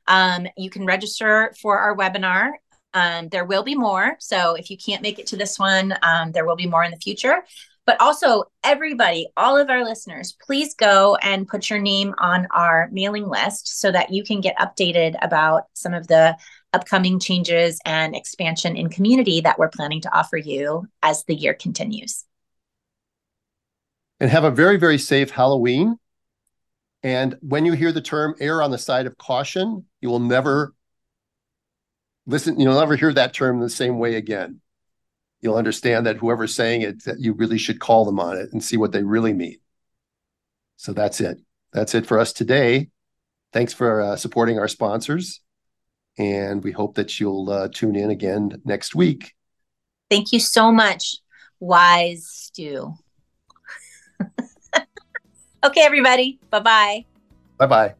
Um, 0.07 0.47
you 0.57 0.71
can 0.71 0.87
register 0.87 1.53
for 1.61 1.79
our 1.79 1.95
webinar 1.97 2.53
um, 2.95 3.29
there 3.29 3.45
will 3.45 3.63
be 3.63 3.75
more. 3.75 4.17
So 4.19 4.55
if 4.55 4.71
you 4.71 4.77
can't 4.77 5.03
make 5.03 5.19
it 5.19 5.27
to 5.29 5.37
this 5.37 5.59
one, 5.59 5.95
um, 6.03 6.33
there 6.33 6.45
will 6.45 6.57
be 6.57 6.67
more 6.67 6.85
in 6.85 6.91
the 6.91 6.97
future. 6.97 7.45
But 7.87 8.01
also, 8.01 8.45
everybody, 8.63 9.29
all 9.37 9.57
of 9.57 9.71
our 9.71 9.85
listeners, 9.85 10.37
please 10.45 10.75
go 10.75 11.17
and 11.23 11.49
put 11.49 11.71
your 11.71 11.79
name 11.79 12.15
on 12.19 12.47
our 12.55 12.89
mailing 12.93 13.29
list 13.29 13.81
so 13.81 13.91
that 13.91 14.13
you 14.13 14.23
can 14.23 14.41
get 14.41 14.57
updated 14.59 15.17
about 15.23 15.65
some 15.75 15.95
of 15.95 16.07
the 16.07 16.37
upcoming 16.73 17.19
changes 17.19 17.81
and 17.85 18.15
expansion 18.15 18.77
in 18.77 18.89
community 18.91 19.41
that 19.41 19.59
we're 19.59 19.71
planning 19.71 20.01
to 20.03 20.17
offer 20.17 20.37
you 20.37 20.87
as 21.03 21.25
the 21.25 21.35
year 21.35 21.55
continues. 21.55 22.25
And 24.21 24.31
have 24.31 24.45
a 24.45 24.51
very, 24.51 24.77
very 24.77 24.99
safe 24.99 25.31
Halloween. 25.31 25.99
And 27.03 27.37
when 27.41 27.65
you 27.65 27.73
hear 27.73 27.93
the 27.93 28.03
term 28.03 28.35
err 28.41 28.63
on 28.63 28.71
the 28.71 28.79
side 28.79 29.07
of 29.07 29.17
caution, 29.17 29.87
you 30.01 30.11
will 30.11 30.21
never 30.21 30.75
listen, 32.27 32.61
you'll 32.61 32.79
never 32.79 32.97
hear 32.97 33.13
that 33.15 33.33
term 33.33 33.59
the 33.59 33.71
same 33.71 33.99
way 33.99 34.17
again. 34.17 34.61
You'll 35.41 35.57
understand 35.57 36.07
that 36.07 36.19
whoever's 36.19 36.55
saying 36.55 36.83
it, 36.83 37.05
that 37.05 37.21
you 37.21 37.33
really 37.33 37.59
should 37.59 37.81
call 37.81 38.05
them 38.05 38.21
on 38.21 38.37
it 38.37 38.53
and 38.53 38.63
see 38.63 38.77
what 38.77 38.93
they 38.93 39.03
really 39.03 39.33
mean. 39.33 39.57
So 40.77 40.93
that's 40.93 41.21
it. 41.21 41.39
That's 41.73 41.95
it 41.95 42.07
for 42.07 42.19
us 42.19 42.33
today. 42.33 42.89
Thanks 43.53 43.73
for 43.73 44.01
uh, 44.01 44.17
supporting 44.17 44.59
our 44.59 44.69
sponsors. 44.69 45.41
And 46.19 46.63
we 46.63 46.73
hope 46.73 46.97
that 46.97 47.19
you'll 47.19 47.51
uh, 47.51 47.69
tune 47.73 47.97
in 47.97 48.11
again 48.11 48.61
next 48.65 48.95
week. 48.95 49.35
Thank 50.11 50.33
you 50.33 50.41
so 50.41 50.73
much, 50.73 51.17
Wise 51.61 52.27
Stu. 52.27 52.95
okay, 55.65 55.81
everybody. 55.83 56.39
Bye 56.51 56.61
bye. 56.61 57.05
Bye 57.59 57.67
bye. 57.67 58.00